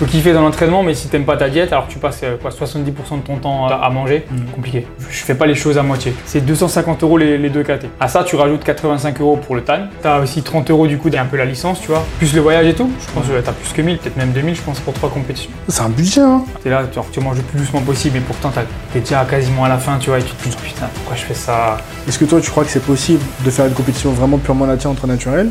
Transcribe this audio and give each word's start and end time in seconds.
peux 0.00 0.06
kiffer 0.06 0.32
dans 0.32 0.40
l'entraînement, 0.40 0.82
mais 0.82 0.94
si 0.94 1.08
t'aimes 1.08 1.26
pas 1.26 1.36
ta 1.36 1.50
diète, 1.50 1.72
alors 1.72 1.86
tu 1.86 1.98
passes 1.98 2.20
euh, 2.24 2.36
quoi, 2.40 2.50
70% 2.50 2.84
de 3.18 3.22
ton 3.26 3.36
temps 3.36 3.66
à, 3.66 3.90
manger, 3.90 4.24
Mm. 4.30 4.50
compliqué. 4.54 4.86
Je 5.10 5.24
fais 5.24 5.34
pas 5.34 5.46
les 5.46 5.54
choses 5.54 5.76
à 5.76 5.82
moitié. 5.82 6.14
C'est 6.24 6.40
250 6.40 7.02
euros 7.02 7.18
les, 7.18 7.36
les 7.36 7.50
deux 7.50 7.62
KT. 7.62 7.86
À 8.00 8.08
ça, 8.08 8.24
tu 8.24 8.36
rajoutes 8.36 8.64
85 8.64 9.20
euros 9.20 9.36
pour 9.36 9.54
le 9.54 9.62
TAN. 9.62 9.88
T'as 10.02 10.20
aussi 10.20 10.42
30 10.42 10.70
euros 10.70 10.86
du 10.86 10.96
coup, 10.96 11.10
un 11.14 11.24
peu 11.26 11.36
la 11.36 11.44
licence, 11.44 11.80
tu 11.82 11.88
vois. 11.88 12.02
Plus 12.18 12.34
le 12.34 12.40
voyage 12.40 12.66
et 12.66 12.74
tout. 12.74 12.90
Je 12.98 13.12
pense 13.12 13.26
que 13.26 13.40
t'as 13.40 13.52
plus 13.52 13.72
que 13.74 13.82
1000, 13.82 13.98
peut-être 13.98 14.16
même 14.16 14.32
2000, 14.32 14.54
je 14.54 14.62
pense, 14.62 14.80
pour 14.80 14.94
trois 14.94 15.10
compétitions. 15.10 15.50
C'est 15.68 15.82
un 15.82 15.90
budget, 15.90 16.22
hein 16.22 16.44
T'es 16.62 16.70
là, 16.70 16.82
genre, 16.94 17.06
tu 17.12 17.20
manges 17.20 17.36
le 17.36 17.42
plus 17.42 17.58
doucement 17.58 17.80
possible, 17.82 18.16
et 18.16 18.20
pourtant 18.20 18.50
t'es 18.92 19.00
déjà 19.00 19.24
quasiment 19.24 19.64
à 19.64 19.68
la 19.68 19.78
fin, 19.78 19.98
tu 19.98 20.08
vois, 20.10 20.18
et 20.18 20.22
tu 20.22 20.32
te 20.32 20.48
dis, 20.48 20.56
putain, 20.56 20.86
pourquoi 20.94 21.16
je 21.16 21.22
fais 21.22 21.34
ça? 21.34 21.76
Est-ce 22.08 22.18
que 22.18 22.24
toi, 22.24 22.40
tu 22.40 22.50
crois 22.50 22.64
que 22.64 22.70
c'est 22.70 22.82
possible 22.84 23.22
de 23.44 23.50
faire 23.50 23.66
une 23.66 23.74
compétition 23.74 24.12
vraiment 24.12 24.38
purement 24.38 24.66
nature 24.66 24.90
entre 24.90 25.06
naturels 25.06 25.50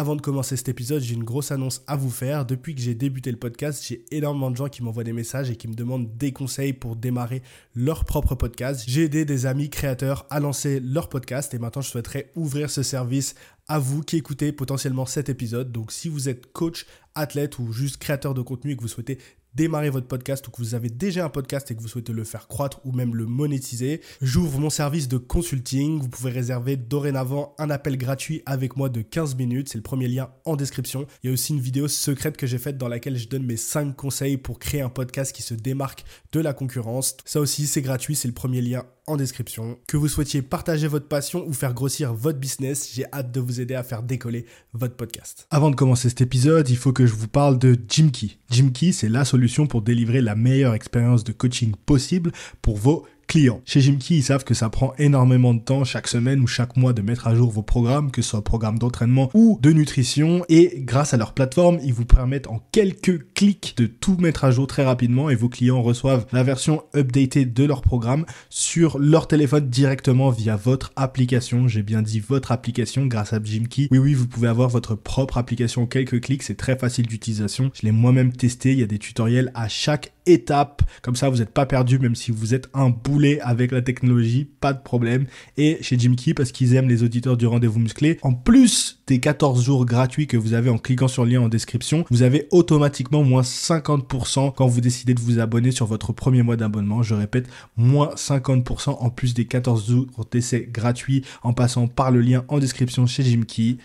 Avant 0.00 0.16
de 0.16 0.22
commencer 0.22 0.56
cet 0.56 0.70
épisode, 0.70 1.02
j'ai 1.02 1.12
une 1.12 1.24
grosse 1.24 1.52
annonce 1.52 1.82
à 1.86 1.94
vous 1.94 2.08
faire. 2.08 2.46
Depuis 2.46 2.74
que 2.74 2.80
j'ai 2.80 2.94
débuté 2.94 3.30
le 3.30 3.36
podcast, 3.36 3.84
j'ai 3.86 4.02
énormément 4.10 4.50
de 4.50 4.56
gens 4.56 4.70
qui 4.70 4.82
m'envoient 4.82 5.04
des 5.04 5.12
messages 5.12 5.50
et 5.50 5.56
qui 5.56 5.68
me 5.68 5.74
demandent 5.74 6.16
des 6.16 6.32
conseils 6.32 6.72
pour 6.72 6.96
démarrer 6.96 7.42
leur 7.74 8.06
propre 8.06 8.34
podcast. 8.34 8.82
J'ai 8.86 9.04
aidé 9.04 9.26
des 9.26 9.44
amis 9.44 9.68
créateurs 9.68 10.24
à 10.30 10.40
lancer 10.40 10.80
leur 10.80 11.10
podcast 11.10 11.52
et 11.52 11.58
maintenant 11.58 11.82
je 11.82 11.90
souhaiterais 11.90 12.32
ouvrir 12.34 12.70
ce 12.70 12.82
service 12.82 13.34
à 13.68 13.78
vous 13.78 14.00
qui 14.00 14.16
écoutez 14.16 14.52
potentiellement 14.52 15.04
cet 15.04 15.28
épisode. 15.28 15.70
Donc 15.70 15.92
si 15.92 16.08
vous 16.08 16.30
êtes 16.30 16.50
coach, 16.50 16.86
athlète 17.14 17.58
ou 17.58 17.70
juste 17.70 17.98
créateur 17.98 18.32
de 18.32 18.40
contenu 18.40 18.72
et 18.72 18.76
que 18.76 18.80
vous 18.80 18.88
souhaitez 18.88 19.18
démarrer 19.54 19.90
votre 19.90 20.06
podcast 20.06 20.46
ou 20.48 20.50
que 20.50 20.58
vous 20.58 20.74
avez 20.74 20.88
déjà 20.88 21.24
un 21.24 21.28
podcast 21.28 21.70
et 21.70 21.76
que 21.76 21.80
vous 21.80 21.88
souhaitez 21.88 22.12
le 22.12 22.24
faire 22.24 22.48
croître 22.48 22.80
ou 22.84 22.92
même 22.92 23.14
le 23.14 23.26
monétiser, 23.26 24.00
j'ouvre 24.20 24.58
mon 24.58 24.70
service 24.70 25.08
de 25.08 25.18
consulting. 25.18 26.00
Vous 26.00 26.08
pouvez 26.08 26.30
réserver 26.30 26.76
dorénavant 26.76 27.54
un 27.58 27.70
appel 27.70 27.96
gratuit 27.96 28.42
avec 28.46 28.76
moi 28.76 28.88
de 28.88 29.02
15 29.02 29.36
minutes. 29.36 29.68
C'est 29.68 29.78
le 29.78 29.82
premier 29.82 30.08
lien 30.08 30.30
en 30.44 30.56
description. 30.56 31.06
Il 31.22 31.26
y 31.26 31.30
a 31.30 31.32
aussi 31.32 31.52
une 31.52 31.60
vidéo 31.60 31.88
secrète 31.88 32.36
que 32.36 32.46
j'ai 32.46 32.58
faite 32.58 32.78
dans 32.78 32.88
laquelle 32.88 33.16
je 33.16 33.28
donne 33.28 33.44
mes 33.44 33.56
5 33.56 33.96
conseils 33.96 34.36
pour 34.36 34.58
créer 34.58 34.80
un 34.80 34.88
podcast 34.88 35.34
qui 35.34 35.42
se 35.42 35.54
démarque 35.54 36.04
de 36.32 36.40
la 36.40 36.52
concurrence. 36.52 37.16
Ça 37.24 37.40
aussi, 37.40 37.66
c'est 37.66 37.82
gratuit. 37.82 38.14
C'est 38.14 38.28
le 38.28 38.34
premier 38.34 38.60
lien 38.60 38.84
description. 39.16 39.78
Que 39.86 39.96
vous 39.96 40.08
souhaitiez 40.08 40.42
partager 40.42 40.86
votre 40.86 41.08
passion 41.08 41.46
ou 41.46 41.52
faire 41.52 41.74
grossir 41.74 42.14
votre 42.14 42.38
business, 42.38 42.90
j'ai 42.94 43.04
hâte 43.12 43.32
de 43.32 43.40
vous 43.40 43.60
aider 43.60 43.74
à 43.74 43.82
faire 43.82 44.02
décoller 44.02 44.46
votre 44.72 44.96
podcast. 44.96 45.46
Avant 45.50 45.70
de 45.70 45.76
commencer 45.76 46.08
cet 46.08 46.20
épisode, 46.20 46.68
il 46.68 46.76
faut 46.76 46.92
que 46.92 47.06
je 47.06 47.14
vous 47.14 47.28
parle 47.28 47.58
de 47.58 47.76
Jimkey. 47.88 48.38
Jimkey, 48.50 48.92
c'est 48.92 49.08
la 49.08 49.24
solution 49.24 49.66
pour 49.66 49.82
délivrer 49.82 50.20
la 50.20 50.34
meilleure 50.34 50.74
expérience 50.74 51.24
de 51.24 51.32
coaching 51.32 51.74
possible 51.86 52.32
pour 52.62 52.76
vos 52.76 53.06
clients. 53.30 53.62
Chez 53.64 53.80
Jimkey, 53.80 54.16
ils 54.16 54.22
savent 54.24 54.42
que 54.42 54.54
ça 54.54 54.70
prend 54.70 54.92
énormément 54.98 55.54
de 55.54 55.60
temps 55.60 55.84
chaque 55.84 56.08
semaine 56.08 56.40
ou 56.40 56.48
chaque 56.48 56.76
mois 56.76 56.92
de 56.92 57.00
mettre 57.00 57.28
à 57.28 57.34
jour 57.36 57.48
vos 57.52 57.62
programmes, 57.62 58.10
que 58.10 58.22
ce 58.22 58.30
soit 58.30 58.42
programme 58.42 58.76
d'entraînement 58.76 59.30
ou 59.34 59.56
de 59.62 59.70
nutrition. 59.70 60.44
Et 60.48 60.80
grâce 60.80 61.14
à 61.14 61.16
leur 61.16 61.32
plateforme, 61.32 61.78
ils 61.84 61.94
vous 61.94 62.04
permettent 62.04 62.48
en 62.48 62.60
quelques 62.72 63.32
clics 63.34 63.74
de 63.76 63.86
tout 63.86 64.16
mettre 64.18 64.44
à 64.44 64.50
jour 64.50 64.66
très 64.66 64.84
rapidement 64.84 65.30
et 65.30 65.36
vos 65.36 65.48
clients 65.48 65.80
reçoivent 65.80 66.26
la 66.32 66.42
version 66.42 66.82
updatée 66.96 67.44
de 67.44 67.64
leur 67.64 67.82
programme 67.82 68.26
sur 68.48 68.98
leur 68.98 69.28
téléphone 69.28 69.70
directement 69.70 70.30
via 70.30 70.56
votre 70.56 70.90
application. 70.96 71.68
J'ai 71.68 71.84
bien 71.84 72.02
dit 72.02 72.18
votre 72.18 72.50
application 72.50 73.06
grâce 73.06 73.32
à 73.32 73.40
Jimkey. 73.40 73.86
Oui, 73.92 73.98
oui, 73.98 74.14
vous 74.14 74.26
pouvez 74.26 74.48
avoir 74.48 74.68
votre 74.68 74.96
propre 74.96 75.38
application 75.38 75.82
en 75.82 75.86
quelques 75.86 76.20
clics. 76.20 76.42
C'est 76.42 76.56
très 76.56 76.76
facile 76.76 77.06
d'utilisation. 77.06 77.70
Je 77.74 77.82
l'ai 77.82 77.92
moi-même 77.92 78.32
testé. 78.32 78.72
Il 78.72 78.80
y 78.80 78.82
a 78.82 78.86
des 78.86 78.98
tutoriels 78.98 79.52
à 79.54 79.68
chaque 79.68 80.12
étape. 80.26 80.82
Comme 81.02 81.16
ça, 81.16 81.28
vous 81.28 81.38
n'êtes 81.38 81.50
pas 81.50 81.66
perdu, 81.66 81.98
même 81.98 82.14
si 82.14 82.30
vous 82.30 82.54
êtes 82.54 82.68
un 82.74 82.90
boulet 82.90 83.40
avec 83.40 83.72
la 83.72 83.82
technologie, 83.82 84.48
pas 84.60 84.72
de 84.72 84.80
problème. 84.80 85.26
Et 85.56 85.78
chez 85.80 85.98
Jimkey, 85.98 86.34
parce 86.34 86.52
qu'ils 86.52 86.74
aiment 86.74 86.88
les 86.88 87.02
auditeurs 87.02 87.36
du 87.36 87.46
rendez-vous 87.46 87.80
musclé, 87.80 88.18
en 88.22 88.32
plus 88.32 89.02
des 89.06 89.20
14 89.20 89.64
jours 89.64 89.86
gratuits 89.86 90.26
que 90.26 90.36
vous 90.36 90.54
avez 90.54 90.70
en 90.70 90.78
cliquant 90.78 91.08
sur 91.08 91.24
le 91.24 91.32
lien 91.32 91.40
en 91.40 91.48
description, 91.48 92.04
vous 92.10 92.22
avez 92.22 92.46
automatiquement 92.50 93.22
moins 93.22 93.42
50% 93.42 94.54
quand 94.54 94.66
vous 94.66 94.80
décidez 94.80 95.14
de 95.14 95.20
vous 95.20 95.38
abonner 95.38 95.70
sur 95.70 95.86
votre 95.86 96.12
premier 96.12 96.42
mois 96.42 96.56
d'abonnement. 96.56 97.02
Je 97.02 97.14
répète, 97.14 97.48
moins 97.76 98.10
50% 98.14 98.96
en 98.98 99.10
plus 99.10 99.34
des 99.34 99.46
14 99.46 99.88
jours 99.88 100.26
d'essai 100.30 100.68
gratuits 100.70 101.24
en 101.42 101.52
passant 101.52 101.88
par 101.88 102.10
le 102.10 102.20
lien 102.20 102.44
en 102.48 102.58
description 102.58 103.06
chez 103.06 103.22
Jimkey. 103.22 103.78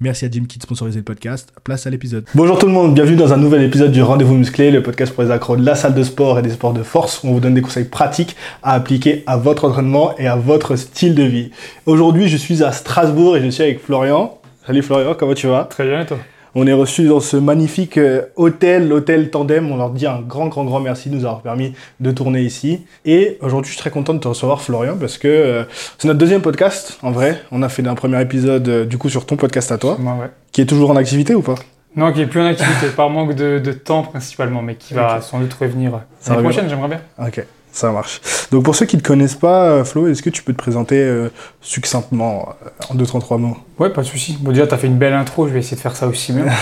Merci 0.00 0.26
à 0.26 0.30
Jimkey 0.30 0.58
de 0.58 0.62
sponsoriser 0.62 0.98
le 0.98 1.04
podcast. 1.04 1.52
Place 1.64 1.86
à 1.86 1.90
l'épisode. 1.90 2.26
Bonjour 2.34 2.58
tout 2.58 2.66
le 2.66 2.72
monde, 2.72 2.94
bienvenue 2.94 3.16
dans 3.16 3.32
un 3.32 3.38
nouvel 3.38 3.62
épisode 3.62 3.92
du 3.92 4.02
Rendez-vous 4.02 4.34
Musclé, 4.34 4.70
le 4.70 4.82
podcast 4.82 5.14
pour 5.14 5.22
les 5.22 5.30
accros 5.30 5.56
de 5.56 5.64
la 5.64 5.74
salle 5.74 5.94
de 5.94 6.02
sport 6.02 6.38
et 6.38 6.42
des 6.42 6.50
sports 6.50 6.74
de 6.74 6.82
force 6.82 7.22
où 7.22 7.28
on 7.28 7.32
vous 7.32 7.40
donne 7.40 7.54
des 7.54 7.62
conseils 7.62 7.84
pratiques 7.86 8.36
à 8.62 8.72
appliquer 8.72 9.24
à 9.26 9.38
votre 9.38 9.64
entraînement 9.66 10.16
et 10.18 10.26
à 10.26 10.36
votre 10.36 10.76
style 10.76 11.14
de 11.14 11.22
vie. 11.22 11.50
Aujourd'hui, 11.86 12.28
je 12.28 12.36
suis 12.36 12.62
à 12.62 12.72
Strasbourg 12.72 13.36
et 13.36 13.42
je 13.42 13.48
suis 13.48 13.62
avec 13.62 13.82
Florian. 13.82 14.38
Salut 14.66 14.82
Florian, 14.82 15.14
comment 15.14 15.34
tu 15.34 15.46
vas? 15.46 15.64
Très 15.64 15.86
bien, 15.86 16.02
et 16.02 16.06
toi? 16.06 16.18
On 16.58 16.66
est 16.66 16.72
reçu 16.72 17.06
dans 17.06 17.20
ce 17.20 17.36
magnifique 17.36 17.98
euh, 17.98 18.22
hôtel, 18.34 18.88
l'hôtel 18.88 19.28
Tandem. 19.28 19.70
On 19.70 19.76
leur 19.76 19.90
dit 19.90 20.06
un 20.06 20.22
grand, 20.22 20.46
grand, 20.46 20.64
grand 20.64 20.80
merci 20.80 21.10
de 21.10 21.14
nous 21.14 21.26
avoir 21.26 21.42
permis 21.42 21.74
de 22.00 22.10
tourner 22.12 22.40
ici. 22.40 22.86
Et 23.04 23.36
aujourd'hui, 23.42 23.68
je 23.68 23.74
suis 23.74 23.78
très 23.78 23.90
content 23.90 24.14
de 24.14 24.20
te 24.20 24.26
recevoir, 24.26 24.62
Florian, 24.62 24.96
parce 24.98 25.18
que 25.18 25.28
euh, 25.28 25.64
c'est 25.98 26.08
notre 26.08 26.18
deuxième 26.18 26.40
podcast, 26.40 26.98
en 27.02 27.10
vrai. 27.10 27.42
On 27.52 27.62
a 27.62 27.68
fait 27.68 27.86
un 27.86 27.94
premier 27.94 28.22
épisode, 28.22 28.66
euh, 28.68 28.84
du 28.86 28.96
coup, 28.96 29.10
sur 29.10 29.26
ton 29.26 29.36
podcast 29.36 29.70
à 29.70 29.76
toi, 29.76 29.98
Moi, 30.00 30.14
ouais. 30.14 30.30
qui 30.50 30.62
est 30.62 30.66
toujours 30.66 30.88
en 30.90 30.96
activité 30.96 31.34
ou 31.34 31.42
pas? 31.42 31.56
Non, 31.94 32.10
qui 32.10 32.22
est 32.22 32.26
plus 32.26 32.40
en 32.40 32.46
activité, 32.46 32.86
par 32.96 33.10
manque 33.10 33.34
de, 33.34 33.58
de 33.58 33.72
temps 33.72 34.04
principalement, 34.04 34.62
mais 34.62 34.76
qui 34.76 34.94
va 34.94 35.20
sans 35.20 35.40
doute 35.40 35.52
revenir 35.52 36.00
l'année 36.26 36.42
prochaine, 36.42 36.70
j'aimerais 36.70 36.88
bien. 36.88 37.00
Ok, 37.18 37.44
ça 37.76 37.92
marche. 37.92 38.20
Donc, 38.50 38.64
pour 38.64 38.74
ceux 38.74 38.86
qui 38.86 38.96
ne 38.96 39.02
te 39.02 39.06
connaissent 39.06 39.34
pas, 39.34 39.68
euh, 39.68 39.84
Flo, 39.84 40.08
est-ce 40.08 40.22
que 40.22 40.30
tu 40.30 40.42
peux 40.42 40.52
te 40.52 40.58
présenter 40.58 40.98
euh, 40.98 41.28
succinctement, 41.60 42.48
euh, 42.64 42.68
en 42.88 42.94
deux, 42.94 43.04
trois, 43.04 43.20
trois 43.20 43.36
mots? 43.36 43.56
Ouais, 43.78 43.90
pas 43.90 44.00
de 44.00 44.06
souci. 44.06 44.38
Bon, 44.40 44.50
déjà, 44.50 44.66
t'as 44.66 44.78
fait 44.78 44.86
une 44.86 44.96
belle 44.96 45.12
intro, 45.12 45.46
je 45.46 45.52
vais 45.52 45.58
essayer 45.58 45.76
de 45.76 45.82
faire 45.82 45.96
ça 45.96 46.06
aussi 46.06 46.32
bien. 46.32 46.46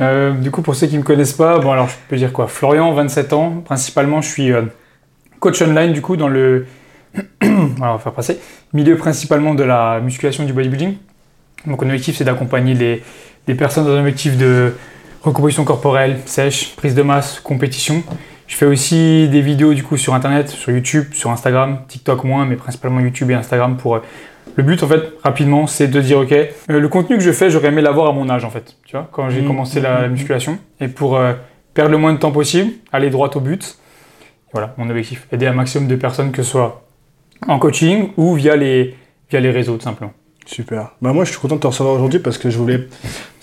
Euh, 0.00 0.32
du 0.32 0.50
coup, 0.50 0.62
pour 0.62 0.74
ceux 0.74 0.86
qui 0.86 0.98
me 0.98 1.02
connaissent 1.02 1.34
pas, 1.34 1.58
bon, 1.58 1.70
alors 1.70 1.88
je 1.88 1.94
peux 2.08 2.16
dire 2.16 2.32
quoi? 2.32 2.48
Florian, 2.48 2.92
27 2.92 3.32
ans. 3.32 3.62
Principalement, 3.64 4.20
je 4.20 4.28
suis 4.28 4.50
euh, 4.50 4.62
coach 5.38 5.62
online, 5.62 5.92
du 5.92 6.00
coup, 6.00 6.16
dans 6.16 6.28
le. 6.28 6.66
voilà, 7.40 7.92
on 7.92 7.96
va 7.96 7.98
faire 7.98 8.12
passer. 8.12 8.40
Milieu 8.72 8.96
principalement 8.96 9.54
de 9.54 9.62
la 9.62 10.00
musculation 10.00 10.44
du 10.44 10.52
bodybuilding. 10.52 10.96
Donc, 11.66 11.82
mon 11.82 11.88
objectif, 11.88 12.16
c'est 12.16 12.24
d'accompagner 12.24 12.74
les, 12.74 13.02
les 13.46 13.54
personnes 13.54 13.84
dans 13.84 13.92
un 13.92 14.00
objectif 14.00 14.36
de 14.36 14.74
recomposition 15.22 15.64
corporelle, 15.64 16.18
sèche, 16.26 16.74
prise 16.74 16.94
de 16.94 17.02
masse, 17.02 17.38
compétition. 17.38 18.02
Je 18.52 18.58
fais 18.58 18.66
aussi 18.66 19.28
des 19.30 19.40
vidéos 19.40 19.72
du 19.72 19.82
coup 19.82 19.96
sur 19.96 20.12
internet, 20.12 20.50
sur 20.50 20.72
YouTube, 20.72 21.14
sur 21.14 21.30
Instagram, 21.30 21.78
TikTok 21.88 22.22
moins, 22.22 22.44
mais 22.44 22.56
principalement 22.56 23.00
YouTube 23.00 23.30
et 23.30 23.34
Instagram 23.34 23.78
pour 23.78 23.94
euh, 23.94 24.00
le 24.56 24.62
but, 24.62 24.82
en 24.82 24.88
fait, 24.88 25.14
rapidement, 25.24 25.66
c'est 25.66 25.88
de 25.88 25.98
dire, 26.02 26.18
OK, 26.18 26.32
euh, 26.32 26.50
le 26.68 26.88
contenu 26.88 27.16
que 27.16 27.22
je 27.22 27.32
fais, 27.32 27.48
j'aurais 27.48 27.68
aimé 27.68 27.80
l'avoir 27.80 28.10
à 28.10 28.12
mon 28.12 28.28
âge, 28.28 28.44
en 28.44 28.50
fait, 28.50 28.76
tu 28.84 28.94
vois, 28.94 29.08
quand 29.10 29.30
j'ai 29.30 29.40
Mhm, 29.40 29.46
commencé 29.46 29.78
mhm, 29.78 29.84
la 29.84 30.02
mhm. 30.02 30.12
musculation. 30.12 30.58
Et 30.80 30.88
pour 30.88 31.16
euh, 31.16 31.32
perdre 31.72 31.92
le 31.92 31.96
moins 31.96 32.12
de 32.12 32.18
temps 32.18 32.30
possible, 32.30 32.72
aller 32.92 33.08
droit 33.08 33.30
au 33.34 33.40
but. 33.40 33.78
Voilà, 34.52 34.74
mon 34.76 34.90
objectif. 34.90 35.26
Aider 35.32 35.46
un 35.46 35.54
maximum 35.54 35.88
de 35.88 35.96
personnes, 35.96 36.30
que 36.30 36.42
ce 36.42 36.50
soit 36.50 36.84
en 37.48 37.58
coaching 37.58 38.10
ou 38.18 38.34
via 38.34 38.54
les, 38.54 38.94
via 39.30 39.40
les 39.40 39.50
réseaux, 39.50 39.78
tout 39.78 39.84
simplement. 39.84 40.12
Super. 40.44 40.90
Bah 41.00 41.14
moi, 41.14 41.24
je 41.24 41.30
suis 41.30 41.40
content 41.40 41.54
de 41.54 41.60
te 41.60 41.68
recevoir 41.68 41.94
aujourd'hui 41.94 42.18
parce 42.18 42.36
que 42.36 42.50
je 42.50 42.58
voulais. 42.58 42.86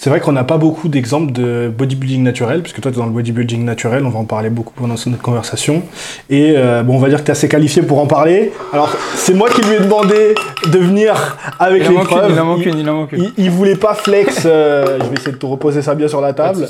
C'est 0.01 0.09
vrai 0.09 0.21
qu'on 0.21 0.31
n'a 0.31 0.45
pas 0.45 0.57
beaucoup 0.57 0.87
d'exemples 0.87 1.33
de 1.33 1.69
bodybuilding 1.77 2.23
naturel, 2.23 2.61
puisque 2.61 2.79
toi, 2.79 2.89
tu 2.89 2.97
es 2.97 3.01
dans 3.01 3.05
le 3.05 3.11
bodybuilding 3.11 3.65
naturel, 3.65 4.05
on 4.05 4.09
va 4.09 4.19
en 4.19 4.23
parler 4.23 4.49
beaucoup 4.49 4.71
pendant 4.73 4.93
notre 4.93 5.21
conversation. 5.21 5.83
Et 6.29 6.53
euh, 6.55 6.83
bon, 6.83 6.95
on 6.95 6.99
va 6.99 7.09
dire 7.09 7.17
que 7.17 7.25
tu 7.25 7.27
es 7.27 7.31
assez 7.33 7.49
qualifié 7.49 7.81
pour 7.81 7.99
en 7.99 8.07
parler. 8.07 8.53
Alors, 8.71 8.95
c'est 9.15 9.33
moi 9.33 9.49
qui 9.49 9.61
lui 9.61 9.73
ai 9.75 9.79
demandé 9.79 10.35
de 10.71 10.79
venir 10.79 11.37
avec 11.59 11.83
Il 11.83 11.91
une, 11.91 11.97
l'épreuve. 11.97 12.31
il 12.31 12.39
en 12.39 12.45
manque 12.45 12.65
une, 12.65 12.79
il 12.79 12.89
en 12.89 12.93
manque 12.93 13.11
une. 13.11 13.23
Il, 13.23 13.43
il 13.43 13.51
voulait 13.51 13.75
pas 13.75 13.93
flex, 13.93 14.43
euh, 14.45 14.99
je 15.01 15.05
vais 15.07 15.15
essayer 15.15 15.33
de 15.33 15.37
te 15.37 15.45
reposer 15.45 15.81
ça 15.81 15.95
bien 15.95 16.07
sur 16.07 16.21
la 16.21 16.31
table. 16.31 16.65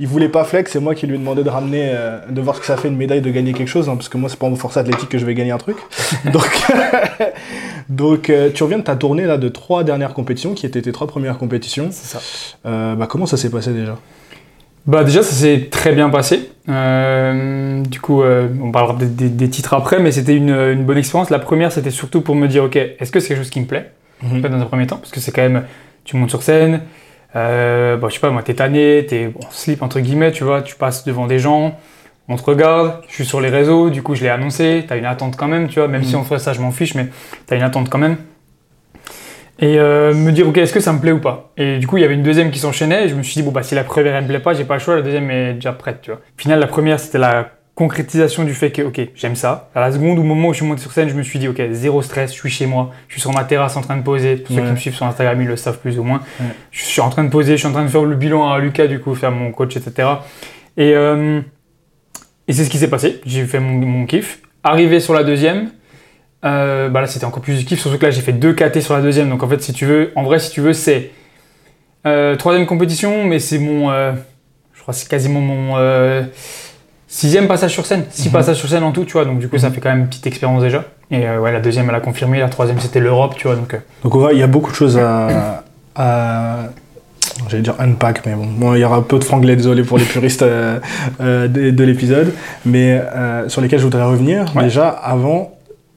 Il 0.00 0.08
voulait 0.08 0.28
pas 0.28 0.42
flex, 0.42 0.72
c'est 0.72 0.80
moi 0.80 0.96
qui 0.96 1.06
lui 1.06 1.14
ai 1.14 1.18
demandé 1.18 1.44
de 1.44 1.50
ramener, 1.50 1.92
euh, 1.94 2.18
de 2.28 2.40
voir 2.40 2.56
ce 2.56 2.60
que 2.60 2.66
ça 2.66 2.76
fait 2.76 2.88
une 2.88 2.96
médaille, 2.96 3.20
de 3.20 3.30
gagner 3.30 3.52
quelque 3.52 3.68
chose, 3.68 3.88
hein, 3.88 3.94
parce 3.94 4.08
que 4.08 4.16
moi 4.18 4.28
c'est 4.28 4.38
pas 4.38 4.48
en 4.48 4.56
force 4.56 4.76
athlétique 4.76 5.08
que 5.08 5.18
je 5.18 5.24
vais 5.24 5.34
gagner 5.34 5.52
un 5.52 5.58
truc. 5.58 5.76
donc, 6.32 6.50
donc 7.88 8.32
tu 8.54 8.62
reviens 8.64 8.78
de 8.78 8.82
ta 8.82 8.96
tournée 8.96 9.26
là 9.26 9.38
de 9.38 9.48
trois 9.48 9.84
dernières 9.84 10.14
compétitions, 10.14 10.54
qui 10.54 10.66
étaient 10.66 10.82
tes 10.82 10.90
trois 10.90 11.06
premières 11.06 11.38
compétitions. 11.38 11.90
C'est 11.92 12.18
ça. 12.18 12.20
Euh, 12.72 12.94
bah, 12.94 13.06
comment 13.08 13.26
ça 13.26 13.36
s'est 13.36 13.50
passé 13.50 13.72
déjà? 13.72 13.98
Bah 14.86 15.04
déjà, 15.04 15.22
ça 15.22 15.32
s'est 15.32 15.68
très 15.70 15.92
bien 15.92 16.10
passé. 16.10 16.50
Euh, 16.68 17.82
du 17.82 18.00
coup, 18.00 18.22
euh, 18.22 18.48
on 18.62 18.72
parlera 18.72 18.94
des, 18.94 19.28
des 19.28 19.48
titres 19.48 19.74
après, 19.74 20.00
mais 20.00 20.10
c'était 20.10 20.34
une, 20.34 20.50
une 20.50 20.84
bonne 20.84 20.98
expérience. 20.98 21.30
La 21.30 21.38
première, 21.38 21.70
c'était 21.70 21.90
surtout 21.90 22.20
pour 22.20 22.34
me 22.34 22.48
dire, 22.48 22.64
ok, 22.64 22.76
est-ce 22.76 23.12
que 23.12 23.20
c'est 23.20 23.28
quelque 23.28 23.38
chose 23.38 23.50
qui 23.50 23.60
me 23.60 23.66
plaît? 23.66 23.92
Fait, 24.40 24.48
dans 24.48 24.60
un 24.60 24.64
premier 24.66 24.86
temps, 24.86 24.96
parce 24.98 25.10
que 25.10 25.18
c'est 25.20 25.32
quand 25.32 25.42
même, 25.42 25.64
tu 26.04 26.16
montes 26.16 26.30
sur 26.30 26.42
scène, 26.44 26.82
euh, 27.34 27.96
bon, 27.96 28.08
je 28.08 28.14
sais 28.14 28.20
pas, 28.20 28.30
moi, 28.30 28.42
t'es 28.44 28.54
tanné, 28.54 29.04
t'es 29.08 29.32
en 29.44 29.50
slip, 29.50 29.82
entre 29.82 29.98
guillemets, 29.98 30.30
tu 30.30 30.44
vois, 30.44 30.62
tu 30.62 30.76
passes 30.76 31.04
devant 31.04 31.26
des 31.26 31.40
gens, 31.40 31.76
on 32.28 32.36
te 32.36 32.42
regarde, 32.44 33.00
je 33.08 33.14
suis 33.14 33.24
sur 33.24 33.40
les 33.40 33.48
réseaux, 33.48 33.90
du 33.90 34.00
coup, 34.02 34.14
je 34.14 34.22
l'ai 34.22 34.28
annoncé, 34.28 34.84
t'as 34.86 34.96
une 34.96 35.06
attente 35.06 35.34
quand 35.36 35.48
même, 35.48 35.66
tu 35.66 35.80
vois, 35.80 35.88
même 35.88 36.02
Mhm. 36.02 36.06
si 36.06 36.14
on 36.14 36.22
ferait 36.22 36.38
ça, 36.38 36.52
je 36.52 36.60
m'en 36.60 36.70
fiche, 36.70 36.94
mais 36.94 37.08
t'as 37.46 37.56
une 37.56 37.62
attente 37.62 37.88
quand 37.90 37.98
même. 37.98 38.16
Et 39.62 39.78
euh, 39.78 40.12
me 40.12 40.32
dire, 40.32 40.46
ok, 40.48 40.58
est-ce 40.58 40.72
que 40.72 40.80
ça 40.80 40.92
me 40.92 40.98
plaît 40.98 41.12
ou 41.12 41.20
pas? 41.20 41.52
Et 41.56 41.78
du 41.78 41.86
coup, 41.86 41.96
il 41.96 42.00
y 42.02 42.04
avait 42.04 42.14
une 42.14 42.22
deuxième 42.24 42.50
qui 42.50 42.58
s'enchaînait, 42.58 43.04
et 43.04 43.08
je 43.08 43.14
me 43.14 43.22
suis 43.22 43.34
dit, 43.34 43.42
bon, 43.42 43.52
bah, 43.52 43.62
si 43.62 43.74
la 43.76 43.84
première, 43.84 44.14
elle 44.16 44.24
me 44.24 44.28
plaît 44.28 44.40
pas, 44.40 44.54
j'ai 44.54 44.64
pas 44.64 44.74
le 44.74 44.80
choix, 44.80 44.96
la 44.96 45.02
deuxième 45.02 45.30
est 45.30 45.54
déjà 45.54 45.72
prête, 45.72 46.00
tu 46.02 46.10
vois. 46.10 46.18
Au 46.18 46.40
final, 46.40 46.58
la 46.58 46.66
première, 46.66 46.98
c'était 46.98 47.18
la 47.18 47.48
concrétisation 47.76 48.42
du 48.44 48.54
fait 48.54 48.70
que, 48.72 48.82
ok, 48.82 49.00
j'aime 49.14 49.36
ça. 49.36 49.70
À 49.74 49.80
la 49.80 49.92
seconde, 49.92 50.18
au 50.18 50.24
moment 50.24 50.48
où 50.48 50.52
je 50.52 50.58
suis 50.58 50.66
monté 50.66 50.82
sur 50.82 50.90
scène, 50.92 51.08
je 51.08 51.14
me 51.14 51.22
suis 51.22 51.38
dit, 51.38 51.46
ok, 51.48 51.62
zéro 51.70 52.02
stress, 52.02 52.32
je 52.34 52.38
suis 52.38 52.50
chez 52.50 52.66
moi, 52.66 52.90
je 53.06 53.14
suis 53.14 53.20
sur 53.20 53.32
ma 53.32 53.44
terrasse 53.44 53.76
en 53.76 53.80
train 53.82 53.96
de 53.96 54.02
poser. 54.02 54.36
Pour 54.36 54.48
ceux 54.54 54.60
Ouais. 54.60 54.66
qui 54.66 54.72
me 54.72 54.76
suivent 54.76 54.94
sur 54.96 55.06
Instagram, 55.06 55.40
ils 55.40 55.48
le 55.48 55.56
savent 55.56 55.78
plus 55.78 55.98
ou 55.98 56.02
moins. 56.02 56.20
Ouais. 56.40 56.46
Je 56.72 56.82
suis 56.84 57.00
en 57.00 57.08
train 57.08 57.22
de 57.24 57.30
poser, 57.30 57.52
je 57.52 57.58
suis 57.58 57.68
en 57.68 57.72
train 57.72 57.84
de 57.84 57.88
faire 57.88 58.02
le 58.04 58.16
bilan 58.16 58.50
à 58.50 58.58
Lucas, 58.58 58.88
du 58.88 58.98
coup, 59.00 59.14
faire 59.14 59.30
mon 59.30 59.52
coach, 59.52 59.76
etc. 59.76 60.08
Et, 60.76 60.92
euh, 60.94 61.40
et 62.48 62.52
c'est 62.52 62.64
ce 62.64 62.70
qui 62.70 62.78
s'est 62.78 62.90
passé. 62.90 63.20
J'ai 63.24 63.44
fait 63.44 63.60
mon, 63.60 63.74
mon 63.86 64.06
kiff. 64.06 64.40
Arrivé 64.64 64.98
sur 65.00 65.14
la 65.14 65.22
deuxième, 65.24 65.70
euh, 66.44 66.88
bah 66.88 67.00
là, 67.00 67.06
c'était 67.06 67.24
encore 67.24 67.42
plus 67.42 67.58
du 67.58 67.64
kiff, 67.64 67.80
surtout 67.80 67.98
que 67.98 68.04
là, 68.06 68.10
j'ai 68.10 68.20
fait 68.22 68.32
deux 68.32 68.52
KT 68.52 68.80
sur 68.80 68.94
la 68.94 69.00
deuxième. 69.00 69.28
Donc, 69.30 69.42
en 69.42 69.48
fait, 69.48 69.62
si 69.62 69.72
tu 69.72 69.86
veux, 69.86 70.10
en 70.16 70.22
vrai, 70.24 70.38
si 70.38 70.50
tu 70.50 70.60
veux, 70.60 70.72
c'est 70.72 71.10
euh, 72.06 72.34
troisième 72.36 72.66
compétition, 72.66 73.24
mais 73.24 73.38
c'est 73.38 73.58
mon. 73.58 73.90
euh, 73.90 74.12
je 74.74 74.80
crois 74.82 74.92
c'est 74.94 75.08
quasiment 75.08 75.40
mon. 75.40 75.76
euh, 75.76 76.22
Sixième 77.06 77.46
passage 77.46 77.72
sur 77.72 77.84
scène, 77.84 78.04
six 78.10 78.28
Mhm. 78.28 78.32
passages 78.32 78.56
sur 78.56 78.68
scène 78.70 78.82
en 78.84 78.90
tout, 78.90 79.04
tu 79.04 79.12
vois, 79.12 79.26
donc 79.26 79.38
du 79.38 79.46
coup 79.46 79.58
ça 79.58 79.68
Mhm. 79.68 79.74
fait 79.74 79.80
quand 79.82 79.90
même 79.90 79.98
une 80.00 80.06
petite 80.08 80.26
expérience 80.26 80.62
déjà. 80.62 80.84
Et 81.10 81.28
euh, 81.28 81.38
ouais, 81.40 81.52
la 81.52 81.60
deuxième 81.60 81.86
elle 81.90 81.94
a 81.94 82.00
confirmé, 82.00 82.38
la 82.40 82.48
troisième 82.48 82.80
c'était 82.80 83.00
l'Europe, 83.00 83.34
tu 83.36 83.46
vois, 83.46 83.54
donc 83.54 83.76
Donc 84.02 84.14
on 84.14 84.18
voit, 84.18 84.32
il 84.32 84.38
y 84.38 84.42
a 84.42 84.46
beaucoup 84.46 84.70
de 84.70 84.76
choses 84.76 84.96
à, 84.96 85.62
à- 85.94 86.68
j'allais 87.50 87.62
dire 87.62 87.74
unpack, 87.78 88.24
mais 88.24 88.32
bon, 88.34 88.46
bon, 88.46 88.74
il 88.74 88.80
y 88.80 88.84
aura 88.84 88.96
un 88.96 89.02
peu 89.02 89.18
de 89.18 89.24
franglais, 89.24 89.56
désolé 89.56 89.82
pour 89.82 89.98
les 89.98 90.04
puristes 90.06 90.40
euh, 90.40 90.78
euh, 91.20 91.48
de, 91.48 91.68
de 91.70 91.84
l'épisode, 91.84 92.32
mais 92.64 92.92
euh, 93.14 93.46
sur 93.50 93.60
lesquels 93.60 93.78
je 93.78 93.84
voudrais 93.84 94.04
revenir. 94.04 94.46
Ouais. 94.56 94.64
Déjà, 94.64 94.88
avant, 94.88 95.52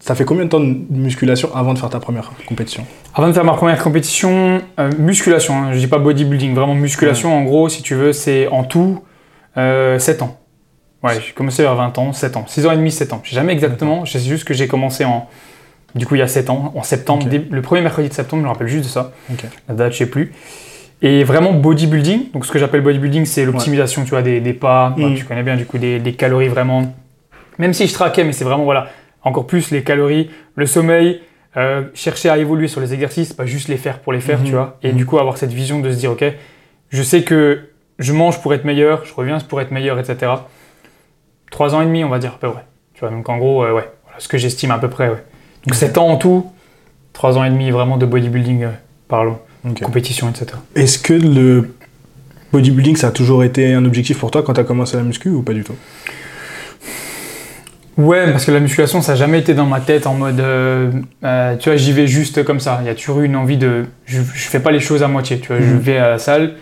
ça 0.05 0.13
fait 0.13 0.23
combien 0.25 0.45
de 0.45 0.49
temps 0.49 0.59
de 0.59 0.77
musculation 0.91 1.49
avant 1.55 1.73
de 1.73 1.79
faire 1.79 1.89
ta 1.89 1.99
première 1.99 2.31
compétition 2.47 2.85
Avant 3.15 3.27
de 3.27 3.33
faire 3.33 3.43
ma 3.43 3.53
première 3.53 3.81
compétition, 3.81 4.61
euh, 4.79 4.91
musculation, 4.99 5.55
hein, 5.55 5.73
je 5.73 5.79
dis 5.79 5.87
pas 5.87 5.97
bodybuilding, 5.97 6.53
vraiment 6.53 6.75
musculation, 6.75 7.35
en 7.35 7.43
gros, 7.43 7.69
si 7.69 7.81
tu 7.81 7.95
veux, 7.95 8.13
c'est 8.13 8.47
en 8.47 8.63
tout 8.63 9.01
euh, 9.57 9.97
7 9.97 10.21
ans. 10.21 10.37
Ouais, 11.01 11.13
j'ai 11.25 11.33
commencé 11.33 11.63
vers 11.63 11.75
20 11.75 11.97
ans, 11.97 12.13
7 12.13 12.37
ans, 12.37 12.45
6 12.47 12.67
ans 12.67 12.71
et 12.71 12.77
demi, 12.77 12.91
7 12.91 13.13
ans. 13.13 13.21
Je 13.23 13.29
sais 13.29 13.35
jamais 13.35 13.53
exactement, 13.53 14.05
je 14.05 14.11
sais 14.11 14.19
juste 14.19 14.43
que 14.43 14.53
j'ai 14.53 14.67
commencé 14.67 15.05
en. 15.05 15.27
Du 15.95 16.05
coup, 16.05 16.15
il 16.15 16.19
y 16.19 16.21
a 16.21 16.27
7 16.27 16.49
ans, 16.49 16.71
en 16.75 16.83
septembre, 16.83 17.25
le 17.49 17.61
premier 17.61 17.81
mercredi 17.81 18.09
de 18.09 18.13
septembre, 18.13 18.41
je 18.41 18.47
me 18.47 18.51
rappelle 18.51 18.67
juste 18.67 18.83
de 18.83 18.89
ça. 18.89 19.11
La 19.67 19.73
date, 19.75 19.93
je 19.93 19.97
sais 19.99 20.05
plus. 20.05 20.33
Et 21.01 21.23
vraiment 21.23 21.53
bodybuilding, 21.53 22.31
donc 22.31 22.45
ce 22.45 22.51
que 22.51 22.59
j'appelle 22.59 22.81
bodybuilding, 22.81 23.25
c'est 23.25 23.43
l'optimisation, 23.45 24.03
tu 24.03 24.09
vois, 24.11 24.21
des, 24.21 24.39
des 24.39 24.53
pas, 24.53 24.93
bah, 24.97 25.07
Mhm. 25.07 25.15
tu 25.15 25.25
connais 25.25 25.43
bien, 25.43 25.55
du 25.55 25.65
coup, 25.65 25.77
des, 25.77 25.99
des 25.99 26.13
calories 26.13 26.47
vraiment. 26.49 26.93
Même 27.59 27.73
si 27.73 27.87
je 27.87 27.93
traquais, 27.93 28.23
mais 28.23 28.33
c'est 28.33 28.43
vraiment, 28.43 28.63
voilà, 28.65 28.87
encore 29.25 29.45
plus 29.47 29.71
les 29.71 29.83
calories, 29.83 30.29
le 30.55 30.65
sommeil, 30.65 31.19
euh, 31.57 31.83
chercher 31.93 32.29
à 32.29 32.37
évoluer 32.37 32.67
sur 32.69 32.79
les 32.79 32.93
exercices, 32.93 33.33
pas 33.33 33.45
juste 33.45 33.67
les 33.67 33.77
faire 33.77 33.99
pour 33.99 34.13
les 34.13 34.21
faire, 34.21 34.39
Mhm. 34.39 34.45
tu 34.45 34.51
vois. 34.53 34.77
Et 34.83 34.91
Mhm. 34.91 34.97
du 34.97 35.05
coup, 35.05 35.17
avoir 35.19 35.37
cette 35.37 35.51
vision 35.51 35.79
de 35.81 35.91
se 35.91 35.97
dire, 35.97 36.11
ok, 36.11 36.23
je 36.89 37.03
sais 37.03 37.23
que 37.23 37.59
je 37.99 38.13
mange 38.13 38.41
pour 38.41 38.53
être 38.53 38.63
meilleur, 38.65 39.05
je 39.05 39.13
reviens 39.13 39.39
pour 39.39 39.59
être 39.61 39.71
meilleur, 39.71 39.99
etc. 39.99 40.31
Trois 41.51 41.75
ans 41.75 41.81
et 41.81 41.85
demi, 41.85 42.03
on 42.03 42.09
va 42.09 42.19
dire, 42.19 42.33
à 42.35 42.39
peu 42.39 42.49
près. 42.51 42.65
Tu 42.93 43.01
vois, 43.01 43.09
donc 43.09 43.27
en 43.29 43.37
gros, 43.37 43.63
euh, 43.63 43.73
ouais, 43.73 43.89
voilà 44.05 44.19
ce 44.19 44.27
que 44.27 44.37
j'estime 44.37 44.71
à 44.71 44.77
peu 44.79 44.89
près, 44.89 45.07
ouais. 45.09 45.23
Donc 45.65 45.73
Ok. 45.73 45.75
7 45.75 45.97
ans 45.97 46.07
en 46.07 46.17
tout, 46.17 46.51
trois 47.13 47.37
ans 47.37 47.43
et 47.43 47.49
demi 47.49 47.71
vraiment 47.71 47.97
de 47.97 48.05
bodybuilding, 48.05 48.63
euh, 48.63 48.69
parlons, 49.07 49.39
Ok. 49.69 49.81
compétition, 49.81 50.29
etc. 50.29 50.47
Est-ce 50.75 50.99
que 50.99 51.13
le 51.13 51.73
bodybuilding, 52.51 52.95
ça 52.97 53.07
a 53.07 53.11
toujours 53.11 53.43
été 53.43 53.73
un 53.73 53.85
objectif 53.85 54.19
pour 54.19 54.29
toi 54.31 54.43
quand 54.43 54.53
tu 54.53 54.59
as 54.59 54.63
commencé 54.65 54.97
la 54.97 55.03
muscu 55.03 55.29
ou 55.29 55.41
pas 55.41 55.53
du 55.53 55.63
tout? 55.63 55.75
Ouais, 57.97 58.29
parce 58.31 58.43
que 58.45 58.51
la 58.51 58.59
musculation, 58.59 59.01
ça 59.01 59.13
n'a 59.13 59.17
jamais 59.17 59.39
été 59.39 59.53
dans 59.53 59.65
ma 59.65 59.79
tête 59.79 60.05
en 60.05 60.13
mode, 60.15 60.39
euh, 60.41 60.91
euh, 61.23 61.55
tu 61.55 61.69
vois, 61.69 61.77
j'y 61.77 61.93
vais 61.93 62.07
juste 62.07 62.43
comme 62.43 62.59
ça. 62.59 62.79
Il 62.81 62.87
y 62.87 62.89
a 62.89 62.95
toujours 62.95 63.21
eu 63.21 63.25
une 63.25 63.37
envie 63.37 63.57
de, 63.57 63.85
je, 64.05 64.17
je 64.21 64.47
fais 64.49 64.59
pas 64.59 64.71
les 64.71 64.81
choses 64.81 65.01
à 65.01 65.07
moitié. 65.07 65.39
Tu 65.39 65.47
vois, 65.47 65.61
je 65.61 65.73
Mhm. 65.73 65.79
vais 65.79 65.97
à 65.97 66.09
la 66.09 66.17
salle, 66.17 66.55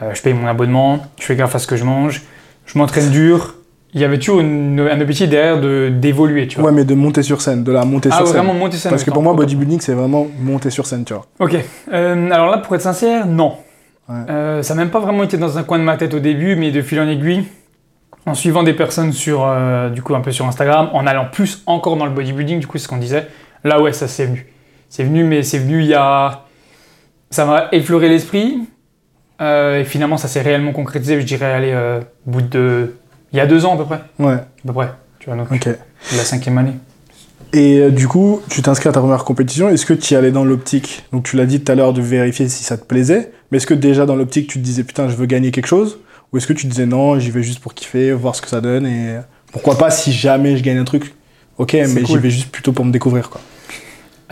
euh, 0.00 0.14
je 0.14 0.22
paye 0.22 0.32
mon 0.32 0.46
abonnement, 0.46 1.00
je 1.20 1.24
fais 1.24 1.36
gaffe 1.36 1.54
à 1.54 1.58
ce 1.58 1.66
que 1.66 1.76
je 1.76 1.84
mange, 1.84 2.22
je 2.64 2.78
m'entraîne 2.78 3.10
dur. 3.10 3.56
Il 3.94 4.00
y 4.00 4.04
avait 4.04 4.18
toujours 4.18 4.40
une- 4.40 4.80
un 4.80 4.98
objectif 5.02 5.28
derrière 5.28 5.60
de 5.60 5.90
d'évoluer, 5.90 6.46
tu 6.48 6.58
vois. 6.58 6.70
Ouais, 6.70 6.74
mais 6.74 6.84
de 6.86 6.94
monter 6.94 7.22
sur 7.22 7.42
scène, 7.42 7.62
de 7.62 7.72
la 7.72 7.84
montée 7.84 8.08
ah, 8.10 8.16
sur 8.16 8.24
ouais, 8.24 8.32
scène. 8.32 8.38
vraiment 8.40 8.54
monter 8.54 8.78
ça. 8.78 8.88
Parce 8.88 9.04
que 9.04 9.10
pour 9.10 9.22
moi, 9.22 9.34
bodybuilding, 9.34 9.80
c'est 9.80 9.92
vraiment 9.92 10.26
monter 10.40 10.70
sur 10.70 10.86
scène, 10.86 11.04
tu 11.04 11.12
vois. 11.12 11.26
Ok. 11.40 11.54
Euh, 11.92 12.30
alors 12.30 12.50
là, 12.50 12.56
pour 12.56 12.74
être 12.74 12.80
sincère, 12.80 13.26
non. 13.26 13.52
Ouais. 14.08 14.14
Euh, 14.30 14.62
ça 14.62 14.74
n'a 14.74 14.80
même 14.80 14.90
pas 14.90 15.00
vraiment 15.00 15.22
été 15.24 15.36
dans 15.36 15.58
un 15.58 15.62
coin 15.64 15.78
de 15.78 15.84
ma 15.84 15.98
tête 15.98 16.14
au 16.14 16.20
début, 16.20 16.56
mais 16.56 16.70
de 16.70 16.80
fil 16.80 16.98
en 17.00 17.06
aiguille, 17.06 17.44
en 18.26 18.34
suivant 18.34 18.62
des 18.62 18.72
personnes 18.74 19.12
sur, 19.12 19.44
euh, 19.44 19.88
du 19.90 20.02
coup, 20.02 20.14
un 20.14 20.20
peu 20.20 20.30
sur 20.32 20.46
Instagram, 20.46 20.88
en 20.92 21.06
allant 21.06 21.26
plus 21.30 21.62
encore 21.66 21.96
dans 21.96 22.04
le 22.06 22.12
bodybuilding, 22.12 22.60
du 22.60 22.66
coup, 22.66 22.78
c'est 22.78 22.84
ce 22.84 22.88
qu'on 22.88 22.98
disait. 22.98 23.26
Là, 23.64 23.80
ouais, 23.80 23.92
ça 23.92 24.08
c'est 24.08 24.26
venu. 24.26 24.46
C'est 24.88 25.04
venu, 25.04 25.24
mais 25.24 25.42
c'est 25.42 25.58
venu 25.58 25.80
il 25.80 25.86
y 25.88 25.94
a. 25.94 26.42
Ça 27.30 27.44
m'a 27.46 27.68
effleuré 27.72 28.08
l'esprit. 28.08 28.58
euh, 29.40 29.80
et 29.80 29.84
finalement, 29.84 30.16
ça 30.18 30.28
s'est 30.28 30.42
réellement 30.42 30.72
concrétisé, 30.72 31.20
je 31.20 31.26
dirais, 31.26 31.52
allez, 31.52 31.72
euh, 31.72 32.00
au 32.26 32.30
bout 32.30 32.42
de. 32.42 32.94
Il 33.32 33.38
y 33.38 33.40
a 33.40 33.46
deux 33.46 33.64
ans 33.64 33.74
à 33.74 33.76
peu 33.78 33.84
près. 33.84 34.00
Ouais, 34.18 34.34
À 34.34 34.46
peu 34.66 34.72
près. 34.72 34.90
Tu 35.18 35.30
vois, 35.30 35.36
donc, 35.38 35.50
ok. 35.50 35.66
la 36.16 36.24
cinquième 36.24 36.58
année. 36.58 36.74
Et 37.54 37.90
du 37.90 38.08
coup, 38.08 38.40
tu 38.48 38.62
t'inscris 38.62 38.88
à 38.88 38.92
ta 38.92 39.00
première 39.00 39.24
compétition. 39.24 39.68
Est-ce 39.68 39.84
que 39.86 39.92
tu 39.94 40.14
y 40.14 40.16
allais 40.16 40.30
dans 40.30 40.44
l'optique? 40.44 41.04
Donc, 41.12 41.24
tu 41.24 41.36
l'as 41.36 41.44
dit 41.46 41.62
tout 41.62 41.70
à 41.70 41.74
l'heure 41.74 41.92
de 41.92 42.00
vérifier 42.00 42.48
si 42.48 42.64
ça 42.64 42.76
te 42.78 42.84
plaisait. 42.84 43.30
Mais 43.50 43.58
est-ce 43.58 43.66
que 43.66 43.74
déjà 43.74 44.06
dans 44.06 44.16
l'optique, 44.16 44.48
tu 44.48 44.58
te 44.58 44.64
disais 44.64 44.84
putain, 44.84 45.08
je 45.08 45.16
veux 45.16 45.26
gagner 45.26 45.50
quelque 45.50 45.66
chose? 45.66 45.98
Ou 46.32 46.38
est-ce 46.38 46.46
que 46.46 46.52
tu 46.52 46.66
disais 46.66 46.86
non, 46.86 47.18
j'y 47.18 47.30
vais 47.30 47.42
juste 47.42 47.60
pour 47.60 47.74
kiffer, 47.74 48.12
voir 48.12 48.34
ce 48.34 48.40
que 48.42 48.48
ça 48.48 48.60
donne 48.60 48.86
et 48.86 49.18
pourquoi 49.52 49.76
pas 49.76 49.90
si 49.90 50.12
jamais 50.12 50.56
je 50.56 50.62
gagne 50.62 50.78
un 50.78 50.84
truc 50.84 51.14
Ok, 51.58 51.74
mais 51.74 52.04
j'y 52.04 52.16
vais 52.16 52.30
juste 52.30 52.50
plutôt 52.50 52.72
pour 52.72 52.84
me 52.84 52.90
découvrir 52.90 53.28
quoi. 53.28 53.40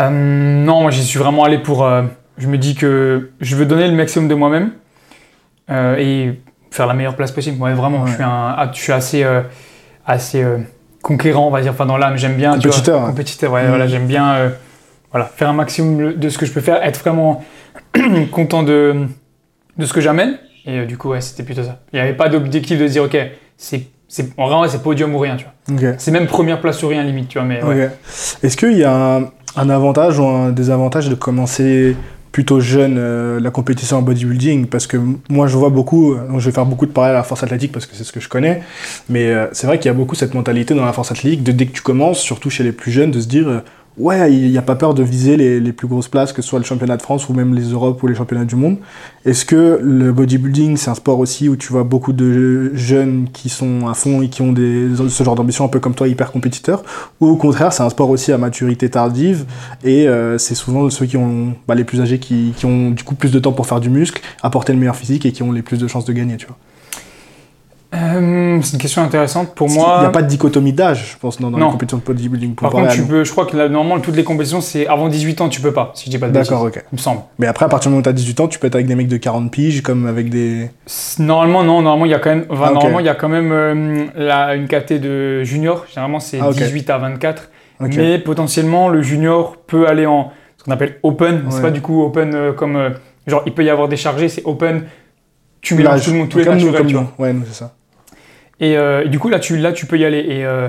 Euh, 0.00 0.08
non, 0.10 0.80
moi 0.82 0.90
j'y 0.90 1.04
suis 1.04 1.18
vraiment 1.18 1.44
allé 1.44 1.58
pour. 1.58 1.84
euh, 1.84 2.02
je 2.38 2.46
me 2.46 2.56
dis 2.56 2.74
que 2.74 3.30
je 3.40 3.54
veux 3.54 3.66
donner 3.66 3.86
le 3.86 3.94
maximum 3.94 4.28
de 4.28 4.34
moi-même 4.34 4.70
euh, 5.70 5.96
et 5.98 6.40
faire 6.70 6.86
la 6.86 6.94
meilleure 6.94 7.16
place 7.16 7.32
possible. 7.32 7.60
Ouais, 7.62 7.74
vraiment, 7.74 8.02
Ouais. 8.04 8.08
je 8.10 8.14
suis, 8.14 8.22
un, 8.22 8.54
ah, 8.56 8.70
je 8.72 8.80
suis 8.80 8.92
assez, 8.92 9.26
assez 10.06 10.42
conquérant, 11.02 11.48
on 11.48 11.50
va 11.50 11.60
dire. 11.60 11.72
Enfin, 11.72 11.84
dans 11.84 11.98
l'âme, 11.98 12.16
j'aime 12.16 12.36
bien. 12.36 12.52
tu 12.58 12.68
vois, 12.68 12.70
Compétiteur, 12.76 13.00
ouais. 13.02 13.06
compétiteur, 13.10 13.50
voilà, 13.50 13.86
j'aime 13.86 14.06
bien 14.06 14.52
voilà, 15.10 15.26
faire 15.26 15.50
un 15.50 15.52
maximum 15.52 16.14
de 16.14 16.28
ce 16.30 16.38
que 16.38 16.46
je 16.46 16.52
peux 16.52 16.60
faire, 16.62 16.82
être 16.82 17.00
vraiment 17.00 17.44
content 18.32 18.62
de, 18.62 19.06
de 19.76 19.84
ce 19.86 19.92
que 19.92 20.00
j'amène. 20.00 20.38
Et 20.70 20.78
euh, 20.78 20.86
du 20.86 20.96
coup, 20.96 21.10
ouais, 21.10 21.20
c'était 21.20 21.42
plutôt 21.42 21.64
ça. 21.64 21.80
Il 21.92 21.96
n'y 21.96 22.00
avait 22.00 22.16
pas 22.16 22.28
d'objectif 22.28 22.78
de 22.78 22.86
dire, 22.86 23.02
ok, 23.02 23.16
c'est, 23.56 23.86
en 24.36 24.48
vrai, 24.48 24.68
c'est 24.68 24.82
podium 24.82 25.14
ou 25.14 25.18
rien, 25.18 25.36
tu 25.36 25.44
vois. 25.44 25.94
C'est 25.98 26.10
même 26.12 26.26
première 26.26 26.60
place 26.60 26.82
ou 26.82 26.88
rien, 26.88 27.02
limite, 27.02 27.28
tu 27.28 27.38
vois. 27.38 27.46
Mais 27.46 27.62
ouais. 27.62 27.90
Est-ce 28.42 28.56
qu'il 28.56 28.78
y 28.78 28.84
a 28.84 29.16
un, 29.16 29.30
un 29.56 29.70
avantage 29.70 30.18
ou 30.18 30.26
un 30.26 30.50
désavantage 30.50 31.08
de 31.08 31.14
commencer 31.16 31.96
plutôt 32.32 32.60
jeune 32.60 32.94
euh, 32.96 33.40
la 33.40 33.50
compétition 33.50 33.98
en 33.98 34.02
bodybuilding? 34.02 34.66
Parce 34.66 34.86
que 34.86 34.96
moi, 35.28 35.48
je 35.48 35.56
vois 35.56 35.70
beaucoup, 35.70 36.12
euh, 36.12 36.38
je 36.38 36.46
vais 36.46 36.52
faire 36.52 36.66
beaucoup 36.66 36.86
de 36.86 36.92
parallèles 36.92 37.16
à 37.16 37.20
la 37.20 37.24
force 37.24 37.42
athlétique 37.42 37.72
parce 37.72 37.86
que 37.86 37.96
c'est 37.96 38.04
ce 38.04 38.12
que 38.12 38.20
je 38.20 38.28
connais, 38.28 38.62
mais 39.08 39.26
euh, 39.26 39.48
c'est 39.52 39.66
vrai 39.66 39.78
qu'il 39.78 39.86
y 39.86 39.90
a 39.90 39.94
beaucoup 39.94 40.14
cette 40.14 40.34
mentalité 40.34 40.74
dans 40.74 40.84
la 40.84 40.92
force 40.92 41.10
athlétique 41.10 41.42
de 41.42 41.50
dès 41.50 41.66
que 41.66 41.72
tu 41.72 41.82
commences, 41.82 42.20
surtout 42.20 42.50
chez 42.50 42.62
les 42.62 42.72
plus 42.72 42.92
jeunes, 42.92 43.10
de 43.10 43.20
se 43.20 43.26
dire 43.26 43.48
euh, 43.48 43.64
ouais, 43.98 44.32
il 44.32 44.50
n'y 44.50 44.58
a 44.58 44.62
pas 44.62 44.76
peur 44.76 44.94
de 44.94 45.02
viser 45.02 45.36
les, 45.36 45.60
les 45.60 45.72
plus 45.72 45.86
grosses 45.86 46.08
places, 46.08 46.32
que 46.32 46.42
ce 46.42 46.48
soit 46.48 46.58
le 46.58 46.64
championnat 46.64 46.96
de 46.96 47.02
France 47.02 47.28
ou 47.28 47.34
même 47.34 47.54
les 47.54 47.70
Europes 47.72 48.02
ou 48.02 48.06
les 48.06 48.14
championnats 48.14 48.44
du 48.44 48.56
monde. 48.56 48.78
Est-ce 49.24 49.44
que 49.44 49.78
le 49.82 50.12
bodybuilding, 50.12 50.76
c'est 50.76 50.90
un 50.90 50.94
sport 50.94 51.18
aussi 51.18 51.48
où 51.48 51.56
tu 51.56 51.72
vois 51.72 51.84
beaucoup 51.84 52.12
de 52.12 52.74
jeunes 52.74 53.28
qui 53.32 53.48
sont 53.48 53.88
à 53.88 53.94
fond 53.94 54.22
et 54.22 54.28
qui 54.28 54.42
ont 54.42 54.54
ce 54.54 55.24
genre 55.24 55.34
d'ambition 55.34 55.64
un 55.64 55.68
peu 55.68 55.80
comme 55.80 55.94
toi, 55.94 56.08
hyper 56.08 56.32
compétiteurs? 56.32 56.82
Ou 57.20 57.26
au 57.28 57.36
contraire, 57.36 57.72
c'est 57.72 57.82
un 57.82 57.90
sport 57.90 58.10
aussi 58.10 58.32
à 58.32 58.38
maturité 58.38 58.88
tardive 58.88 59.44
et 59.84 60.08
euh, 60.08 60.38
c'est 60.38 60.54
souvent 60.54 60.88
ceux 60.90 61.06
qui 61.06 61.16
ont 61.16 61.54
bah, 61.68 61.74
les 61.74 61.84
plus 61.84 62.00
âgés 62.00 62.18
qui, 62.18 62.52
qui 62.56 62.66
ont 62.66 62.90
du 62.90 63.04
coup 63.04 63.14
plus 63.14 63.32
de 63.32 63.38
temps 63.38 63.52
pour 63.52 63.66
faire 63.66 63.80
du 63.80 63.90
muscle, 63.90 64.22
apporter 64.42 64.72
le 64.72 64.78
meilleur 64.78 64.96
physique 64.96 65.26
et 65.26 65.32
qui 65.32 65.42
ont 65.42 65.52
les 65.52 65.62
plus 65.62 65.78
de 65.78 65.86
chances 65.86 66.04
de 66.04 66.12
gagner, 66.12 66.36
tu 66.36 66.46
vois? 66.46 66.56
Euh, 67.92 68.58
c'est 68.62 68.74
une 68.74 68.78
question 68.78 69.02
intéressante. 69.02 69.54
Pour 69.54 69.68
Il 69.68 69.74
moi. 69.74 69.98
n'y 70.00 70.06
a 70.06 70.10
pas 70.10 70.22
de 70.22 70.28
dichotomie 70.28 70.72
d'âge, 70.72 71.12
je 71.14 71.18
pense, 71.18 71.40
dans, 71.40 71.50
dans 71.50 71.58
Non. 71.58 71.66
les 71.66 71.72
compétitions 71.72 71.98
de 71.98 72.02
bodybuilding. 72.04 72.54
Par 72.54 72.70
contre, 72.70 72.92
tu 72.92 73.02
peux, 73.02 73.24
je 73.24 73.30
crois 73.32 73.46
que 73.46 73.56
là, 73.56 73.68
normalement, 73.68 74.00
toutes 74.00 74.14
les 74.14 74.22
compétitions, 74.22 74.60
c'est 74.60 74.86
avant 74.86 75.08
18 75.08 75.40
ans, 75.40 75.48
tu 75.48 75.60
peux 75.60 75.72
pas, 75.72 75.90
si 75.94 76.04
je 76.06 76.10
dis 76.10 76.18
pas 76.18 76.28
de. 76.28 76.32
D'accord, 76.32 76.62
ok. 76.62 76.76
Il 76.92 76.96
me 76.96 77.00
semble. 77.00 77.22
Mais 77.40 77.48
après, 77.48 77.64
à 77.64 77.68
partir 77.68 77.88
du 77.88 77.94
moment 77.94 78.00
où 78.00 78.02
tu 78.04 78.08
as 78.08 78.12
18 78.12 78.40
ans, 78.40 78.48
tu 78.48 78.58
peux 78.60 78.68
être 78.68 78.76
avec 78.76 78.86
des 78.86 78.94
mecs 78.94 79.08
de 79.08 79.16
40 79.16 79.50
piges, 79.50 79.82
comme 79.82 80.06
avec 80.06 80.30
des. 80.30 80.70
Normalement, 81.18 81.64
non. 81.64 81.82
Normalement, 81.82 82.04
il 82.06 82.12
y 82.12 82.14
a 82.14 82.20
quand 82.20 82.30
même, 82.30 82.44
enfin, 82.48 82.66
Ah, 82.68 82.72
normalement, 82.72 83.00
il 83.00 83.06
y 83.06 83.08
a 83.08 83.14
quand 83.16 83.28
même 83.28 83.50
euh, 83.50 84.04
la- 84.14 84.54
une 84.54 84.68
caté 84.68 85.00
de 85.00 85.42
junior. 85.42 85.84
Généralement, 85.88 86.20
c'est 86.20 86.38
Ah, 86.40 86.48
ok. 86.50 86.56
18 86.56 86.90
à 86.90 86.98
24. 86.98 87.50
Ok. 87.82 87.94
Mais 87.96 88.18
potentiellement, 88.18 88.88
le 88.88 89.02
junior 89.02 89.56
peut 89.66 89.88
aller 89.88 90.06
en 90.06 90.30
ce 90.58 90.64
qu'on 90.64 90.70
appelle 90.70 90.98
open. 91.02 91.46
C'est 91.48 91.56
Ouais. 91.56 91.62
pas 91.62 91.70
du 91.70 91.80
coup 91.80 92.02
open 92.04 92.34
euh, 92.36 92.52
comme. 92.52 92.76
euh, 92.76 92.90
genre, 93.26 93.42
il 93.46 93.52
peut 93.52 93.64
y 93.64 93.70
avoir 93.70 93.88
des 93.88 93.96
chargés, 93.96 94.28
c'est 94.28 94.42
open. 94.44 94.84
Tu 95.60 95.74
mélanges 95.74 96.04
tout 96.04 96.12
le 96.12 96.18
monde, 96.18 96.28
tous 96.28 96.38
les 96.38 96.44
comme 96.44 96.56
nous, 96.58 96.66
naturels, 96.70 96.92
comme 96.94 97.02
nous. 97.02 97.08
Ouais, 97.24 97.32
nous, 97.32 97.42
c'est 97.46 97.54
ça. 97.58 97.74
Et, 98.60 98.76
euh, 98.76 99.04
et 99.04 99.08
du 99.08 99.18
coup, 99.18 99.28
là 99.28 99.38
tu, 99.40 99.56
là, 99.56 99.72
tu 99.72 99.86
peux 99.86 99.98
y 99.98 100.04
aller. 100.04 100.18
Et 100.20 100.44
euh, 100.44 100.68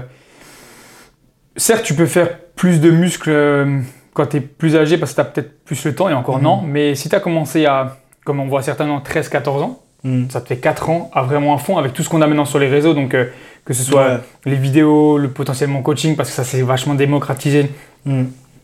certes, 1.57 1.83
tu 1.83 1.93
peux 1.93 2.05
faire 2.05 2.37
plus 2.55 2.79
de 2.81 2.89
muscles 2.89 3.29
euh, 3.29 3.79
quand 4.13 4.27
tu 4.27 4.37
es 4.37 4.41
plus 4.41 4.75
âgé 4.75 4.97
parce 4.97 5.11
que 5.11 5.15
tu 5.15 5.21
as 5.21 5.25
peut-être 5.25 5.63
plus 5.65 5.83
le 5.85 5.95
temps, 5.95 6.09
et 6.09 6.13
encore 6.13 6.37
Mhm. 6.37 6.43
non. 6.43 6.61
Mais 6.61 6.95
si 6.95 7.09
tu 7.09 7.15
as 7.15 7.19
commencé 7.19 7.65
à, 7.65 7.97
comme 8.25 8.39
on 8.39 8.47
voit 8.47 8.61
certainement, 8.61 8.99
13-14 9.01 9.61
ans, 9.63 9.79
Hmm. 10.03 10.27
ça 10.31 10.41
te 10.41 10.47
fait 10.47 10.57
4 10.57 10.89
ans 10.89 11.11
à 11.13 11.21
vraiment 11.21 11.53
à 11.53 11.59
fond 11.59 11.77
avec 11.77 11.93
tout 11.93 12.01
ce 12.01 12.09
qu'on 12.09 12.23
a 12.23 12.27
maintenant 12.27 12.45
sur 12.45 12.57
les 12.57 12.67
réseaux. 12.69 12.95
Donc, 12.95 13.13
euh, 13.13 13.25
que 13.65 13.73
ce 13.75 13.83
soit 13.83 14.07
Ouais. 14.07 14.17
les 14.45 14.55
vidéos, 14.55 15.19
le 15.19 15.29
potentiellement 15.29 15.83
coaching, 15.83 16.15
parce 16.15 16.29
que 16.29 16.35
ça 16.35 16.43
s'est 16.43 16.63
vachement 16.63 16.95
démocratisé. 16.95 17.69
Hmm. 18.05 18.23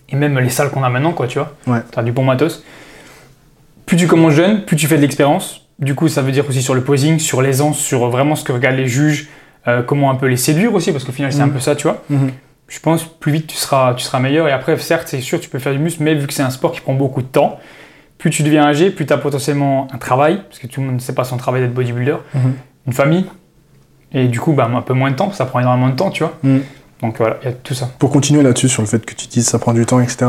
Et 0.10 0.16
même 0.16 0.40
les 0.40 0.50
salles 0.50 0.72
qu'on 0.72 0.82
a 0.84 0.90
maintenant, 0.90 1.12
quoi, 1.14 1.28
tu 1.28 1.38
vois. 1.38 1.54
Ouais. 1.68 1.82
Tu 1.94 2.00
as 2.00 2.02
du 2.02 2.12
bon 2.12 2.24
matos. 2.24 2.64
Plus 3.86 3.98
tu 3.98 4.08
commences 4.08 4.34
jeune, 4.34 4.66
plus 4.66 4.76
tu 4.78 4.88
fais 4.88 4.96
de 4.98 5.02
l'expérience. 5.02 5.67
Du 5.80 5.94
coup, 5.96 6.08
ça 6.08 6.22
veut 6.22 6.32
dire 6.32 6.46
aussi 6.50 6.62
sur 6.64 6.74
le 6.74 6.84
posing, 6.84 7.20
sur 7.20 7.42
l'aisance, 7.42 7.78
sur 7.78 8.10
vraiment 8.10 8.36
ce 8.36 8.44
que 8.44 8.52
regardent 8.52 8.78
les 8.78 8.88
juges, 8.88 9.28
euh, 9.68 9.84
comment 9.84 10.10
un 10.10 10.16
peu 10.16 10.26
les 10.28 10.38
séduire 10.38 10.74
aussi, 10.74 10.92
parce 10.92 11.04
qu'au 11.04 11.12
final, 11.12 11.32
c'est 11.32 11.42
un 11.42 11.48
Mhm. 11.48 11.54
peu 11.54 11.60
ça, 11.60 11.76
tu 11.76 11.84
vois. 11.84 12.04
Mhm. 12.10 12.32
Je 12.68 12.80
pense 12.80 13.04
plus 13.06 13.32
vite 13.32 13.48
tu 13.48 13.56
seras, 13.56 13.94
tu 13.94 14.04
seras 14.04 14.20
meilleur. 14.20 14.48
Et 14.48 14.52
après, 14.52 14.76
certes, 14.78 15.08
c'est 15.08 15.22
sûr, 15.22 15.40
tu 15.40 15.50
peux 15.50 15.60
faire 15.60 15.74
du 15.74 15.80
muscle, 15.80 16.02
mais 16.04 16.16
vu 16.16 16.26
que 16.28 16.34
c'est 16.34 16.42
un 16.44 16.50
sport 16.50 16.72
qui 16.72 16.82
prend 16.82 16.94
beaucoup 16.94 17.22
de 17.22 17.28
temps, 17.28 17.60
plus 18.18 18.30
tu 18.32 18.42
deviens 18.44 18.66
âgé, 18.66 18.90
plus 18.90 19.06
tu 19.06 19.14
as 19.14 19.18
potentiellement 19.18 19.88
un 19.94 19.98
travail, 20.00 20.42
parce 20.50 20.58
que 20.60 20.66
tout 20.68 20.82
le 20.82 20.88
monde 20.88 20.96
ne 20.96 21.00
sait 21.00 21.14
pas 21.14 21.24
son 21.24 21.38
travail 21.38 21.62
d'être 21.62 21.74
bodybuilder, 21.74 22.18
Mhm. 22.34 22.54
une 22.88 22.94
famille, 22.94 23.26
et 24.14 24.28
du 24.28 24.40
coup, 24.40 24.54
bah, 24.54 24.70
un 24.74 24.82
peu 24.82 24.94
moins 24.94 25.12
de 25.12 25.16
temps, 25.16 25.32
ça 25.32 25.46
prend 25.46 25.60
énormément 25.60 25.90
de 25.90 25.96
temps, 25.96 26.10
tu 26.10 26.24
vois. 26.24 26.34
Donc 27.02 27.18
voilà, 27.20 27.38
il 27.44 27.46
y 27.46 27.50
a 27.50 27.54
tout 27.54 27.76
ça. 27.76 27.88
Pour 28.00 28.10
continuer 28.10 28.42
là-dessus, 28.42 28.70
sur 28.70 28.82
le 28.82 28.88
fait 28.88 29.06
que 29.06 29.14
tu 29.14 29.28
dises 29.28 29.46
ça 29.48 29.60
prend 29.60 29.74
du 29.74 29.86
temps, 29.86 30.00
etc. 30.02 30.26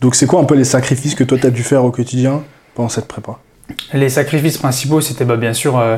Donc, 0.00 0.14
c'est 0.14 0.26
quoi 0.26 0.40
un 0.40 0.44
peu 0.44 0.54
les 0.54 0.64
sacrifices 0.64 1.14
que 1.14 1.24
toi, 1.24 1.36
tu 1.36 1.46
as 1.46 1.50
dû 1.50 1.62
faire 1.62 1.84
au 1.84 1.90
quotidien 1.90 2.42
pendant 2.74 2.88
cette 2.88 3.06
prépa? 3.06 3.38
Les 3.94 4.08
sacrifices 4.08 4.58
principaux, 4.58 5.00
c'était 5.00 5.24
bah, 5.24 5.36
bien 5.36 5.52
sûr 5.52 5.78
euh, 5.78 5.96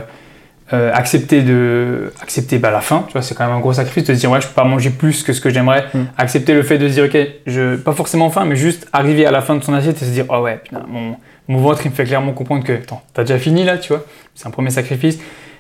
euh, 0.73 0.91
accepter, 0.95 1.43
de, 1.43 2.13
accepter 2.23 2.59
bah, 2.59 2.71
la 2.71 2.81
faim. 2.81 3.05
Tu 3.07 3.13
vois, 3.13 3.23
c'est 3.23 3.35
quand 3.35 3.47
même 3.47 3.55
un 3.57 3.61
gros 3.61 3.73
sacrifice 3.75 4.05
de 4.05 4.15
se 4.15 4.21
dire 4.21 4.31
ouais, 4.31 4.41
je 4.41 4.47
peux 4.47 4.55
pas 4.55 4.65
manger 4.65 4.91
plus 4.91 5.23
que 5.23 5.33
ce 5.33 5.41
que 5.41 5.51
j'aimerais. 5.51 5.85
Mm. 5.93 5.99
Accepter 6.19 6.55
le 6.55 6.63
fait 6.63 6.79
de 6.79 6.89
se 6.89 6.95
dire 6.95 7.05
ok, 7.05 7.19
je, 7.47 7.77
pas 7.77 7.93
forcément 7.93 8.31
faim, 8.31 8.45
mais 8.47 8.57
juste 8.57 8.89
arriver 8.93 9.27
à 9.27 9.31
la 9.31 9.43
fin 9.43 9.55
de 9.57 9.63
son 9.63 9.75
assiette 9.75 10.01
et 10.03 10.05
se 10.05 10.11
dire 10.11 10.25
oh 10.29 10.39
ouais, 10.39 10.59
putain, 10.63 10.83
mon, 10.89 11.17
mon 11.49 11.59
ventre 11.59 11.83
il 11.85 11.91
me 11.91 11.95
fait 11.95 12.05
clairement 12.05 12.33
comprendre 12.33 12.65
que 12.65 12.73
attends, 12.73 13.03
t'as 13.13 13.23
déjà 13.25 13.39
fini 13.39 13.65
là, 13.65 13.77
tu 13.79 13.93
vois. 13.93 14.05
C'est 14.35 14.47
un 14.47 14.51
premier 14.51 14.71
sacrifice. 14.71 15.19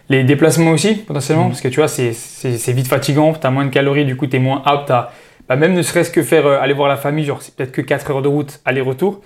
Les 0.09 0.25
déplacements 0.25 0.71
aussi, 0.73 0.95
potentiellement, 0.95 1.45
Mm. 1.47 1.49
parce 1.51 1.61
que 1.61 1.69
tu 1.69 1.77
vois, 1.81 1.89
c'est- 1.89 2.13
c'est 2.13 2.57
c'est 2.59 2.73
vite 2.73 2.89
fatigant, 2.89 3.33
t'as 3.35 3.51
moins 3.51 3.65
de 3.65 3.71
calories, 3.71 4.05
du 4.05 4.17
coup, 4.17 4.27
t'es 4.27 4.39
moins 4.39 4.63
apte 4.65 4.91
à. 4.91 5.13
bah, 5.49 5.57
même 5.57 5.75
ne 5.75 5.83
serait-ce 5.83 6.11
que 6.11 6.23
faire 6.23 6.47
euh, 6.47 6.61
aller 6.61 6.73
voir 6.75 6.89
la 6.89 6.97
famille, 6.97 7.25
genre 7.25 7.43
c'est 7.43 7.55
peut-être 7.55 7.73
que 7.73 7.83
4 7.83 8.11
heures 8.11 8.23
de 8.23 8.29
route 8.29 8.61
aller-retour. 8.65 9.21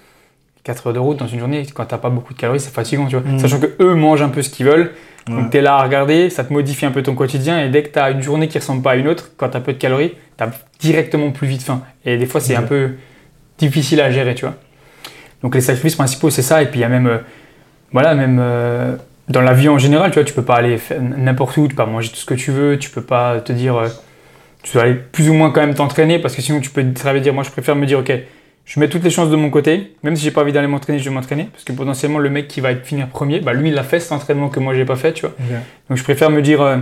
4 0.66 0.88
heures 0.88 0.92
de 0.92 0.99
route 0.99 1.16
dans 1.16 1.28
une 1.28 1.38
journée, 1.38 1.64
quand 1.73 1.85
t'as 1.85 1.96
pas 1.96 2.11
beaucoup 2.11 2.35
de 2.35 2.38
calories, 2.38 2.58
c'est 2.58 2.75
fatigant, 2.75 3.06
tu 3.06 3.16
vois. 3.16 3.30
Mm. 3.30 3.38
Sachant 3.38 3.61
que 3.61 3.68
eux 3.78 3.94
mangent 3.94 4.23
un 4.23 4.28
peu 4.28 4.42
ce 4.42 4.50
qu'ils 4.50 4.66
veulent. 4.66 4.90
Ouais. 5.28 5.37
Donc 5.37 5.50
t'es 5.50 5.61
là 5.61 5.76
à 5.76 5.82
regarder, 5.82 6.28
ça 6.28 6.42
te 6.42 6.52
modifie 6.52 6.85
un 6.87 6.90
peu 6.90 7.04
ton 7.04 7.14
quotidien. 7.14 7.64
Et 7.64 7.68
dès 7.68 7.85
que 7.85 7.90
t'as 7.90 8.11
une 8.11 8.20
journée 8.20 8.49
qui 8.49 8.58
ressemble 8.58 8.82
pas 8.82 8.92
à 8.92 8.96
une 8.96 9.06
autre, 9.06 9.30
quand 9.37 9.49
t'as 9.49 9.61
peu 9.61 9.73
de 9.73 9.78
calories, 9.78 10.14
t'as 10.37 10.49
directement 10.80 11.30
plus 11.30 11.46
vite 11.46 11.62
faim. 11.62 11.82
Et 12.04 12.16
des 12.16 12.26
fois, 12.26 12.40
c'est 12.40 12.56
un 12.56 12.62
peu 12.62 12.94
difficile 13.58 14.00
à 14.00 14.11
gérer, 14.11 14.35
tu 14.35 14.44
vois. 14.44 14.54
Donc 15.42 15.54
les 15.54 15.61
sacrifices 15.61 15.94
principaux, 15.94 16.30
c'est 16.30 16.42
ça. 16.42 16.62
Et 16.62 16.66
puis 16.66 16.80
il 16.80 16.82
y 16.82 16.85
a 16.85 16.88
même, 16.88 17.06
euh, 17.06 17.18
voilà, 17.92 18.16
même 18.16 18.38
euh, 18.40 18.96
dans 19.28 19.42
la 19.42 19.52
vie 19.52 19.68
en 19.68 19.78
général, 19.78 20.11
tu 20.11 20.16
vois, 20.16 20.25
tu 20.25 20.35
peux 20.35 20.42
pas 20.42 20.56
aller 20.56 20.78
n'importe 21.00 21.56
où, 21.58 21.68
tu 21.68 21.76
peux 21.76 21.85
pas 21.85 21.87
manger 21.87 22.08
tout 22.08 22.16
ce 22.16 22.26
que 22.26 22.35
tu 22.35 22.50
veux, 22.50 22.76
tu 22.76 22.90
peux 22.90 23.02
pas 23.02 23.40
te 23.40 23.52
dire, 23.52 23.76
euh, 23.76 23.88
tu 24.64 24.73
dois 24.73 24.82
aller 24.82 24.94
plus 24.94 25.30
ou 25.30 25.35
moins 25.35 25.52
quand 25.52 25.61
même 25.61 25.75
t'entraîner 25.75 26.18
parce 26.18 26.35
que 26.35 26.42
sinon 26.42 26.58
tu 26.58 26.70
peux 26.70 26.82
bien 26.82 27.20
dire, 27.20 27.35
moi 27.35 27.44
je 27.44 27.50
préfère 27.50 27.76
me 27.76 27.87
dire, 27.87 28.00
ok, 28.00 28.12
je 28.66 28.78
mets 28.80 28.88
toutes 28.88 29.04
les 29.04 29.11
chances 29.11 29.30
de 29.30 29.37
mon 29.37 29.49
côté, 29.49 29.94
même 30.02 30.14
si 30.16 30.25
j'ai 30.25 30.30
pas 30.32 30.42
envie 30.42 30.52
d'aller 30.52 30.66
m'entraîner, 30.66 30.99
je 30.99 31.08
vais 31.08 31.14
m'entraîner 31.14 31.44
parce 31.52 31.64
que 31.64 31.73
potentiellement 31.73 32.18
le 32.18 32.28
mec 32.30 32.49
qui 32.49 32.61
va 32.61 32.75
finir 32.76 33.06
premier, 33.08 33.38
bah 33.40 33.52
lui 33.54 33.68
il 33.70 33.78
a 33.78 33.85
fait 33.85 34.00
cet 34.00 34.12
entraînement 34.12 34.49
que 34.49 34.58
moi 34.61 34.75
j'ai 34.75 34.85
pas 34.85 34.96
fait, 34.96 35.12
tu 35.12 35.23
vois. 35.23 35.35
Donc 35.88 35.96
je 35.99 36.02
préfère 36.02 36.30
me 36.30 36.42
dire, 36.42 36.61
euh, 36.61 36.76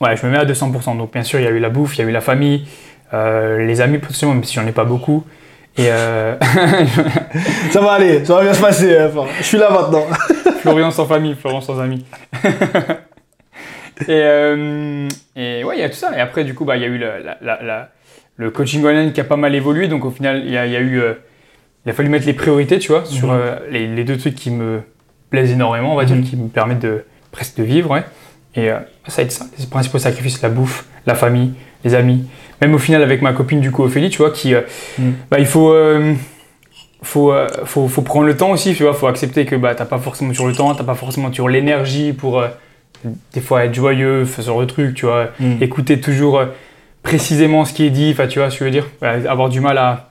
ouais, 0.00 0.16
je 0.16 0.24
me 0.24 0.30
mets 0.30 0.38
à 0.38 0.44
200%. 0.44 0.96
Donc 0.96 1.12
bien 1.12 1.24
sûr, 1.24 1.40
il 1.40 1.44
y 1.44 1.48
a 1.48 1.50
eu 1.50 1.58
la 1.58 1.70
bouffe, 1.70 1.96
il 1.98 2.02
y 2.02 2.04
a 2.04 2.08
eu 2.08 2.12
la 2.12 2.20
famille, 2.20 2.66
euh, 3.12 3.66
les 3.66 3.80
amis 3.80 3.98
potentiellement, 3.98 4.34
même 4.34 4.44
si 4.44 4.54
j'en 4.54 4.66
ai 4.66 4.72
pas 4.72 4.84
beaucoup. 4.84 5.24
Et 5.76 5.86
euh, 5.88 6.36
Ça 7.70 7.80
va 7.80 7.92
aller, 7.92 8.24
ça 8.24 8.34
va 8.36 8.42
bien 8.42 8.54
se 8.54 8.60
passer. 8.60 8.96
enfin, 9.02 9.26
je 9.38 9.44
suis 9.44 9.58
là 9.58 9.70
maintenant. 9.70 10.04
Florian 10.60 10.90
sans 10.90 11.06
famille, 11.06 11.34
Florian 11.34 11.60
sans 11.60 11.80
amis. 11.80 12.04
et, 14.02 14.06
euh, 14.10 15.08
et 15.36 15.64
ouais, 15.64 15.76
il 15.76 15.80
y 15.80 15.84
a 15.84 15.88
tout 15.88 15.96
ça. 15.96 16.16
Et 16.16 16.20
après, 16.20 16.44
du 16.44 16.54
coup, 16.54 16.64
bah, 16.64 16.76
il 16.76 16.82
y 16.82 16.84
a 16.84 16.88
eu 16.88 16.98
la- 16.98 17.18
la- 17.18 17.38
la- 17.40 17.62
la- 17.62 17.88
le 18.40 18.50
coaching 18.50 18.84
online 18.84 19.12
qui 19.12 19.20
a 19.20 19.24
pas 19.24 19.36
mal 19.36 19.54
évolué. 19.54 19.86
Donc 19.88 20.04
au 20.04 20.10
final, 20.10 20.42
il 20.44 20.50
y 20.52 20.56
a, 20.56 20.66
il 20.66 20.72
y 20.72 20.76
a 20.76 20.80
eu, 20.80 20.98
euh, 21.00 21.12
il 21.86 21.90
a 21.90 21.92
fallu 21.92 22.08
mettre 22.08 22.26
les 22.26 22.32
priorités, 22.32 22.78
tu 22.78 22.88
vois, 22.92 23.04
sur 23.04 23.28
Mhm. 23.28 23.38
euh, 23.40 23.56
les, 23.70 23.86
les 23.86 24.04
deux 24.04 24.16
trucs 24.16 24.34
qui 24.34 24.50
me 24.50 24.80
plaisent 25.30 25.52
énormément, 25.52 25.92
on 25.92 25.96
va 25.96 26.04
dire, 26.04 26.16
Mhm. 26.16 26.24
qui 26.24 26.36
me 26.36 26.48
permettent 26.48 26.80
de 26.82 27.04
presque 27.32 27.56
de 27.58 27.62
vivre. 27.64 27.90
Ouais. 27.90 28.02
Et 28.56 28.70
euh, 28.70 28.78
ça 29.06 29.22
a 29.22 29.24
été 29.24 29.34
ça, 29.34 29.46
les 29.58 29.66
principaux 29.66 29.98
sacrifices, 29.98 30.42
la 30.42 30.48
bouffe, 30.48 30.86
la 31.06 31.14
famille, 31.14 31.52
les 31.84 31.94
amis. 31.94 32.24
Même 32.60 32.74
au 32.74 32.78
final, 32.78 33.02
avec 33.02 33.22
ma 33.22 33.32
copine, 33.32 33.60
du 33.60 33.70
coup, 33.70 33.82
Ophélie, 33.84 34.10
tu 34.10 34.18
vois, 34.18 34.30
qui, 34.32 34.54
Mhm. 34.98 35.12
bah, 35.30 35.38
il 35.38 35.46
faut, 35.46 35.72
faut, 37.02 37.32
euh, 37.32 37.48
faut, 37.64 37.88
faut 37.88 38.02
prendre 38.02 38.26
le 38.26 38.36
temps 38.36 38.50
aussi, 38.50 38.74
tu 38.74 38.82
vois, 38.82 38.92
faut 38.92 39.06
accepter 39.06 39.46
que 39.46 39.56
bah, 39.56 39.74
t'as 39.74 39.86
pas 39.86 39.98
forcément 39.98 40.34
sur 40.34 40.46
le 40.46 40.52
temps, 40.54 40.74
t'as 40.74 40.84
pas 40.84 40.94
forcément 40.94 41.32
sur 41.32 41.48
l'énergie 41.48 42.12
pour 42.12 42.40
euh, 42.40 42.48
des 43.32 43.40
fois 43.40 43.64
être 43.64 43.74
joyeux, 43.74 44.24
faire 44.26 44.44
ce 44.44 44.48
genre 44.50 44.60
de 44.60 44.66
truc, 44.66 44.94
tu 44.94 45.06
vois, 45.06 45.28
Mm. 45.40 45.62
écouter 45.62 46.00
toujours 46.00 46.38
euh, 46.38 46.46
précisément 47.02 47.64
ce 47.64 47.72
qui 47.72 47.86
est 47.86 47.90
dit, 47.90 48.10
enfin, 48.12 48.26
tu 48.26 48.38
vois 48.38 48.50
ce 48.50 48.54
que 48.58 48.60
je 48.60 48.64
veux 48.64 48.70
dire, 48.70 48.86
avoir 49.28 49.48
du 49.48 49.60
mal 49.60 49.78
à 49.78 50.06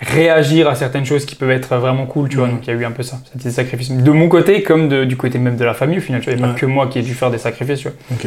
réagir 0.00 0.68
à 0.68 0.74
certaines 0.74 1.06
choses 1.06 1.24
qui 1.24 1.34
peuvent 1.36 1.50
être 1.50 1.74
vraiment 1.76 2.04
cool, 2.06 2.28
tu 2.28 2.36
vois, 2.36 2.48
donc 2.48 2.66
il 2.66 2.70
y 2.70 2.76
a 2.76 2.78
eu 2.78 2.84
un 2.84 2.90
peu 2.90 3.02
ça, 3.02 3.18
c'était 3.24 3.44
des 3.44 3.54
sacrifices, 3.54 3.90
de 3.90 4.10
mon 4.10 4.28
côté 4.28 4.62
comme 4.62 4.88
de- 4.88 5.04
du 5.04 5.16
côté 5.16 5.38
même 5.38 5.56
de 5.56 5.64
la 5.64 5.72
famille, 5.72 5.98
au 5.98 6.02
final, 6.02 6.20
tu 6.20 6.26
vois, 6.26 6.34
il 6.34 6.40
y 6.40 6.42
a 6.42 6.46
Ouais. 6.46 6.52
pas 6.52 6.58
que 6.58 6.66
moi 6.66 6.86
qui 6.88 6.98
ai 6.98 7.02
dû 7.02 7.14
faire 7.14 7.30
des 7.30 7.38
sacrifices, 7.38 7.80
tu 7.80 7.88
vois. 7.88 7.96
Ok. 8.12 8.26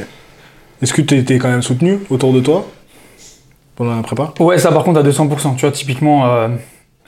Est-ce 0.81 0.93
que 0.93 1.01
tu 1.03 1.15
étais 1.15 1.37
quand 1.37 1.49
même 1.49 1.61
soutenu 1.61 1.99
autour 2.09 2.33
de 2.33 2.39
toi 2.39 2.67
pendant 3.75 3.95
la 3.95 4.01
prépa? 4.01 4.33
Ouais, 4.39 4.57
ça 4.57 4.71
par 4.71 4.83
contre 4.83 4.99
à 4.99 5.03
200%. 5.03 5.53
Tu 5.55 5.61
vois, 5.61 5.71
typiquement, 5.71 6.25
euh, 6.33 6.47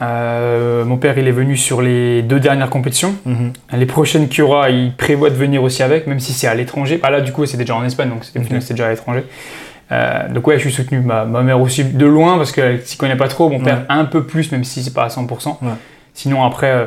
euh, 0.02 0.86
mon 0.86 0.98
père 0.98 1.18
il 1.18 1.28
est 1.28 1.32
venu 1.32 1.58
sur 1.58 1.82
les 1.82 2.22
deux 2.22 2.40
dernières 2.40 2.70
compétitions. 2.70 3.16
Mhm. 3.26 3.54
Les 3.74 3.86
prochaines 3.86 4.28
qu'il 4.30 4.40
y 4.40 4.42
aura, 4.42 4.70
il 4.70 4.94
prévoit 4.96 5.30
de 5.32 5.36
venir 5.36 5.64
aussi 5.64 5.82
avec, 5.84 6.06
même 6.06 6.20
si 6.20 6.34
c'est 6.34 6.48
à 6.48 6.54
l'étranger. 6.54 6.98
Bah 7.02 7.10
là, 7.10 7.22
du 7.22 7.32
coup, 7.32 7.46
c'était 7.46 7.64
déjà 7.64 7.76
en 7.76 7.84
Espagne, 7.86 8.10
donc 8.10 8.26
c'était 8.26 8.74
déjà 8.74 8.88
à 8.88 8.90
l'étranger. 8.92 9.24
Euh, 9.92 10.30
donc 10.30 10.48
ouais, 10.48 10.58
je 10.58 10.62
suis 10.70 10.72
soutenu. 10.72 11.00
Ma, 11.02 11.26
ma 11.26 11.42
mère 11.42 11.60
aussi 11.60 11.84
de 11.84 12.06
loin 12.06 12.38
parce 12.38 12.52
qu'elle 12.52 12.82
s'y 12.86 12.98
connaît 12.98 13.18
pas 13.18 13.28
trop. 13.28 13.50
Mon 13.50 13.60
père 13.60 13.80
Ouais. 13.80 13.86
un 13.90 14.06
peu 14.06 14.24
plus, 14.26 14.52
même 14.52 14.64
si 14.64 14.84
c'est 14.84 14.94
pas 14.94 15.04
à 15.06 15.08
100%. 15.10 15.58
Ouais. 15.62 15.70
Sinon 16.14 16.44
après, 16.46 16.72
euh, 16.72 16.86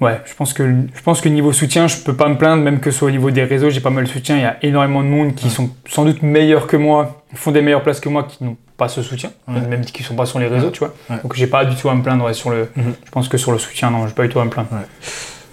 ouais, 0.00 0.20
je 0.24 0.34
pense 0.34 0.52
que 0.52 0.64
je 0.94 1.02
pense 1.02 1.20
que 1.20 1.28
niveau 1.28 1.52
soutien, 1.52 1.86
je 1.86 1.96
peux 1.98 2.14
pas 2.14 2.28
me 2.28 2.36
plaindre, 2.36 2.62
même 2.62 2.80
que 2.80 2.90
ce 2.90 2.98
soit 2.98 3.08
au 3.08 3.12
niveau 3.12 3.30
des 3.30 3.44
réseaux, 3.44 3.70
j'ai 3.70 3.80
pas 3.80 3.90
mal 3.90 4.04
de 4.04 4.08
soutien. 4.08 4.36
Il 4.36 4.42
y 4.42 4.44
a 4.46 4.56
énormément 4.62 5.02
de 5.02 5.08
monde 5.08 5.34
qui 5.34 5.46
Ouais. 5.46 5.50
sont 5.50 5.70
sans 5.88 6.04
doute 6.04 6.22
meilleurs 6.22 6.66
que 6.66 6.76
moi, 6.76 7.22
font 7.34 7.50
des 7.50 7.62
meilleures 7.62 7.82
places 7.82 8.00
que 8.00 8.08
moi, 8.08 8.24
qui 8.24 8.44
n'ont 8.44 8.56
pas 8.76 8.88
ce 8.88 9.00
soutien, 9.02 9.30
même 9.46 9.84
qui 9.84 10.02
sont 10.02 10.14
pas 10.16 10.26
sur 10.26 10.38
les 10.38 10.48
réseaux, 10.48 10.70
tu 10.70 10.80
vois. 10.80 10.92
Donc 11.22 11.34
j'ai 11.34 11.46
pas 11.46 11.64
du 11.64 11.76
tout 11.76 11.88
à 11.88 11.94
me 11.94 12.02
plaindre 12.02 12.34
sur 12.34 12.50
le. 12.50 12.68
Mhm. 12.76 12.94
Je 13.04 13.10
pense 13.10 13.28
que 13.28 13.38
sur 13.38 13.52
le 13.52 13.58
soutien, 13.58 13.90
non, 13.90 14.06
j'ai 14.06 14.14
pas 14.14 14.24
du 14.24 14.28
tout 14.28 14.40
à 14.40 14.44
me 14.44 14.50
plaindre. 14.50 14.68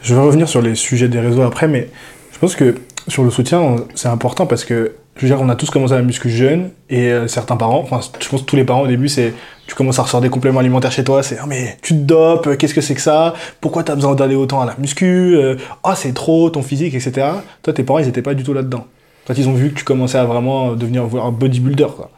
Je 0.02 0.16
vais 0.16 0.22
revenir 0.22 0.48
sur 0.50 0.62
les 0.62 0.76
sujets 0.76 1.08
des 1.10 1.20
réseaux 1.20 1.44
après, 1.44 1.68
mais 1.68 1.90
je 2.34 2.40
pense 2.40 2.56
que 2.56 2.76
sur 3.08 3.24
le 3.24 3.30
soutien, 3.30 3.76
c'est 3.96 4.08
important 4.08 4.46
parce 4.46 4.64
que, 4.66 4.94
je 5.20 5.26
veux 5.26 5.36
dire, 5.36 5.42
on 5.46 5.50
a 5.50 5.56
tous 5.56 5.70
commencé 5.70 5.94
à 5.94 5.98
la 5.98 6.02
muscu 6.04 6.30
jeune 6.30 6.70
et 6.90 7.08
euh, 7.12 7.28
certains 7.28 7.56
parents, 7.58 7.80
enfin, 7.80 8.00
je 8.20 8.28
pense 8.30 8.42
que 8.42 8.46
tous 8.46 8.56
les 8.56 8.64
parents 8.64 8.82
au 8.82 8.88
début, 8.88 9.10
c'est 9.10 9.34
tu 9.68 9.76
commences 9.76 10.00
à 10.00 10.04
recevoir 10.04 10.22
des 10.22 10.30
compléments 10.30 10.60
alimentaires 10.60 10.92
chez 10.92 11.04
toi, 11.04 11.22
c'est 11.24 11.38
ah 11.42 11.46
mais 11.48 11.78
tu 11.82 11.94
te 11.94 12.00
dopes, 12.00 12.48
euh, 12.48 12.56
qu'est-ce 12.56 12.74
que 12.74 12.82
c'est 12.82 12.96
que 12.96 13.02
ça? 13.02 13.34
Pourquoi 13.62 13.84
t'as 13.84 13.96
besoin 13.96 14.16
d'aller 14.16 14.36
autant 14.36 14.62
à 14.62 14.66
la 14.66 14.76
muscu 14.80 15.36
Euh, 15.36 15.56
Ah 15.84 15.94
c'est 15.96 16.14
trop 16.14 16.50
ton 16.50 16.62
physique, 16.64 16.94
etc. 16.96 17.28
Toi, 17.64 17.74
tes 17.74 17.84
parents, 17.84 18.00
ils 18.00 18.08
étaient 18.08 18.22
pas 18.22 18.34
du 18.34 18.44
tout 18.44 18.54
là-dedans. 18.54 18.86
Quand 19.28 19.34
ils 19.38 19.48
ont 19.48 19.54
vu 19.54 19.70
que 19.70 19.76
tu 19.80 19.84
commençais 19.84 20.18
à 20.18 20.26
vraiment 20.26 20.72
devenir 20.74 21.04
un 21.04 21.32
bodybuilder, 21.32 21.88
quoi. 21.96 22.10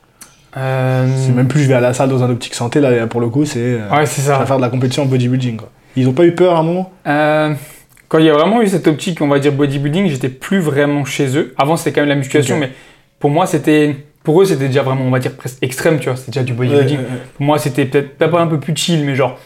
C'est 0.53 1.31
même 1.33 1.47
plus 1.47 1.61
je 1.63 1.67
vais 1.67 1.73
à 1.73 1.79
la 1.81 1.93
salle 1.93 2.09
dans 2.09 2.23
un 2.23 2.29
optique 2.29 2.53
santé, 2.55 2.79
là, 2.79 3.07
pour 3.07 3.21
le 3.21 3.29
coup, 3.29 3.45
c'est 3.45 3.75
Ouais, 3.91 4.05
c'est 4.05 4.21
je 4.21 4.27
vais 4.27 4.33
ça. 4.37 4.45
faire 4.45 4.57
de 4.57 4.61
la 4.61 4.69
compétition 4.69 5.03
en 5.03 5.05
bodybuilding, 5.07 5.57
quoi. 5.57 5.69
Ils 5.95 6.07
ont 6.07 6.13
pas 6.13 6.25
eu 6.25 6.33
peur 6.35 6.55
à 6.55 6.59
un 6.59 6.63
moment? 6.63 6.91
Quand 8.07 8.17
il 8.17 8.25
y 8.25 8.29
a 8.29 8.33
vraiment 8.33 8.61
eu 8.61 8.67
cette 8.67 8.87
optique, 8.87 9.21
on 9.21 9.27
va 9.29 9.39
dire 9.39 9.53
bodybuilding, 9.53 10.09
j'étais 10.09 10.27
plus 10.29 10.59
vraiment 10.59 11.05
chez 11.05 11.37
eux. 11.37 11.53
Avant, 11.57 11.77
c'était 11.77 11.93
quand 11.93 12.01
même 12.01 12.09
la 12.09 12.15
musculation, 12.15 12.57
mais 12.57 12.71
pour 13.21 13.29
moi, 13.29 13.45
c'était. 13.45 13.95
Pour 14.23 14.39
eux, 14.41 14.45
c'était 14.45 14.67
déjà 14.67 14.83
vraiment, 14.83 15.05
on 15.05 15.09
va 15.09 15.19
dire, 15.19 15.35
presque 15.35 15.57
extrême, 15.63 15.99
tu 15.99 16.09
vois. 16.09 16.15
C'était 16.17 16.31
déjà 16.31 16.43
du 16.43 16.53
bodybuilding. 16.53 16.97
Ouais, 16.97 17.03
ouais, 17.05 17.09
ouais. 17.09 17.17
Pour 17.37 17.45
moi, 17.45 17.57
c'était 17.57 17.85
peut-être 17.85 18.17
pas 18.29 18.39
un 18.41 18.47
peu 18.47 18.59
plus 18.59 18.75
chill, 18.75 19.03
mais 19.05 19.15
genre. 19.15 19.39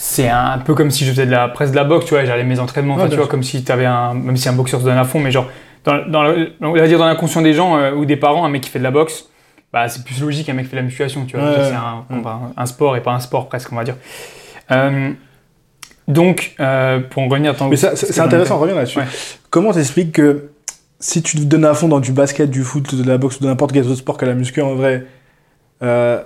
C'est 0.00 0.28
un 0.28 0.58
peu 0.58 0.74
comme 0.74 0.90
si 0.90 1.04
je 1.04 1.10
faisais 1.10 1.26
de 1.26 1.30
la, 1.32 1.48
presque 1.48 1.72
de 1.72 1.76
la 1.76 1.84
boxe, 1.84 2.06
tu 2.06 2.14
vois. 2.14 2.24
J'allais 2.24 2.44
mes 2.44 2.60
entraînements, 2.60 2.96
tu 3.08 3.16
vois, 3.16 3.26
comme 3.26 3.42
si 3.42 3.64
tu 3.64 3.72
avais 3.72 3.86
un. 3.86 4.14
Même 4.14 4.36
si 4.36 4.48
un 4.48 4.52
boxeur 4.52 4.80
se 4.80 4.84
donne 4.84 4.96
à 4.98 5.04
fond, 5.04 5.18
mais 5.20 5.30
genre. 5.30 5.48
Dans, 5.84 6.04
dans 6.08 6.22
le- 6.24 6.52
on 6.60 6.72
va 6.72 6.86
dire 6.86 6.98
dans 6.98 7.06
l'inconscient 7.06 7.40
des 7.42 7.52
gens 7.52 7.76
euh, 7.78 7.92
ou 7.92 8.04
des 8.04 8.16
parents, 8.16 8.44
un 8.44 8.48
mec 8.48 8.62
qui 8.62 8.70
fait 8.70 8.78
de 8.80 8.84
la 8.84 8.90
boxe, 8.90 9.28
bah, 9.72 9.88
c'est 9.88 10.04
plus 10.04 10.20
logique 10.20 10.46
qu'un 10.46 10.52
mec 10.52 10.64
qui 10.66 10.70
fait 10.70 10.76
de 10.76 10.80
la 10.82 10.86
musculation, 10.86 11.24
tu 11.24 11.36
vois. 11.36 11.54
C'est 11.64 11.72
un, 11.72 12.04
Mm. 12.10 12.22
un- 12.56 12.66
sport 12.66 12.96
et 12.96 13.00
pas 13.00 13.12
un 13.12 13.20
sport, 13.20 13.48
presque, 13.48 13.72
on 13.72 13.76
va 13.76 13.84
dire. 13.84 13.96
Euh, 14.72 15.10
donc, 16.08 16.54
euh, 16.60 17.00
pour 17.00 17.22
en 17.22 17.28
revenir, 17.28 17.52
attends, 17.52 17.68
Mais 17.68 17.76
c'est 17.76 18.20
intéressant, 18.20 18.54
étais 18.56 18.62
reviens 18.62 18.74
là-dessus. 18.74 18.98
Comment 19.50 19.72
t'expliques 19.72 20.12
que 20.12 20.50
si 21.00 21.22
tu 21.22 21.36
te 21.36 21.42
donnes 21.42 21.64
à 21.64 21.74
fond 21.74 21.88
dans 21.88 22.00
du 22.00 22.12
basket, 22.12 22.50
du 22.50 22.62
foot, 22.62 22.94
de 22.94 23.04
la 23.04 23.18
boxe 23.18 23.38
ou 23.38 23.44
de 23.44 23.48
n'importe 23.48 23.72
quel 23.72 23.84
autre 23.86 23.94
sport 23.96 24.16
que 24.16 24.26
la 24.26 24.34
muscu, 24.34 24.60
en 24.60 24.74
vrai, 24.74 25.06
euh, 25.82 26.22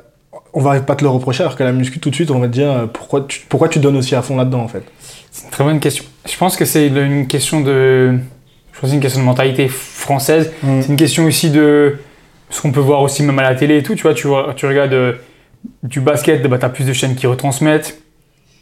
on 0.55 0.61
va 0.61 0.81
pas 0.81 0.97
te 0.97 1.05
le 1.05 1.11
reprocher, 1.11 1.43
alors 1.43 1.57
que 1.57 1.63
la 1.63 1.73
muscu, 1.73 2.01
tout 2.01 2.11
de 2.11 2.15
suite, 2.15 2.31
on 2.31 2.39
va 2.39 2.49
te 2.49 2.53
dire 2.53 2.71
euh, 2.71 2.87
pourquoi 2.87 3.25
tu, 3.29 3.41
pourquoi 3.49 3.69
tu 3.69 3.79
donnes 3.79 3.97
aussi 3.97 4.15
à 4.15 4.23
fond 4.23 4.37
là-dedans, 4.37 4.61
en 4.61 4.69
fait. 4.69 4.85
C'est 5.31 5.45
une 5.45 5.51
très 5.51 5.65
bonne 5.65 5.81
question. 5.81 6.05
Je 6.29 6.37
pense 6.37 6.57
que 6.57 6.65
c'est 6.65 6.89
une 6.89 7.27
question 7.27 7.61
de. 7.61 8.19
Je 8.73 8.81
pense 8.81 8.83
que 8.83 8.87
c'est 8.89 8.95
une 8.95 9.01
question 9.01 9.21
de 9.21 9.27
mentalité 9.27 9.69
française. 9.69 10.53
C'est 10.63 10.89
une 10.89 10.97
question 10.97 11.25
aussi 11.25 11.51
de 11.51 11.99
ce 12.51 12.61
qu'on 12.61 12.73
peut 12.73 12.81
voir 12.81 13.03
aussi 13.03 13.23
même 13.23 13.39
à 13.39 13.43
la 13.43 13.55
télé 13.55 13.79
et 13.79 13.83
tout. 13.83 13.95
Tu 13.95 14.03
vois, 14.03 14.15
tu, 14.15 14.27
vois, 14.27 14.53
tu 14.55 14.67
regardes 14.67 14.93
euh, 14.93 15.15
du 15.83 16.01
basket, 16.01 16.47
bah, 16.47 16.59
tu 16.59 16.65
as 16.65 16.69
plus 16.69 16.85
de 16.85 16.93
chaînes 16.93 17.15
qui 17.15 17.27
retransmettent. 17.27 18.02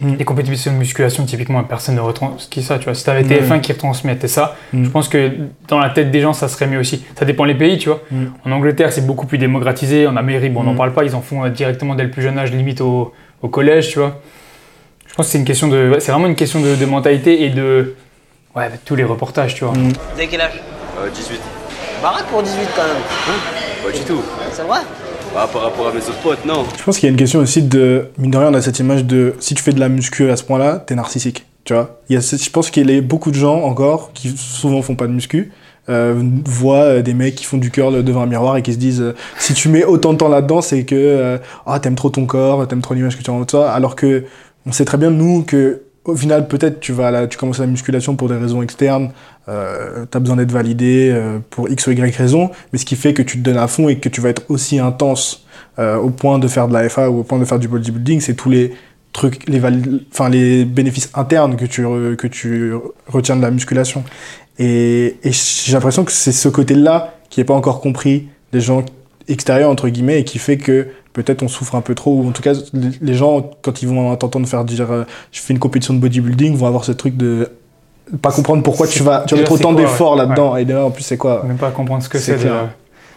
Mm. 0.00 0.14
Les 0.18 0.24
compétitions 0.24 0.72
de 0.72 0.76
musculation, 0.78 1.24
typiquement, 1.26 1.62
personne 1.64 1.94
ne 1.94 2.00
retransmet 2.00 2.62
ça. 2.62 2.78
Tu 2.78 2.84
vois, 2.84 2.94
si 2.94 3.04
tu 3.04 3.10
avais 3.10 3.22
Ouais. 3.24 3.40
TF1 3.40 3.60
qui 3.60 3.72
retransmettait 3.72 4.28
ça, 4.28 4.56
Mm. 4.72 4.84
je 4.84 4.90
pense 4.90 5.08
que 5.08 5.30
dans 5.68 5.78
la 5.78 5.90
tête 5.90 6.10
des 6.10 6.20
gens, 6.20 6.32
ça 6.32 6.48
serait 6.48 6.66
mieux 6.66 6.78
aussi. 6.78 7.04
Ça 7.18 7.24
dépend 7.24 7.44
les 7.44 7.54
pays, 7.54 7.78
tu 7.78 7.88
vois. 7.88 8.00
Mm. 8.10 8.24
En 8.46 8.52
Angleterre, 8.52 8.92
c'est 8.92 9.06
beaucoup 9.06 9.26
plus 9.26 9.38
démocratisé. 9.38 10.06
En 10.06 10.16
Amérique, 10.16 10.52
bon, 10.54 10.60
on 10.60 10.64
n'en 10.64 10.74
parle 10.74 10.92
pas. 10.92 11.04
Ils 11.04 11.14
en 11.14 11.20
font 11.20 11.44
euh, 11.44 11.48
directement 11.50 11.94
dès 11.94 12.04
le 12.04 12.10
plus 12.10 12.22
jeune 12.22 12.38
âge, 12.38 12.50
limite 12.52 12.80
au, 12.80 13.12
au 13.42 13.48
collège, 13.48 13.90
tu 13.90 13.98
vois. 13.98 14.20
Je 15.08 15.14
pense 15.14 15.26
que 15.26 15.32
c'est 15.32 15.38
une 15.38 15.44
question 15.44 15.68
de. 15.68 15.96
c'est 15.98 16.12
vraiment 16.12 16.28
une 16.28 16.36
question 16.36 16.60
de, 16.60 16.74
de 16.76 16.86
mentalité 16.86 17.44
et 17.44 17.50
de. 17.50 17.94
Ouais, 18.56 18.68
de 18.68 18.76
tous 18.84 18.96
les 18.96 19.04
reportages, 19.04 19.54
tu 19.54 19.64
vois. 19.64 19.72
Vous 19.74 19.90
avez 20.16 20.26
quel 20.28 20.40
âge? 20.40 20.60
Euh, 20.98 21.08
18. 21.10 21.40
Baraque 22.02 22.24
pour 22.26 22.42
18 22.42 22.56
quand 22.74 22.82
même. 22.82 22.96
Pas 23.92 23.98
du 23.98 24.04
tout. 24.04 24.22
C'est 24.52 24.62
vrai? 24.62 24.80
Bah, 25.34 25.48
par 25.52 25.62
rapport 25.62 25.86
à 25.88 25.92
mes 25.92 25.98
autres 26.00 26.20
potes, 26.22 26.44
non. 26.44 26.64
Je 26.76 26.82
pense 26.82 26.98
qu'il 26.98 27.06
y 27.06 27.10
a 27.10 27.12
une 27.12 27.16
question 27.18 27.38
aussi 27.40 27.62
de, 27.62 28.06
mine 28.18 28.32
de 28.32 28.36
rien, 28.36 28.48
on 28.50 28.54
a 28.54 28.60
cette 28.62 28.80
image 28.80 29.04
de 29.04 29.34
si 29.38 29.54
tu 29.54 29.62
fais 29.62 29.72
de 29.72 29.78
la 29.80 29.88
muscu 29.88 30.28
à 30.28 30.36
ce 30.36 30.42
point-là, 30.42 30.82
t'es 30.84 30.94
narcissique. 30.96 31.46
Tu 31.64 31.72
vois 31.72 32.00
il 32.08 32.14
y 32.14 32.16
a, 32.16 32.20
Je 32.20 32.50
pense 32.50 32.70
qu'il 32.70 32.90
y 32.90 32.96
a 32.98 33.00
beaucoup 33.00 33.30
de 33.30 33.36
gens 33.36 33.62
encore 33.62 34.10
qui 34.12 34.34
souvent 34.36 34.82
font 34.82 34.96
pas 34.96 35.06
de 35.06 35.12
muscu. 35.12 35.52
Euh, 35.88 36.14
voient 36.44 36.82
euh, 36.84 37.02
des 37.02 37.14
mecs 37.14 37.34
qui 37.36 37.44
font 37.44 37.56
du 37.58 37.70
curl 37.70 38.02
devant 38.04 38.22
un 38.22 38.26
miroir 38.26 38.56
et 38.56 38.62
qui 38.62 38.72
se 38.72 38.78
disent 38.78 39.00
euh, 39.00 39.14
si 39.38 39.54
tu 39.54 39.68
mets 39.70 39.84
autant 39.84 40.12
de 40.12 40.18
temps 40.18 40.28
là-dedans 40.28 40.60
c'est 40.60 40.84
que 40.84 40.94
euh, 40.94 41.38
ah 41.66 41.80
t'aimes 41.80 41.94
trop 41.94 42.10
ton 42.10 42.26
corps 42.26 42.68
t'aimes 42.68 42.82
trop 42.82 42.92
l'image 42.94 43.16
que 43.16 43.22
tu 43.22 43.30
as 43.30 43.38
de 43.38 43.44
toi 43.44 43.70
alors 43.70 43.96
que 43.96 44.24
on 44.66 44.72
sait 44.72 44.84
très 44.84 44.98
bien 44.98 45.10
nous 45.10 45.42
que 45.42 45.80
au 46.04 46.14
final 46.14 46.48
peut-être 46.48 46.80
tu 46.80 46.92
vas 46.92 47.08
à 47.08 47.10
la- 47.10 47.26
tu 47.26 47.38
commences 47.38 47.58
la 47.58 47.66
musculation 47.66 48.14
pour 48.14 48.28
des 48.28 48.36
raisons 48.36 48.60
externes 48.62 49.10
euh, 49.48 50.04
t'as 50.10 50.18
besoin 50.20 50.36
d'être 50.36 50.52
validé 50.52 51.10
euh, 51.12 51.38
pour 51.50 51.68
x 51.68 51.86
ou 51.86 51.92
y 51.92 52.00
raison 52.16 52.50
mais 52.72 52.78
ce 52.78 52.84
qui 52.84 52.94
fait 52.96 53.14
que 53.14 53.22
tu 53.22 53.38
te 53.38 53.42
donnes 53.42 53.56
à 53.56 53.66
fond 53.68 53.88
et 53.88 53.98
que 53.98 54.08
tu 54.08 54.20
vas 54.20 54.28
être 54.28 54.42
aussi 54.48 54.78
intense 54.78 55.44
euh, 55.78 55.96
au 55.96 56.10
point 56.10 56.38
de 56.38 56.46
faire 56.48 56.68
de 56.68 56.72
la 56.74 56.88
FA 56.88 57.10
ou 57.10 57.20
au 57.20 57.22
point 57.24 57.38
de 57.38 57.44
faire 57.44 57.58
du 57.58 57.68
bodybuilding, 57.68 58.20
c'est 58.20 58.34
tous 58.34 58.50
les 58.50 58.72
trucs, 59.12 59.48
les, 59.48 59.60
enfin, 60.12 60.28
les 60.28 60.64
bénéfices 60.64 61.10
internes 61.14 61.56
que 61.56 61.64
tu, 61.64 61.82
que 62.16 62.26
tu 62.26 62.72
retiens 63.08 63.34
de 63.36 63.42
la 63.42 63.50
musculation. 63.50 64.04
Et, 64.58 65.16
et 65.22 65.32
j'ai 65.32 65.72
l'impression 65.72 66.04
que 66.04 66.12
c'est 66.12 66.32
ce 66.32 66.48
côté-là 66.48 67.14
qui 67.30 67.40
n'est 67.40 67.44
pas 67.44 67.54
encore 67.54 67.80
compris 67.80 68.28
des 68.52 68.60
gens 68.60 68.84
extérieurs, 69.28 69.70
entre 69.70 69.88
guillemets, 69.88 70.20
et 70.20 70.24
qui 70.24 70.38
fait 70.38 70.58
que 70.58 70.88
peut-être 71.12 71.42
on 71.42 71.48
souffre 71.48 71.74
un 71.76 71.80
peu 71.80 71.94
trop, 71.94 72.20
ou 72.20 72.28
en 72.28 72.32
tout 72.32 72.42
cas, 72.42 72.52
les- 72.72 72.90
les 73.00 73.14
gens, 73.14 73.50
quand 73.62 73.82
ils 73.82 73.88
vont 73.88 74.14
t'entendre 74.16 74.46
faire 74.46 74.64
dire 74.64 74.90
euh, 74.90 75.04
je 75.32 75.40
fais 75.40 75.52
une 75.52 75.58
compétition 75.60 75.94
de 75.94 75.98
bodybuilding, 76.00 76.54
vont 76.56 76.66
avoir 76.66 76.84
ce 76.84 76.92
truc 76.92 77.16
de 77.16 77.48
pas 78.22 78.32
comprendre 78.32 78.62
pourquoi 78.62 78.86
tu 78.86 79.02
vas, 79.02 79.24
tu 79.26 79.34
vas 79.34 79.40
mettre 79.40 79.52
autant 79.52 79.72
d'efforts 79.72 80.12
ouais. 80.12 80.18
là-dedans. 80.18 80.56
Et 80.56 80.64
d'ailleurs, 80.64 80.86
en 80.86 80.90
plus, 80.90 81.02
c'est 81.02 81.16
quoi 81.16 81.42
Même 81.46 81.56
pas 81.58 81.70
comprendre 81.70 82.02
ce 82.02 82.08
que 82.08 82.18
C'est 82.18 82.32
c'est. 82.36 82.40
clair. 82.44 82.68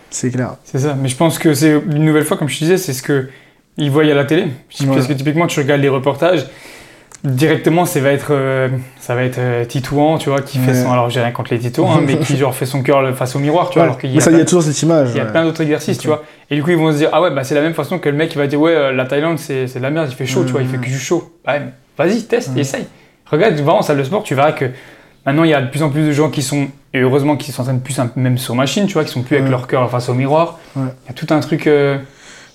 C'est 0.09 0.29
clair. 0.31 0.55
C'est 0.63 0.79
ça. 0.79 0.95
Mais 0.99 1.09
je 1.09 1.15
pense 1.15 1.39
que 1.39 1.53
c'est 1.53 1.71
une 1.71 2.05
nouvelle 2.05 2.23
fois, 2.25 2.37
comme 2.37 2.47
je 2.49 2.55
te 2.59 2.63
disais, 2.63 2.77
c'est 2.77 2.93
ce 2.93 3.01
que 3.01 3.29
ils 3.77 3.89
voient 3.89 4.03
à 4.03 4.13
la 4.13 4.25
télé. 4.25 4.43
Ouais. 4.81 4.87
Parce 4.93 5.07
que 5.07 5.13
typiquement, 5.13 5.47
tu 5.47 5.59
regardes 5.59 5.81
les 5.81 5.89
reportages, 5.89 6.45
directement, 7.23 7.85
ça 7.85 7.99
va 8.01 8.11
être, 8.11 8.27
euh, 8.31 8.67
ça 8.99 9.15
va 9.15 9.23
être 9.23 9.37
euh, 9.39 9.65
Titouan, 9.65 10.17
tu 10.17 10.29
vois, 10.29 10.41
qui 10.41 10.57
fait 10.57 10.71
Ouais. 10.71 10.83
son. 10.83 10.91
Alors, 10.91 11.09
j'ai 11.09 11.21
rien 11.21 11.31
contre 11.31 11.53
les 11.53 11.59
Titouans, 11.59 11.91
hein, 11.95 12.01
mais 12.05 12.17
qui 12.17 12.37
genre 12.37 12.53
fait 12.53 12.65
son 12.65 12.83
curl 12.83 13.13
face 13.13 13.35
au 13.35 13.39
miroir, 13.39 13.69
tu 13.69 13.75
vois, 13.75 13.83
Ouais. 13.83 13.87
alors 13.89 13.97
qu'il 13.99 14.11
y 14.13 14.17
a 14.17 14.21
ça, 14.21 14.29
il 14.29 14.33
y 14.33 14.35
a 14.35 14.39
plein- 14.39 14.45
toujours 14.45 14.63
cette 14.63 14.81
image. 14.81 15.09
il 15.11 15.17
y 15.17 15.19
a 15.19 15.23
ouais. 15.23 15.31
plein 15.31 15.43
d'autres 15.43 15.61
exercices, 15.61 15.97
tu 15.97 16.07
vois. 16.07 16.23
Et 16.51 16.55
du 16.55 16.63
coup, 16.63 16.71
ils 16.71 16.77
vont 16.77 16.91
se 16.91 16.97
dire, 16.97 17.09
ah 17.13 17.21
ouais, 17.21 17.31
bah 17.31 17.43
c'est 17.43 17.55
la 17.55 17.61
même 17.61 17.73
façon 17.73 17.97
que 17.97 18.09
le 18.09 18.15
mec 18.17 18.29
qui 18.29 18.37
va 18.37 18.45
dire, 18.47 18.59
ouais, 18.59 18.73
euh, 18.75 18.91
la 18.91 19.05
Thaïlande, 19.05 19.39
c'est 19.39 19.65
de 19.73 19.79
la 19.79 19.89
merde, 19.89 20.07
il 20.11 20.15
fait 20.15 20.25
chaud, 20.25 20.43
tu 20.43 20.51
vois, 20.51 20.61
il 20.61 20.67
fait 20.67 20.77
que 20.77 20.85
du 20.85 20.99
chaud. 20.99 21.31
Ouais, 21.47 21.59
mais 21.61 21.71
vas-y, 21.97 22.23
teste, 22.23 22.51
Ouais. 22.55 22.61
essaye. 22.61 22.85
Regarde, 23.33 23.59
en 23.67 23.81
salle 23.81 23.97
de 23.97 24.03
sport, 24.03 24.23
tu 24.23 24.35
verras 24.35 24.51
que 24.53 24.65
maintenant, 25.25 25.43
il 25.43 25.49
y 25.49 25.53
a 25.53 25.61
de 25.61 25.69
plus 25.69 25.83
en 25.83 25.89
plus 25.89 26.05
de 26.05 26.11
gens 26.11 26.29
qui 26.29 26.41
sont, 26.41 26.67
et 26.93 26.99
heureusement, 27.01 27.35
qui 27.35 27.51
s'entraînent 27.51 27.81
plus 27.81 27.99
même 28.15 28.37
sur 28.37 28.55
machine, 28.55 28.85
tu 28.87 28.93
vois, 28.93 29.03
qui 29.03 29.11
sont 29.11 29.23
plus 29.23 29.35
avec 29.35 29.45
Ouais. 29.45 29.51
leur 29.51 29.67
cœur 29.67 29.89
face 29.89 30.07
au 30.09 30.13
miroir. 30.13 30.59
Il 30.75 30.81
Ouais. 30.83 30.87
y 31.07 31.09
a 31.09 31.13
tout 31.13 31.27
un 31.31 31.39
truc. 31.39 31.67
euh, 31.67 31.97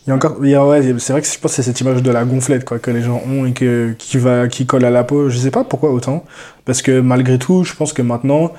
Il 0.07 0.11
y 0.11 0.13
a 0.13 0.15
encore, 0.15 0.37
il 0.43 0.49
y 0.49 0.55
a- 0.55 0.65
ouais, 0.65 0.81
c'est 0.99 1.13
vrai 1.13 1.21
que 1.21 1.27
je 1.29 1.39
pense 1.39 1.51
que 1.51 1.57
c'est 1.57 1.63
cette 1.63 1.79
image 1.83 2.03
de 2.03 2.11
la 2.11 2.25
gonflette 2.25 2.65
quoi, 2.65 2.79
que 2.79 2.91
les 2.91 3.03
gens 3.03 3.21
ont 3.29 3.45
et 3.45 3.53
que, 3.53 3.95
qui, 3.99 4.17
va, 4.17 4.49
qui 4.49 4.65
colle 4.65 4.87
à 4.87 4.91
la 4.91 5.05
peau. 5.05 5.29
Je 5.29 5.37
sais 5.37 5.51
pas 5.51 5.65
pourquoi 5.65 5.91
autant. 5.93 6.25
Parce 6.65 6.81
que 6.81 7.01
malgré 7.01 7.39
tout, 7.39 7.63
je 7.65 7.75
pense 7.75 7.93
que 7.93 8.01
maintenant, 8.01 8.53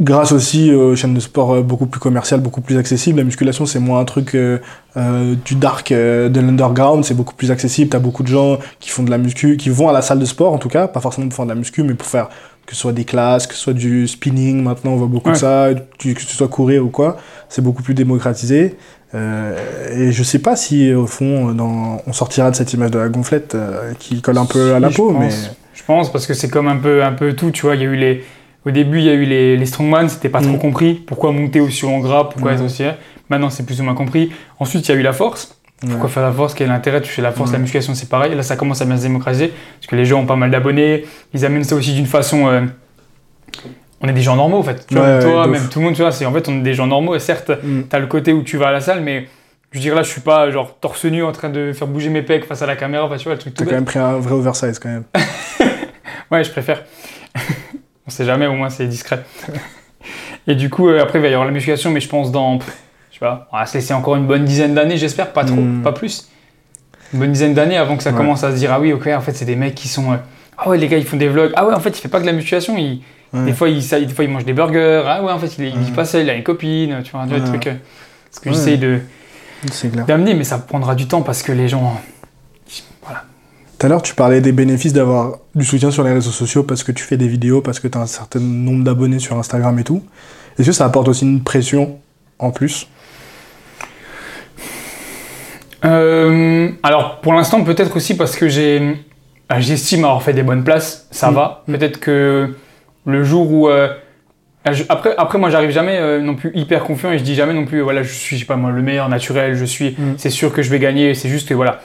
grâce 0.00 0.32
aussi 0.32 0.72
aux 0.72 0.96
chaînes 0.96 1.14
de 1.14 1.20
sport 1.20 1.52
euh, 1.54 1.62
beaucoup 1.62 1.86
plus 1.86 2.00
commerciales, 2.00 2.40
beaucoup 2.40 2.60
plus 2.62 2.78
accessibles, 2.78 3.18
la 3.18 3.24
musculation 3.24 3.66
c'est 3.66 3.78
moins 3.78 4.00
un 4.00 4.04
truc 4.04 4.34
euh, 4.34 4.58
euh, 4.96 5.34
du 5.44 5.54
dark, 5.54 5.92
euh, 5.92 6.28
de 6.28 6.40
l'underground, 6.40 7.04
c'est 7.04 7.14
beaucoup 7.14 7.34
plus 7.34 7.50
accessible. 7.50 7.90
T'as 7.90 7.98
beaucoup 7.98 8.22
de 8.22 8.28
gens 8.28 8.58
qui 8.80 8.90
font 8.90 9.02
de 9.02 9.10
la 9.10 9.18
muscu, 9.18 9.56
qui 9.56 9.68
vont 9.68 9.88
à 9.88 9.92
la 9.92 10.02
salle 10.02 10.18
de 10.18 10.24
sport 10.24 10.52
en 10.52 10.58
tout 10.58 10.68
cas, 10.68 10.88
pas 10.88 11.00
forcément 11.00 11.28
pour 11.28 11.36
faire 11.36 11.44
de 11.44 11.50
la 11.50 11.56
muscu, 11.56 11.82
mais 11.82 11.94
pour 11.94 12.06
faire 12.08 12.28
que 12.66 12.74
ce 12.74 12.80
soit 12.80 12.92
des 12.92 13.04
classes, 13.04 13.46
que 13.46 13.54
ce 13.54 13.60
soit 13.60 13.72
du 13.72 14.06
spinning, 14.08 14.62
maintenant 14.62 14.92
on 14.92 14.96
voit 14.96 15.06
beaucoup 15.08 15.30
de 15.30 15.36
ça, 15.36 15.68
que 15.98 16.20
ce 16.20 16.36
soit 16.36 16.48
courir 16.48 16.84
ou 16.84 16.88
quoi, 16.88 17.16
c'est 17.48 17.62
beaucoup 17.62 17.82
plus 17.82 17.94
démocratisé. 17.94 18.76
Et 19.12 20.12
je 20.12 20.22
sais 20.22 20.38
pas 20.38 20.54
si 20.54 20.94
au 20.94 21.06
fond 21.06 21.52
dans- 21.52 22.00
on 22.06 22.12
sortira 22.12 22.50
de 22.50 22.56
cette 22.56 22.72
image 22.72 22.92
de 22.92 22.98
la 23.00 23.08
gonflette 23.08 23.56
qui 23.98 24.22
colle 24.22 24.38
un 24.38 24.46
peu 24.46 24.74
à 24.74 24.78
la 24.80 24.90
peau, 24.90 25.12
je 25.12 25.18
mais. 25.18 25.30
Je 25.74 25.82
pense 25.86 26.12
parce 26.12 26.26
que 26.26 26.34
c'est 26.34 26.48
comme 26.48 26.68
un 26.68 26.76
peu, 26.76 27.02
un 27.02 27.12
peu 27.12 27.32
tout, 27.32 27.50
tu 27.50 27.62
vois. 27.62 27.74
Il 27.74 27.82
y 27.82 27.84
a 27.84 27.88
eu 27.88 27.96
les, 27.96 28.22
au 28.66 28.70
début, 28.70 28.98
il 28.98 29.04
y 29.04 29.10
a 29.10 29.14
eu 29.14 29.24
les, 29.24 29.56
les 29.56 29.66
strongman, 29.66 30.08
c'était 30.08 30.28
pas 30.28 30.40
trop 30.40 30.52
Mm. 30.56 30.58
compris. 30.58 30.94
Pourquoi 30.94 31.32
monter 31.32 31.60
aussi 31.60 31.84
en 31.86 31.98
gras, 32.00 32.24
pourquoi 32.24 32.52
être 32.52 32.62
aussi. 32.64 32.84
Maintenant, 33.28 33.50
c'est 33.50 33.64
plus 33.64 33.80
ou 33.80 33.84
moins 33.84 33.94
compris. 33.94 34.30
Ensuite, 34.58 34.86
il 34.88 34.92
y 34.92 34.94
a 34.94 34.98
eu 34.98 35.02
la 35.02 35.12
force. 35.12 35.56
Pourquoi 35.88 36.08
faire 36.10 36.22
la 36.22 36.32
force? 36.32 36.52
Quel 36.52 36.66
est 36.66 36.70
l'intérêt 36.70 37.00
Tu 37.00 37.08
fais 37.10 37.22
la 37.22 37.32
force, 37.32 37.50
Ouais. 37.50 37.56
la 37.56 37.60
musculation, 37.60 37.94
c'est 37.94 38.08
pareil. 38.08 38.34
Là, 38.34 38.42
ça 38.42 38.56
commence 38.56 38.82
à 38.82 38.84
bien 38.84 38.96
se 38.98 39.02
démocratiser 39.02 39.48
parce 39.48 39.86
que 39.86 39.96
les 39.96 40.04
gens 40.04 40.20
ont 40.20 40.26
pas 40.26 40.36
mal 40.36 40.50
d'abonnés. 40.50 41.04
Ils 41.32 41.44
amènent 41.46 41.64
ça 41.64 41.74
aussi 41.74 41.94
d'une 41.94 42.04
façon. 42.06 42.48
euh, 42.48 42.60
on 44.02 44.08
est 44.08 44.12
des 44.12 44.20
gens 44.22 44.36
normaux 44.36 44.58
en 44.58 44.62
fait. 44.62 44.86
Tu 44.86 44.94
vois, 44.94 45.04
Ouais, 45.04 45.20
toi, 45.20 45.46
même 45.46 45.68
tout 45.68 45.78
le 45.78 45.84
monde, 45.86 45.94
tu 45.94 46.02
vois, 46.02 46.12
c'est 46.12 46.26
en 46.26 46.32
fait 46.32 46.48
on 46.48 46.58
est 46.58 46.62
des 46.62 46.74
gens 46.74 46.86
normaux. 46.86 47.14
Et 47.14 47.18
certes, 47.18 47.50
Mm. 47.62 47.82
t'as 47.88 47.98
le 47.98 48.06
côté 48.08 48.32
où 48.34 48.42
tu 48.42 48.56
vas 48.58 48.68
à 48.68 48.72
la 48.72 48.80
salle, 48.80 49.00
mais 49.02 49.26
je 49.72 49.78
veux 49.78 49.82
dire 49.82 49.94
là, 49.94 50.02
je 50.02 50.10
suis 50.10 50.20
pas 50.20 50.50
genre 50.50 50.76
torse 50.80 51.04
nu 51.06 51.22
en 51.22 51.32
train 51.32 51.48
de 51.48 51.72
faire 51.72 51.86
bouger 51.86 52.10
mes 52.10 52.22
pecs 52.22 52.44
face 52.44 52.60
à 52.62 52.66
la 52.66 52.76
caméra. 52.76 53.04
Enfin, 53.06 53.16
tu 53.16 53.24
vois, 53.24 53.34
le 53.34 53.38
truc 53.38 53.54
T'as 53.54 53.64
quand 53.64 53.70
même 53.72 53.84
pris 53.86 53.98
un 53.98 54.18
vrai 54.18 54.32
oversize 54.34 54.78
quand 54.78 54.88
même. 54.90 55.04
Ouais, 56.30 56.44
je 56.44 56.50
préfère. 56.50 56.84
on 58.10 58.12
sait 58.12 58.24
jamais, 58.24 58.48
au 58.48 58.54
moins 58.54 58.70
c'est 58.70 58.86
discret. 58.86 59.22
Et 60.48 60.56
du 60.56 60.68
coup, 60.68 60.88
euh, 60.88 61.00
après, 61.00 61.18
il 61.18 61.22
va 61.22 61.28
y 61.28 61.32
avoir 61.32 61.46
la 61.46 61.52
musculation, 61.52 61.90
mais 61.92 62.00
je 62.00 62.08
pense 62.08 62.32
dans. 62.32 62.58
Je 62.58 63.14
sais 63.14 63.20
pas, 63.20 63.48
on 63.52 63.56
va 63.58 63.66
se 63.66 63.74
laisser 63.74 63.94
encore 63.94 64.16
une 64.16 64.26
bonne 64.26 64.44
dizaine 64.44 64.74
d'années, 64.74 64.96
j'espère, 64.96 65.32
pas 65.32 65.44
trop, 65.44 65.56
Mm. 65.60 65.82
pas 65.82 65.92
plus. 65.92 66.28
Une 67.12 67.20
bonne 67.20 67.32
dizaine 67.32 67.54
d'années 67.54 67.76
avant 67.76 67.96
que 67.96 68.02
ça 68.02 68.10
Ouais. 68.10 68.16
commence 68.16 68.42
à 68.42 68.50
se 68.50 68.56
dire, 68.56 68.72
ah 68.72 68.80
oui, 68.80 68.92
ok, 68.92 69.06
en 69.08 69.20
fait, 69.20 69.32
c'est 69.32 69.44
des 69.44 69.54
mecs 69.56 69.74
qui 69.76 69.86
sont. 69.88 70.12
euh, 70.12 70.16
Ah 70.58 70.68
ouais, 70.68 70.76
les 70.78 70.88
gars, 70.88 70.98
ils 70.98 71.04
font 71.06 71.16
des 71.16 71.28
vlogs. 71.28 71.52
Ah 71.56 71.66
ouais, 71.66 71.72
en 71.74 71.80
fait, 71.80 71.90
il 71.90 72.00
fait 72.00 72.08
pas 72.08 72.18
que 72.18 72.22
de 72.24 72.28
la 72.28 72.34
musculation, 72.34 72.76
il- 72.76 73.02
Ouais. 73.32 73.44
des, 73.44 73.52
fois, 73.52 73.68
il, 73.68 73.80
ça- 73.82 74.00
des 74.00 74.08
fois, 74.12 74.24
il 74.24 74.30
mange 74.30 74.44
des 74.44 74.52
burgers. 74.52 75.04
Ah 75.06 75.22
ouais, 75.22 75.30
en 75.32 75.38
fait, 75.38 75.56
il, 75.58 75.64
il 75.66 75.72
Ouais. 75.74 75.90
pas 75.94 76.04
ça, 76.04 76.18
il 76.20 76.28
a 76.28 76.34
une 76.34 76.42
copine, 76.42 77.00
tu 77.04 77.12
vois, 77.12 77.22
tu 77.22 77.28
vois, 77.28 77.38
le 77.38 77.44
Ouais. 77.44 77.48
truc. 77.48 77.66
euh, 77.68 77.74
Ce 78.32 78.40
que 78.40 78.48
Ouais. 78.48 78.54
j'essaye 78.54 78.78
de 78.78 79.00
d'amener, 80.06 80.34
mais 80.34 80.44
ça 80.44 80.58
prendra 80.58 80.94
du 80.94 81.06
temps 81.06 81.22
parce 81.22 81.42
que 81.42 81.52
les 81.52 81.68
gens. 81.68 82.00
Tout 83.80 83.86
à 83.86 83.88
l'heure, 83.88 84.02
tu 84.02 84.14
parlais 84.14 84.42
des 84.42 84.52
bénéfices 84.52 84.92
d'avoir 84.92 85.38
du 85.54 85.64
soutien 85.64 85.90
sur 85.90 86.04
les 86.04 86.12
réseaux 86.12 86.30
sociaux 86.32 86.64
parce 86.64 86.84
que 86.84 86.92
tu 86.92 87.02
fais 87.02 87.16
des 87.16 87.28
vidéos, 87.28 87.62
parce 87.62 87.80
que 87.80 87.88
tu 87.88 87.96
as 87.96 88.02
un 88.02 88.06
certain 88.06 88.38
nombre 88.38 88.84
d'abonnés 88.84 89.18
sur 89.18 89.38
Instagram 89.38 89.78
et 89.78 89.84
tout. 89.84 90.02
Est-ce 90.58 90.66
que 90.66 90.72
ça 90.74 90.84
apporte 90.84 91.08
aussi 91.08 91.24
une 91.24 91.42
pression 91.42 91.98
en 92.38 92.50
plus? 92.50 92.86
Euh, 95.86 96.68
alors 96.82 97.22
pour 97.22 97.32
l'instant 97.32 97.64
peut-être 97.64 97.96
aussi 97.96 98.14
parce 98.18 98.36
que 98.36 98.48
j'ai 98.48 98.98
ah, 99.48 99.60
j'estime 99.62 100.04
avoir 100.04 100.22
fait 100.22 100.34
des 100.34 100.42
bonnes 100.42 100.62
places, 100.62 101.06
ça 101.10 101.30
Mm. 101.30 101.34
va. 101.34 101.62
Peut-être 101.66 101.98
que 102.00 102.54
le 103.06 103.24
jour 103.24 103.50
où 103.50 103.66
euh, 103.70 103.88
ah, 104.66 104.74
je- 104.74 104.84
après 104.90 105.14
après 105.16 105.38
moi 105.38 105.48
j'arrive 105.48 105.70
jamais 105.70 105.96
euh, 105.96 106.20
non 106.20 106.34
plus 106.34 106.50
hyper 106.54 106.84
confiant 106.84 107.12
et 107.12 107.18
je 107.18 107.24
dis 107.24 107.34
jamais 107.34 107.54
non 107.54 107.64
plus 107.64 107.80
voilà 107.80 108.02
je 108.02 108.12
suis 108.12 108.36
je 108.36 108.42
sais 108.42 108.46
pas 108.46 108.56
moi 108.56 108.70
le 108.72 108.82
meilleur 108.82 109.08
naturel, 109.08 109.54
je 109.56 109.64
suis 109.64 109.92
Mm. 109.98 110.16
c'est 110.18 110.28
sûr 110.28 110.52
que 110.52 110.60
je 110.60 110.68
vais 110.68 110.80
gagner, 110.80 111.14
c'est 111.14 111.30
juste 111.30 111.48
que 111.48 111.54
voilà 111.54 111.80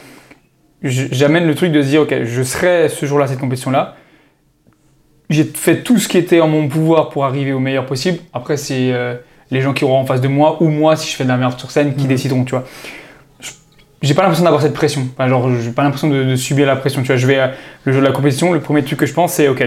j'amène 0.90 1.46
le 1.48 1.56
truc 1.56 1.72
de 1.72 1.82
se 1.82 1.88
dire 1.88 2.02
ok 2.02 2.24
je 2.24 2.44
serai 2.44 2.90
ce 2.90 3.06
jour-là 3.06 3.28
cette 3.28 3.40
compétition 3.40 3.72
là. 3.72 3.96
J'ai 5.30 5.44
fait 5.44 5.82
tout 5.82 5.98
ce 5.98 6.08
qui 6.08 6.18
était 6.20 6.40
en 6.40 6.48
mon 6.48 6.68
pouvoir 6.68 7.10
pour 7.10 7.26
arriver 7.26 7.52
au 7.54 7.60
meilleur 7.60 7.86
possible. 7.86 8.20
Après 8.34 8.58
c'est 8.58 8.94
euh, 8.94 9.16
les 9.52 9.62
gens 9.62 9.74
qui 9.74 9.84
auront 9.84 9.98
en 10.00 10.06
face 10.06 10.22
de 10.22 10.28
moi 10.28 10.62
ou 10.62 10.70
moi 10.70 10.96
si 10.96 11.10
je 11.12 11.16
fais 11.16 11.24
de 11.24 11.30
la 11.30 11.38
merde 11.38 11.58
sur 11.60 11.72
scène 11.72 11.96
qui 11.96 12.06
Mm. 12.06 12.10
décideront 12.10 12.44
tu 12.46 12.52
vois 12.52 12.66
j'ai 14.02 14.14
pas 14.14 14.22
l'impression 14.22 14.44
d'avoir 14.44 14.62
cette 14.62 14.74
pression. 14.74 15.08
Enfin, 15.14 15.28
genre, 15.28 15.50
j'ai 15.60 15.72
pas 15.72 15.82
l'impression 15.82 16.08
de, 16.10 16.24
de 16.26 16.36
subir 16.36 16.68
la 16.68 16.76
pression. 16.76 17.02
Tu 17.02 17.08
vois, 17.08 17.16
je 17.16 17.26
vais 17.26 17.40
à- 17.40 17.54
le 17.86 17.92
jour 17.92 18.04
de 18.04 18.06
la 18.06 18.14
compétition, 18.14 18.54
le 18.54 18.60
premier 18.60 18.84
truc 18.84 19.00
que 19.00 19.08
je 19.08 19.14
pense, 19.14 19.34
c'est 19.34 19.48
ok, 19.48 19.66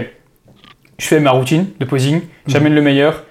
je 0.97 1.05
fais 1.05 1.19
ma 1.19 1.31
routine 1.31 1.65
de 1.77 1.83
posing, 1.83 2.21
j'amène 2.47 2.73
le 2.73 2.81
meilleur, 2.81 3.25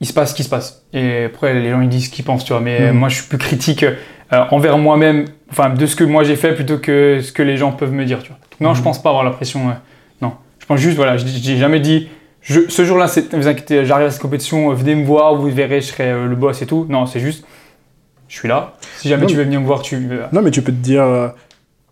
il 0.00 0.08
se 0.08 0.12
passe 0.12 0.30
ce 0.30 0.34
qui 0.34 0.42
se 0.42 0.48
passe. 0.48 0.82
Et 0.92 1.24
après, 1.24 1.54
les 1.54 1.70
gens 1.70 1.80
ils 1.82 1.88
disent 1.88 2.06
ce 2.06 2.10
qu'ils 2.10 2.24
pensent, 2.24 2.44
tu 2.44 2.52
vois. 2.52 2.60
Mais 2.60 2.90
Mhm. 2.90 2.98
moi, 2.98 3.08
je 3.08 3.16
suis 3.16 3.26
plus 3.28 3.38
critique 3.38 3.84
euh, 4.32 4.44
envers 4.50 4.78
moi-même, 4.78 5.24
enfin, 5.50 5.70
de 5.70 5.86
ce 5.86 5.96
que 5.96 6.04
moi 6.04 6.22
j'ai 6.24 6.36
fait 6.36 6.54
plutôt 6.54 6.78
que 6.78 7.20
ce 7.22 7.32
que 7.32 7.42
les 7.42 7.56
gens 7.56 7.72
peuvent 7.72 7.92
me 7.92 8.04
dire, 8.04 8.22
tu 8.22 8.28
vois. 8.28 8.38
Non, 8.60 8.74
je 8.74 8.78
Mhm. 8.80 8.84
pense 8.84 9.02
pas 9.02 9.08
avoir 9.10 9.24
la 9.24 9.30
pression. 9.30 9.68
euh, 9.68 9.72
non, 10.22 10.32
je 10.58 10.66
pense 10.66 10.80
juste, 10.80 10.96
voilà, 10.96 11.16
j'ai 11.16 11.56
jamais 11.56 11.80
dit. 11.80 12.08
Je, 12.42 12.60
ce 12.68 12.84
jour-là, 12.84 13.08
c'est- 13.08 13.34
vous 13.34 13.48
inquiétez, 13.48 13.84
j'arrive 13.84 14.06
à 14.06 14.10
cette 14.10 14.22
compétition, 14.22 14.70
euh, 14.70 14.74
venez 14.74 14.94
me 14.94 15.04
voir, 15.04 15.34
vous 15.34 15.48
verrez, 15.48 15.80
je 15.80 15.86
serai 15.88 16.10
euh, 16.10 16.26
le 16.26 16.36
boss 16.36 16.62
et 16.62 16.66
tout. 16.66 16.86
Non, 16.88 17.04
c'est 17.06 17.20
juste, 17.20 17.44
je 18.28 18.36
suis 18.36 18.48
là. 18.48 18.74
Si 18.98 19.08
jamais 19.08 19.22
Non, 19.22 19.28
tu 19.28 19.36
veux 19.36 19.44
venir 19.44 19.60
me 19.60 19.66
voir, 19.66 19.82
tu. 19.82 19.96
Non, 20.32 20.40
mais 20.42 20.50
tu 20.50 20.62
peux 20.62 20.72
te 20.72 20.76
dire, 20.76 21.04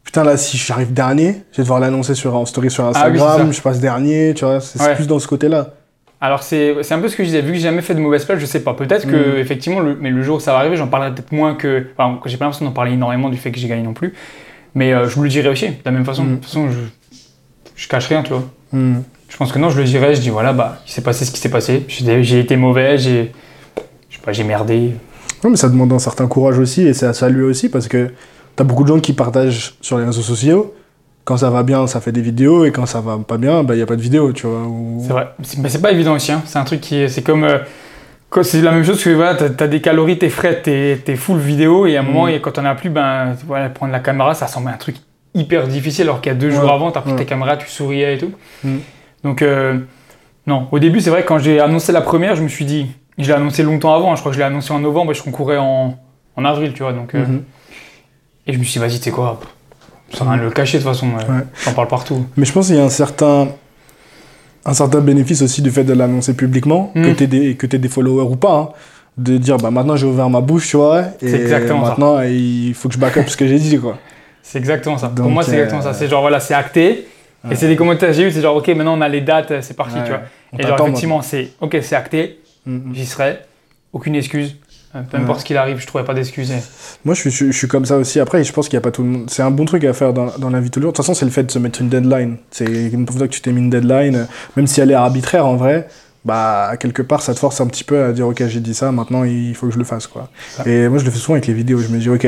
putain, 0.05 0.25
là, 0.25 0.37
si 0.37 0.57
j'arrive 0.57 0.93
dernier, 0.93 1.43
je 1.53 1.59
vais 1.59 1.63
devoir 1.63 1.81
l'annoncer 1.81 2.15
sur, 2.15 2.35
en 2.37 2.47
story 2.47 2.71
sur 2.71 2.85
Ah 2.85 2.91
oui, 3.09 3.19
Instagram, 3.19 3.53
je 3.53 3.61
passe 3.61 3.81
dernier, 3.81 4.35
tu 4.35 4.45
vois, 4.45 4.61
c'est 4.61 4.81
Ouais. 4.81 4.95
plus 4.95 5.07
dans 5.07 5.19
ce 5.19 5.27
côté-là. 5.29 5.71
Alors 6.21 6.43
c'est 6.43 6.77
c'est 6.83 6.95
un 6.95 6.99
peu 6.99 7.09
ce 7.09 7.17
que 7.17 7.23
je 7.23 7.29
disais, 7.29 7.43
vu 7.43 7.49
que 7.49 7.55
j'ai 7.55 7.63
jamais 7.63 7.83
fait 7.83 7.95
de 7.95 8.01
mauvaise 8.01 8.25
place, 8.25 8.39
je 8.39 8.47
sais 8.47 8.63
pas. 8.63 8.75
Peut-être 8.75 9.07
que 9.07 9.37
Mm. 9.37 9.39
effectivement, 9.39 9.81
le, 9.81 9.97
mais 10.01 10.11
le 10.11 10.23
jour 10.23 10.37
où 10.37 10.41
ça 10.41 10.53
va 10.53 10.59
arriver, 10.59 10.77
j'en 10.77 10.89
parlerai 10.89 11.15
peut-être 11.15 11.33
moins 11.33 11.55
que. 11.55 11.87
Enfin, 11.97 12.19
j'ai 12.27 12.37
pas 12.37 12.47
l'impression 12.47 12.65
d'en 12.65 12.73
parler 12.73 12.93
énormément 12.93 13.29
du 13.29 13.37
fait 13.37 13.53
que 13.53 13.59
j'ai 13.59 13.69
gagné 13.69 13.83
non 13.83 13.93
plus. 13.93 14.15
Mais 14.75 14.93
euh, 14.93 15.09
je 15.09 15.15
vous 15.15 15.23
le 15.23 15.29
dirai 15.29 15.49
aussi, 15.49 15.69
de 15.69 15.75
la 15.85 15.91
même 15.91 16.05
façon. 16.05 16.25
Mm. 16.25 16.31
De 16.31 16.35
toute 16.37 16.45
façon, 16.45 16.71
je, 16.71 16.79
je 17.77 17.89
cache 17.89 18.07
rien, 18.09 18.23
tu 18.23 18.31
vois. 18.31 18.45
Hmm. 18.73 18.97
Je 19.29 19.37
pense 19.37 19.53
que 19.53 19.59
non, 19.59 19.69
je 19.71 19.79
le 19.79 19.85
dirai, 19.85 20.15
je 20.15 20.21
dis 20.21 20.31
voilà, 20.31 20.53
bah, 20.53 20.81
il 20.87 20.91
s'est 20.93 21.03
passé 21.03 21.25
ce 21.25 21.31
qui 21.31 21.39
s'est 21.39 21.51
passé. 21.51 21.85
J'ai 21.89 22.23
j'ai 22.23 22.41
été 22.41 22.57
mauvais, 22.57 22.97
j'ai. 22.99 23.33
Je 24.09 24.17
sais 24.17 24.23
pas, 24.23 24.33
j'ai 24.33 24.45
merdé. 24.45 24.93
Non, 25.45 25.51
mais 25.51 25.57
ça 25.57 25.69
demande 25.69 25.93
un 25.93 25.99
certain 25.99 26.27
courage 26.27 26.59
aussi, 26.59 26.83
et 26.83 26.95
c'est 26.95 27.07
à 27.07 27.13
saluer 27.13 27.43
aussi, 27.43 27.69
parce 27.69 27.89
que 27.89 28.11
t'as 28.55 28.65
beaucoup 28.65 28.83
de 28.83 28.89
gens 28.89 29.01
qui 29.01 29.13
partagent 29.13 29.75
sur 29.81 29.99
les 29.99 30.05
réseaux 30.05 30.23
sociaux. 30.23 30.75
Quand 31.27 31.37
ça 31.37 31.51
va 31.51 31.63
bien, 31.65 31.87
ça 31.87 32.01
fait 32.01 32.13
des 32.13 32.21
vidéos, 32.23 32.65
et 32.65 32.71
quand 32.73 32.87
ça 32.87 33.01
va 33.03 33.19
pas 33.19 33.37
bien, 33.37 33.63
bah, 33.65 33.75
y 33.77 33.83
a 33.83 33.87
pas 33.87 33.97
de 33.97 34.01
vidéo, 34.01 34.33
tu 34.33 34.47
vois. 34.47 34.63
ou- 34.63 35.03
C'est 35.05 35.13
vrai. 35.13 35.29
C'est- 35.43 35.59
Mais 35.61 35.69
c'est 35.69 35.83
pas 35.83 35.91
évident 35.93 36.15
aussi, 36.15 36.31
hein. 36.33 36.41
C'est 36.47 36.59
un 36.59 36.65
truc 36.65 36.81
qui. 36.81 36.97
est- 36.97 37.09
C'est 37.09 37.23
comme. 37.23 37.43
euh, 37.45 37.59
c'est 38.43 38.63
la 38.63 38.71
même 38.73 38.85
chose 38.85 39.03
que 39.03 39.11
voilà, 39.11 39.35
t'as 39.35 39.65
as 39.65 39.69
des 39.69 39.81
calories, 39.81 40.19
t'es 40.19 40.29
frais, 40.31 40.63
t'es 40.63 41.01
es 41.07 41.17
full 41.17 41.39
vidéo 41.39 41.85
et 41.87 41.97
à 41.97 42.01
un 42.01 42.03
Mm. 42.03 42.07
moment, 42.07 42.29
et 42.29 42.41
quand 42.41 42.53
t'en 42.53 42.65
as 42.65 42.75
plus, 42.77 42.91
ben 42.91 43.35
voilà, 43.47 43.69
prendre 43.71 43.93
la 43.93 43.99
caméra, 44.01 44.35
ça 44.35 44.47
semble 44.47 44.69
un 44.69 44.77
truc 44.77 44.97
hyper 45.35 45.67
difficile 45.69 46.05
alors 46.05 46.21
qu'il 46.21 46.31
y 46.33 46.35
a 46.35 46.39
deux 46.39 46.51
jours 46.51 46.71
avant, 46.73 46.91
t'as 46.93 47.01
pris 47.03 47.11
Ouais. 47.13 47.17
tes 47.19 47.25
caméras, 47.27 47.57
tu 47.57 47.69
souriais 47.69 48.15
et 48.15 48.19
tout. 48.19 48.31
Mm. 48.65 48.77
Donc 49.25 49.43
euh, 49.43 49.79
non, 50.47 50.69
au 50.71 50.79
début, 50.79 51.01
c'est 51.01 51.11
vrai 51.11 51.25
quand 51.25 51.39
j'ai 51.39 51.59
annoncé 51.61 51.91
la 51.93 52.03
première, 52.03 52.37
je 52.37 52.43
me 52.43 52.49
suis 52.49 52.65
dit, 52.65 52.87
je 53.19 53.27
l'ai 53.27 53.33
annoncé 53.33 53.63
longtemps 53.65 53.95
avant, 53.95 54.13
hein, 54.13 54.17
je 54.17 54.21
crois 54.21 54.31
que 54.31 54.37
je 54.37 54.41
l'ai 54.41 54.47
annoncé 54.47 54.73
en 54.73 54.79
novembre 54.79 55.11
et 55.11 55.15
je 55.15 55.23
concourais 55.25 55.59
en, 55.59 55.99
en 56.37 56.45
avril, 56.45 56.73
tu 56.73 56.83
vois. 56.85 56.93
Donc, 56.93 57.15
euh, 57.17 57.25
Mhm. 57.27 57.43
Et 58.47 58.53
je 58.53 58.59
me 58.59 58.63
suis 58.65 58.75
dit, 58.75 58.79
vas-y, 58.87 58.99
tu 58.99 59.05
sais 59.05 59.11
quoi, 59.11 59.41
ça 60.13 60.25
va 60.25 60.37
de 60.37 60.43
le 60.43 60.51
cacher 60.51 60.79
de 60.79 60.83
toute 60.83 60.93
façon, 60.93 61.07
Ouais. 61.09 61.43
j'en 61.65 61.73
parle 61.73 61.89
partout. 61.89 62.27
Mais 62.37 62.45
je 62.45 62.53
pense 62.53 62.67
qu'il 62.69 62.77
y 62.77 62.81
a 62.81 62.85
un 62.85 62.89
certain, 62.89 63.49
un 64.65 64.75
certain 64.75 65.01
bénéfice 65.01 65.43
aussi 65.43 65.63
du 65.63 65.71
fait 65.71 65.85
de 65.85 65.93
l'annoncer 65.93 66.35
publiquement, 66.35 66.93
Mm. 66.95 67.03
que 67.05 67.11
tu 67.11 67.27
des, 67.27 67.55
que 67.57 67.67
t'aies 67.67 67.79
des 67.79 67.89
followers 67.89 68.29
ou 68.31 68.37
pas. 68.37 68.55
hein. 68.57 68.69
de 69.19 69.39
dire, 69.39 69.57
bah 69.57 69.71
maintenant 69.71 69.97
j'ai 69.97 70.05
ouvert 70.07 70.29
ma 70.29 70.43
bouche, 70.43 70.69
tu 70.69 70.77
vois. 70.77 71.01
Et 71.23 71.29
C'est 71.31 71.41
exactement 71.41 71.83
ça. 71.85 71.89
maintenant, 71.91 72.21
il 72.21 72.75
faut 72.75 72.89
que 72.91 72.95
je 72.95 73.01
back 73.01 73.17
up 73.17 73.27
ce 73.31 73.37
que 73.39 73.47
j'ai 73.47 73.59
dit, 73.59 73.79
quoi. 73.79 73.97
C'est 74.43 74.59
exactement 74.59 74.99
ça. 74.99 75.09
Pour 75.09 75.31
moi, 75.31 75.43
c'est 75.43 75.53
exactement 75.53 75.81
euh, 75.81 75.85
ça. 75.85 75.95
C'est 75.95 76.07
genre, 76.07 76.21
voilà, 76.21 76.39
c'est 76.39 76.53
acté. 76.53 77.09
Ouais. 77.43 77.53
Et 77.53 77.57
c'est 77.57 77.67
des 77.67 77.77
commentaires 77.77 78.11
que 78.11 78.15
j'ai 78.15 78.25
eu, 78.25 78.31
c'est 78.31 78.43
genre, 78.43 78.55
ok, 78.57 78.69
maintenant 78.69 78.97
on 78.97 79.01
a 79.01 79.09
les 79.09 79.23
dates, 79.23 79.63
c'est 79.63 79.75
parti, 79.75 79.95
Ouais. 79.97 80.03
tu 80.05 80.11
vois. 80.11 80.21
On 80.53 80.59
Et 80.59 80.63
genre, 80.65 80.79
effectivement, 80.83 81.23
c'est, 81.23 81.49
ok, 81.63 81.79
c'est 81.81 81.97
acté. 81.97 82.39
Mm, 82.67 82.75
mm. 82.91 82.95
j'y 82.95 83.07
serai, 83.07 83.39
aucune 83.95 84.15
excuse. 84.17 84.57
Peu 85.03 85.17
importe 85.17 85.37
Ouais. 85.37 85.41
ce 85.41 85.45
qu'il 85.45 85.57
arrive, 85.57 85.79
je 85.79 85.87
trouverai 85.87 86.05
pas 86.05 86.15
d'excuses. 86.15 86.51
et- 86.51 86.63
Moi, 87.05 87.15
je 87.15 87.21
suis, 87.21 87.31
je, 87.31 87.47
je 87.47 87.57
suis 87.57 87.69
comme 87.69 87.85
ça 87.85 87.97
aussi. 87.97 88.21
Après, 88.21 88.43
je 88.45 88.53
pense 88.53 88.69
qu'il 88.69 88.77
n'y 88.77 88.83
a 88.83 88.85
pas 88.85 88.91
tout 88.91 89.03
le 89.03 89.09
monde. 89.09 89.25
C'est 89.31 89.43
un 89.43 89.51
bon 89.51 89.65
truc 89.65 89.85
à 89.85 89.93
faire 89.93 90.13
dans, 90.13 90.27
dans 90.39 90.51
la 90.51 90.61
vie 90.61 90.67
de 90.69 90.71
tous 90.73 90.81
les 90.81 90.85
jours. 90.85 90.93
De 90.93 90.97
toute 90.97 91.05
façon, 91.05 91.15
c'est 91.15 91.25
le 91.25 91.31
fait 91.31 91.43
de 91.45 91.51
se 91.51 91.59
mettre 91.59 91.81
une 91.81 91.89
deadline. 91.89 92.37
C'est 92.51 92.65
une 92.67 93.07
fois 93.07 93.27
que 93.27 93.33
tu 93.33 93.41
t'es 93.41 93.53
mis 93.53 93.61
une 93.61 93.71
deadline, 93.71 94.27
même 94.57 94.67
si 94.67 94.81
elle 94.81 94.91
est 94.91 94.95
arbitraire 94.95 95.47
en 95.47 95.57
vrai, 95.57 95.89
bah, 96.25 96.73
quelque 96.81 97.03
part, 97.03 97.23
ça 97.23 97.35
te 97.35 97.39
force 97.39 97.61
un 97.61 97.67
petit 97.69 97.85
peu 97.85 98.03
à 98.03 98.13
dire, 98.13 98.27
OK, 98.27 98.43
j'ai 98.49 98.59
dit 98.61 98.75
ça, 98.75 98.91
maintenant, 98.91 99.23
il 99.25 99.55
faut 99.55 99.67
que 99.69 99.73
je 99.73 99.79
le 99.79 99.85
fasse, 99.85 100.07
quoi. 100.09 100.29
Et 100.67 100.89
moi, 100.89 100.99
je 100.99 101.05
le 101.05 101.11
fais 101.13 101.19
souvent 101.19 101.35
avec 101.35 101.47
les 101.47 101.55
vidéos. 101.55 101.79
Je 101.79 101.89
me 101.89 101.99
dis, 101.99 102.11
OK, 102.11 102.27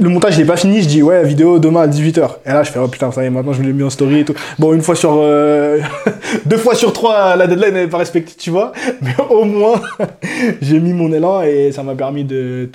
le 0.00 0.08
montage, 0.08 0.36
il 0.36 0.42
est 0.42 0.46
pas 0.46 0.56
fini. 0.56 0.82
Je 0.82 0.88
dis, 0.88 1.02
ouais, 1.02 1.24
vidéo 1.24 1.58
demain 1.58 1.82
à 1.82 1.86
18h. 1.86 2.30
Et 2.46 2.50
là, 2.50 2.62
je 2.62 2.70
fais, 2.70 2.78
oh 2.78 2.88
putain, 2.88 3.12
ça 3.12 3.22
y 3.22 3.26
est, 3.26 3.30
maintenant, 3.30 3.52
je 3.52 3.60
me 3.60 3.66
l'ai 3.66 3.72
mis 3.72 3.82
en 3.82 3.90
story 3.90 4.20
et 4.20 4.24
tout. 4.24 4.34
Bon, 4.58 4.72
une 4.72 4.82
fois 4.82 4.94
sur. 4.94 5.18
euh, 5.20 5.78
deux 6.46 6.56
fois 6.56 6.74
sur 6.74 6.92
trois, 6.92 7.36
la 7.36 7.46
deadline 7.46 7.74
n'est 7.74 7.86
pas 7.86 7.98
respectée, 7.98 8.34
tu 8.38 8.50
vois. 8.50 8.72
Mais 9.02 9.14
au 9.30 9.44
moins, 9.44 9.80
j'ai 10.62 10.80
mis 10.80 10.92
mon 10.92 11.12
élan 11.12 11.42
et 11.42 11.72
ça 11.72 11.82
m'a 11.82 11.94
permis 11.94 12.24
de, 12.24 12.68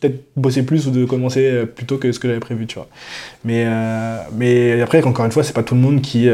peut-être 0.00 0.24
bosser 0.36 0.62
plus 0.62 0.86
ou 0.86 0.90
de 0.90 1.04
commencer 1.04 1.48
euh, 1.50 1.66
plus 1.66 1.86
tôt 1.86 1.96
que 1.96 2.12
ce 2.12 2.18
que 2.18 2.28
j'avais 2.28 2.40
prévu, 2.40 2.66
tu 2.66 2.76
vois. 2.76 2.88
Mais, 3.44 3.64
euh, 3.66 4.18
mais 4.36 4.80
après, 4.80 5.02
encore 5.04 5.26
une 5.26 5.32
fois, 5.32 5.42
c'est 5.42 5.54
pas 5.54 5.62
tout 5.62 5.74
le 5.74 5.80
monde 5.80 6.00
qui, 6.00 6.28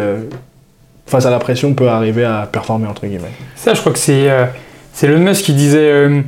face 1.06 1.26
à 1.26 1.30
la 1.30 1.38
pression, 1.38 1.74
peut 1.74 1.88
arriver 1.88 2.24
à 2.24 2.48
performer, 2.50 2.86
entre 2.86 3.06
guillemets. 3.06 3.32
Ça, 3.56 3.74
je 3.74 3.80
crois 3.80 3.92
que 3.92 3.98
c'est, 3.98 4.30
euh, 4.30 4.46
c'est 4.92 5.08
qui 5.42 5.52
disait, 5.52 6.22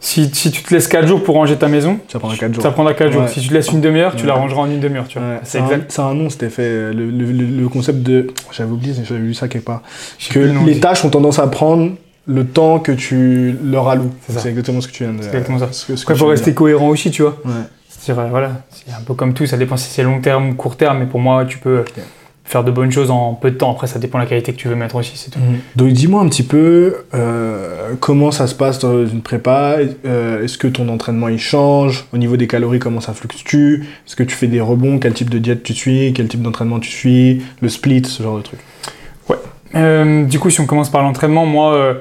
si, 0.00 0.30
si 0.32 0.50
tu 0.50 0.62
te 0.62 0.72
laisses 0.74 0.86
4 0.88 1.06
jours 1.08 1.22
pour 1.24 1.34
ranger 1.34 1.56
ta 1.56 1.66
maison, 1.68 1.98
Ça 2.08 2.18
prendra 2.18 2.36
4 2.36 2.54
jours. 2.54 2.62
ça 2.62 2.70
prendra 2.70 2.94
4 2.94 3.10
jours. 3.12 3.22
Ouais. 3.22 3.28
Si 3.28 3.40
tu 3.40 3.48
te 3.48 3.54
laisses 3.54 3.68
une 3.72 3.80
demi-heure, 3.80 4.14
tu 4.14 4.26
la 4.26 4.34
rangeras 4.34 4.62
en 4.62 4.66
une 4.70 4.80
demi-heure, 4.80 5.08
tu 5.08 5.18
vois. 5.18 5.28
Ouais, 5.28 5.40
c'est 5.42 5.58
exact. 5.60 5.90
c'est 5.90 6.00
un 6.02 6.14
nom, 6.14 6.30
c'était 6.30 6.50
fait. 6.50 6.92
Le, 6.92 7.10
le- 7.10 7.32
le- 7.32 7.60
le 7.62 7.68
concept 7.68 8.02
de. 8.02 8.28
J'avais 8.52 8.70
oublié, 8.70 8.94
j'avais 9.04 9.20
lu 9.20 9.34
ça 9.34 9.48
quelque 9.48 9.64
part. 9.64 9.82
Que 10.30 10.38
le 10.38 10.52
les 10.66 10.78
tâches 10.80 11.04
ont 11.04 11.10
tendance 11.10 11.38
à 11.38 11.46
prendre 11.48 11.92
le 12.26 12.44
temps 12.46 12.78
que 12.78 12.92
tu 12.92 13.56
leur 13.64 13.88
alloues. 13.88 14.12
C'est 14.28 14.48
exactement 14.50 14.80
ce 14.80 14.88
que 14.88 14.92
tu 14.92 15.02
viens 15.04 15.12
de. 15.14 15.22
C'est 15.22 15.28
exactement 15.28 15.58
ça. 15.58 15.68
ce 15.72 15.92
Après, 15.92 16.14
de 16.14 16.22
rester 16.24 16.54
cohérent 16.54 16.88
aussi, 16.88 17.10
tu 17.10 17.22
vois. 17.22 17.36
dire. 17.44 17.50
Ouais. 17.54 17.62
C'est-à-dire, 17.88 18.22
euh, 18.22 18.28
voilà, 18.28 18.52
c'est 18.70 18.92
un 18.92 19.00
peu 19.04 19.14
comme 19.14 19.34
tout, 19.34 19.44
ça 19.46 19.56
dépend 19.56 19.76
si 19.76 19.90
c'est 19.90 20.02
long 20.04 20.20
terme 20.20 20.50
ou 20.50 20.54
court 20.54 20.76
terme, 20.76 21.00
mais 21.00 21.06
pour 21.06 21.18
moi, 21.20 21.44
tu 21.44 21.58
peux 21.58 21.84
faire 22.48 22.64
de 22.64 22.70
bonnes 22.70 22.90
choses 22.90 23.10
en 23.10 23.34
peu 23.34 23.50
de 23.50 23.56
temps. 23.56 23.70
Après, 23.70 23.86
ça 23.86 23.98
dépend 23.98 24.16
de 24.18 24.22
la 24.24 24.28
qualité 24.28 24.52
que 24.52 24.56
tu 24.56 24.68
veux 24.68 24.74
mettre 24.74 24.96
aussi, 24.96 25.12
c'est 25.16 25.30
tout. 25.30 25.38
Donc 25.76 25.90
dis-moi 25.92 26.22
un 26.22 26.28
petit 26.28 26.42
peu 26.42 26.96
euh, 27.14 27.92
comment 28.00 28.30
ça 28.30 28.46
se 28.46 28.54
passe 28.54 28.78
dans 28.78 29.04
une 29.06 29.20
prépa? 29.20 29.76
euh, 30.06 30.42
Est-ce 30.42 30.56
que 30.56 30.66
ton 30.66 30.88
entraînement 30.88 31.28
il 31.28 31.38
change? 31.38 32.06
Au 32.12 32.16
niveau 32.16 32.38
des 32.38 32.46
calories, 32.46 32.78
comment 32.78 33.00
ça 33.02 33.12
fluctue? 33.12 33.82
Est-ce 34.06 34.16
que 34.16 34.22
tu 34.22 34.34
fais 34.34 34.46
des 34.46 34.62
rebonds? 34.62 34.98
Quel 34.98 35.12
type 35.12 35.28
de 35.28 35.38
diète 35.38 35.62
tu 35.62 35.74
suis? 35.74 36.14
Quel 36.14 36.26
type 36.26 36.40
d'entraînement 36.40 36.80
tu 36.80 36.90
suis? 36.90 37.42
Le 37.60 37.68
split, 37.68 38.04
ce 38.06 38.22
genre 38.22 38.38
de 38.38 38.42
truc. 38.42 38.60
Euh, 39.74 40.24
du 40.24 40.38
coup, 40.38 40.48
si 40.48 40.60
on 40.62 40.66
commence 40.66 40.90
par 40.90 41.02
l'entraînement, 41.02 41.44
moi, 41.44 41.98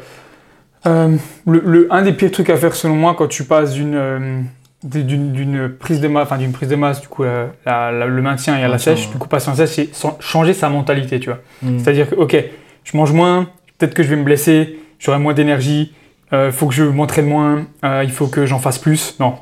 le, 0.85 1.17
le- 1.45 1.87
un 1.91 2.01
des 2.01 2.13
pires 2.13 2.31
trucs 2.31 2.49
à 2.49 2.55
faire 2.55 2.73
selon 2.73 2.95
moi 2.95 3.15
quand 3.17 3.27
tu 3.27 3.43
passes 3.43 3.73
d'une 3.73 4.45
d'une 4.83 5.69
prise 5.69 6.01
de 6.01 6.07
masse, 6.07 6.23
enfin 6.23 6.37
d'une 6.37 6.51
prise 6.51 6.69
de 6.69 6.75
masse, 6.75 7.01
du 7.01 7.07
coup, 7.07 7.23
la- 7.23 7.47
la- 7.65 7.91
la- 7.91 8.05
le 8.05 8.21
maintien 8.21 8.57
et 8.59 8.63
à 8.63 8.67
la 8.67 8.77
sèche, 8.77 9.07
ouais. 9.07 9.11
du 9.13 9.17
coup, 9.17 9.27
passer 9.27 9.49
en 9.49 9.55
sèche, 9.55 9.69
c'est 9.69 9.89
changer 10.19 10.53
sa 10.53 10.69
mentalité, 10.69 11.19
tu 11.19 11.29
vois. 11.29 11.39
Mm. 11.63 11.79
C'est-à-dire 11.79 12.09
que, 12.09 12.15
ok, 12.15 12.35
je 12.83 12.97
mange 12.97 13.11
moins, 13.11 13.49
peut-être 13.77 13.93
que 13.93 14.03
je 14.03 14.09
vais 14.09 14.15
me 14.15 14.23
blesser, 14.23 14.77
j'aurai 14.99 15.19
moins 15.19 15.33
d'énergie, 15.33 15.93
il 16.31 16.51
faut 16.51 16.67
que 16.67 16.73
je 16.73 16.83
m'entraîne 16.83 17.25
moins, 17.27 17.65
euh, 17.85 18.01
il 18.03 18.11
faut 18.11 18.27
que 18.27 18.45
j'en 18.45 18.59
fasse 18.59 18.77
plus. 18.77 19.15
Non, 19.19 19.35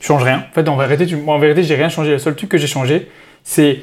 je 0.00 0.06
change 0.06 0.22
rien. 0.22 0.44
En 0.50 0.54
fait, 0.54 0.68
en 0.68 0.76
vérité, 0.76 1.04
tu, 1.06 1.16
en 1.26 1.38
vérité, 1.38 1.62
j'ai 1.62 1.74
rien 1.74 1.88
changé. 1.88 2.12
Le 2.12 2.18
seul 2.18 2.34
truc 2.36 2.48
que 2.48 2.58
j'ai 2.58 2.66
changé, 2.68 3.08
c'est 3.42 3.80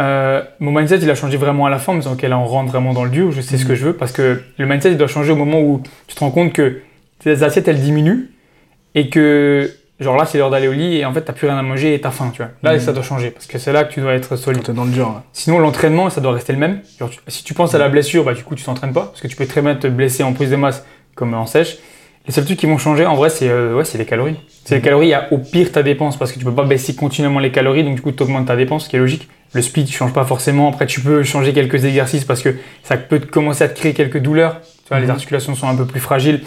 euh, 0.00 0.42
mon 0.60 0.72
mindset, 0.72 0.98
il 0.98 1.08
a 1.10 1.14
changé 1.14 1.36
vraiment 1.38 1.64
à 1.64 1.70
la 1.70 1.78
fin, 1.78 1.92
en 1.92 1.96
disant, 1.96 2.12
ok, 2.12 2.22
là, 2.22 2.38
on 2.38 2.44
rentre 2.44 2.70
vraiment 2.70 2.92
dans 2.92 3.04
le 3.04 3.10
dur, 3.10 3.32
je 3.32 3.40
sais 3.40 3.56
ce 3.56 3.64
que 3.64 3.74
je 3.74 3.86
veux, 3.86 3.92
parce 3.94 4.12
que 4.12 4.42
le 4.58 4.66
mindset, 4.66 4.90
il 4.90 4.98
doit 4.98 5.06
changer 5.06 5.32
au 5.32 5.36
moment 5.36 5.60
où 5.62 5.82
tu 6.06 6.14
te 6.14 6.20
rends 6.20 6.30
compte 6.30 6.52
que 6.52 6.80
tes 7.20 7.42
assiettes, 7.42 7.66
elles 7.68 7.80
diminuent, 7.80 8.28
et 8.94 9.08
que, 9.08 9.70
genre 10.00 10.16
là, 10.16 10.26
c'est 10.26 10.38
l'heure 10.38 10.50
d'aller 10.50 10.68
au 10.68 10.72
lit, 10.72 10.96
et 10.98 11.04
en 11.04 11.12
fait, 11.12 11.22
t'as 11.22 11.32
plus 11.32 11.46
rien 11.48 11.56
à 11.58 11.62
manger 11.62 11.94
et 11.94 12.00
t'as 12.00 12.10
faim, 12.10 12.30
tu 12.34 12.42
vois. 12.42 12.50
Là, 12.62 12.74
Mhm. 12.74 12.80
ça 12.80 12.92
doit 12.92 13.02
changer, 13.02 13.30
parce 13.30 13.46
que 13.46 13.58
c'est 13.58 13.72
là 13.72 13.84
que 13.84 13.92
tu 13.92 14.00
dois 14.00 14.12
être 14.14 14.36
solide. 14.36 14.62
T'es 14.62 14.72
dans 14.72 14.84
le 14.84 14.90
dur. 14.90 15.22
Sinon, 15.32 15.58
l'entraînement, 15.58 16.10
ça 16.10 16.20
doit 16.20 16.32
rester 16.32 16.52
le 16.52 16.58
même. 16.58 16.80
Genre, 16.98 17.08
tu- 17.10 17.18
si 17.28 17.44
tu 17.44 17.54
penses 17.54 17.74
à 17.74 17.78
la 17.78 17.88
blessure, 17.88 18.24
bah, 18.24 18.34
du 18.34 18.42
coup, 18.44 18.54
tu 18.54 18.64
t'entraînes 18.64 18.92
pas, 18.92 19.06
parce 19.06 19.20
que 19.20 19.28
tu 19.28 19.36
peux 19.36 19.46
très 19.46 19.62
bien 19.62 19.74
te 19.74 19.86
blesser 19.86 20.22
en 20.22 20.32
prise 20.32 20.50
de 20.50 20.56
masse 20.56 20.84
comme 21.14 21.32
en 21.34 21.46
sèche. 21.46 21.78
Les 22.26 22.32
seuls 22.32 22.44
trucs 22.44 22.58
qui 22.58 22.66
vont 22.66 22.76
changer, 22.76 23.06
en 23.06 23.14
vrai, 23.14 23.30
c'est 23.30 23.48
euh, 23.48 23.76
ouais, 23.76 23.84
c'est 23.84 23.98
les 23.98 24.04
calories. 24.04 24.34
C'est 24.64 24.74
les 24.74 24.80
calories, 24.82 25.06
il 25.06 25.10
y 25.10 25.14
a 25.14 25.28
au 25.32 25.38
pire 25.38 25.70
ta 25.70 25.82
dépense, 25.84 26.16
parce 26.18 26.32
que 26.32 26.38
tu 26.40 26.44
peux 26.44 26.52
pas 26.54 26.64
baisser 26.64 26.94
continuellement 26.96 27.38
les 27.38 27.52
calories, 27.52 27.84
donc 27.84 27.94
du 27.94 28.02
coup, 28.02 28.10
tu 28.10 28.22
augmentes 28.22 28.46
ta 28.46 28.56
dépense, 28.56 28.84
ce 28.84 28.88
qui 28.88 28.96
est 28.96 28.98
logique. 28.98 29.28
Le 29.54 29.62
split, 29.62 29.84
tu 29.84 29.92
changes 29.96 30.12
pas 30.12 30.24
forcément. 30.24 30.68
Après, 30.68 30.86
tu 30.86 31.00
peux 31.00 31.22
changer 31.22 31.52
quelques 31.52 31.84
exercices, 31.84 32.24
parce 32.24 32.42
que 32.42 32.56
ça 32.82 32.96
peut 32.96 33.20
commencer 33.20 33.62
à 33.62 33.68
te 33.68 33.78
créer 33.78 33.94
quelques 33.94 34.18
douleurs. 34.18 34.60
Tu 34.82 34.88
vois, 34.88 34.98
les 34.98 35.08
articulations 35.08 35.54
sont 35.54 35.68
un 35.68 35.76
peu 35.76 35.84
plus 35.86 36.00
fragiles. 36.00 36.42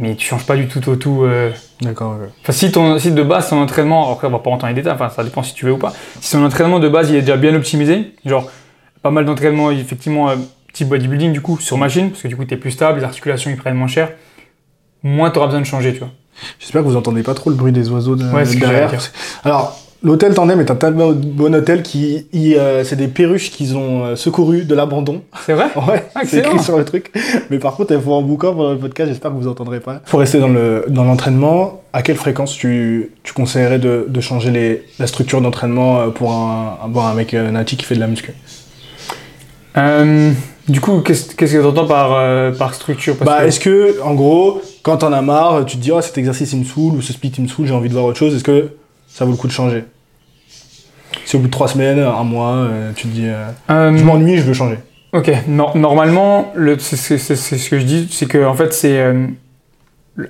Mais 0.00 0.14
tu 0.14 0.26
changes 0.26 0.46
pas 0.46 0.56
du 0.56 0.68
tout 0.68 0.88
au 0.88 0.96
tout. 0.96 1.24
euh, 1.24 1.50
D'accord. 1.80 2.12
ouais. 2.20 2.28
Enfin, 2.42 2.52
si, 2.52 2.70
ton, 2.70 2.98
si 2.98 3.10
de 3.10 3.22
base 3.22 3.50
ton 3.50 3.60
entraînement, 3.60 4.12
après 4.12 4.28
on 4.28 4.30
va 4.30 4.38
pas 4.38 4.50
rentrer 4.50 4.66
dans 4.68 4.74
les 4.76 4.80
détails, 4.82 4.94
enfin 4.94 5.08
ça 5.08 5.24
dépend 5.24 5.42
si 5.42 5.54
tu 5.54 5.64
veux 5.66 5.72
ou 5.72 5.78
pas. 5.78 5.92
Si 6.20 6.32
ton 6.32 6.44
entraînement 6.44 6.78
de 6.78 6.88
base 6.88 7.10
il 7.10 7.16
est 7.16 7.20
déjà 7.22 7.36
bien 7.36 7.54
optimisé, 7.54 8.14
genre 8.24 8.48
pas 9.02 9.10
mal 9.10 9.24
d'entraînements 9.24 9.70
effectivement 9.72 10.30
euh, 10.30 10.36
type 10.72 10.88
bodybuilding 10.88 11.32
du 11.32 11.40
coup 11.40 11.58
sur 11.58 11.78
machine, 11.78 12.10
parce 12.10 12.22
que 12.22 12.28
du 12.28 12.36
coup 12.36 12.44
tu 12.44 12.54
es 12.54 12.56
plus 12.56 12.70
stable, 12.70 12.98
les 13.00 13.04
articulations 13.04 13.50
ils 13.50 13.56
prennent 13.56 13.76
moins 13.76 13.88
cher, 13.88 14.10
moins 15.02 15.30
tu 15.30 15.38
auras 15.38 15.46
besoin 15.48 15.60
de 15.62 15.66
changer, 15.66 15.92
tu 15.92 15.98
vois. 16.00 16.10
J'espère 16.60 16.82
que 16.82 16.86
vous 16.86 16.96
entendez 16.96 17.24
pas 17.24 17.34
trop 17.34 17.50
le 17.50 17.56
bruit 17.56 17.72
des 17.72 17.90
oiseaux 17.90 18.14
de, 18.14 18.24
Ouais, 18.32 18.44
derrière. 18.44 18.92
Alors, 19.44 19.76
l'hôtel 20.02 20.34
Tandem 20.34 20.60
est 20.60 20.70
un 20.70 20.76
tellement 20.76 21.10
bon 21.12 21.54
hôtel 21.54 21.82
qui, 21.82 22.26
euh, 22.34 22.84
c'est 22.84 22.96
des 22.96 23.08
perruches 23.08 23.50
qu'ils 23.50 23.76
ont 23.76 24.04
euh, 24.04 24.16
secouru 24.16 24.64
de 24.64 24.74
l'abandon. 24.74 25.22
C'est 25.44 25.54
vrai 25.54 25.66
Ouais, 25.88 26.04
Ah, 26.14 26.20
c'est 26.24 26.38
écrit 26.38 26.58
sur 26.60 26.76
le 26.78 26.84
truc. 26.84 27.10
Mais 27.50 27.58
par 27.58 27.74
contre, 27.74 27.92
elles 27.92 28.00
font 28.00 28.12
en 28.14 28.22
boucan 28.22 28.54
pendant 28.54 28.72
le 28.72 28.78
podcast, 28.78 29.08
j'espère 29.10 29.32
que 29.32 29.36
vous 29.36 29.48
entendrez 29.48 29.80
pas. 29.80 30.00
Pour 30.06 30.20
rester 30.20 30.38
dans 30.40 30.48
le 30.48 30.84
dans 30.88 31.04
l'entraînement, 31.04 31.82
à 31.92 32.02
quelle 32.02 32.16
fréquence 32.16 32.52
tu, 32.54 33.10
tu 33.22 33.32
conseillerais 33.32 33.78
de, 33.78 34.06
de 34.08 34.20
changer 34.20 34.50
les, 34.50 34.82
la 34.98 35.06
structure 35.06 35.40
d'entraînement 35.40 36.00
euh, 36.00 36.08
pour 36.08 36.32
un, 36.32 36.78
un, 36.84 36.88
bon, 36.88 37.00
un 37.02 37.14
mec 37.14 37.34
euh, 37.34 37.50
nati 37.50 37.76
qui 37.76 37.84
fait 37.84 37.94
de 37.96 38.00
la 38.00 38.06
muscu? 38.06 38.32
Euh, 39.76 40.32
du 40.68 40.80
coup, 40.80 41.00
qu'est-ce 41.00 41.34
qu'est-ce 41.34 41.54
que 41.54 41.58
tu 41.60 41.64
entends 41.66 41.86
par, 41.86 42.12
euh, 42.14 42.52
par 42.52 42.74
structure? 42.74 43.16
Parce 43.16 43.30
Bah, 43.30 43.42
que- 43.42 43.46
est-ce 43.48 43.60
que, 43.60 44.02
en 44.02 44.14
gros, 44.14 44.60
quand 44.82 44.98
t'en 44.98 45.12
as 45.12 45.22
marre, 45.22 45.64
tu 45.64 45.76
te 45.76 45.82
dis, 45.82 45.92
oh, 45.92 46.00
cet 46.00 46.18
exercice 46.18 46.52
il 46.52 46.60
me 46.60 46.64
saoule, 46.64 46.94
ou 46.94 47.00
ce 47.02 47.12
split 47.12 47.32
il 47.38 47.44
me 47.44 47.48
saoule, 47.48 47.66
j'ai 47.66 47.74
envie 47.74 47.88
de 47.88 47.94
voir 47.94 48.04
autre 48.06 48.18
chose, 48.18 48.34
est-ce 48.34 48.44
que 48.44 48.70
ça 49.08 49.24
vaut 49.24 49.32
le 49.32 49.36
coup 49.36 49.46
de 49.48 49.52
changer 49.52 49.84
Si 51.24 51.36
au 51.36 51.40
bout 51.40 51.46
de 51.46 51.52
trois 51.52 51.68
semaines, 51.68 51.98
un 51.98 52.24
mois, 52.24 52.52
euh, 52.54 52.92
tu 52.94 53.08
te 53.08 53.12
dis, 53.12 53.26
euh, 53.26 53.46
Euh, 53.70 53.96
je 53.96 54.04
m'ennuie, 54.04 54.36
je 54.38 54.42
veux 54.42 54.52
changer. 54.54 54.78
Ok, 55.12 55.30
no- 55.46 55.70
normalement, 55.74 56.52
le- 56.54 56.78
c'est 56.78 56.96
ce 56.96 57.70
que 57.70 57.78
je 57.78 57.84
dis, 57.84 58.08
c'est 58.10 58.26
que 58.26 58.44
en 58.44 58.54
fait 58.54 58.72
c'est 58.74 58.98
euh, 59.00 59.26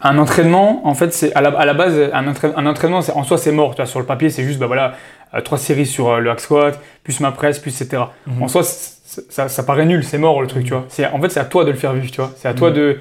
un 0.02 0.18
entraînement. 0.18 0.86
En 0.86 0.94
fait, 0.94 1.12
c'est 1.12 1.34
à 1.34 1.40
la, 1.40 1.48
à 1.50 1.64
la 1.66 1.74
base 1.74 1.94
un, 2.12 2.28
entraîne- 2.28 2.52
un 2.56 2.66
entraînement, 2.66 3.00
en 3.14 3.24
soi 3.24 3.38
c'est 3.38 3.50
mort. 3.52 3.74
Tu 3.74 3.82
vois, 3.82 3.86
sur 3.86 3.98
le 3.98 4.06
papier, 4.06 4.30
c'est 4.30 4.44
juste 4.44 4.58
bah 4.60 4.66
voilà 4.68 4.94
euh, 5.34 5.40
trois 5.40 5.58
séries 5.58 5.86
sur 5.86 6.08
euh, 6.10 6.18
le 6.20 6.30
hack 6.30 6.40
squat, 6.40 6.80
plus 7.02 7.18
ma 7.20 7.32
presse, 7.32 7.58
plus 7.58 7.80
etc. 7.80 8.04
Mhm. 8.26 8.42
En 8.42 8.48
soi, 8.48 8.62
ça, 8.62 9.48
ça 9.48 9.62
paraît 9.64 9.84
nul, 9.86 10.04
c'est 10.04 10.18
mort 10.18 10.40
le 10.40 10.46
truc, 10.46 10.64
tu 10.64 10.70
vois. 10.74 10.86
En 11.12 11.20
fait 11.20 11.30
c'est 11.30 11.40
à 11.40 11.44
toi 11.44 11.64
de 11.64 11.70
le 11.72 11.76
faire 11.76 11.92
vivre, 11.92 12.10
tu 12.12 12.20
vois. 12.20 12.32
C'est 12.36 12.48
à 12.48 12.54
toi 12.54 12.70
Mhm. 12.70 12.76
de 12.76 12.96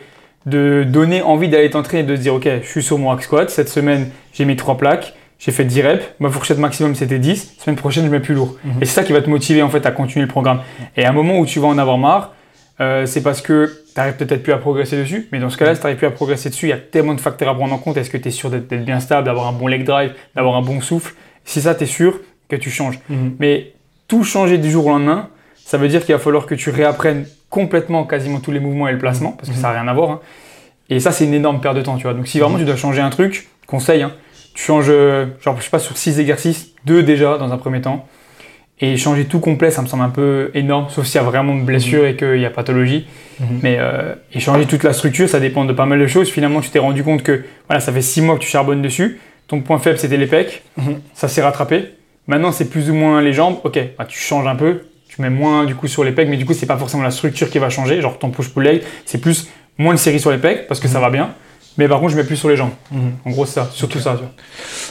de 0.47 0.85
donner 0.87 1.21
envie 1.21 1.49
d'aller 1.49 1.69
t'entraîner 1.69 2.03
et 2.03 2.05
de 2.05 2.15
te 2.15 2.21
dire 2.21 2.33
ok, 2.33 2.47
je 2.63 2.67
suis 2.67 2.81
sur 2.81 2.97
mon 2.97 3.11
hack 3.11 3.21
squat 3.21 3.49
cette 3.49 3.67
semaine, 3.69 4.09
j'ai 4.33 4.45
mis 4.45 4.55
trois 4.55 4.77
plaques. 4.77 5.13
J'ai 5.39 5.51
fait 5.51 5.65
10 5.65 5.81
reps, 5.83 6.03
ma 6.19 6.29
fourchette 6.29 6.57
maximum 6.57 6.95
c'était 6.95 7.19
10, 7.19 7.55
semaine 7.59 7.75
prochaine 7.75 8.05
je 8.05 8.09
mets 8.09 8.19
plus 8.19 8.33
lourd. 8.33 8.55
Mhm. 8.63 8.71
Et 8.81 8.85
c'est 8.85 8.93
ça 8.93 9.03
qui 9.03 9.13
va 9.13 9.21
te 9.21 9.29
motiver 9.29 9.61
en 9.61 9.69
fait 9.69 9.85
à 9.85 9.91
continuer 9.91 10.25
le 10.25 10.31
programme. 10.31 10.61
Et 10.95 11.05
à 11.05 11.09
un 11.09 11.13
moment 11.13 11.37
où 11.39 11.45
tu 11.45 11.59
vas 11.59 11.67
en 11.67 11.77
avoir 11.77 11.97
marre, 11.99 12.33
euh, 12.79 13.05
c'est 13.05 13.21
parce 13.21 13.41
que 13.41 13.65
tu 13.67 13.93
n'arrives 13.99 14.15
peut-être 14.17 14.41
plus 14.43 14.53
à 14.53 14.57
progresser 14.57 14.97
dessus. 14.97 15.27
Mais 15.31 15.39
dans 15.39 15.49
ce 15.49 15.57
cas-là, 15.57 15.73
si 15.75 15.81
tu 15.81 15.85
n'arrives 15.85 15.97
plus 15.97 16.07
à 16.07 16.11
progresser 16.11 16.49
dessus, 16.49 16.67
il 16.67 16.69
y 16.69 16.73
a 16.73 16.77
tellement 16.77 17.13
de 17.13 17.21
facteurs 17.21 17.49
à 17.49 17.55
prendre 17.55 17.73
en 17.73 17.77
compte. 17.77 17.97
Est-ce 17.97 18.09
que 18.09 18.17
tu 18.17 18.27
es 18.29 18.31
sûr 18.31 18.49
d'être 18.49 18.67
bien 18.83 18.99
stable, 18.99 19.25
d'avoir 19.25 19.47
un 19.47 19.51
bon 19.51 19.67
leg 19.67 19.83
drive, 19.83 20.13
d'avoir 20.35 20.55
un 20.55 20.61
bon 20.61 20.81
souffle? 20.81 21.13
Si 21.45 21.61
ça, 21.61 21.75
tu 21.75 21.83
es 21.83 21.87
sûr 21.87 22.19
que 22.49 22.55
tu 22.55 22.69
changes. 22.69 22.99
Mais 23.39 23.73
tout 24.07 24.23
changer 24.23 24.57
du 24.57 24.69
jour 24.71 24.85
au 24.87 24.89
lendemain, 24.89 25.29
ça 25.55 25.77
veut 25.77 25.87
dire 25.87 26.03
qu'il 26.05 26.13
va 26.15 26.19
falloir 26.19 26.45
que 26.45 26.55
tu 26.55 26.69
réapprennes 26.69 27.25
complètement 27.49 28.05
quasiment 28.05 28.39
tous 28.39 28.51
les 28.51 28.59
mouvements 28.59 28.87
et 28.87 28.91
le 28.91 28.97
placement, 28.97 29.31
parce 29.33 29.49
que 29.49 29.55
ça 29.55 29.73
n'a 29.73 29.81
rien 29.81 29.87
à 29.87 29.93
voir. 29.93 30.11
hein. 30.11 30.19
Et 30.89 30.99
ça, 30.99 31.11
c'est 31.11 31.25
une 31.25 31.33
énorme 31.33 31.59
perte 31.59 31.75
de 31.75 31.81
temps, 31.81 31.97
tu 31.97 32.03
vois. 32.03 32.13
Donc 32.13 32.27
si 32.27 32.39
vraiment 32.39 32.57
tu 32.57 32.63
dois 32.65 32.75
changer 32.75 33.01
un 33.01 33.09
truc, 33.09 33.49
conseil, 33.65 34.01
hein, 34.01 34.13
tu 34.57 34.63
changes, 34.63 34.87
euh, 34.89 35.27
genre, 35.39 35.55
je 35.59 35.63
sais 35.63 35.69
pas, 35.69 35.77
sur 35.77 35.95
6 35.95 36.19
exercices, 36.19 36.71
2 36.85 37.03
déjà 37.03 37.37
dans 37.37 37.53
un 37.53 37.57
premier 37.57 37.79
temps. 37.79 38.07
Et 38.81 38.97
changer 38.97 39.25
tout 39.25 39.39
complet, 39.39 39.69
ça 39.69 39.83
me 39.83 39.87
semble 39.87 40.01
un 40.01 40.09
peu 40.09 40.49
énorme, 40.55 40.87
sauf 40.89 41.05
s'il 41.05 41.21
y 41.21 41.23
a 41.23 41.27
vraiment 41.27 41.53
une 41.53 41.63
blessure 41.63 42.07
et 42.07 42.15
qu'il 42.15 42.39
y 42.39 42.45
a 42.45 42.49
pathologie. 42.49 43.05
Mhm. 43.39 43.59
Mais 43.61 43.77
euh, 43.79 44.15
et 44.33 44.39
changer 44.39 44.65
toute 44.65 44.83
la 44.83 44.93
structure, 44.93 45.29
ça 45.29 45.39
dépend 45.39 45.63
de 45.63 45.73
pas 45.73 45.85
mal 45.85 45.99
de 45.99 46.07
choses. 46.07 46.29
Finalement, 46.29 46.61
tu 46.61 46.71
t'es 46.71 46.79
rendu 46.79 47.03
compte 47.03 47.21
que 47.21 47.43
voilà, 47.67 47.79
ça 47.79 47.91
fait 47.91 48.01
6 48.01 48.21
mois 48.21 48.35
que 48.35 48.39
tu 48.39 48.49
charbonnes 48.49 48.81
dessus. 48.81 49.19
Ton 49.47 49.61
point 49.61 49.77
faible, 49.77 49.99
c'était 49.99 50.17
les 50.17 50.25
pecs. 50.25 50.63
Mhm. 50.77 51.01
Ça 51.13 51.27
s'est 51.27 51.43
rattrapé. 51.43 51.93
Maintenant, 52.25 52.51
c'est 52.51 52.69
plus 52.69 52.89
ou 52.89 52.95
moins 52.95 53.21
les 53.21 53.33
jambes. 53.33 53.57
Ok, 53.63 53.79
bah, 53.95 54.05
tu 54.05 54.19
changes 54.19 54.47
un 54.47 54.55
peu. 54.55 54.85
Tu 55.07 55.21
mets 55.21 55.29
moins 55.29 55.65
du 55.65 55.75
coup 55.75 55.87
sur 55.87 56.03
les 56.03 56.11
pecs, 56.11 56.27
mais 56.29 56.37
du 56.37 56.45
coup, 56.47 56.53
c'est 56.53 56.65
pas 56.65 56.77
forcément 56.77 57.03
la 57.03 57.11
structure 57.11 57.51
qui 57.51 57.59
va 57.59 57.69
changer. 57.69 58.01
Genre 58.01 58.17
ton 58.17 58.31
push-pull 58.31 58.63
leg, 58.63 58.81
c'est 59.05 59.21
plus 59.21 59.49
moins 59.77 59.93
de 59.93 59.99
séries 59.99 60.19
sur 60.19 60.31
les 60.31 60.39
pecs 60.39 60.67
parce 60.67 60.79
que 60.79 60.87
ça 60.87 60.99
va 60.99 61.11
bien. 61.11 61.29
Mais 61.77 61.87
par 61.87 61.99
contre, 61.99 62.11
je 62.11 62.17
mets 62.17 62.23
plus 62.23 62.37
sur 62.37 62.49
les 62.49 62.57
jambes. 62.57 62.71
Mhm. 62.91 63.11
En 63.25 63.29
gros, 63.31 63.45
c'est 63.45 63.55
ça, 63.55 63.69
surtout 63.71 63.99
ça. 63.99 64.13
Tu 64.13 64.21
vois. 64.21 64.31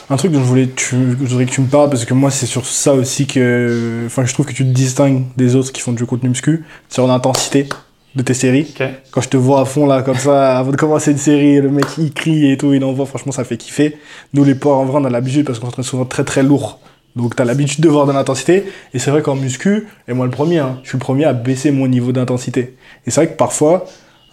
Un 0.09 0.17
truc 0.17 0.31
dont 0.31 0.39
je 0.39 0.45
voulais, 0.45 0.69
tu, 0.75 0.95
je 0.95 1.27
voudrais 1.27 1.45
que 1.45 1.51
tu 1.51 1.61
me 1.61 1.67
parles, 1.67 1.89
parce 1.89 2.05
que 2.05 2.13
moi, 2.13 2.31
c'est 2.31 2.45
sur 2.45 2.65
ça 2.65 2.93
aussi 2.93 3.27
que. 3.27 4.03
Enfin, 4.05 4.25
je 4.25 4.33
trouve 4.33 4.45
que 4.45 4.53
tu 4.53 4.63
te 4.63 4.69
distingues 4.69 5.25
des 5.35 5.55
autres 5.55 5.71
qui 5.71 5.81
font 5.81 5.91
du 5.91 6.05
contenu 6.05 6.29
muscu, 6.29 6.63
sur 6.89 7.07
l'intensité 7.07 7.67
de 8.15 8.23
tes 8.23 8.33
séries. 8.33 8.73
Quand 9.11 9.21
je 9.21 9.29
te 9.29 9.37
vois 9.37 9.61
à 9.61 9.65
fond, 9.65 9.85
là, 9.85 10.01
comme 10.01 10.17
ça, 10.17 10.57
avant 10.59 10.71
de 10.71 10.77
commencer 10.77 11.11
une 11.11 11.17
série, 11.17 11.61
le 11.61 11.69
mec, 11.69 11.85
il 11.97 12.13
crie 12.13 12.51
et 12.51 12.57
tout, 12.57 12.73
il 12.73 12.83
envoie, 12.83 13.05
franchement, 13.05 13.31
ça 13.31 13.43
fait 13.43 13.57
kiffer. 13.57 13.97
Nous, 14.33 14.43
les 14.43 14.55
poids, 14.55 14.75
en 14.75 14.85
vrai, 14.85 14.99
on 15.01 15.05
a 15.05 15.09
l'habitude 15.09 15.45
parce 15.45 15.59
qu'on 15.59 15.67
s'entraîne 15.67 15.85
souvent 15.85 16.05
très 16.05 16.23
très 16.23 16.43
lourd. 16.43 16.79
Donc, 17.15 17.35
t'as 17.35 17.45
l'habitude 17.45 17.83
de 17.83 17.89
voir 17.89 18.05
de 18.05 18.11
l'intensité. 18.11 18.65
Et 18.93 18.99
c'est 18.99 19.11
vrai 19.11 19.21
qu'en 19.21 19.35
muscu, 19.35 19.87
et 20.07 20.13
moi 20.13 20.25
le 20.25 20.31
premier, 20.31 20.59
hein, 20.59 20.79
je 20.83 20.89
suis 20.89 20.97
le 20.97 21.01
premier 21.01 21.25
à 21.25 21.33
baisser 21.33 21.71
mon 21.71 21.87
niveau 21.87 22.11
d'intensité. 22.11 22.77
Et 23.05 23.11
c'est 23.11 23.21
vrai 23.21 23.27
que 23.27 23.37
parfois, 23.37 23.85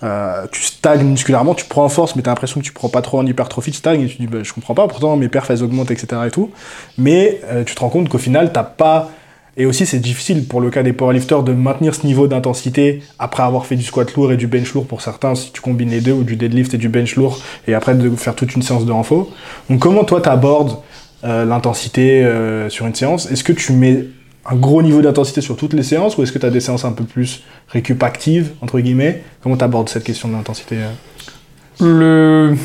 euh, 0.05 0.47
tu 0.53 0.63
stagnes 0.63 1.07
musculairement, 1.07 1.55
tu 1.55 1.65
prends 1.65 1.85
en 1.85 1.89
force, 1.89 2.15
mais 2.15 2.23
t'as 2.23 2.31
l'impression 2.31 2.61
que 2.61 2.65
tu 2.67 2.73
prends 2.73 2.91
pas 2.91 3.01
trop 3.01 3.19
en 3.19 3.27
hypertrophie, 3.27 3.71
tu 3.71 3.79
stagnes 3.79 4.03
et 4.03 4.07
tu 4.07 4.19
dis, 4.19 4.27
bah, 4.27 4.39
je 4.43 4.53
comprends 4.53 4.75
pas, 4.75 4.87
pourtant 4.87 5.17
mes 5.17 5.29
perfs 5.29 5.63
augmentent, 5.63 5.91
etc. 5.91 6.23
et 6.27 6.31
tout. 6.31 6.51
Mais 6.99 7.41
euh, 7.47 7.65
tu 7.65 7.75
te 7.75 7.81
rends 7.81 7.89
compte 7.89 8.09
qu'au 8.09 8.19
final, 8.19 8.53
t'as 8.53 8.65
pas. 8.65 9.11
Et 9.57 9.67
aussi, 9.67 9.87
c'est 9.87 10.01
difficile 10.01 10.47
pour 10.47 10.61
le 10.61 10.69
cas 10.69 10.83
des 10.83 10.93
powerlifters 10.93 11.43
de 11.43 11.53
maintenir 11.53 11.95
ce 11.95 12.07
niveau 12.07 12.27
d'intensité 12.27 13.03
après 13.19 13.45
avoir 13.45 13.67
fait 13.67 13.77
du 13.77 13.85
squat 13.85 14.13
lourd 14.15 14.33
et 14.33 14.37
du 14.37 14.49
bench 14.49 14.75
lourd 14.75 14.87
pour 14.87 15.01
certains, 15.01 15.35
si 15.37 15.53
tu 15.53 15.61
combines 15.61 15.91
les 15.91 16.01
deux, 16.01 16.13
ou 16.13 16.25
du 16.25 16.37
deadlift 16.37 16.75
et 16.75 16.79
du 16.79 16.89
bench 16.89 17.15
lourd, 17.17 17.41
et 17.69 17.75
après 17.75 17.95
de 17.95 18.11
faire 18.17 18.35
toute 18.35 18.55
une 18.57 18.63
séance 18.63 18.85
de 18.85 18.93
renfo. 18.93 19.31
Donc, 19.71 19.79
comment 19.79 20.05
toi 20.05 20.21
t'abordes 20.21 20.79
euh, 21.23 21.45
l'intensité 21.45 22.25
euh, 22.25 22.69
sur 22.69 22.87
une 22.87 22.95
séance? 22.95 23.31
Est-ce 23.31 23.45
que 23.45 23.53
tu 23.53 23.73
mets 23.73 24.07
un 24.47 24.57
gros 24.57 24.83
niveau 24.83 25.01
d'intensité 25.03 25.41
sur 25.41 25.57
toutes 25.57 25.73
les 25.73 25.83
séances, 25.83 26.17
ou 26.19 26.23
est-ce 26.23 26.33
que 26.33 26.39
tu 26.39 26.47
as 26.47 26.51
des 26.51 26.61
séances 26.61 26.85
un 26.85 26.93
peu 26.93 27.05
plus 27.05 27.43
récup 27.69 28.03
actives, 28.03 28.51
entre 28.61 28.79
guillemets? 28.81 29.23
Comment 29.43 29.57
t'abordes 29.57 29.89
cette 29.89 30.05
question 30.05 30.29
de 30.29 30.35
l'intensité 30.35 30.77
euh? 30.77 30.91
Le, 31.81 32.57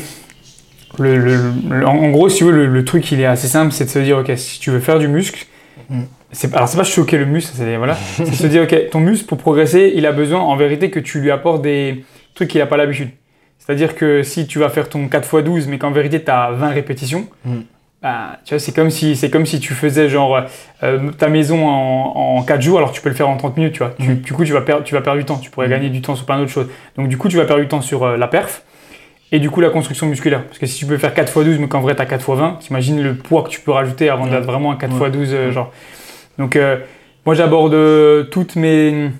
le, 0.98 1.16
le- 1.18 1.52
le- 1.80 1.86
en 1.86 2.10
gros, 2.10 2.28
si 2.28 2.38
tu 2.38 2.44
veux, 2.44 2.52
le, 2.52 2.66
le 2.66 2.84
truc, 2.84 3.10
il 3.12 3.20
est 3.20 3.26
assez 3.26 3.48
simple, 3.48 3.72
c'est 3.72 3.84
de 3.86 3.90
se 3.90 3.98
dire, 3.98 4.18
ok, 4.18 4.32
si 4.36 4.60
tu 4.60 4.70
veux 4.70 4.80
faire 4.80 4.98
du 4.98 5.08
muscle, 5.08 5.46
Mm. 5.88 6.02
c'est, 6.30 6.54
alors 6.54 6.68
c'est 6.68 6.76
pas 6.76 6.84
choquer 6.84 7.18
le 7.18 7.24
muscle, 7.26 7.52
c'est 7.56 7.76
voilà, 7.76 7.96
c'est 8.16 8.30
de 8.30 8.34
se 8.34 8.46
dire, 8.46 8.62
ok, 8.62 8.90
ton 8.92 9.00
muscle 9.00 9.26
pour 9.26 9.38
progresser, 9.38 9.92
il 9.96 10.06
a 10.06 10.12
besoin, 10.12 10.38
en 10.40 10.54
vérité, 10.56 10.88
que 10.90 11.00
tu 11.00 11.20
lui 11.20 11.32
apportes 11.32 11.62
des 11.62 12.04
trucs 12.34 12.48
qu'il 12.48 12.60
n'a 12.60 12.66
pas 12.66 12.76
l'habitude. 12.76 13.08
C'est-à-dire 13.58 13.96
que 13.96 14.22
si 14.22 14.46
tu 14.46 14.58
vas 14.60 14.68
faire 14.68 14.88
ton 14.88 15.06
4x12, 15.06 15.66
mais 15.68 15.78
qu'en 15.78 15.90
vérité, 15.90 16.22
tu 16.22 16.30
as 16.30 16.52
20 16.52 16.68
répétitions, 16.68 17.26
Mm. 17.44 17.60
Bah, 18.02 18.38
tu 18.44 18.54
vois, 18.54 18.58
c'est 18.58 18.72
comme 18.74 18.88
si, 18.90 19.14
c'est 19.14 19.28
comme 19.28 19.44
si 19.44 19.60
tu 19.60 19.74
faisais 19.74 20.08
genre 20.08 20.42
euh, 20.82 21.10
ta 21.18 21.28
maison 21.28 21.68
en, 21.68 22.36
en 22.38 22.42
4 22.42 22.62
jours, 22.62 22.78
alors 22.78 22.92
tu 22.92 23.00
peux 23.02 23.10
le 23.10 23.14
faire 23.14 23.28
en 23.28 23.36
30 23.36 23.56
minutes, 23.58 23.74
tu 23.74 23.80
vois. 23.80 23.92
Tu- 24.00 24.08
Mm. 24.08 24.14
du 24.20 24.32
coup, 24.32 24.44
tu 24.44 24.52
vas, 24.52 24.62
perdre, 24.62 24.84
tu 24.84 24.94
vas 24.94 25.02
perdre 25.02 25.18
du 25.18 25.24
temps, 25.26 25.36
tu 25.36 25.50
pourrais 25.50 25.68
gagner 25.68 25.90
du 25.90 26.00
temps 26.00 26.14
sur 26.16 26.24
plein 26.24 26.38
d'autres 26.38 26.50
choses. 26.50 26.68
Donc, 26.96 27.08
du 27.08 27.18
coup, 27.18 27.28
tu 27.28 27.36
vas 27.36 27.44
perdre 27.44 27.60
du 27.62 27.68
temps 27.68 27.82
sur 27.82 28.04
euh, 28.04 28.16
la 28.16 28.26
perf 28.26 28.62
et 29.32 29.38
du 29.38 29.50
coup, 29.50 29.60
la 29.60 29.68
construction 29.70 30.06
musculaire. 30.06 30.44
Parce 30.44 30.58
que 30.58 30.66
si 30.66 30.78
tu 30.78 30.86
peux 30.86 30.96
faire 30.98 31.12
4x12, 31.14 31.58
mais 31.58 31.68
qu'en 31.68 31.80
vrai, 31.80 31.94
tu 31.94 32.00
as 32.02 32.06
4x20, 32.06 32.58
t'imagines 32.58 33.02
le 33.02 33.14
poids 33.14 33.42
que 33.42 33.48
tu 33.50 33.60
peux 33.60 33.70
rajouter 33.72 34.08
avant 34.08 34.24
Ouais. 34.24 34.30
d'être 34.30 34.44
vraiment 34.46 34.72
un 34.72 34.76
4x12, 34.76 35.28
euh, 35.34 35.46
Ouais. 35.48 35.52
genre. 35.52 35.70
Donc, 36.38 36.56
euh, 36.56 36.78
moi, 37.26 37.34
j'aborde 37.34 37.74
euh, 37.74 38.24
toutes 38.24 38.56
mes, 38.56 39.10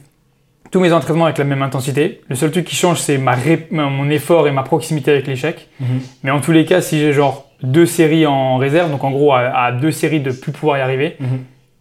tous 0.71 0.81
mes 0.81 0.93
entraînements 0.95 1.27
avec 1.27 1.37
la 1.37 1.45
même 1.45 1.61
intensité. 1.63 2.23
Le 2.31 2.35
seul 2.35 2.51
truc 2.51 2.65
qui 2.65 2.77
change, 2.77 2.99
c'est 2.99 3.19
ma 3.19 3.33
ré- 3.33 3.69
mon 3.71 4.09
effort 4.09 4.49
et 4.49 4.53
ma 4.53 4.63
proximité 4.63 5.11
avec 5.11 5.27
l'échec. 5.27 5.69
Mais 6.23 6.31
en 6.31 6.41
tous 6.41 6.53
les 6.53 6.65
cas, 6.65 6.81
si 6.81 6.99
j'ai 6.99 7.13
genre 7.13 7.50
deux 7.63 7.87
séries 7.87 8.27
en 8.27 8.57
réserve, 8.57 8.91
donc 8.91 9.05
en 9.05 9.11
gros, 9.11 9.33
à, 9.33 9.41
à 9.41 9.73
deux 9.73 9.91
séries 9.91 10.21
de 10.21 10.31
plus 10.33 10.53
pouvoir 10.53 10.79
y 10.79 10.81
arriver, 10.81 11.17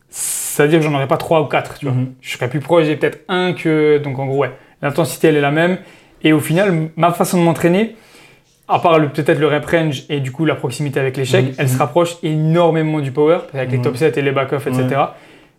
c'est-à-dire 0.09 0.79
que 0.79 0.85
j'en 0.85 0.93
aurais 0.93 1.07
pas 1.07 1.17
trois 1.17 1.41
ou 1.41 1.45
quatre, 1.45 1.77
tu 1.79 1.85
vois. 1.85 1.95
Mhm. 1.95 2.13
Je 2.21 2.31
serais 2.35 2.49
plus 2.49 2.59
proche, 2.59 2.85
j'ai 2.85 2.95
peut-être 2.95 3.19
un 3.27 3.53
que. 3.53 3.97
Donc 3.99 4.17
en 4.19 4.25
gros, 4.25 4.39
ouais, 4.39 4.51
l'intensité 4.81 5.27
elle 5.27 5.37
est 5.37 5.41
la 5.41 5.51
même. 5.51 5.77
Et 6.23 6.33
au 6.33 6.39
final, 6.39 6.89
ma 6.97 7.11
façon 7.11 7.37
de 7.37 7.43
m'entraîner, 7.43 7.95
à 8.67 8.79
part 8.79 8.99
peut-être 9.11 9.39
le 9.39 9.47
rep 9.47 9.65
range 9.65 10.03
et 10.09 10.19
du 10.19 10.31
coup 10.31 10.45
la 10.45 10.55
proximité 10.55 10.99
avec 10.99 11.15
l'échec, 11.17 11.45
Mhm. 11.45 11.53
elle 11.57 11.69
se 11.69 11.77
rapproche 11.77 12.17
énormément 12.23 12.99
du 12.99 13.11
power, 13.11 13.39
avec 13.53 13.71
les 13.71 13.77
Mhm. 13.77 13.83
top 13.83 13.97
sets 13.97 14.13
et 14.17 14.21
les 14.21 14.31
back-off, 14.31 14.67
etc. 14.67 14.87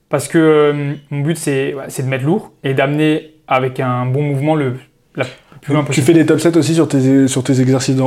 Parce 0.09 0.27
que 0.29 0.39
euh, 0.39 0.93
mon 1.11 1.21
but 1.21 1.37
c'est 1.37 1.73
ouais, 1.75 1.85
de 2.03 2.09
mettre 2.09 2.25
lourd 2.25 2.53
et 2.65 2.75
d'amener 2.75 3.35
avec 3.49 3.81
un 3.81 4.07
bon 4.07 4.23
mouvement 4.23 4.55
le, 4.57 4.75
la, 5.17 5.25
plus 5.63 5.73
loin 5.73 5.83
Tu 5.83 5.87
possible. 5.89 6.07
fais 6.07 6.13
des 6.13 6.27
top 6.27 6.41
sets 6.41 6.57
aussi 6.57 6.75
sur 6.75 6.89
tes, 6.89 7.27
sur 7.29 7.43
tes 7.45 7.61
exercices 7.61 7.97
de 7.97 8.03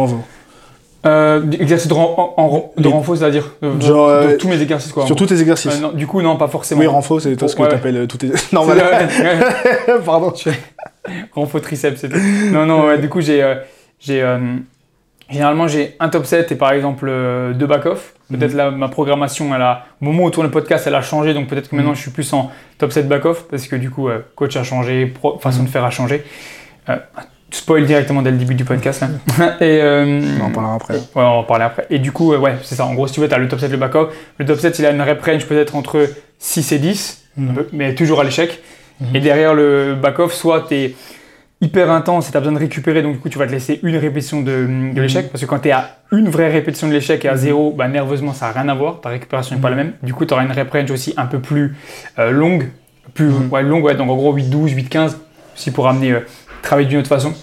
Euh, 1.05 1.41
exercices 1.51 1.89
de, 1.89 1.93
ren- 1.93 2.15
en, 2.17 2.33
en- 2.37 2.71
de 2.77 2.83
Les- 2.83 2.89
renfort, 2.89 3.17
c'est-à-dire 3.17 3.51
de- 3.61 3.69
de 3.71 3.91
euh, 3.91 4.37
tous 4.37 4.47
mes 4.47 4.61
exercices 4.61 4.93
quoi. 4.93 5.05
Sur 5.05 5.17
tous 5.17 5.25
tes 5.25 5.39
exercices 5.41 5.75
Euh, 5.75 5.81
non, 5.81 5.91
du 5.91 6.07
coup, 6.07 6.21
non, 6.21 6.37
pas 6.37 6.47
forcément. 6.47 6.79
Oui, 6.79 6.87
renfort, 6.87 7.19
c'est 7.19 7.35
toi 7.35 7.49
ce 7.49 7.55
que 7.57 7.61
Ouais, 7.61 7.67
tu 7.69 7.75
appelles 7.75 8.07
tous 8.07 8.17
tes. 8.17 8.27
Ouais, 8.53 8.59
ouais. 8.59 9.99
Pardon. 10.05 10.33
renfort 11.33 11.59
triceps, 11.61 11.99
c'est 11.99 12.09
tout. 12.09 12.17
Non, 12.51 12.65
non, 12.65 12.97
du 12.97 13.09
coup, 13.09 13.19
j'ai. 13.19 13.43
euh, 13.43 13.55
j'ai 13.99 14.21
euh, 14.21 14.37
généralement, 15.29 15.67
j'ai 15.67 15.95
un 15.99 16.07
top 16.09 16.25
set 16.25 16.51
et 16.51 16.55
par 16.55 16.71
exemple 16.71 17.07
euh, 17.09 17.53
deux 17.53 17.67
back-off. 17.67 18.13
Peut-être 18.29 18.51
Mhm. 18.51 18.57
là, 18.57 18.71
ma 18.71 18.87
programmation, 18.87 19.53
elle 19.53 19.61
a, 19.61 19.85
au 20.01 20.05
moment 20.05 20.23
où 20.23 20.29
tourne 20.29 20.47
le 20.47 20.51
podcast, 20.51 20.85
elle 20.87 20.95
a 20.95 21.01
changé. 21.01 21.33
Donc 21.33 21.47
peut-être 21.47 21.69
que 21.69 21.75
maintenant, 21.75 21.91
Mhm. 21.91 21.97
je 21.97 22.01
suis 22.01 22.11
plus 22.11 22.31
en 22.31 22.49
top 22.77 22.93
set 22.93 23.07
back-off 23.09 23.43
parce 23.49 23.67
que 23.67 23.75
du 23.75 23.89
coup, 23.89 24.07
euh, 24.07 24.19
coach 24.35 24.55
a 24.55 24.63
changé, 24.63 25.05
pro- 25.07 25.37
façon 25.37 25.59
Mhm. 25.59 25.65
de 25.65 25.69
faire 25.69 25.83
a 25.83 25.89
changé. 25.89 26.23
Euh, 27.53 27.57
spoil 27.57 27.85
directement 27.85 28.21
dès 28.21 28.31
le 28.31 28.37
début 28.37 28.55
du 28.55 28.65
podcast. 28.65 29.01
là. 29.37 29.55
et, 29.61 29.79
euh, 29.81 30.21
On 30.41 30.45
en 30.45 30.49
parlera 30.51 30.75
après. 30.75 30.95
Ouais, 30.95 30.99
on 31.15 31.19
va 31.21 31.27
en 31.29 31.43
parler 31.43 31.65
après. 31.65 31.85
Et 31.89 31.99
du 31.99 32.11
coup, 32.11 32.33
euh, 32.33 32.37
ouais, 32.39 32.55
c'est 32.63 32.75
ça. 32.75 32.85
En 32.85 32.93
gros, 32.93 33.07
si 33.07 33.13
tu 33.13 33.19
veux, 33.21 33.27
tu 33.27 33.33
as 33.35 33.37
le 33.37 33.47
top 33.47 33.59
set, 33.59 33.71
le 33.71 33.77
back-off. 33.77 34.13
Le 34.37 34.45
top 34.45 34.59
set, 34.59 34.77
il 34.79 34.85
a 34.85 34.91
une 34.91 35.01
rep 35.01 35.21
range 35.23 35.45
peut-être 35.45 35.75
entre 35.75 36.07
6 36.39 36.71
et 36.71 36.79
10, 36.79 37.23
Mhm. 37.37 37.65
mais 37.71 37.95
toujours 37.95 38.19
à 38.21 38.23
l'échec. 38.23 38.61
Mhm. 38.99 39.15
Et 39.15 39.19
derrière 39.19 39.53
le 39.53 39.95
back-off, 39.95 40.33
soit 40.33 40.65
tu 40.67 40.75
es 40.75 40.95
hyper 41.61 41.89
intense 41.91 42.27
et 42.27 42.31
tu 42.31 42.37
as 42.37 42.41
besoin 42.41 42.53
de 42.53 42.59
récupérer, 42.59 43.01
donc 43.01 43.13
du 43.13 43.19
coup, 43.19 43.29
tu 43.29 43.37
vas 43.39 43.47
te 43.47 43.51
laisser 43.51 43.79
une 43.83 43.95
répétition 43.97 44.41
de, 44.41 44.67
de 44.93 45.01
l'échec. 45.01 45.31
Parce 45.31 45.41
que 45.41 45.45
quand 45.49 45.59
tu 45.59 45.69
es 45.69 45.71
à 45.71 45.97
une 46.11 46.27
vraie 46.29 46.51
répétition 46.51 46.87
de 46.89 46.93
l'échec 46.93 47.23
et 47.23 47.29
à 47.29 47.33
Mhm. 47.33 47.37
zéro, 47.37 47.71
bah, 47.71 47.87
nerveusement, 47.87 48.33
ça 48.33 48.47
n'a 48.47 48.61
rien 48.61 48.69
à 48.69 48.75
voir. 48.75 48.99
Ta 49.01 49.09
récupération 49.09 49.55
n'est 49.55 49.61
pas 49.61 49.69
la 49.69 49.77
même. 49.77 49.93
Du 50.03 50.13
coup, 50.13 50.25
tu 50.25 50.33
auras 50.33 50.43
une 50.43 50.51
rep 50.51 50.69
range 50.71 50.91
aussi 50.91 51.13
un 51.17 51.25
peu 51.25 51.39
plus 51.39 51.75
euh, 52.19 52.31
longue. 52.31 52.69
Plus 53.13 53.25
Mhm. 53.27 53.49
ouais, 53.51 53.63
longue, 53.63 53.83
ouais, 53.85 53.95
donc 53.95 54.09
en 54.09 54.15
gros 54.15 54.33
8-12, 54.33 54.71
8-15, 54.73 55.17
aussi 55.55 55.71
pour 55.71 55.87
amener 55.87 56.11
euh, 56.11 56.19
travailler 56.63 56.87
d'une 56.87 56.99
autre 56.99 57.09
façon. 57.09 57.33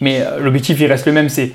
Mais 0.00 0.20
euh, 0.20 0.38
l'objectif, 0.38 0.78
il 0.78 0.86
reste 0.86 1.06
le 1.06 1.12
même. 1.12 1.28
C'est 1.28 1.52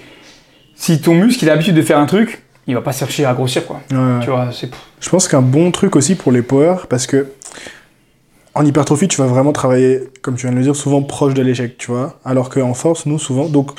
si 0.76 1.00
ton 1.00 1.14
muscle, 1.14 1.44
il 1.44 1.50
a 1.50 1.54
l'habitude 1.54 1.76
de 1.76 1.82
faire 1.82 1.98
un 1.98 2.06
truc, 2.06 2.44
il 2.68 2.76
va 2.76 2.82
pas 2.82 2.92
chercher 2.92 3.26
à 3.26 3.34
grossir, 3.34 3.66
quoi. 3.66 3.80
Ouais. 3.92 4.20
Tu 4.22 4.30
vois, 4.30 4.50
c'est. 4.52 4.70
Je 5.00 5.10
pense 5.10 5.28
qu'un 5.28 5.42
bon 5.42 5.72
truc 5.72 5.96
aussi 5.96 6.16
pour 6.16 6.32
les 6.32 6.42
power, 6.42 6.76
parce 6.90 7.08
que 7.08 7.28
en 8.56 8.66
hypertrophie, 8.66 9.08
tu 9.08 9.18
vas 9.18 9.28
vraiment 9.28 9.52
travailler, 9.52 10.10
comme 10.22 10.36
tu 10.36 10.44
viens 10.44 10.52
de 10.52 10.58
le 10.58 10.64
dire, 10.64 10.76
souvent 10.76 11.02
proche 11.02 11.34
de 11.34 11.42
l'échec, 11.42 11.78
tu 11.78 11.92
vois. 11.92 12.20
Alors 12.24 12.50
qu'en 12.50 12.74
force, 12.74 13.06
nous, 13.06 13.20
souvent, 13.20 13.50
donc, 13.50 13.72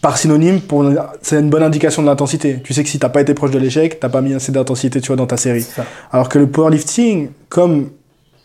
par 0.00 0.16
synonyme, 0.16 0.60
pour, 0.60 0.88
c'est 1.20 1.40
une 1.40 1.50
bonne 1.50 1.64
indication 1.64 2.00
de 2.02 2.06
l'intensité. 2.06 2.60
Tu 2.62 2.72
sais 2.74 2.84
que 2.84 2.88
si 2.88 2.98
t'as 2.98 3.08
pas 3.08 3.20
été 3.20 3.34
proche 3.34 3.50
de 3.50 3.58
l'échec, 3.58 3.98
t'as 3.98 4.08
pas 4.08 4.20
mis 4.20 4.34
assez 4.34 4.52
d'intensité, 4.52 5.00
tu 5.00 5.08
vois, 5.08 5.16
dans 5.16 5.26
ta 5.26 5.36
série. 5.36 5.66
Alors 6.12 6.28
que 6.28 6.38
le 6.38 6.46
powerlifting, 6.46 7.30
comme 7.48 7.90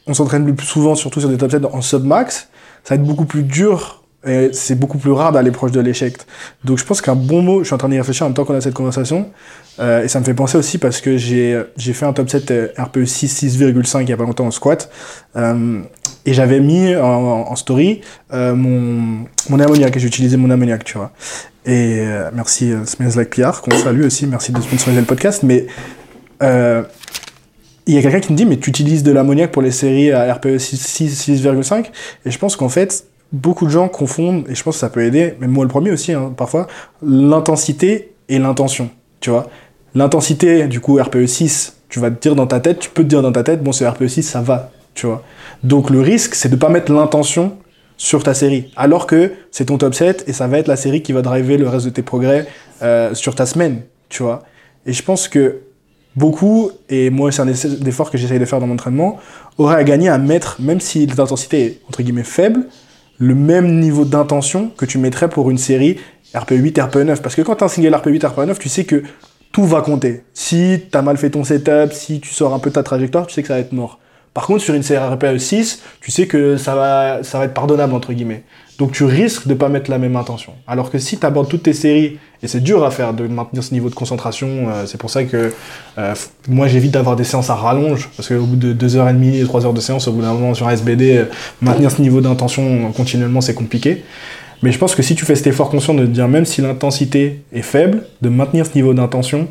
on 0.07 0.13
s'entraîne 0.13 0.45
le 0.45 0.55
plus 0.55 0.65
souvent, 0.65 0.95
surtout 0.95 1.19
sur 1.19 1.29
des 1.29 1.37
top 1.37 1.51
sets 1.51 1.65
en 1.71 1.81
submax, 1.81 2.49
ça 2.87 2.95
va 2.95 3.01
être 3.01 3.07
beaucoup 3.07 3.25
plus 3.25 3.43
dur 3.43 4.03
et 4.25 4.49
c'est 4.53 4.75
beaucoup 4.75 4.97
plus 4.97 5.11
rare 5.11 5.33
d'aller 5.33 5.51
proche 5.51 5.71
de 5.71 5.81
l'échec. 5.81 6.15
Donc 6.63 6.77
je 6.77 6.85
pense 6.85 7.01
qu'un 7.01 7.15
bon 7.15 7.41
mot, 7.41 7.59
je 7.59 7.65
suis 7.65 7.73
en 7.75 7.77
train 7.77 7.89
d'y 7.89 7.97
réfléchir 7.97 8.25
en 8.25 8.29
même 8.29 8.33
temps 8.33 8.45
qu'on 8.45 8.55
a 8.55 8.61
cette 8.61 8.73
conversation, 8.73 9.29
euh, 9.79 10.03
et 10.03 10.07
ça 10.07 10.21
me 10.21 10.25
fait 10.25 10.33
penser 10.33 10.57
aussi 10.57 10.77
parce 10.77 11.01
que 11.01 11.17
j'ai 11.17 11.61
j'ai 11.75 11.91
fait 11.91 12.05
un 12.05 12.13
top 12.13 12.29
set 12.29 12.49
euh, 12.49 12.69
RPE 12.77 13.03
6, 13.03 13.43
6,5 13.43 14.03
il 14.03 14.09
y 14.09 14.13
a 14.13 14.17
pas 14.17 14.23
longtemps 14.23 14.47
en 14.47 14.51
squat, 14.51 14.89
euh, 15.35 15.81
et 16.25 16.33
j'avais 16.33 16.61
mis 16.61 16.95
en, 16.95 17.55
story 17.57 18.01
euh, 18.31 18.55
mon, 18.55 19.25
mon 19.49 19.59
ammoniac, 19.59 19.95
et 19.95 19.99
j'ai 19.99 20.07
utilisé 20.07 20.37
mon 20.37 20.49
ammoniac, 20.49 20.85
tu 20.85 20.97
vois. 20.97 21.11
Et 21.67 21.99
euh, 21.99 22.29
merci 22.33 22.71
euh, 22.71 22.85
Smells 22.85 23.17
Like 23.17 23.29
PR, 23.29 23.61
qu'on 23.61 23.75
salue 23.75 24.05
aussi, 24.05 24.25
merci 24.25 24.53
de 24.53 24.61
sponsoriser 24.61 25.01
le 25.01 25.05
podcast, 25.05 25.43
mais 25.43 25.67
euh, 26.41 26.83
il 27.87 27.95
y 27.95 27.97
a 27.97 28.01
quelqu'un 28.01 28.19
qui 28.19 28.31
me 28.33 28.37
dit, 28.37 28.45
mais 28.45 28.57
tu 28.57 28.69
utilises 28.69 29.03
de 29.03 29.11
l'ammoniac 29.11 29.51
pour 29.51 29.61
les 29.61 29.71
séries 29.71 30.11
à 30.11 30.33
RPE 30.33 30.57
6, 30.57 30.77
6, 30.77 31.29
6,5 31.29 31.85
Et 32.25 32.31
je 32.31 32.37
pense 32.37 32.55
qu'en 32.55 32.69
fait, 32.69 33.05
beaucoup 33.31 33.65
de 33.65 33.71
gens 33.71 33.87
confondent, 33.87 34.45
et 34.49 34.55
je 34.55 34.63
pense 34.63 34.75
que 34.75 34.79
ça 34.79 34.89
peut 34.89 35.03
aider, 35.03 35.35
mais 35.39 35.47
moi 35.47 35.63
le 35.63 35.69
premier 35.69 35.91
aussi, 35.91 36.13
hein, 36.13 36.33
parfois, 36.35 36.67
l'intensité 37.01 38.13
et 38.29 38.39
l'intention. 38.39 38.89
Tu 39.21 39.29
vois 39.29 39.49
L'intensité, 39.95 40.67
du 40.67 40.79
coup, 40.79 41.01
RPE 41.01 41.25
6, 41.25 41.77
tu 41.89 41.99
vas 41.99 42.11
te 42.11 42.21
dire 42.21 42.35
dans 42.35 42.45
ta 42.45 42.59
tête, 42.59 42.79
tu 42.79 42.89
peux 42.89 43.03
te 43.03 43.07
dire 43.07 43.21
dans 43.21 43.31
ta 43.31 43.43
tête, 43.43 43.63
bon, 43.63 43.71
c'est 43.71 43.87
RPE 43.87 44.07
6, 44.07 44.23
ça 44.23 44.41
va. 44.41 44.71
Tu 44.93 45.05
vois 45.05 45.23
Donc 45.63 45.89
le 45.89 46.01
risque, 46.01 46.35
c'est 46.35 46.49
de 46.49 46.55
pas 46.55 46.69
mettre 46.69 46.91
l'intention 46.91 47.53
sur 47.95 48.23
ta 48.23 48.33
série. 48.33 48.71
Alors 48.75 49.07
que 49.07 49.31
c'est 49.51 49.65
ton 49.65 49.77
top 49.77 49.93
7 49.93 50.25
et 50.27 50.33
ça 50.33 50.47
va 50.47 50.59
être 50.59 50.67
la 50.67 50.75
série 50.75 51.01
qui 51.01 51.13
va 51.13 51.21
driver 51.21 51.57
le 51.57 51.67
reste 51.67 51.85
de 51.85 51.91
tes 51.91 52.01
progrès 52.01 52.47
euh, 52.81 53.13
sur 53.13 53.33
ta 53.33 53.45
semaine, 53.45 53.81
tu 54.09 54.23
vois. 54.23 54.43
Et 54.85 54.93
je 54.93 55.03
pense 55.03 55.27
que 55.27 55.61
beaucoup, 56.17 56.71
et 56.89 57.09
moi 57.09 57.31
c'est 57.31 57.41
un 57.41 57.45
des 57.45 57.87
efforts 57.87 58.11
que 58.11 58.17
j'essaye 58.17 58.39
de 58.39 58.45
faire 58.45 58.59
dans 58.59 58.67
mon 58.67 58.73
entraînement, 58.73 59.17
auraient 59.57 59.77
à 59.77 59.83
gagner 59.83 60.09
à 60.09 60.17
mettre, 60.17 60.57
même 60.59 60.81
si 60.81 61.05
l'intensité 61.05 61.63
est 61.63 61.81
entre 61.87 62.01
guillemets 62.01 62.23
faible, 62.23 62.65
le 63.19 63.35
même 63.35 63.79
niveau 63.79 64.03
d'intention 64.05 64.69
que 64.75 64.85
tu 64.85 64.97
mettrais 64.97 65.29
pour 65.29 65.49
une 65.49 65.57
série 65.57 65.97
RP8, 66.33 66.73
RP9. 66.73 67.21
Parce 67.21 67.35
que 67.35 67.41
quand 67.41 67.55
tu 67.55 67.63
as 67.63 67.65
un 67.65 67.69
single 67.69 67.93
RP8, 67.93 68.19
RP9, 68.19 68.57
tu 68.57 68.69
sais 68.69 68.83
que 68.83 69.03
tout 69.51 69.65
va 69.65 69.81
compter. 69.81 70.23
Si 70.33 70.83
tu 70.91 70.97
as 70.97 71.01
mal 71.01 71.17
fait 71.17 71.31
ton 71.31 71.43
setup, 71.43 71.93
si 71.93 72.19
tu 72.19 72.33
sors 72.33 72.53
un 72.53 72.59
peu 72.59 72.69
ta 72.69 72.83
trajectoire, 72.83 73.25
tu 73.27 73.33
sais 73.33 73.41
que 73.41 73.47
ça 73.47 73.55
va 73.55 73.59
être 73.59 73.71
mort. 73.73 73.99
Par 74.33 74.45
contre, 74.45 74.61
sur 74.61 74.75
une 74.75 74.83
série 74.83 75.03
RP 75.03 75.39
6, 75.39 75.81
tu 75.99 76.11
sais 76.11 76.27
que 76.27 76.57
ça 76.57 76.75
va, 76.75 77.23
ça 77.23 77.39
va 77.39 77.45
être 77.45 77.55
pardonnable, 77.55 77.93
entre 77.93 78.13
guillemets. 78.13 78.43
Donc 78.77 78.91
tu 78.91 79.05
risques 79.05 79.47
de 79.47 79.55
pas 79.55 79.69
mettre 79.69 79.89
la 79.89 79.97
même 79.97 80.15
intention. 80.15 80.53
Alors 80.67 80.91
que 80.91 80.99
si 80.99 81.17
tu 81.17 81.25
abordes 81.25 81.49
toutes 81.49 81.63
tes 81.63 81.73
séries, 81.73 82.19
et 82.43 82.47
c'est 82.47 82.59
dur 82.59 82.85
à 82.85 82.91
faire 82.91 83.13
de 83.13 83.25
maintenir 83.27 83.63
ce 83.63 83.73
niveau 83.73 83.89
de 83.89 83.95
concentration, 83.95 84.69
euh, 84.69 84.85
c'est 84.85 84.99
pour 84.99 85.09
ça 85.09 85.23
que 85.23 85.51
euh, 85.97 86.15
moi 86.47 86.67
j'évite 86.67 86.91
d'avoir 86.91 87.15
des 87.15 87.23
séances 87.23 87.49
à 87.49 87.55
rallonge, 87.55 88.09
parce 88.15 88.27
qu'au 88.27 88.45
bout 88.45 88.55
de 88.55 88.73
2h30 88.73 89.33
et 89.33 89.43
3h 89.43 89.73
de 89.73 89.79
séance, 89.79 90.07
au 90.07 90.11
bout 90.11 90.21
d'un 90.21 90.33
moment 90.33 90.53
sur 90.53 90.69
SBD, 90.69 91.17
euh, 91.17 91.25
maintenir 91.61 91.89
ce 91.89 92.01
niveau 92.01 92.21
d'intention 92.21 92.91
continuellement 92.91 93.41
c'est 93.41 93.55
compliqué. 93.55 94.03
Mais 94.63 94.71
je 94.71 94.77
pense 94.77 94.95
que 94.95 95.03
si 95.03 95.15
tu 95.15 95.25
fais 95.25 95.35
cet 95.35 95.47
effort 95.47 95.69
conscient 95.69 95.93
de 95.93 96.05
te 96.05 96.11
dire, 96.11 96.27
même 96.27 96.45
si 96.45 96.61
l'intensité 96.61 97.43
est 97.53 97.61
faible, 97.61 98.03
de 98.21 98.29
maintenir 98.29 98.65
ce 98.65 98.73
niveau 98.75 98.93
d'intention, 98.93 99.47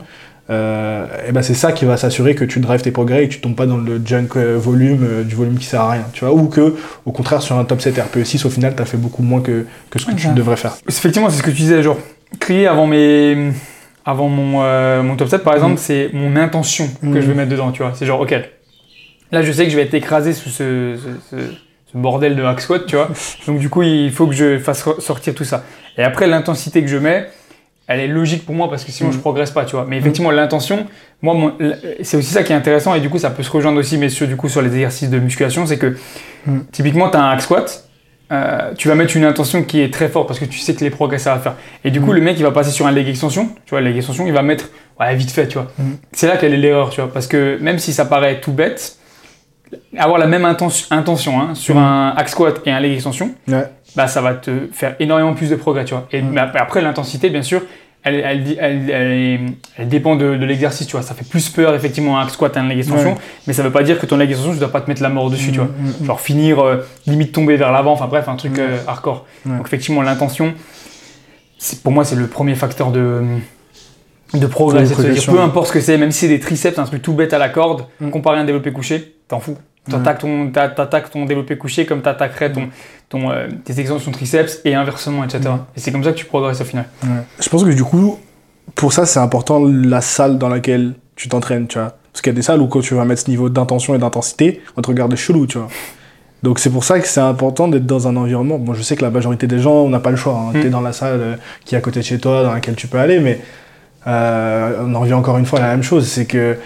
euh, 0.49 1.07
et 1.29 1.33
ben 1.33 1.43
c'est 1.43 1.55
ça 1.55 1.73
qui 1.73 1.85
va 1.85 1.97
s'assurer 1.97 2.35
que 2.35 2.45
tu 2.45 2.61
drives 2.61 2.83
tes 2.83 2.93
progrès 2.93 3.25
et 3.25 3.29
que 3.29 3.35
tu 3.35 3.41
tombes 3.41 3.57
pas 3.57 3.67
dans 3.67 3.79
le 3.79 4.01
junk 4.05 4.29
euh, 4.37 4.57
volume, 4.57 5.03
euh, 5.03 5.25
du 5.25 5.35
volume 5.35 5.59
qui 5.59 5.65
sert 5.65 5.81
à 5.81 5.91
rien, 5.91 6.05
tu 6.13 6.25
vois, 6.25 6.33
ou 6.33 6.47
que, 6.49 6.77
au 7.05 7.13
contraire, 7.13 7.43
sur 7.43 7.59
un 7.59 7.65
top 7.65 7.81
7 7.81 7.97
RPE6, 7.97 8.47
au 8.47 8.51
final, 8.51 8.75
tu 8.77 8.83
as 8.83 8.85
fait 8.85 8.97
beaucoup 8.97 9.23
moins 9.23 9.41
que, 9.41 9.67
que 9.91 9.99
ce 9.99 10.07
que 10.07 10.15
tu 10.15 10.29
devrais 10.29 10.57
faire. 10.57 10.77
Effectivement, 10.89 11.31
c'est 11.31 11.39
ce 11.39 11.43
que 11.43 11.51
tu 11.51 11.57
disais, 11.57 11.83
genre, 11.83 11.99
crier 12.39 12.67
avant 12.67 12.87
mes. 12.87 13.53
Avant 14.09 14.29
mon, 14.29 14.63
mon 15.03 15.17
top 15.17 15.29
7, 15.29 15.43
par 15.43 15.55
exemple, 15.55 15.79
c'est 15.79 16.11
mon 16.13 16.37
intention 16.37 16.89
que 17.03 17.21
je 17.21 17.27
vais 17.27 17.35
mettre 17.35 17.51
dedans, 17.51 17.73
tu 17.73 17.83
vois. 17.83 17.91
C'est 17.97 18.07
genre, 18.07 18.21
ok, 18.21 18.37
là, 19.33 19.43
je 19.43 19.51
sais 19.51 19.65
que 19.65 19.71
je 19.71 19.75
vais 19.75 19.83
être 19.83 19.95
écrasé 19.95 20.33
sous 20.33 20.49
ce, 20.49 20.97
ce, 21.29 21.37
ce 21.93 21.99
bordel 21.99 22.37
de 22.37 22.43
hack 22.45 22.61
squat, 22.61 22.87
tu 22.87 22.95
vois. 22.95 23.11
Donc, 23.49 23.59
du 23.59 23.69
coup, 23.69 23.83
il 23.83 24.13
faut 24.13 24.29
que 24.29 24.35
je 24.35 24.59
fasse 24.59 24.85
sortir 25.01 25.35
tout 25.35 25.43
ça. 25.43 25.65
Et 25.99 26.05
après, 26.05 26.29
l'intensité 26.29 26.83
que 26.83 26.89
je 26.89 26.99
mets, 26.99 27.27
elle 27.87 28.01
est 28.01 28.09
logique 28.09 28.45
pour 28.45 28.55
moi 28.55 28.69
parce 28.69 28.85
que 28.85 28.93
sinon 28.93 29.13
je 29.13 29.19
progresse 29.19 29.51
pas, 29.51 29.65
tu 29.65 29.77
vois. 29.77 29.87
Mais 29.89 29.99
effectivement, 29.99 30.31
l'intention, 30.31 30.87
moi, 31.23 31.55
c'est 32.03 32.17
aussi 32.17 32.33
ça 32.33 32.43
qui 32.43 32.53
est 32.53 32.57
intéressant 32.57 32.95
et 32.95 33.01
du 33.01 33.09
coup, 33.09 33.19
ça 33.19 33.31
peut 33.31 33.43
se 33.43 33.51
rejoindre 33.51 33.79
aussi, 33.79 33.97
mais 33.97 34.09
sur, 34.09 34.27
du 34.27 34.37
coup, 34.37 34.49
sur 34.49 34.63
les 34.63 34.73
exercices 34.75 35.11
de 35.11 35.19
musculation, 35.19 35.67
c'est 35.67 35.79
que 35.79 35.97
typiquement, 36.73 37.09
tu 37.11 37.17
as 37.17 37.23
un 37.23 37.31
hack 37.31 37.43
squat, 37.43 37.85
euh, 38.33 38.73
tu 38.77 38.89
vas 38.89 38.97
mettre 38.97 39.17
une 39.17 39.25
intention 39.25 39.63
qui 39.63 39.81
est 39.81 39.93
très 39.93 40.09
forte 40.09 40.27
parce 40.27 40.41
que 40.41 40.45
tu 40.45 40.59
sais 40.59 40.75
que 40.75 40.83
les 40.83 40.91
progrès 40.91 41.19
ça 41.19 41.35
va 41.35 41.41
faire. 41.41 41.55
Et 41.85 41.93
du 41.93 42.01
coup, 42.01 42.13
le 42.13 42.21
mec, 42.21 42.37
il 42.39 42.43
va 42.43 42.51
passer 42.51 42.73
sur 42.73 42.87
un 42.87 42.91
leg 42.91 43.09
extension, 43.09 43.51
tu 43.65 43.71
vois, 43.71 43.81
leg 43.81 43.97
extension, 43.97 44.27
il 44.27 44.33
va 44.33 44.43
mettre, 44.43 44.71
ouais, 44.99 45.15
vite 45.15 45.31
fait, 45.31 45.47
tu 45.47 45.59
vois. 45.59 45.71
C'est 46.13 46.27
là 46.27 46.37
qu'elle 46.37 46.55
est 46.55 46.59
l'erreur, 46.59 46.91
tu 46.91 47.01
vois, 47.01 47.13
parce 47.13 47.29
que 47.29 47.57
même 47.61 47.79
si 47.79 47.93
ça 47.93 48.05
paraît 48.05 48.41
tout 48.41 48.53
bête, 48.53 48.97
avoir 49.97 50.19
la 50.19 50.27
même 50.27 50.45
intention 50.45 51.41
hein, 51.41 51.55
sur 51.55 51.79
un 51.79 52.15
hack 52.17 52.29
squat 52.29 52.61
et 52.67 52.71
un 52.71 52.81
leg 52.81 52.93
extension, 52.93 53.35
bah, 53.97 54.09
ça 54.09 54.21
va 54.21 54.35
te 54.35 54.69
faire 54.73 54.97
énormément 55.01 55.35
plus 55.35 55.51
de 55.51 55.57
progrès, 55.57 55.85
tu 55.85 55.95
vois. 55.95 56.07
Et 56.13 56.23
après, 56.55 56.83
l'intensité, 56.83 57.31
bien 57.31 57.43
sûr, 57.43 57.63
elle, 58.03 58.57
elle, 58.61 59.57
elle, 59.77 59.89
dépend 59.89 60.15
de, 60.15 60.27
l'exercice, 60.27 60.87
tu 60.87 60.93
vois. 60.93 61.03
Ça 61.03 61.15
fait 61.15 61.29
plus 61.29 61.49
peur, 61.49 61.75
effectivement, 61.75 62.19
un 62.19 62.23
hack 62.23 62.31
squat 62.31 62.57
et 62.57 62.61
un 62.61 62.69
leg 62.69 62.79
extension, 62.79 63.17
mais 63.47 63.53
ça 63.53 63.63
veut 63.63 63.73
pas 63.73 63.83
dire 63.83 63.99
que 63.99 64.07
ton 64.07 64.17
leg 64.17 64.31
extension, 64.31 64.53
tu 64.53 64.59
dois 64.59 64.71
pas 64.71 64.81
te 64.81 64.89
mettre 64.89 65.03
la 65.03 65.09
mort 65.09 65.31
dessus, 65.31 65.51
tu 65.51 65.59
vois. 65.59 65.67
Mm, 65.67 65.87
mm, 65.87 66.03
mm. 66.03 66.07
Genre 66.07 66.21
finir, 66.21 66.61
euh, 66.61 66.87
limite 67.07 67.33
tomber 67.33 67.57
vers 67.57 67.73
l'avant, 67.73 67.93
enfin 67.93 68.07
bref, 68.07 68.29
un 68.29 68.37
truc 68.37 68.59
euh, 68.59 68.79
hardcore. 68.87 69.27
Donc, 69.45 69.67
effectivement, 69.67 70.03
l'intention, 70.03 70.55
pour 71.83 71.93
moi, 71.93 72.05
c'est 72.05 72.17
le 72.17 72.27
premier 72.27 72.55
facteur 72.55 72.93
de 72.93 73.23
de 74.33 74.39
dire 74.39 75.27
peu 75.27 75.41
importe 75.41 75.69
ce 75.69 75.73
que 75.73 75.81
c'est, 75.81 75.99
même 75.99 76.11
si 76.11 76.21
c'est 76.21 76.29
des 76.29 76.41
triceps, 76.41 76.79
un 76.79 76.85
truc 76.85 77.03
tout 77.03 77.13
bête 77.13 77.33
à 77.33 77.39
la 77.39 77.49
corde, 77.49 77.85
comparé 78.11 78.39
à 78.39 78.41
un 78.41 78.45
développé 78.45 78.73
couché, 78.73 79.17
t'en 79.29 79.41
fous. 79.41 79.57
T'attaques 79.89 80.19
ton, 80.19 80.51
ton 81.13 81.27
développé 81.27 81.57
couché 81.57 81.87
comme 81.87 82.03
t'attaquerais 82.03 82.51
ton, 82.51 82.69
ton, 83.09 83.31
euh, 83.31 83.47
tes 83.65 83.79
extensions 83.79 84.11
triceps 84.11 84.61
et 84.65 84.75
inversement, 84.75 85.23
etc. 85.23 85.43
Et 85.77 85.81
c'est 85.81 85.93
comme 85.93 86.03
ça 86.03 86.11
que 86.11 86.17
tu 86.17 86.25
progresses 86.25 86.61
au 86.61 86.65
final. 86.65 86.87
Je 87.39 87.49
pense 87.49 87.63
que 87.63 87.71
du 87.71 87.85
coup, 87.85 88.19
pour 88.75 88.93
ça, 88.93 89.07
c'est 89.07 89.21
important 89.21 89.65
la 89.65 90.01
salle 90.01 90.39
dans 90.39 90.49
laquelle 90.49 90.95
tu 91.15 91.29
t'entraînes, 91.29 91.69
tu 91.69 91.79
vois. 91.79 91.97
Parce 92.13 92.23
qu'il 92.23 92.33
y 92.33 92.35
a 92.35 92.37
des 92.37 92.43
salles 92.43 92.61
où 92.61 92.67
quand 92.67 92.81
tu 92.81 92.95
vas 92.95 93.05
mettre 93.05 93.23
ce 93.23 93.31
niveau 93.31 93.49
d'intention 93.49 93.95
et 93.95 93.99
d'intensité, 93.99 94.61
on 94.77 94.83
te 94.83 94.89
regarde 94.89 95.15
chelou, 95.15 95.47
tu 95.47 95.59
vois. 95.59 95.69
Donc 96.43 96.59
c'est 96.59 96.71
pour 96.71 96.85
ça 96.85 97.01
que 97.01 97.07
c'est 97.07 97.21
important 97.21 97.69
d'être 97.69 97.87
dans 97.87 98.09
un 98.09 98.17
environnement. 98.17 98.59
Bon, 98.59 98.75
je 98.75 98.83
sais 98.83 98.97
que 98.97 99.03
la 99.03 99.11
majorité 99.11 99.47
des 99.47 99.59
gens, 99.59 99.75
on 99.75 99.89
n'a 99.89 100.01
pas 100.01 100.11
le 100.11 100.17
choix. 100.17 100.35
Hein. 100.35 100.51
Mm. 100.51 100.61
Tu 100.61 100.67
es 100.67 100.71
dans 100.71 100.81
la 100.81 100.93
salle 100.93 101.21
euh, 101.21 101.37
qui 101.65 101.75
est 101.75 101.79
à 101.79 101.81
côté 101.81 102.01
de 102.01 102.05
chez 102.05 102.19
toi, 102.19 102.43
dans 102.43 102.53
laquelle 102.53 102.75
tu 102.75 102.87
peux 102.87 102.99
aller, 102.99 103.21
mais 103.21 103.41
euh, 104.07 104.85
on 104.87 104.95
en 104.95 105.01
revient 105.01 105.15
encore 105.15 105.39
une 105.39 105.47
fois 105.47 105.59
à 105.61 105.63
la 105.63 105.69
même 105.69 105.83
chose. 105.83 106.07
C'est 106.07 106.27
que 106.27 106.57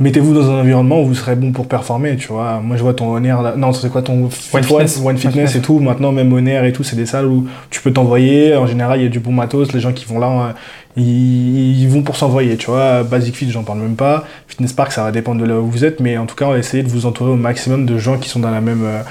mettez-vous 0.00 0.34
dans 0.34 0.50
un 0.50 0.60
environnement 0.60 1.00
où 1.00 1.06
vous 1.06 1.14
serez 1.14 1.36
bon 1.36 1.52
pour 1.52 1.66
performer, 1.66 2.16
tu 2.16 2.28
vois. 2.28 2.60
Moi, 2.60 2.76
je 2.76 2.82
vois 2.82 2.94
ton 2.94 3.14
Honor, 3.14 3.56
non, 3.56 3.72
c'est 3.72 3.90
quoi 3.90 4.02
ton 4.02 4.24
One 4.24 4.30
Fitness, 4.30 5.00
One 5.04 5.16
Fitness 5.16 5.56
et 5.56 5.60
tout. 5.60 5.78
Maintenant, 5.78 6.12
même 6.12 6.32
Honor 6.32 6.64
et 6.64 6.72
tout, 6.72 6.82
c'est 6.82 6.96
des 6.96 7.06
salles 7.06 7.26
où 7.26 7.46
tu 7.70 7.80
peux 7.80 7.92
t'envoyer. 7.92 8.56
En 8.56 8.66
général, 8.66 9.00
il 9.00 9.04
y 9.04 9.06
a 9.06 9.10
du 9.10 9.20
bon 9.20 9.32
matos. 9.32 9.72
Les 9.72 9.80
gens 9.80 9.92
qui 9.92 10.04
vont 10.04 10.18
là, 10.18 10.28
euh, 10.28 10.52
ils, 11.00 11.86
vont 11.88 12.02
pour 12.02 12.16
s'envoyer, 12.16 12.56
tu 12.56 12.66
vois. 12.66 13.02
Basic 13.02 13.36
Fit, 13.36 13.50
j'en 13.50 13.62
parle 13.62 13.78
même 13.80 13.96
pas. 13.96 14.24
Fitness 14.48 14.72
Park, 14.72 14.92
ça 14.92 15.04
va 15.04 15.12
dépendre 15.12 15.40
de 15.40 15.46
là 15.46 15.58
où 15.60 15.66
vous 15.66 15.84
êtes, 15.84 16.00
mais 16.00 16.18
en 16.18 16.26
tout 16.26 16.36
cas, 16.36 16.46
on 16.46 16.52
va 16.52 16.58
essayer 16.58 16.82
de 16.82 16.88
vous 16.88 17.06
entourer 17.06 17.30
au 17.30 17.36
maximum 17.36 17.86
de 17.86 17.98
gens 17.98 18.18
qui 18.18 18.28
sont 18.28 18.40
dans 18.40 18.50
la 18.50 18.60
même 18.60 18.84
euh, 18.84 19.02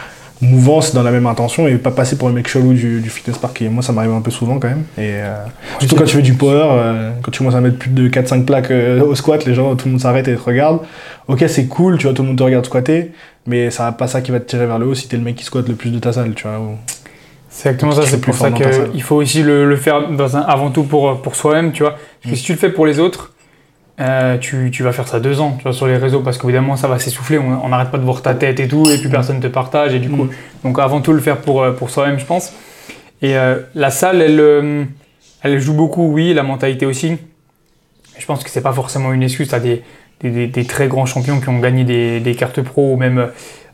mouvance 0.43 0.93
dans 0.93 1.03
la 1.03 1.11
même 1.11 1.25
intention 1.25 1.67
et 1.67 1.75
pas 1.77 1.91
passer 1.91 2.17
pour 2.17 2.27
le 2.27 2.33
mec 2.33 2.47
chelou 2.47 2.73
du, 2.73 3.01
fitness 3.09 3.37
park. 3.37 3.61
Et 3.61 3.69
moi, 3.69 3.81
ça 3.83 3.93
m'arrive 3.93 4.11
un 4.11 4.21
peu 4.21 4.31
souvent 4.31 4.59
quand 4.59 4.67
même. 4.67 4.83
Et 4.97 5.15
euh, 5.15 5.43
surtout 5.79 5.95
quand 5.95 6.05
tu 6.05 6.15
fais 6.15 6.21
du 6.21 6.33
power, 6.33 6.67
euh, 6.71 7.11
quand 7.21 7.31
tu 7.31 7.39
commences 7.39 7.55
à 7.55 7.61
mettre 7.61 7.77
plus 7.77 7.89
de 7.89 8.09
4-5 8.09 8.45
plaques 8.45 8.71
euh, 8.71 9.03
au 9.03 9.15
squat, 9.15 9.45
les 9.45 9.53
gens, 9.53 9.75
tout 9.75 9.85
le 9.85 9.91
monde 9.91 10.01
s'arrête 10.01 10.27
et 10.27 10.35
te 10.35 10.41
regarde. 10.41 10.79
Ok, 11.27 11.43
c'est 11.47 11.67
cool, 11.67 11.97
tu 11.97 12.05
vois, 12.05 12.13
tout 12.13 12.21
le 12.21 12.29
monde 12.29 12.37
te 12.37 12.43
regarde 12.43 12.65
squatter, 12.65 13.11
mais 13.47 13.69
ça 13.71 13.91
pas 13.91 14.07
ça 14.07 14.21
qui 14.21 14.31
va 14.31 14.39
te 14.39 14.49
tirer 14.49 14.65
vers 14.65 14.79
le 14.79 14.87
haut 14.87 14.95
si 14.95 15.07
t'es 15.07 15.17
le 15.17 15.23
mec 15.23 15.35
qui 15.35 15.45
squatte 15.45 15.69
le 15.69 15.75
plus 15.75 15.91
de 15.91 15.99
ta 15.99 16.11
salle, 16.11 16.33
tu 16.35 16.47
vois. 16.47 16.59
C'est 17.49 17.69
exactement 17.69 17.91
ça, 17.91 18.01
c'est 18.05 18.19
pour 18.19 18.33
ça 18.33 18.51
qu'il 18.51 19.03
faut 19.03 19.15
aussi 19.15 19.43
le, 19.43 19.75
faire 19.75 20.09
dans 20.09 20.35
un, 20.35 20.41
avant 20.41 20.71
tout 20.71 20.83
pour, 20.83 21.21
pour 21.21 21.35
soi-même, 21.35 21.71
tu 21.71 21.83
vois. 21.83 21.91
Parce 21.91 22.25
que 22.25 22.29
mm. 22.31 22.35
si 22.35 22.43
tu 22.43 22.51
le 22.53 22.57
fais 22.57 22.69
pour 22.69 22.85
les 22.85 22.99
autres, 22.99 23.32
euh, 23.99 24.37
tu, 24.39 24.71
tu, 24.71 24.81
vas 24.81 24.91
faire 24.91 25.07
ça 25.07 25.19
deux 25.19 25.39
ans 25.39 25.53
tu 25.57 25.63
vois, 25.63 25.73
sur 25.73 25.85
les 25.85 25.97
réseaux 25.97 26.21
parce 26.21 26.39
qu'évidemment 26.39 26.75
ça 26.75 26.87
va 26.87 26.97
s'essouffler, 26.97 27.37
on 27.37 27.69
n'arrête 27.69 27.91
pas 27.91 27.99
de 27.99 28.03
voir 28.03 28.23
ta 28.23 28.33
tête 28.33 28.59
et 28.59 28.67
tout, 28.67 28.89
et 28.89 28.97
puis 28.97 29.09
personne 29.09 29.39
te 29.39 29.47
partage. 29.47 29.93
Et 29.93 29.99
du 29.99 30.09
coup, 30.09 30.23
mm. 30.23 30.31
donc 30.63 30.79
avant 30.79 31.01
tout 31.01 31.13
le 31.13 31.19
faire 31.19 31.37
pour, 31.37 31.61
euh, 31.61 31.71
pour 31.71 31.89
soi-même, 31.89 32.17
je 32.17 32.25
pense. 32.25 32.53
Et 33.21 33.37
euh, 33.37 33.59
la 33.75 33.91
salle, 33.91 34.21
elle, 34.21 34.87
elle 35.43 35.59
joue 35.59 35.73
beaucoup, 35.73 36.11
oui, 36.11 36.33
la 36.33 36.43
mentalité 36.43 36.85
aussi. 36.85 37.17
Je 38.17 38.25
pense 38.25 38.43
que 38.43 38.49
c'est 38.49 38.61
pas 38.61 38.73
forcément 38.73 39.13
une 39.13 39.23
excuse. 39.23 39.47
Tu 39.47 39.55
as 39.55 39.59
des, 39.59 39.83
des, 40.21 40.47
des, 40.47 40.65
très 40.65 40.87
grands 40.87 41.05
champions 41.05 41.39
qui 41.39 41.49
ont 41.49 41.59
gagné 41.59 41.83
des, 41.83 42.19
des 42.19 42.35
cartes 42.35 42.61
pro 42.61 42.93
ou 42.93 42.97
même 42.97 43.29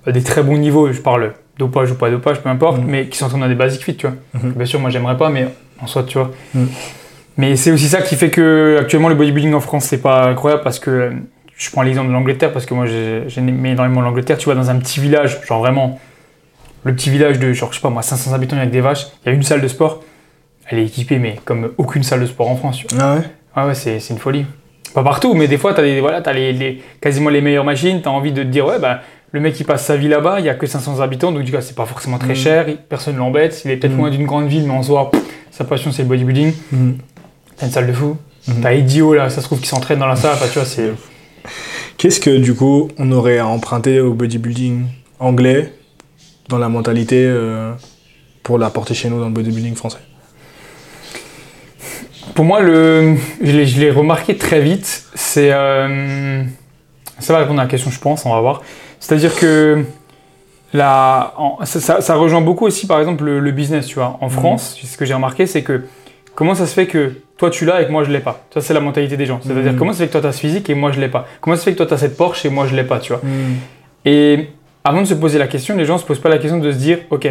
des 0.06 0.22
très 0.22 0.44
bons 0.44 0.58
niveaux. 0.58 0.92
Je 0.92 1.02
parle 1.02 1.34
dopage 1.58 1.92
ou 1.92 1.96
pas 1.96 2.10
dopage, 2.10 2.42
peu 2.42 2.50
importe, 2.50 2.80
mm. 2.80 2.86
mais 2.86 3.08
qui 3.08 3.18
sont 3.18 3.30
dans 3.30 3.48
des 3.48 3.56
basic 3.56 3.84
fit, 3.84 3.96
tu 3.96 4.08
vois. 4.08 4.16
Mm-hmm. 4.36 4.54
Bien 4.54 4.66
sûr, 4.66 4.80
moi 4.80 4.90
j'aimerais 4.90 5.18
pas, 5.18 5.30
mais 5.30 5.48
en 5.82 5.88
soi, 5.88 6.04
tu 6.04 6.18
vois. 6.18 6.32
Mm. 7.40 7.42
Mais 7.42 7.56
c'est 7.56 7.72
aussi 7.72 7.88
ça 7.88 8.02
qui 8.02 8.16
fait 8.16 8.30
que 8.30 8.78
actuellement 8.80 9.10
le 9.10 9.16
bodybuilding 9.16 9.54
en 9.54 9.62
France 9.62 9.86
c'est 9.86 10.02
pas 10.02 10.26
incroyable 10.26 10.62
parce 10.64 10.80
que 10.80 11.12
je 11.56 11.72
prends 11.72 11.82
l'exemple 11.82 12.10
de 12.10 12.14
l'Angleterre 12.14 12.52
parce 12.52 12.66
que 12.66 12.74
moi 12.74 12.86
j'aime 12.86 13.66
énormément 13.66 14.02
l'Angleterre. 14.02 14.38
Tu 14.38 14.46
vois 14.46 14.56
dans 14.56 14.70
un 14.70 14.78
petit 14.78 15.00
village, 15.00 15.40
genre 15.46 15.60
vraiment 15.60 16.00
le 16.84 16.94
petit 16.94 17.10
village 17.10 17.40
de 17.40 17.52
genre 17.54 17.72
je 17.72 17.78
sais 17.78 17.82
pas 17.82 17.90
moi 17.90 18.02
500 18.02 18.34
habitants 18.34 18.58
avec 18.58 18.72
des 18.72 18.82
vaches, 18.82 19.08
il 19.24 19.30
y 19.30 19.32
a 19.32 19.36
une 19.36 19.44
salle 19.44 19.62
de 19.62 19.68
sport. 19.68 20.04
Elle 20.68 20.80
est 20.80 20.86
équipée 20.86 21.18
mais 21.18 21.40
comme 21.46 21.72
aucune 21.78 22.04
salle 22.04 22.22
de 22.22 22.26
sport 22.26 22.50
en 22.50 22.56
France. 22.56 22.84
Ah 23.00 23.16
ouais? 23.16 23.22
Ah 23.56 23.68
ouais 23.68 23.76
c'est 23.76 24.00
une 24.10 24.20
folie. 24.20 24.46
Pas 24.94 25.04
partout 25.04 25.34
mais 25.34 25.48
des 25.48 25.58
fois 25.58 25.74
tu 25.74 25.82
as, 25.82 26.00
voilà, 26.02 26.18
as 26.18 26.34
les, 26.34 26.82
quasiment 27.02 27.30
les 27.30 27.42
meilleures 27.42 27.66
machines, 27.66 28.02
tu 28.02 28.08
as 28.08 28.12
envie 28.12 28.32
de 28.32 28.44
te 28.44 28.48
dire 28.48 28.66
ouais 28.66 28.80
bah 28.80 29.02
le 29.32 29.40
mec 29.40 29.60
il 29.60 29.64
passe 29.64 29.86
sa 29.86 29.96
vie 29.96 30.08
là-bas, 30.08 30.40
il 30.40 30.46
y 30.46 30.50
a 30.50 30.56
que 30.56 30.66
500 30.66 31.00
habitants 31.00 31.32
donc 31.32 31.44
du 31.44 31.52
coup 31.52 31.58
c'est 31.62 31.76
pas 31.76 31.86
forcément 31.86 32.18
très 32.18 32.34
mm. 32.34 32.36
cher, 32.36 32.66
personne 32.88 33.18
l'embête, 33.18 33.62
il 33.66 33.72
est 33.72 33.78
peut-être 33.78 33.94
mm. 33.94 33.98
loin 33.98 34.10
d'une 34.10 34.26
grande 34.26 34.48
ville 34.48 34.66
mais 34.66 34.74
en 34.74 34.84
soi 34.84 35.12
sa 35.52 35.64
passion 35.66 35.92
c'est 35.92 36.04
le 36.04 36.08
bodybuilding. 36.08 36.54
Mm. 36.72 36.92
T'as 37.60 37.66
une 37.66 37.72
salle 37.72 37.88
de 37.88 37.94
fou. 37.94 38.18
Mhm. 38.48 38.62
T'as 38.62 38.74
Idio 38.74 39.14
là, 39.14 39.30
ça 39.30 39.42
se 39.42 39.46
trouve 39.46 39.60
qui 39.60 39.68
s'entraîne 39.68 40.00
dans 40.00 40.08
la 40.08 40.16
salle. 40.16 40.38
tu 40.52 40.60
vois, 40.60 40.66
c'est. 40.66 40.92
Qu'est-ce 41.98 42.20
que 42.20 42.38
du 42.38 42.56
coup 42.56 42.90
on 42.98 43.12
aurait 43.12 43.40
à 43.40 43.48
emprunter 43.48 44.00
au 44.00 44.14
bodybuilding 44.14 44.86
anglais 45.20 45.74
dans 46.48 46.58
la 46.58 46.70
mentalité 46.70 47.26
euh, 47.28 47.74
pour 48.42 48.58
l'apporter 48.58 48.94
chez 48.94 49.10
nous 49.10 49.20
dans 49.20 49.28
le 49.28 49.34
bodybuilding 49.34 49.76
français? 49.76 50.00
Pour 52.36 52.46
moi, 52.46 52.62
le, 52.62 53.18
je 53.42 53.80
l'ai 53.80 53.92
remarqué 53.92 54.38
très 54.38 54.62
vite. 54.62 55.06
C'est 55.14 55.52
euh, 55.52 56.44
ça 57.20 57.34
va 57.34 57.40
répondre 57.40 57.60
à 57.60 57.64
la 57.64 57.70
question, 57.70 57.92
je 57.92 58.00
pense. 58.00 58.26
On 58.26 58.34
va 58.34 58.40
voir. 58.40 58.62
C'est-à-dire 59.02 59.36
que 59.36 59.84
la, 60.74 61.34
ça, 61.66 62.16
rejoint 62.16 62.42
beaucoup 62.42 62.66
aussi, 62.66 62.88
par 62.88 63.00
exemple, 63.00 63.26
le, 63.26 63.52
business. 63.52 63.88
Tu 63.88 63.96
vois, 63.96 64.18
en 64.22 64.28
mhm. 64.28 64.32
France, 64.32 64.78
ce 64.82 64.98
que 64.98 65.04
j'ai 65.04 65.14
remarqué, 65.14 65.48
c'est 65.48 65.64
que 65.64 65.84
comment 66.40 66.56
ça 66.56 66.66
se 66.66 66.74
fait 66.74 66.88
que 66.88 67.12
toi 67.36 67.50
tu 67.50 67.66
l'as 67.66 67.82
et 67.82 67.86
que 67.86 67.92
moi 67.92 68.06
je 68.06 68.12
l'ai 68.12 68.22
pas? 68.22 68.46
Ça 68.54 68.62
c'est 68.62 68.74
la 68.74 68.80
mentalité 68.80 69.18
des 69.18 69.26
gens. 69.26 69.42
C'est-à-dire 69.44 69.74
mm. 69.74 69.76
comment 69.76 69.92
ça 69.92 69.98
se 69.98 70.04
fait 70.04 70.08
que 70.08 70.14
toi 70.14 70.22
tu 70.22 70.28
as 70.28 70.32
ce 70.32 70.40
physique 70.40 70.70
et 70.70 70.74
moi 70.74 70.94
je 70.94 71.02
l'ai 71.02 71.10
pas? 71.10 71.28
Comment 71.42 71.58
ça 71.58 71.64
se 71.64 71.66
fait 71.66 71.74
que 71.74 71.78
toi 71.78 71.86
tu 71.86 71.94
as 71.94 71.98
cette 71.98 72.16
Porsche 72.16 72.46
et 72.46 72.50
moi 72.50 72.66
je 72.66 72.78
l'ai 72.78 72.86
pas, 72.86 73.00
tu 73.00 73.12
vois? 73.12 73.22
Mm. 73.22 73.56
Et 74.06 74.48
avant 74.86 75.02
de 75.02 75.06
se 75.06 75.16
poser 75.16 75.38
la 75.38 75.48
question, 75.48 75.76
les 75.76 75.84
gens 75.84 75.98
se 75.98 76.06
posent 76.06 76.22
pas 76.22 76.30
la 76.30 76.38
question 76.38 76.58
de 76.58 76.72
se 76.72 76.78
dire 76.78 77.00
OK, 77.10 77.28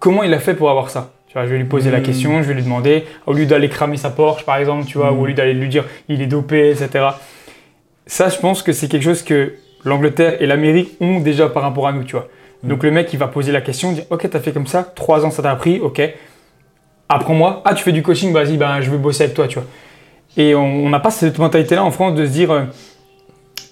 comment 0.00 0.24
il 0.24 0.34
a 0.34 0.40
fait 0.40 0.54
pour 0.54 0.68
avoir 0.68 0.90
ça? 0.90 1.12
Tu 1.28 1.34
vois, 1.34 1.46
je 1.46 1.52
vais 1.52 1.58
lui 1.58 1.64
poser 1.64 1.92
la 1.92 2.00
Mm. 2.00 2.02
question, 2.02 2.42
je 2.42 2.48
vais 2.48 2.54
lui 2.54 2.64
demander, 2.64 3.04
au 3.26 3.34
lieu 3.34 3.46
d'aller 3.46 3.68
cramer 3.68 3.96
sa 3.96 4.10
Porsche 4.10 4.44
par 4.44 4.56
exemple, 4.56 4.84
tu 4.86 4.98
vois, 4.98 5.12
ou 5.12 5.22
au 5.22 5.26
lieu 5.26 5.34
d'aller 5.34 5.54
lui 5.54 5.68
dire 5.68 5.84
il 6.08 6.20
est 6.20 6.26
dopé, 6.26 6.70
etc. 6.70 6.88
Ça, 8.06 8.30
je 8.30 8.38
pense 8.38 8.64
que 8.64 8.72
c'est 8.72 8.88
quelque 8.88 9.04
chose 9.04 9.22
que 9.22 9.54
l'Angleterre 9.84 10.42
et 10.42 10.46
l'Amérique 10.46 10.96
ont 11.00 11.20
déjà 11.20 11.48
par 11.48 11.62
rapport 11.62 11.86
à 11.86 11.92
nous, 11.92 12.02
tu 12.02 12.16
vois. 12.16 12.26
Donc 12.64 12.82
le 12.82 12.90
mec, 12.90 13.12
il 13.12 13.18
va 13.20 13.28
poser 13.28 13.52
la 13.52 13.60
question, 13.60 13.92
dire 13.92 14.06
ok, 14.10 14.28
t'as 14.28 14.40
fait 14.40 14.50
comme 14.50 14.66
ça, 14.66 14.82
trois 14.82 15.24
ans 15.24 15.30
ça 15.30 15.40
t'a 15.40 15.52
appris, 15.52 15.78
ok. 15.78 16.02
Apprends-moi. 17.08 17.62
Ah, 17.64 17.74
tu 17.74 17.82
fais 17.82 17.92
du 17.92 18.02
coaching, 18.02 18.32
vas-y, 18.32 18.56
ben, 18.56 18.80
je 18.80 18.90
veux 18.90 18.98
bosser 18.98 19.24
avec 19.24 19.34
toi, 19.34 19.48
tu 19.48 19.54
vois. 19.54 19.66
Et 20.36 20.54
on 20.54 20.88
n'a 20.88 21.00
pas 21.00 21.10
cette 21.10 21.38
mentalité-là 21.38 21.84
en 21.84 21.90
France 21.90 22.14
de 22.14 22.26
se 22.26 22.30
dire, 22.30 22.50
euh, 22.50 22.64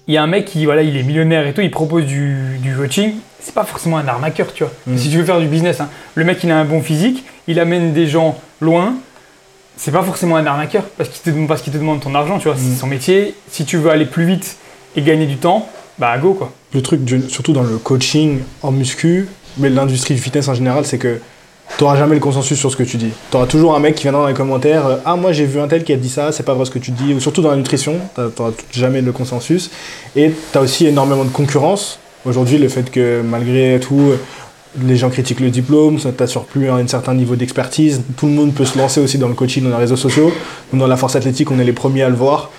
il 0.08 0.14
y 0.14 0.16
a 0.16 0.22
un 0.22 0.26
mec 0.26 0.46
qui, 0.46 0.64
voilà, 0.64 0.82
il 0.82 0.96
est 0.96 1.02
millionnaire 1.02 1.46
et 1.46 1.52
tout, 1.52 1.60
il 1.60 1.70
propose 1.70 2.06
du, 2.06 2.58
du 2.60 2.74
coaching. 2.74 3.14
C'est 3.40 3.54
pas 3.54 3.64
forcément 3.64 3.98
un 3.98 4.08
arnaqueur, 4.08 4.52
tu 4.52 4.64
vois. 4.64 4.72
Mm. 4.86 4.96
Si 4.96 5.10
tu 5.10 5.18
veux 5.18 5.24
faire 5.24 5.40
du 5.40 5.46
business, 5.46 5.80
hein. 5.80 5.88
le 6.14 6.24
mec, 6.24 6.38
il 6.42 6.50
a 6.50 6.58
un 6.58 6.64
bon 6.64 6.80
physique, 6.80 7.24
il 7.46 7.60
amène 7.60 7.92
des 7.92 8.06
gens 8.06 8.38
loin. 8.60 8.94
C'est 9.76 9.92
pas 9.92 10.02
forcément 10.02 10.36
un 10.36 10.46
arnaqueur 10.46 10.84
parce 10.96 11.10
qu'il 11.10 11.20
te 11.22 11.30
demande, 11.30 11.48
parce 11.48 11.60
qu'il 11.60 11.72
te 11.72 11.78
demande 11.78 12.00
ton 12.00 12.14
argent, 12.14 12.38
tu 12.38 12.48
vois. 12.48 12.56
Mm. 12.56 12.60
C'est 12.60 12.80
son 12.80 12.86
métier. 12.86 13.34
Si 13.48 13.64
tu 13.64 13.76
veux 13.76 13.90
aller 13.90 14.06
plus 14.06 14.24
vite 14.24 14.56
et 14.96 15.02
gagner 15.02 15.26
du 15.26 15.36
temps, 15.36 15.68
bah 15.98 16.16
go 16.18 16.34
quoi. 16.34 16.52
Le 16.72 16.82
truc, 16.82 17.00
surtout 17.28 17.52
dans 17.52 17.62
le 17.62 17.78
coaching 17.78 18.40
en 18.62 18.72
muscu, 18.72 19.28
mais 19.58 19.68
l'industrie 19.68 20.14
du 20.14 20.20
fitness 20.20 20.48
en 20.48 20.54
général, 20.54 20.84
c'est 20.86 20.98
que 20.98 21.20
tu 21.76 21.84
n'auras 21.84 21.96
jamais 21.96 22.14
le 22.14 22.20
consensus 22.20 22.58
sur 22.58 22.70
ce 22.70 22.76
que 22.76 22.82
tu 22.82 22.96
dis. 22.96 23.10
Tu 23.30 23.36
auras 23.36 23.46
toujours 23.46 23.76
un 23.76 23.80
mec 23.80 23.94
qui 23.94 24.02
viendra 24.04 24.22
dans 24.22 24.28
les 24.28 24.34
commentaires 24.34 24.86
euh, 24.86 24.96
Ah, 25.04 25.16
moi 25.16 25.32
j'ai 25.32 25.44
vu 25.44 25.60
un 25.60 25.68
tel 25.68 25.84
qui 25.84 25.92
a 25.92 25.96
dit 25.96 26.08
ça, 26.08 26.32
c'est 26.32 26.42
pas 26.42 26.54
vrai 26.54 26.64
ce 26.64 26.70
que 26.70 26.78
tu 26.78 26.90
dis. 26.90 27.12
Ou 27.12 27.20
surtout 27.20 27.42
dans 27.42 27.50
la 27.50 27.56
nutrition, 27.56 27.96
tu 28.14 28.20
n'auras 28.20 28.52
jamais 28.72 29.02
le 29.02 29.12
consensus. 29.12 29.70
Et 30.14 30.32
tu 30.52 30.58
as 30.58 30.62
aussi 30.62 30.86
énormément 30.86 31.24
de 31.24 31.30
concurrence. 31.30 31.98
Aujourd'hui, 32.24 32.58
le 32.58 32.68
fait 32.68 32.90
que 32.90 33.22
malgré 33.22 33.78
tout, 33.80 34.12
les 34.84 34.96
gens 34.96 35.10
critiquent 35.10 35.40
le 35.40 35.50
diplôme, 35.50 35.98
ça 35.98 36.12
t'assure 36.12 36.44
plus 36.44 36.68
un 36.68 36.86
certain 36.86 37.14
niveau 37.14 37.36
d'expertise. 37.36 38.02
Tout 38.16 38.26
le 38.26 38.32
monde 38.32 38.52
peut 38.54 38.64
se 38.64 38.76
lancer 38.78 39.00
aussi 39.00 39.18
dans 39.18 39.28
le 39.28 39.34
coaching, 39.34 39.64
dans 39.64 39.70
les 39.70 39.76
réseaux 39.76 39.96
sociaux. 39.96 40.32
Dans 40.72 40.86
la 40.86 40.96
force 40.96 41.16
athlétique, 41.16 41.50
on 41.50 41.58
est 41.58 41.64
les 41.64 41.72
premiers 41.72 42.02
à 42.02 42.08
le 42.08 42.16
voir. 42.16 42.50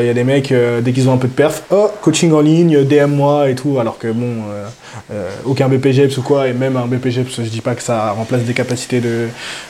Il 0.00 0.06
y 0.06 0.08
a 0.08 0.14
des 0.14 0.24
mecs, 0.24 0.50
euh, 0.50 0.80
dès 0.80 0.92
qu'ils 0.92 1.08
ont 1.08 1.12
un 1.12 1.18
peu 1.18 1.28
de 1.28 1.32
perf, 1.32 1.62
oh, 1.70 1.88
coaching 2.02 2.32
en 2.32 2.40
ligne, 2.40 2.84
DM-moi 2.84 3.48
et 3.50 3.54
tout, 3.54 3.78
alors 3.78 3.96
que 3.98 4.08
bon, 4.08 4.42
euh, 4.50 4.66
euh, 5.12 5.30
aucun 5.44 5.68
BPGEPS 5.68 6.18
ou 6.18 6.22
quoi, 6.22 6.48
et 6.48 6.52
même 6.52 6.76
un 6.76 6.86
BPGEPS, 6.86 7.36
je 7.44 7.48
dis 7.48 7.60
pas 7.60 7.76
que 7.76 7.82
ça 7.82 8.10
remplace 8.10 8.42
des 8.42 8.54
capacités 8.54 9.00
de, 9.00 9.28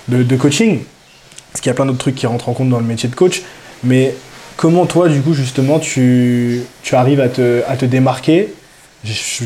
de, 0.09 0.37
coaching, 0.37 0.81
parce 1.53 1.61
qu'il 1.61 1.69
y 1.69 1.73
a 1.73 1.75
plein 1.75 1.85
d'autres 1.85 1.99
trucs 1.99 2.15
qui 2.15 2.27
rentrent 2.27 2.49
en 2.49 2.55
compte 2.55 2.71
dans 2.71 2.79
le 2.79 2.87
métier 2.87 3.09
de 3.11 3.15
coach, 3.15 3.43
mais 3.85 4.15
comment 4.57 4.87
toi, 4.87 5.09
du 5.11 5.21
coup, 5.21 5.35
justement, 5.35 5.79
tu, 5.79 6.63
tu 6.83 6.95
arrives 6.95 7.21
à 7.21 7.29
te, 7.29 7.61
à 7.69 7.77
te 7.77 7.85
démarquer? 7.85 8.49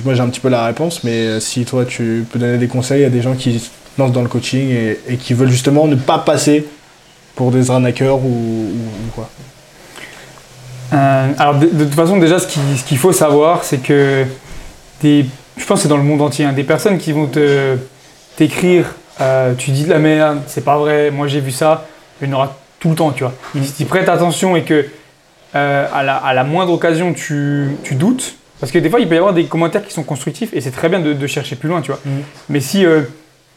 Moi, 0.04 0.14
j'ai 0.14 0.20
un 0.20 0.28
petit 0.28 0.40
peu 0.40 0.48
la 0.48 0.64
réponse, 0.64 1.02
mais 1.02 1.26
euh, 1.26 1.40
si 1.40 1.64
toi, 1.64 1.84
tu 1.84 2.24
peux 2.30 2.38
donner 2.38 2.58
des 2.58 2.68
conseils 2.68 3.04
à 3.04 3.10
des 3.10 3.20
gens 3.20 3.34
qui 3.34 3.60
lancent 3.98 4.12
dans 4.12 4.22
le 4.22 4.28
coaching 4.28 4.70
et, 4.70 4.98
et 5.08 5.16
qui 5.16 5.34
veulent 5.34 5.50
justement 5.50 5.88
ne 5.88 5.96
pas 5.96 6.18
passer 6.18 6.64
pour 7.34 7.50
des 7.50 7.70
arnaqueurs 7.70 8.18
ou, 8.18 8.28
ou- 8.28 9.08
ou 9.08 9.10
quoi? 9.14 9.28
Euh, 10.92 11.32
alors 11.38 11.54
de, 11.54 11.66
de 11.66 11.84
toute 11.84 11.94
façon 11.94 12.18
déjà 12.18 12.38
ce 12.38 12.46
qu'il 12.46 12.62
ce 12.78 12.94
faut 12.96 13.12
savoir 13.12 13.64
c'est 13.64 13.78
que 13.78 14.24
des, 15.00 15.24
je 15.56 15.64
pense 15.64 15.78
que 15.78 15.82
c'est 15.84 15.88
dans 15.88 15.96
le 15.96 16.02
monde 16.02 16.20
entier, 16.20 16.44
hein, 16.44 16.52
des 16.52 16.64
personnes 16.64 16.98
qui 16.98 17.12
vont 17.12 17.26
te 17.26 17.76
t'écrire 18.36 18.86
euh, 19.20 19.54
tu 19.54 19.70
dis 19.70 19.84
de 19.84 19.90
la 19.90 19.98
merde, 19.98 20.40
c'est 20.46 20.64
pas 20.64 20.76
vrai, 20.76 21.10
moi 21.10 21.28
j'ai 21.28 21.40
vu 21.40 21.50
ça, 21.50 21.86
il 22.20 22.28
y 22.28 22.30
en 22.32 22.36
aura 22.36 22.58
tout 22.78 22.90
le 22.90 22.94
temps 22.94 23.10
tu 23.12 23.24
vois. 23.24 23.32
Si 23.62 23.72
tu 23.72 23.84
prêtes 23.84 24.08
attention 24.08 24.56
et 24.56 24.62
que 24.62 24.86
euh, 25.54 25.86
à, 25.92 26.02
la, 26.02 26.16
à 26.16 26.34
la 26.34 26.44
moindre 26.44 26.72
occasion 26.72 27.12
tu, 27.14 27.68
tu 27.84 27.94
doutes, 27.94 28.36
parce 28.60 28.72
que 28.72 28.78
des 28.78 28.90
fois 28.90 29.00
il 29.00 29.08
peut 29.08 29.14
y 29.14 29.18
avoir 29.18 29.34
des 29.34 29.44
commentaires 29.44 29.84
qui 29.84 29.92
sont 29.92 30.02
constructifs 30.02 30.52
et 30.52 30.60
c'est 30.60 30.70
très 30.70 30.88
bien 30.88 31.00
de, 31.00 31.12
de 31.12 31.26
chercher 31.26 31.56
plus 31.56 31.68
loin 31.68 31.80
tu 31.80 31.90
vois. 31.90 32.00
Mhm. 32.04 32.22
Mais 32.48 32.60
si 32.60 32.84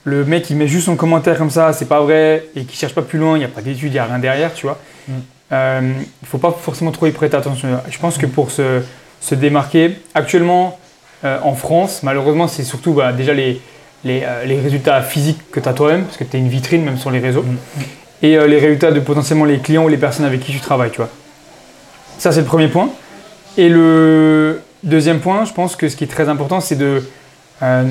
le 0.06 0.26
mec 0.26 0.50
il 0.50 0.56
met 0.58 0.68
juste 0.68 0.86
son 0.86 0.96
commentaire 0.96 1.38
comme 1.38 1.50
ça, 1.50 1.74
c'est 1.74 1.88
pas 1.88 2.00
vrai 2.00 2.46
et 2.56 2.64
qu'il 2.64 2.78
cherche 2.78 2.94
pas 2.94 3.02
plus 3.02 3.20
loin, 3.20 3.36
il 3.36 3.40
n'y 3.40 3.46
a 3.46 3.50
pas 3.50 3.62
d'études, 3.62 3.90
il 3.90 3.94
n'y 3.94 4.00
a 4.00 4.06
rien 4.06 4.20
derrière 4.20 4.54
tu 4.54 4.66
vois. 4.68 4.78
Euh, 5.10 5.14
il 5.52 5.56
ne 5.56 6.28
faut 6.28 6.38
pas 6.38 6.52
forcément 6.52 6.92
trop 6.92 7.06
y 7.08 7.12
prêter 7.12 7.38
attention. 7.38 7.68
Je 7.90 7.98
pense 8.00 8.18
que 8.18 8.26
pour 8.26 8.52
se, 8.52 8.82
se 9.22 9.36
démarquer, 9.36 9.92
actuellement 10.14 10.80
euh, 11.24 11.40
en 11.44 11.54
France, 11.56 12.02
malheureusement, 12.04 12.48
c'est 12.48 12.64
surtout 12.64 12.94
bah, 12.94 13.12
déjà 13.12 13.34
les, 13.34 13.62
les, 14.04 14.22
euh, 14.24 14.46
les 14.46 14.60
résultats 14.60 15.02
physiques 15.02 15.40
que 15.52 15.60
tu 15.60 15.68
as 15.70 15.74
toi-même, 15.74 16.04
parce 16.04 16.18
que 16.18 16.24
tu 16.24 16.38
es 16.38 16.40
une 16.40 16.50
vitrine 16.50 16.84
même 16.84 16.98
sur 16.98 17.12
les 17.12 17.20
réseaux, 17.20 17.44
Mm. 17.44 17.56
et 18.24 18.38
euh, 18.38 18.48
les 18.48 18.60
résultats 18.60 18.92
de 18.92 19.00
potentiellement 19.00 19.46
les 19.46 19.60
clients 19.60 19.86
ou 19.86 19.88
les 19.88 19.98
personnes 19.98 20.26
avec 20.26 20.42
qui 20.42 20.52
tu 20.52 20.60
travailles. 20.60 20.92
Tu 20.92 20.98
vois. 20.98 21.10
Ça, 22.18 22.32
c'est 22.32 22.42
le 22.42 22.46
premier 22.46 22.68
point. 22.68 22.90
Et 23.58 23.70
le 23.70 24.62
deuxième 24.84 25.20
point, 25.20 25.46
je 25.46 25.54
pense 25.54 25.76
que 25.76 25.90
ce 25.90 25.96
qui 25.96 26.04
est 26.04 26.08
très 26.08 26.28
important, 26.30 26.60
c'est 26.60 26.76
de 26.76 27.04
euh, 27.64 27.84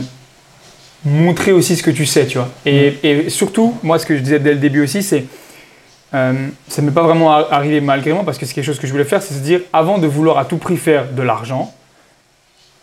montrer 1.04 1.52
aussi 1.52 1.76
ce 1.76 1.82
que 1.82 1.90
tu 1.90 2.06
sais. 2.06 2.26
Tu 2.26 2.38
vois. 2.38 2.48
Et, 2.66 2.98
et 3.02 3.30
surtout, 3.30 3.74
moi, 3.82 3.98
ce 3.98 4.06
que 4.06 4.16
je 4.16 4.22
disais 4.22 4.38
dès 4.38 4.52
le 4.52 4.58
début 4.60 4.82
aussi, 4.82 5.02
c'est 5.02 5.24
euh, 6.14 6.32
ça 6.68 6.80
ne 6.82 6.86
m'est 6.86 6.92
pas 6.92 7.02
vraiment 7.02 7.32
ar- 7.32 7.52
arrivé 7.52 7.80
malgré 7.80 8.12
moi 8.12 8.22
parce 8.24 8.38
que 8.38 8.46
c'est 8.46 8.54
quelque 8.54 8.64
chose 8.64 8.78
que 8.78 8.86
je 8.86 8.92
voulais 8.92 9.04
faire, 9.04 9.22
c'est 9.22 9.34
se 9.34 9.40
dire 9.40 9.60
avant 9.72 9.98
de 9.98 10.06
vouloir 10.06 10.38
à 10.38 10.44
tout 10.44 10.58
prix 10.58 10.76
faire 10.76 11.10
de 11.10 11.22
l'argent, 11.22 11.74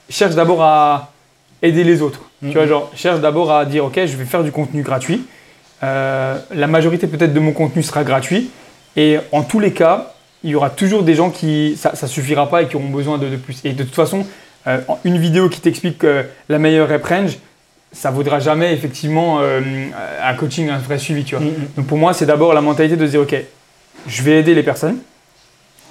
cherche 0.09 0.36
d'abord 0.36 0.61
à 0.61 1.11
aider 1.61 1.84
les 1.84 2.01
autres. 2.01 2.21
Tu 2.43 2.53
vois, 2.53 2.65
genre, 2.65 2.91
cherche 2.95 3.19
d'abord 3.19 3.51
à 3.51 3.65
dire 3.65 3.86
ok, 3.86 3.93
je 3.95 4.17
vais 4.17 4.25
faire 4.25 4.43
du 4.43 4.51
contenu 4.51 4.82
gratuit. 4.82 5.25
Euh, 5.84 6.38
la 6.53 6.67
majorité 6.67 7.07
peut-être 7.07 7.34
de 7.34 7.39
mon 7.39 7.51
contenu 7.53 7.84
sera 7.84 8.03
gratuit 8.03 8.49
et 8.95 9.17
en 9.32 9.43
tous 9.43 9.59
les 9.59 9.71
cas, 9.73 10.13
il 10.43 10.49
y 10.49 10.55
aura 10.55 10.69
toujours 10.71 11.03
des 11.03 11.13
gens 11.13 11.29
qui 11.29 11.75
ça, 11.77 11.95
ça 11.95 12.07
suffira 12.07 12.49
pas 12.49 12.63
et 12.63 12.67
qui 12.67 12.75
auront 12.75 12.89
besoin 12.89 13.17
de, 13.19 13.27
de 13.29 13.36
plus. 13.38 13.61
Et 13.63 13.73
de 13.73 13.84
toute 13.84 13.95
façon, 13.95 14.25
euh, 14.67 14.79
une 15.03 15.17
vidéo 15.19 15.49
qui 15.49 15.61
t'explique 15.61 16.03
la 16.49 16.59
meilleure 16.59 16.89
rep 16.89 17.05
range, 17.05 17.38
ça 17.91 18.09
vaudra 18.09 18.39
jamais 18.39 18.73
effectivement 18.73 19.39
euh, 19.41 19.61
un 20.23 20.33
coaching, 20.35 20.69
un 20.69 20.77
vrai 20.77 20.97
suivi, 20.97 21.23
tu 21.23 21.35
vois. 21.35 21.45
Donc 21.75 21.87
pour 21.87 21.97
moi, 21.97 22.13
c'est 22.13 22.25
d'abord 22.25 22.53
la 22.53 22.61
mentalité 22.61 22.95
de 22.95 23.05
se 23.05 23.11
dire, 23.11 23.21
ok, 23.21 23.35
je 24.07 24.23
vais 24.23 24.39
aider 24.39 24.55
les 24.55 24.63
personnes, 24.63 24.97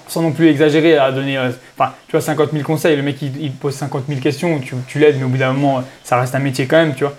sans 0.07 0.21
non 0.21 0.31
plus 0.31 0.47
exagérer 0.47 0.97
à 0.97 1.11
donner, 1.11 1.37
euh, 1.37 1.51
enfin, 1.77 1.93
tu 2.07 2.13
vois, 2.13 2.21
50 2.21 2.51
000 2.51 2.63
conseils. 2.63 2.95
Le 2.95 3.03
mec, 3.03 3.21
il, 3.21 3.39
il 3.41 3.51
pose 3.51 3.75
50 3.75 4.05
000 4.07 4.19
questions, 4.19 4.59
tu, 4.59 4.73
tu 4.87 4.99
l'aides, 4.99 5.17
mais 5.17 5.25
au 5.25 5.27
bout 5.27 5.37
d'un 5.37 5.53
moment, 5.53 5.83
ça 6.03 6.19
reste 6.19 6.33
un 6.33 6.39
métier 6.39 6.65
quand 6.65 6.77
même, 6.77 6.95
tu 6.95 7.03
vois. 7.03 7.13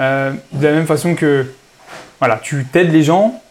Euh, 0.00 0.32
de 0.52 0.66
la 0.66 0.74
même 0.74 0.86
façon 0.86 1.14
que, 1.14 1.46
voilà, 2.18 2.38
tu 2.42 2.66
t'aides 2.70 2.92
les 2.92 3.02
gens 3.02 3.42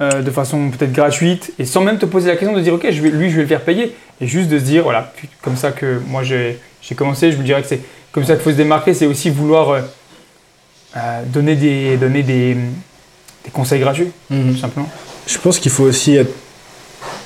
de 0.00 0.32
façon 0.32 0.70
peut-être 0.70 0.90
gratuite 0.90 1.52
et 1.60 1.64
sans 1.64 1.80
même 1.80 1.96
te 1.96 2.06
poser 2.06 2.28
la 2.28 2.34
question 2.34 2.56
de 2.56 2.60
dire, 2.60 2.74
ok, 2.74 2.90
je 2.90 3.00
vais, 3.00 3.10
lui, 3.10 3.30
je 3.30 3.36
vais 3.36 3.42
le 3.42 3.46
faire 3.46 3.60
payer. 3.60 3.94
Et 4.20 4.26
juste 4.26 4.48
de 4.48 4.58
se 4.58 4.64
dire, 4.64 4.82
voilà, 4.82 5.12
comme 5.42 5.54
ça 5.56 5.70
que 5.70 6.00
moi 6.08 6.24
j'ai 6.24 6.58
j'ai 6.80 6.96
commencé, 6.96 7.30
je 7.30 7.36
vous 7.36 7.44
dirais 7.44 7.62
que 7.62 7.68
c'est 7.68 7.82
comme 8.10 8.24
ça 8.24 8.34
qu'il 8.34 8.42
faut 8.42 8.50
se 8.50 8.56
démarquer, 8.56 8.94
c'est 8.94 9.06
aussi 9.06 9.30
vouloir 9.30 9.80
euh, 10.96 11.22
donner, 11.26 11.56
des, 11.56 11.96
donner 11.96 12.22
des, 12.22 12.54
des 12.54 13.50
conseils 13.52 13.80
gratuits, 13.80 14.10
Mhm. 14.30 14.52
tout 14.54 14.58
simplement. 14.60 14.88
Je 15.26 15.38
pense 15.38 15.58
qu'il 15.58 15.70
faut 15.70 15.84
aussi 15.84 16.16
être 16.16 16.32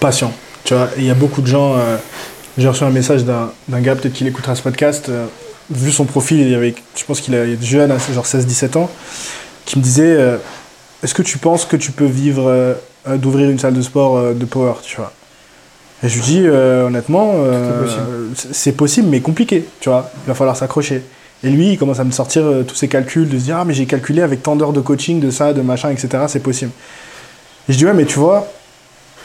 patient. 0.00 0.32
Tu 0.64 0.74
vois, 0.74 0.88
il 0.98 1.04
y 1.04 1.10
a 1.10 1.14
beaucoup 1.14 1.40
de 1.42 1.46
gens. 1.46 1.74
euh, 1.76 1.96
J'ai 2.58 2.68
reçu 2.68 2.84
un 2.84 2.90
message 2.90 3.24
d'un 3.24 3.50
gars, 3.80 3.94
peut-être 3.96 4.14
qu'il 4.14 4.26
écoutera 4.26 4.54
ce 4.54 4.62
podcast. 4.62 5.08
euh, 5.08 5.26
vu 5.70 5.90
son 5.90 6.04
profil, 6.04 6.40
il 6.40 6.50
y 6.50 6.54
avait, 6.54 6.74
je 6.96 7.04
pense 7.04 7.20
qu'il 7.20 7.34
est 7.34 7.60
jeune, 7.62 7.90
hein, 7.90 7.96
genre 8.14 8.24
16-17 8.26 8.76
ans, 8.76 8.88
qui 9.64 9.78
me 9.78 9.82
disait 9.84 10.04
euh, 10.16 10.36
Est-ce 11.02 11.12
que 11.14 11.22
tu 11.22 11.38
penses 11.38 11.64
que 11.64 11.76
tu 11.76 11.90
peux 11.92 12.04
vivre 12.06 12.76
d'ouvrir 13.16 13.50
une 13.50 13.58
salle 13.58 13.74
de 13.74 13.82
sport 13.82 14.32
de 14.34 14.44
power 14.44 14.74
tu 14.82 14.96
vois? 14.96 15.12
Et 16.02 16.08
je 16.08 16.14
lui 16.16 16.22
dis 16.22 16.48
honnêtement, 16.48 17.32
possible. 17.82 18.02
c'est 18.36 18.54
c'est 18.54 18.72
possible, 18.72 19.08
mais 19.08 19.20
compliqué. 19.20 19.64
Tu 19.80 19.88
vois, 19.88 20.10
il 20.24 20.28
va 20.28 20.34
falloir 20.34 20.56
s'accrocher. 20.56 21.02
Et 21.42 21.50
lui, 21.50 21.72
il 21.72 21.78
commence 21.78 22.00
à 22.00 22.04
me 22.04 22.10
sortir 22.10 22.42
euh, 22.44 22.62
tous 22.62 22.74
ses 22.74 22.88
calculs, 22.88 23.28
de 23.28 23.38
se 23.38 23.44
dire 23.44 23.58
Ah, 23.58 23.64
mais 23.64 23.74
j'ai 23.74 23.86
calculé 23.86 24.22
avec 24.22 24.42
tant 24.42 24.56
d'heures 24.56 24.72
de 24.72 24.80
coaching, 24.80 25.20
de 25.20 25.30
ça, 25.30 25.52
de 25.52 25.60
machin, 25.60 25.90
etc. 25.90 26.24
C'est 26.28 26.42
possible. 26.42 26.70
Et 27.68 27.72
je 27.72 27.78
dis 27.78 27.84
Ouais, 27.86 27.94
mais 27.94 28.04
tu 28.04 28.18
vois, 28.18 28.46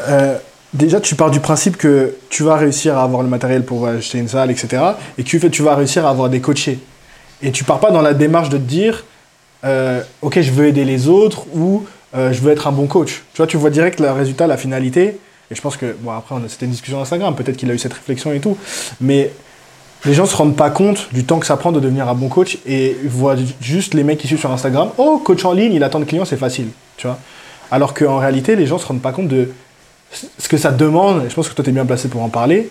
euh, 0.07 0.37
déjà, 0.73 0.99
tu 0.99 1.15
pars 1.15 1.31
du 1.31 1.39
principe 1.39 1.77
que 1.77 2.15
tu 2.29 2.43
vas 2.43 2.55
réussir 2.55 2.97
à 2.97 3.03
avoir 3.03 3.23
le 3.23 3.29
matériel 3.29 3.63
pour 3.63 3.87
acheter 3.87 4.17
une 4.17 4.27
salle, 4.27 4.51
etc. 4.51 4.83
Et 5.17 5.23
que 5.23 5.47
tu, 5.47 5.63
vas 5.63 5.75
réussir 5.75 6.05
à 6.05 6.09
avoir 6.09 6.29
des 6.29 6.41
coachés. 6.41 6.79
Et 7.41 7.51
tu 7.51 7.63
pars 7.63 7.79
pas 7.79 7.91
dans 7.91 8.01
la 8.01 8.13
démarche 8.13 8.49
de 8.49 8.57
te 8.57 8.63
dire 8.63 9.05
euh, 9.63 10.01
Ok, 10.21 10.41
je 10.41 10.51
veux 10.51 10.67
aider 10.67 10.85
les 10.85 11.07
autres 11.07 11.45
ou 11.53 11.85
je 12.13 12.41
veux 12.41 12.51
être 12.51 12.67
un 12.67 12.73
bon 12.73 12.87
coach. 12.87 13.23
Tu 13.33 13.37
vois, 13.37 13.47
tu 13.47 13.55
vois 13.55 13.69
direct 13.69 14.01
le 14.01 14.11
résultat, 14.11 14.45
la 14.45 14.57
finalité. 14.57 15.17
Et 15.49 15.55
je 15.55 15.61
pense 15.61 15.77
que, 15.77 15.95
bon, 16.01 16.11
après, 16.11 16.35
c'était 16.49 16.65
une 16.65 16.71
discussion 16.71 17.01
Instagram, 17.01 17.35
peut-être 17.35 17.57
qu'il 17.57 17.71
a 17.71 17.73
eu 17.73 17.79
cette 17.79 17.93
réflexion 17.93 18.33
et 18.33 18.41
tout. 18.41 18.57
Mais 18.99 19.31
les 20.05 20.13
gens 20.13 20.25
se 20.25 20.35
rendent 20.35 20.55
pas 20.55 20.69
compte 20.69 21.09
du 21.13 21.23
temps 21.23 21.39
que 21.39 21.45
ça 21.45 21.57
prend 21.57 21.71
de 21.71 21.79
devenir 21.79 22.07
un 22.09 22.13
bon 22.15 22.27
coach 22.27 22.57
et 22.65 22.97
voient 23.05 23.35
ju- 23.35 23.45
juste 23.61 23.93
les 23.93 24.03
mecs 24.03 24.17
qui 24.17 24.27
suivent 24.27 24.39
sur 24.39 24.51
Instagram. 24.51 24.89
Oh, 24.97 25.21
coach 25.23 25.45
en 25.45 25.53
ligne, 25.53 25.73
il 25.73 25.83
attend 25.83 25.99
de 25.99 26.05
clients, 26.05 26.25
c'est 26.25 26.37
facile. 26.37 26.67
Tu 26.97 27.07
vois? 27.07 27.17
Alors 27.69 27.93
qu'en 27.93 28.17
réalité, 28.17 28.55
les 28.55 28.65
gens 28.65 28.77
se 28.77 28.85
rendent 28.85 29.01
pas 29.01 29.11
compte 29.11 29.27
de 29.27 29.49
ce 30.37 30.49
que 30.49 30.57
ça 30.57 30.71
demande, 30.71 31.23
et 31.25 31.29
je 31.29 31.35
pense 31.35 31.47
que 31.47 31.53
toi 31.53 31.63
tu 31.63 31.69
es 31.69 31.73
bien 31.73 31.85
placé 31.85 32.09
pour 32.09 32.21
en 32.21 32.29
parler, 32.29 32.69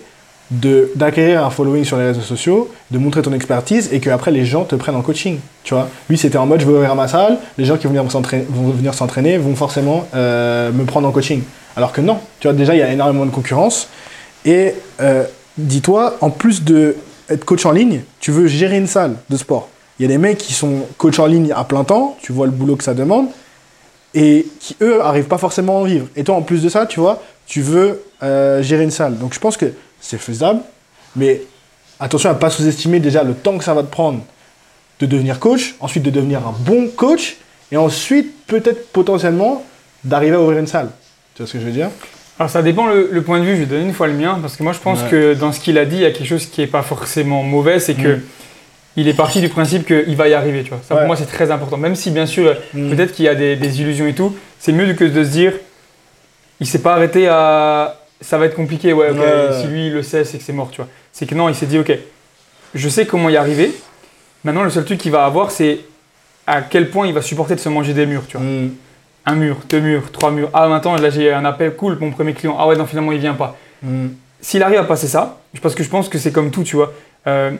d'acquérir 0.51 1.45
un 1.45 1.49
following 1.49 1.85
sur 1.85 1.97
les 1.97 2.03
réseaux 2.07 2.21
sociaux, 2.21 2.69
de 2.91 2.97
montrer 2.97 3.21
ton 3.21 3.31
expertise 3.31 3.89
et 3.93 4.01
que 4.01 4.09
après 4.09 4.31
les 4.31 4.45
gens 4.45 4.65
te 4.65 4.75
prennent 4.75 4.97
en 4.97 5.01
coaching. 5.01 5.39
Tu 5.63 5.73
vois, 5.73 5.87
lui 6.09 6.17
c'était 6.17 6.37
en 6.37 6.45
mode 6.45 6.59
je 6.59 6.65
veux 6.65 6.73
ouvrir 6.73 6.93
ma 6.93 7.07
salle, 7.07 7.37
les 7.57 7.63
gens 7.63 7.77
qui 7.77 7.87
vont 7.87 7.93
venir 7.93 8.93
s'entraîner 8.93 9.37
vont, 9.37 9.49
vont 9.49 9.55
forcément 9.55 10.05
euh, 10.13 10.71
me 10.73 10.83
prendre 10.83 11.07
en 11.07 11.11
coaching. 11.11 11.41
Alors 11.77 11.93
que 11.93 12.01
non, 12.01 12.19
tu 12.41 12.47
vois 12.47 12.53
déjà 12.53 12.75
il 12.75 12.79
y 12.79 12.83
a 12.83 12.91
énormément 12.91 13.25
de 13.25 13.31
concurrence 13.31 13.87
et 14.43 14.75
euh, 14.99 15.23
dis-toi 15.57 16.17
en 16.19 16.29
plus 16.29 16.65
de 16.65 16.97
être 17.31 17.45
coach 17.45 17.65
en 17.65 17.71
ligne, 17.71 18.01
tu 18.19 18.31
veux 18.31 18.47
gérer 18.47 18.77
une 18.77 18.87
salle 18.87 19.15
de 19.29 19.37
sport. 19.37 19.69
Il 19.99 20.03
y 20.03 20.05
a 20.05 20.07
des 20.07 20.17
mecs 20.17 20.37
qui 20.37 20.53
sont 20.53 20.85
coach 20.97 21.19
en 21.19 21.25
ligne 21.25 21.51
à 21.55 21.63
plein 21.63 21.83
temps, 21.83 22.17
tu 22.21 22.31
vois 22.31 22.45
le 22.45 22.51
boulot 22.51 22.75
que 22.75 22.83
ça 22.83 22.93
demande, 22.93 23.27
et 24.13 24.47
qui, 24.59 24.75
eux, 24.81 25.01
arrivent 25.01 25.27
pas 25.27 25.37
forcément 25.37 25.77
à 25.77 25.81
en 25.81 25.83
vivre. 25.83 26.07
Et 26.15 26.23
toi, 26.23 26.35
en 26.35 26.41
plus 26.41 26.63
de 26.63 26.69
ça, 26.69 26.85
tu 26.85 26.99
vois, 26.99 27.21
tu 27.45 27.61
veux 27.61 28.03
euh, 28.23 28.61
gérer 28.61 28.83
une 28.83 28.91
salle. 28.91 29.17
Donc 29.17 29.33
je 29.33 29.39
pense 29.39 29.57
que 29.57 29.73
c'est 29.99 30.17
faisable, 30.17 30.61
mais 31.15 31.41
attention 31.99 32.29
à 32.29 32.33
pas 32.33 32.49
sous-estimer 32.49 32.99
déjà 32.99 33.23
le 33.23 33.33
temps 33.33 33.57
que 33.57 33.63
ça 33.63 33.73
va 33.73 33.83
te 33.83 33.91
prendre 33.91 34.21
de 34.99 35.05
devenir 35.05 35.39
coach, 35.39 35.75
ensuite 35.79 36.03
de 36.03 36.09
devenir 36.09 36.39
un 36.47 36.53
bon 36.59 36.87
coach, 36.87 37.37
et 37.71 37.77
ensuite, 37.77 38.45
peut-être 38.47 38.91
potentiellement, 38.91 39.63
d'arriver 40.03 40.35
à 40.35 40.41
ouvrir 40.41 40.59
une 40.59 40.67
salle. 40.67 40.89
Tu 41.35 41.41
vois 41.41 41.47
ce 41.47 41.53
que 41.53 41.59
je 41.59 41.65
veux 41.65 41.71
dire? 41.71 41.89
Alors 42.39 42.49
ça 42.49 42.61
dépend 42.63 42.87
le, 42.87 43.09
le 43.11 43.21
point 43.21 43.39
de 43.39 43.43
vue, 43.45 43.55
je 43.55 43.61
vais 43.61 43.65
donner 43.67 43.83
une 43.85 43.93
fois 43.93 44.07
le 44.07 44.13
mien, 44.13 44.39
parce 44.41 44.55
que 44.55 44.63
moi 44.63 44.73
je 44.73 44.79
pense 44.79 45.03
Ouais. 45.03 45.09
que 45.09 45.33
dans 45.35 45.51
ce 45.51 45.59
qu'il 45.59 45.77
a 45.77 45.85
dit, 45.85 45.97
il 45.97 46.01
y 46.01 46.05
a 46.05 46.11
quelque 46.11 46.27
chose 46.27 46.45
qui 46.47 46.61
est 46.61 46.67
pas 46.67 46.81
forcément 46.81 47.43
mauvais, 47.43 47.79
c'est 47.79 47.93
que 47.93 48.15
Mm. 48.15 48.21
il 48.97 49.07
est 49.07 49.13
parti 49.13 49.41
du 49.41 49.49
principe 49.49 49.85
qu'il 49.85 50.15
va 50.15 50.27
y 50.27 50.33
arriver, 50.33 50.63
tu 50.63 50.69
vois. 50.69 50.79
Ça 50.83 50.95
Ouais. 50.95 51.01
pour 51.01 51.07
moi 51.07 51.15
c'est 51.15 51.25
très 51.27 51.51
important, 51.51 51.77
même 51.77 51.95
si 51.95 52.09
bien 52.09 52.25
sûr 52.25 52.55
Mm. 52.73 52.89
peut-être 52.95 53.13
qu'il 53.13 53.25
y 53.25 53.27
a 53.29 53.35
des, 53.35 53.55
des 53.55 53.81
illusions 53.81 54.07
et 54.07 54.13
tout, 54.13 54.35
c'est 54.59 54.71
mieux 54.71 54.93
que 54.93 55.03
de 55.05 55.23
se 55.23 55.29
dire, 55.29 55.53
il 56.59 56.65
s'est 56.67 56.81
pas 56.81 56.93
arrêté 56.93 57.27
à, 57.27 57.99
ça 58.21 58.37
va 58.39 58.45
être 58.47 58.55
compliqué, 58.55 58.91
ouais, 58.93 59.09
ok, 59.11 59.17
Ouais. 59.17 59.61
si 59.61 59.67
lui 59.67 59.87
il 59.87 59.93
le 59.93 60.01
sait, 60.03 60.23
c'est 60.25 60.37
que 60.39 60.43
c'est 60.43 60.53
mort, 60.53 60.69
tu 60.71 60.77
vois. 60.77 60.87
C'est 61.11 61.25
que 61.27 61.35
non, 61.35 61.47
il 61.49 61.55
s'est 61.55 61.65
dit, 61.67 61.77
ok, 61.77 61.91
je 62.73 62.89
sais 62.89 63.05
comment 63.05 63.29
y 63.29 63.37
arriver, 63.37 63.71
maintenant 64.43 64.63
le 64.63 64.69
seul 64.71 64.85
truc 64.85 64.97
qu'il 64.99 65.11
va 65.11 65.25
avoir, 65.25 65.51
c'est 65.51 65.79
à 66.47 66.61
quel 66.63 66.89
point 66.89 67.05
il 67.05 67.13
va 67.13 67.21
supporter 67.21 67.53
de 67.55 67.59
se 67.59 67.69
manger 67.69 67.93
des 67.93 68.05
murs, 68.07 68.23
tu 68.27 68.37
vois 68.37 68.45
Mm. 68.45 68.71
Un 69.25 69.35
mur, 69.35 69.57
deux 69.69 69.79
murs, 69.79 70.11
trois 70.11 70.31
murs. 70.31 70.49
Ah, 70.53 70.67
maintenant, 70.67 70.95
là, 70.95 71.09
j'ai 71.09 71.31
un 71.31 71.45
appel, 71.45 71.75
cool, 71.75 71.97
mon 71.99 72.11
premier 72.11 72.33
client. 72.33 72.55
Ah 72.59 72.67
ouais, 72.67 72.75
non, 72.75 72.85
finalement, 72.85 73.11
il 73.11 73.19
vient 73.19 73.33
pas. 73.35 73.57
Mm. 73.83 74.07
S'il 74.41 74.63
arrive 74.63 74.79
à 74.79 74.83
passer 74.83 75.07
ça, 75.07 75.39
parce 75.61 75.75
que 75.75 75.83
je 75.83 75.89
pense 75.89 76.09
que 76.09 76.17
c'est 76.17 76.31
comme 76.31 76.49
tout, 76.51 76.63
tu 76.63 76.75
vois. 76.75 76.91
Euh, 77.27 77.51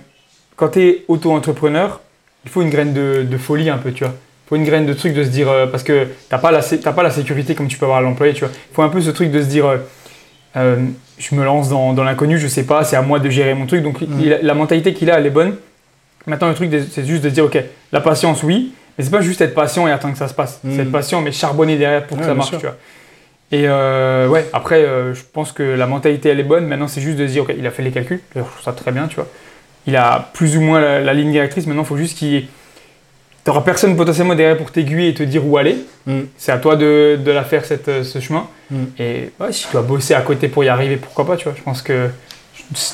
quand 0.56 0.70
tu 0.70 0.82
es 0.82 1.06
auto-entrepreneur, 1.08 2.02
il 2.46 2.50
faut 2.52 2.62
une 2.62 2.70
graine 2.72 2.94
de, 2.94 3.24
de 3.30 3.38
folie 3.38 3.70
un 3.70 3.78
peu, 3.78 3.92
tu 3.92 4.04
vois. 4.04 4.14
Il 4.14 4.50
faut 4.50 4.56
une 4.56 4.64
graine 4.66 4.86
de 4.86 4.94
truc 4.94 5.14
de 5.14 5.24
se 5.24 5.30
dire, 5.30 5.50
euh, 5.50 5.68
parce 5.68 5.84
que 5.84 6.08
t'as 6.30 6.40
pas, 6.40 6.52
la 6.52 6.62
pas 6.92 7.04
la 7.04 7.12
sécurité 7.12 7.54
comme 7.56 7.68
tu 7.68 7.78
peux 7.78 7.86
avoir 7.86 8.00
à 8.00 8.02
l'employé, 8.02 8.34
tu 8.34 8.44
vois. 8.44 8.54
Il 8.72 8.74
faut 8.74 8.82
un 8.82 8.90
peu 8.90 9.00
ce 9.02 9.12
truc 9.12 9.32
de 9.32 9.42
se 9.42 9.48
dire, 9.48 9.66
euh, 10.56 10.78
je 11.18 11.36
me 11.36 11.44
lance 11.46 11.70
dans, 11.70 11.94
dans 11.94 12.04
l'inconnu, 12.04 12.38
je 12.40 12.48
sais 12.48 12.64
pas, 12.66 12.84
c'est 12.84 12.96
à 12.96 13.02
moi 13.02 13.20
de 13.20 13.30
gérer 13.30 13.54
mon 13.54 13.66
truc. 13.68 13.84
Donc 13.84 14.02
il- 14.02 14.40
la 14.42 14.54
mentalité 14.54 14.94
qu'il 14.94 15.10
a, 15.12 15.20
elle 15.20 15.26
est 15.28 15.30
bonne. 15.30 15.56
Maintenant, 16.26 16.50
le 16.50 16.54
truc, 16.56 16.72
c'est 16.92 17.06
juste 17.06 17.24
de 17.24 17.30
se 17.30 17.34
dire, 17.34 17.46
ok, 17.46 17.58
la 17.92 18.02
patience, 18.02 18.44
oui, 18.44 18.74
mais 19.02 19.06
c'est 19.06 19.12
pas 19.12 19.22
juste 19.22 19.42
être 19.42 19.56
patient 19.56 19.88
et 19.88 19.92
attendre 19.92 20.14
que 20.14 20.20
ça 20.20 20.28
se 20.28 20.34
passe. 20.36 20.60
Mm. 20.64 20.76
C'est 20.76 20.82
être 20.84 20.92
patient, 20.92 21.22
mais 21.22 21.32
charbonner 21.32 21.78
derrière 21.78 22.06
pour 22.06 22.18
que 22.18 22.22
Ouais, 22.22 22.28
ça 22.30 22.36
marche, 22.36 22.50
sûr. 22.50 22.60
tu 22.60 22.66
vois. 22.68 22.76
Et 23.52 23.64
euh, 23.68 24.28
ouais, 24.28 24.48
après, 24.54 24.84
euh, 24.84 25.14
je 25.14 25.22
pense 25.34 25.52
que 25.52 25.64
la 25.64 25.88
mentalité, 25.88 26.30
elle 26.30 26.40
est 26.40 26.44
bonne. 26.44 26.68
Maintenant, 26.68 26.88
c'est 26.88 27.02
juste 27.02 27.18
de 27.18 27.26
se 27.28 27.32
dire, 27.34 27.44
ok, 27.44 27.54
il 27.58 27.66
a 27.66 27.72
fait 27.72 27.84
les 27.84 27.92
calculs, 27.92 28.22
je 28.36 28.40
trouve 28.42 28.62
ça 28.64 28.72
très 28.72 28.92
bien, 28.92 29.08
tu 29.08 29.16
vois. 29.16 29.28
Il 29.88 29.96
a 29.96 30.30
plus 30.34 30.56
ou 30.56 30.62
moins 30.62 30.80
la, 30.80 31.02
la 31.02 31.14
ligne 31.14 31.32
directrice. 31.32 31.66
Maintenant, 31.68 31.82
il 31.84 31.88
faut 31.88 31.98
juste 31.98 32.18
qu'il. 32.18 32.46
T'auras 33.44 33.62
personne 33.62 33.96
potentiellement 33.98 34.36
derrière 34.36 34.56
pour 34.56 34.72
t'aiguiller 34.72 35.10
et 35.10 35.14
te 35.16 35.24
dire 35.24 35.44
où 35.46 35.58
aller. 35.58 35.78
Mm. 36.06 36.20
C'est 36.38 36.52
à 36.52 36.60
toi 36.60 36.76
de, 36.76 37.18
de 37.24 37.32
la 37.32 37.44
faire, 37.44 37.66
cette, 37.66 37.88
euh, 37.88 38.04
ce 38.04 38.20
chemin. 38.20 38.48
Mm. 38.70 38.76
Et 39.00 39.32
ouais, 39.40 39.52
si 39.52 39.66
tu 39.66 39.72
dois 39.72 39.82
bosser 39.82 40.14
à 40.14 40.22
côté 40.22 40.48
pour 40.48 40.64
y 40.64 40.70
arriver, 40.70 40.98
pourquoi 40.98 41.26
pas, 41.26 41.36
tu 41.38 41.46
vois. 41.46 41.54
Je 41.58 41.64
pense 41.64 41.82
que 41.82 42.10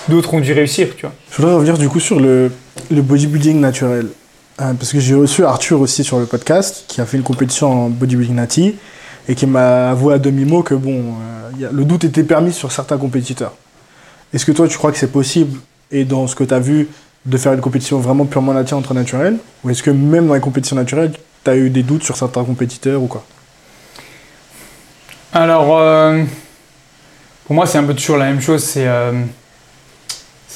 d'autres 0.07 0.33
ont 0.33 0.39
dû 0.39 0.53
réussir, 0.53 0.87
tu 0.95 1.01
vois. 1.01 1.13
Je 1.31 1.35
voudrais 1.37 1.53
revenir 1.53 1.77
du 1.77 1.89
coup 1.89 1.99
sur 1.99 2.19
le, 2.19 2.49
le 2.89 3.01
bodybuilding 3.01 3.59
naturel. 3.59 4.07
Euh, 4.59 4.73
parce 4.73 4.91
que 4.91 4.99
j'ai 4.99 5.13
reçu 5.13 5.45
Arthur 5.45 5.79
aussi 5.81 6.03
sur 6.03 6.19
le 6.19 6.25
podcast, 6.25 6.85
qui 6.87 6.99
a 6.99 7.05
fait 7.05 7.17
une 7.17 7.23
compétition 7.23 7.85
en 7.85 7.89
bodybuilding 7.89 8.35
nati, 8.35 8.75
et 9.29 9.35
qui 9.35 9.45
m'a 9.45 9.91
avoué 9.91 10.15
à 10.15 10.19
demi-mot 10.19 10.63
que 10.63 10.73
bon, 10.73 10.95
euh, 10.99 11.49
il 11.55 11.61
y 11.61 11.65
a- 11.65 11.71
le 11.71 11.83
doute 11.85 12.03
était 12.05 12.23
permis 12.23 12.53
sur 12.53 12.71
certains 12.71 12.97
compétiteurs. 12.97 13.53
Est-ce 14.33 14.45
que 14.45 14.51
toi 14.51 14.67
tu 14.67 14.77
crois 14.77 14.91
que 14.91 14.97
c'est 14.97 15.11
possible, 15.11 15.59
et 15.91 16.05
dans 16.05 16.25
ce 16.27 16.35
que 16.35 16.43
tu 16.43 16.53
as 16.53 16.59
vu, 16.59 16.87
de 17.25 17.37
faire 17.37 17.53
une 17.53 17.61
compétition 17.61 17.99
vraiment 17.99 18.25
purement 18.25 18.53
nati 18.53 18.73
entre 18.73 18.93
naturels 18.93 19.37
Ou 19.63 19.69
est-ce 19.69 19.83
que 19.83 19.91
même 19.91 20.27
dans 20.27 20.33
les 20.33 20.39
compétitions 20.39 20.75
naturelles, 20.77 21.11
tu 21.43 21.49
as 21.51 21.55
eu 21.57 21.69
des 21.69 21.83
doutes 21.83 22.03
sur 22.03 22.15
certains 22.15 22.43
compétiteurs 22.43 23.01
ou 23.01 23.07
quoi? 23.07 23.23
Alors, 25.33 25.77
euh, 25.77 26.23
pour 27.45 27.55
moi, 27.55 27.65
c'est 27.67 27.77
un 27.77 27.83
peu 27.83 27.93
toujours 27.93 28.17
la 28.17 28.25
même 28.25 28.39
chose. 28.41 28.63
C'est, 28.63 28.87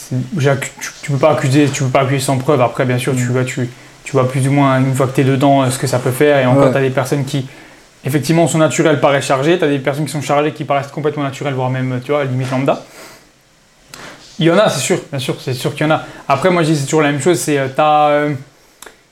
tu, 0.10 0.92
tu 1.02 1.12
peux 1.12 1.18
pas 1.18 1.34
accuser, 1.34 1.70
tu 1.70 1.84
peux 1.84 1.90
pas 1.90 2.02
accuser 2.02 2.20
sans 2.22 2.38
preuve. 2.38 2.62
Après, 2.62 2.86
bien 2.86 2.98
sûr, 2.98 3.14
tu 3.16 3.24
Mm. 3.26 3.32
vois, 3.32 3.44
tu, 3.44 3.70
tu 4.04 4.12
vois 4.14 4.28
plus 4.28 4.48
ou 4.48 4.52
moins 4.52 4.80
une 4.80 4.94
fois 4.96 5.08
que 5.08 5.16
tu 5.16 5.22
es 5.22 5.24
dedans 5.24 5.62
euh, 5.64 5.70
ce 5.70 5.78
que 5.80 5.88
ça 5.88 6.00
peut 6.00 6.12
faire. 6.12 6.40
Et 6.40 6.46
encore, 6.46 6.66
Ouais. 6.66 6.72
tu 6.72 6.78
as 6.78 6.82
des 6.82 6.90
personnes 6.90 7.24
qui, 7.26 7.48
effectivement, 8.06 8.48
sont 8.48 8.58
naturelles, 8.58 9.00
paraissent 9.00 9.26
chargées. 9.26 9.58
Tu 9.58 9.64
as 9.64 9.68
des 9.68 9.80
personnes 9.80 10.06
qui 10.06 10.12
sont 10.12 10.22
chargées, 10.22 10.52
qui 10.54 10.64
paraissent 10.66 10.88
complètement 10.88 11.24
naturelles, 11.24 11.54
voire 11.54 11.70
même, 11.70 12.02
tu 12.04 12.12
vois, 12.12 12.24
limite 12.26 12.50
lambda. 12.52 12.84
Il 14.40 14.46
y 14.46 14.52
en 14.52 14.58
a, 14.58 14.70
c'est 14.70 14.80
sûr, 14.80 15.00
bien 15.12 15.20
sûr, 15.20 15.36
c'est 15.40 15.54
sûr 15.54 15.76
qu'il 15.76 15.86
y 15.86 15.90
en 15.90 15.94
a. 15.94 16.04
Après, 16.28 16.50
moi, 16.50 16.64
je 16.64 16.70
dis 16.72 16.76
c'est 16.78 16.86
toujours 16.86 17.02
la 17.04 17.12
même 17.12 17.22
chose. 17.22 17.38
C'est 17.40 17.60
euh, 17.60 17.68
ta, 17.68 18.08
euh, 18.08 18.34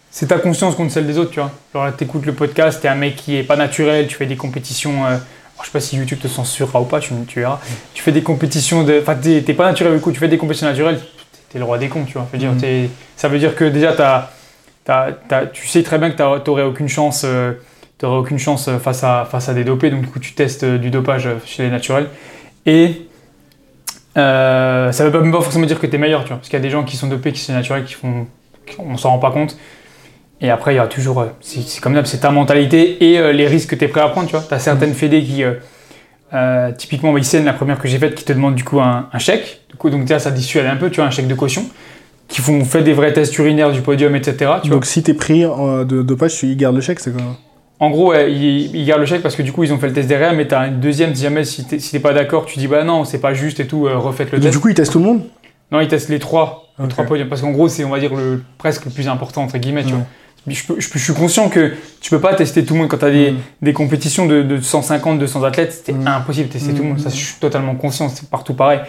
c'est 0.10 0.28
ta 0.28 0.40
conscience 0.40 0.76
contre 0.76 0.92
celle 0.92 1.06
des 1.06 1.18
autres, 1.20 1.30
tu 1.32 1.40
vois. 1.40 1.52
Genre 1.74 1.96
t'écoutes 1.96 2.26
le 2.26 2.34
podcast, 2.34 2.82
t'es 2.82 2.88
un 2.88 2.96
mec 2.96 3.16
qui 3.16 3.38
est 3.38 3.44
pas 3.44 3.56
naturel, 3.56 4.08
tu 4.08 4.16
fais 4.16 4.26
des 4.26 4.38
compétitions. 4.38 5.06
euh, 5.06 5.10
alors, 5.10 5.20
je 5.62 5.66
sais 5.66 5.72
pas 5.74 5.80
si 5.82 5.98
YouTube 5.98 6.20
te 6.20 6.28
censurera 6.28 6.82
ou 6.82 6.86
pas, 6.86 7.00
tu, 7.00 7.14
tu 7.28 7.42
verras. 7.42 7.60
Tu 7.94 8.02
fais 8.02 8.12
des 8.14 8.24
compétitions 8.24 8.84
de. 8.84 9.00
Enfin, 9.02 9.16
t'es 9.16 9.42
pas 9.54 9.66
naturel 9.66 9.94
du 9.94 10.00
coup, 10.02 10.12
tu 10.12 10.18
fais 10.20 10.30
des 10.30 10.38
compétitions 10.38 10.68
naturelles, 10.68 11.00
t'es 11.52 11.60
le 11.60 11.66
roi 11.66 11.78
des 11.78 11.90
cons, 11.90 12.06
tu 12.06 12.14
vois. 12.14 12.26
Dire, 12.34 12.54
Mhm. 12.54 12.62
t'es- 12.62 12.90
ça 13.16 13.28
veut 13.28 13.38
dire 13.38 13.56
que 13.56 13.66
déjà, 13.66 13.94
t'as, 13.94 14.30
t'as- 15.28 15.46
tu 15.48 15.68
sais 15.68 15.84
très 15.84 15.98
bien 16.00 16.10
que 16.12 16.16
t'as- 16.18 16.40
t'aurais 16.40 16.64
aucune 16.64 16.88
chance. 16.90 17.24
euh, 17.26 17.54
aucune 18.02 18.40
chance 18.40 18.68
euh, 18.70 18.78
face 18.80 19.04
à, 19.04 19.28
face 19.30 19.50
à 19.50 19.54
des 19.54 19.64
dopés, 19.66 19.90
donc 19.90 20.02
du 20.02 20.08
coup, 20.08 20.20
tu 20.20 20.34
testes 20.34 20.64
euh, 20.64 20.78
du 20.78 20.90
dopage 20.90 21.28
euh, 21.28 21.36
chez 21.46 21.64
les 21.64 21.70
naturels. 21.70 22.08
Et. 22.66 23.06
euh, 24.18 24.92
ça 24.92 25.08
veut 25.08 25.12
pas, 25.32 25.42
forcément 25.42 25.66
dire 25.66 25.80
que 25.80 25.88
t'es 25.88 25.98
meilleur, 25.98 26.22
tu 26.24 26.30
vois. 26.30 26.38
Parce 26.38 26.50
qu'il 26.50 26.58
y 26.58 26.62
a 26.62 26.64
des 26.64 26.70
gens 26.70 26.84
qui 26.84 26.98
sont 26.98 27.08
dopés, 27.08 27.32
qui 27.32 27.40
sont 27.42 27.54
naturels, 27.54 27.84
qui 27.86 27.94
font. 27.94 28.28
qui- 28.66 28.76
on 28.80 28.98
s'en 28.98 29.10
rend 29.12 29.20
pas 29.20 29.32
compte. 29.32 29.58
Et 30.42 30.50
après, 30.50 30.74
il 30.74 30.78
y 30.78 30.80
a 30.80 30.88
toujours. 30.88 31.26
C'est 31.42 31.82
comme 31.82 31.96
ça, 31.96 32.06
c'est 32.06 32.20
ta 32.20 32.32
mentalité 32.32 33.14
et 33.14 33.34
les 33.34 33.48
risques 33.48 33.72
que 33.72 33.76
tu 33.76 33.86
es 33.86 33.88
prêt 33.90 34.02
à 34.02 34.08
prendre. 34.10 34.28
Tu 34.28 34.36
vois, 34.36 34.46
as 34.52 34.60
certaines 34.60 34.94
fédés 34.94 35.22
qui. 35.24 35.44
euh, 36.34 36.72
typiquement, 36.78 37.18
ICN, 37.18 37.44
la 37.44 37.54
première 37.54 37.80
que 37.80 37.88
j'ai 37.88 37.98
faite, 37.98 38.16
qui 38.16 38.24
te 38.24 38.32
demande 38.34 38.56
du 38.56 38.64
coup 38.64 38.80
un, 38.80 39.10
un 39.12 39.20
chèque. 39.20 39.62
Du 39.70 39.76
coup, 39.76 39.90
donc 39.90 40.02
déjà, 40.02 40.20
ça 40.20 40.32
dissuade 40.32 40.66
un 40.68 40.76
peu, 40.78 40.90
tu 40.90 40.98
vois, 40.98 41.06
un 41.06 41.12
chèque 41.12 41.28
de 41.28 41.36
caution. 41.36 41.66
Qui 42.30 42.42
font 42.42 42.64
fait 42.64 42.84
des 42.84 42.94
vrais 42.94 43.12
tests 43.12 43.36
urinaires 43.38 43.72
du 43.72 43.82
podium, 43.82 44.16
etc. 44.16 44.36
Tu 44.38 44.46
vois. 44.70 44.78
Donc 44.78 44.86
si 44.86 45.02
t'es 45.04 45.14
pris 45.16 45.44
euh, 45.44 45.84
de 45.84 46.02
dopage, 46.04 46.36
tu 46.38 46.46
y 46.48 46.56
gardes 46.56 46.76
le 46.76 46.82
chèque, 46.82 47.00
c'est 47.00 47.12
quoi 47.12 47.22
En 47.80 47.90
gros, 47.90 48.12
ouais, 48.12 48.32
ils, 48.32 48.76
ils 48.76 48.86
gardent 48.86 49.02
le 49.02 49.08
chèque 49.08 49.24
parce 49.24 49.36
que 49.36 49.42
du 49.42 49.52
coup, 49.52 49.64
ils 49.64 49.74
ont 49.74 49.80
fait 49.80 49.88
le 49.88 49.94
test 49.94 50.08
derrière, 50.08 50.34
mais 50.34 50.48
tu 50.48 50.54
as 50.54 50.68
une 50.68 50.80
deuxième, 50.80 51.16
si 51.16 51.24
jamais, 51.24 51.44
si 51.44 51.66
t'es 51.66 51.80
si 51.80 51.98
pas 52.00 52.14
d'accord, 52.14 52.46
tu 52.46 52.60
dis 52.60 52.68
bah 52.68 52.84
non, 52.84 53.04
c'est 53.04 53.18
pas 53.20 53.34
juste 53.34 53.60
et 53.60 53.68
tout, 53.68 53.88
euh, 53.88 53.98
refaites 53.98 54.32
le 54.32 54.38
Donc, 54.38 54.44
test. 54.44 54.54
Du 54.54 54.60
coup, 54.62 54.70
ils 54.70 54.76
testent 54.76 54.92
tout 54.94 55.00
le 55.00 55.06
monde? 55.06 55.24
Non, 55.72 55.82
ils 55.82 55.88
testent 55.88 56.10
les 56.10 56.20
trois, 56.20 56.68
les 56.80 56.88
trois 56.88 57.04
podiums. 57.06 57.30
Parce 57.30 57.42
qu'en 57.42 57.52
gros, 57.52 57.68
c'est, 57.68 57.84
on 57.84 57.90
va 57.90 58.00
dire, 58.00 58.14
le, 58.16 58.44
presque 58.60 58.86
le 58.86 58.92
plus 58.92 59.08
important, 59.08 59.44
entre 59.44 59.58
guillemets, 59.58 59.84
tu 59.84 59.90
Ouais. 59.90 59.96
vois. 59.98 60.06
Mais 60.48 60.54
Je, 60.54 60.66
peux- 60.66 60.80
je, 60.80 60.90
peux- 60.90 60.98
je 60.98 61.04
suis 61.04 61.14
conscient 61.14 61.50
que 61.50 61.74
tu 62.00 62.10
peux 62.12 62.20
pas 62.22 62.34
tester 62.34 62.64
tout 62.64 62.74
le 62.74 62.80
monde 62.80 62.90
quand 62.90 62.98
tu 63.00 63.06
as 63.06 63.12
des, 63.12 63.32
Mm. 63.32 63.38
des 63.64 63.74
compétitions 63.74 64.26
de, 64.26 64.42
de 64.42 64.60
150, 64.62 65.20
200 65.20 65.44
athlètes. 65.44 65.74
C'était 65.74 65.92
Mm. 65.94 66.08
impossible 66.08 66.48
de 66.48 66.54
tester 66.54 66.74
tout 66.74 66.84
le 66.84 66.90
monde. 66.90 66.98
mm, 67.00 67.02
Ça, 67.04 67.10
je 67.10 67.16
suis 67.16 67.36
totalement 67.40 67.76
conscient. 67.76 68.08
C'est 68.10 68.30
partout 68.30 68.54
pareil. 68.54 68.80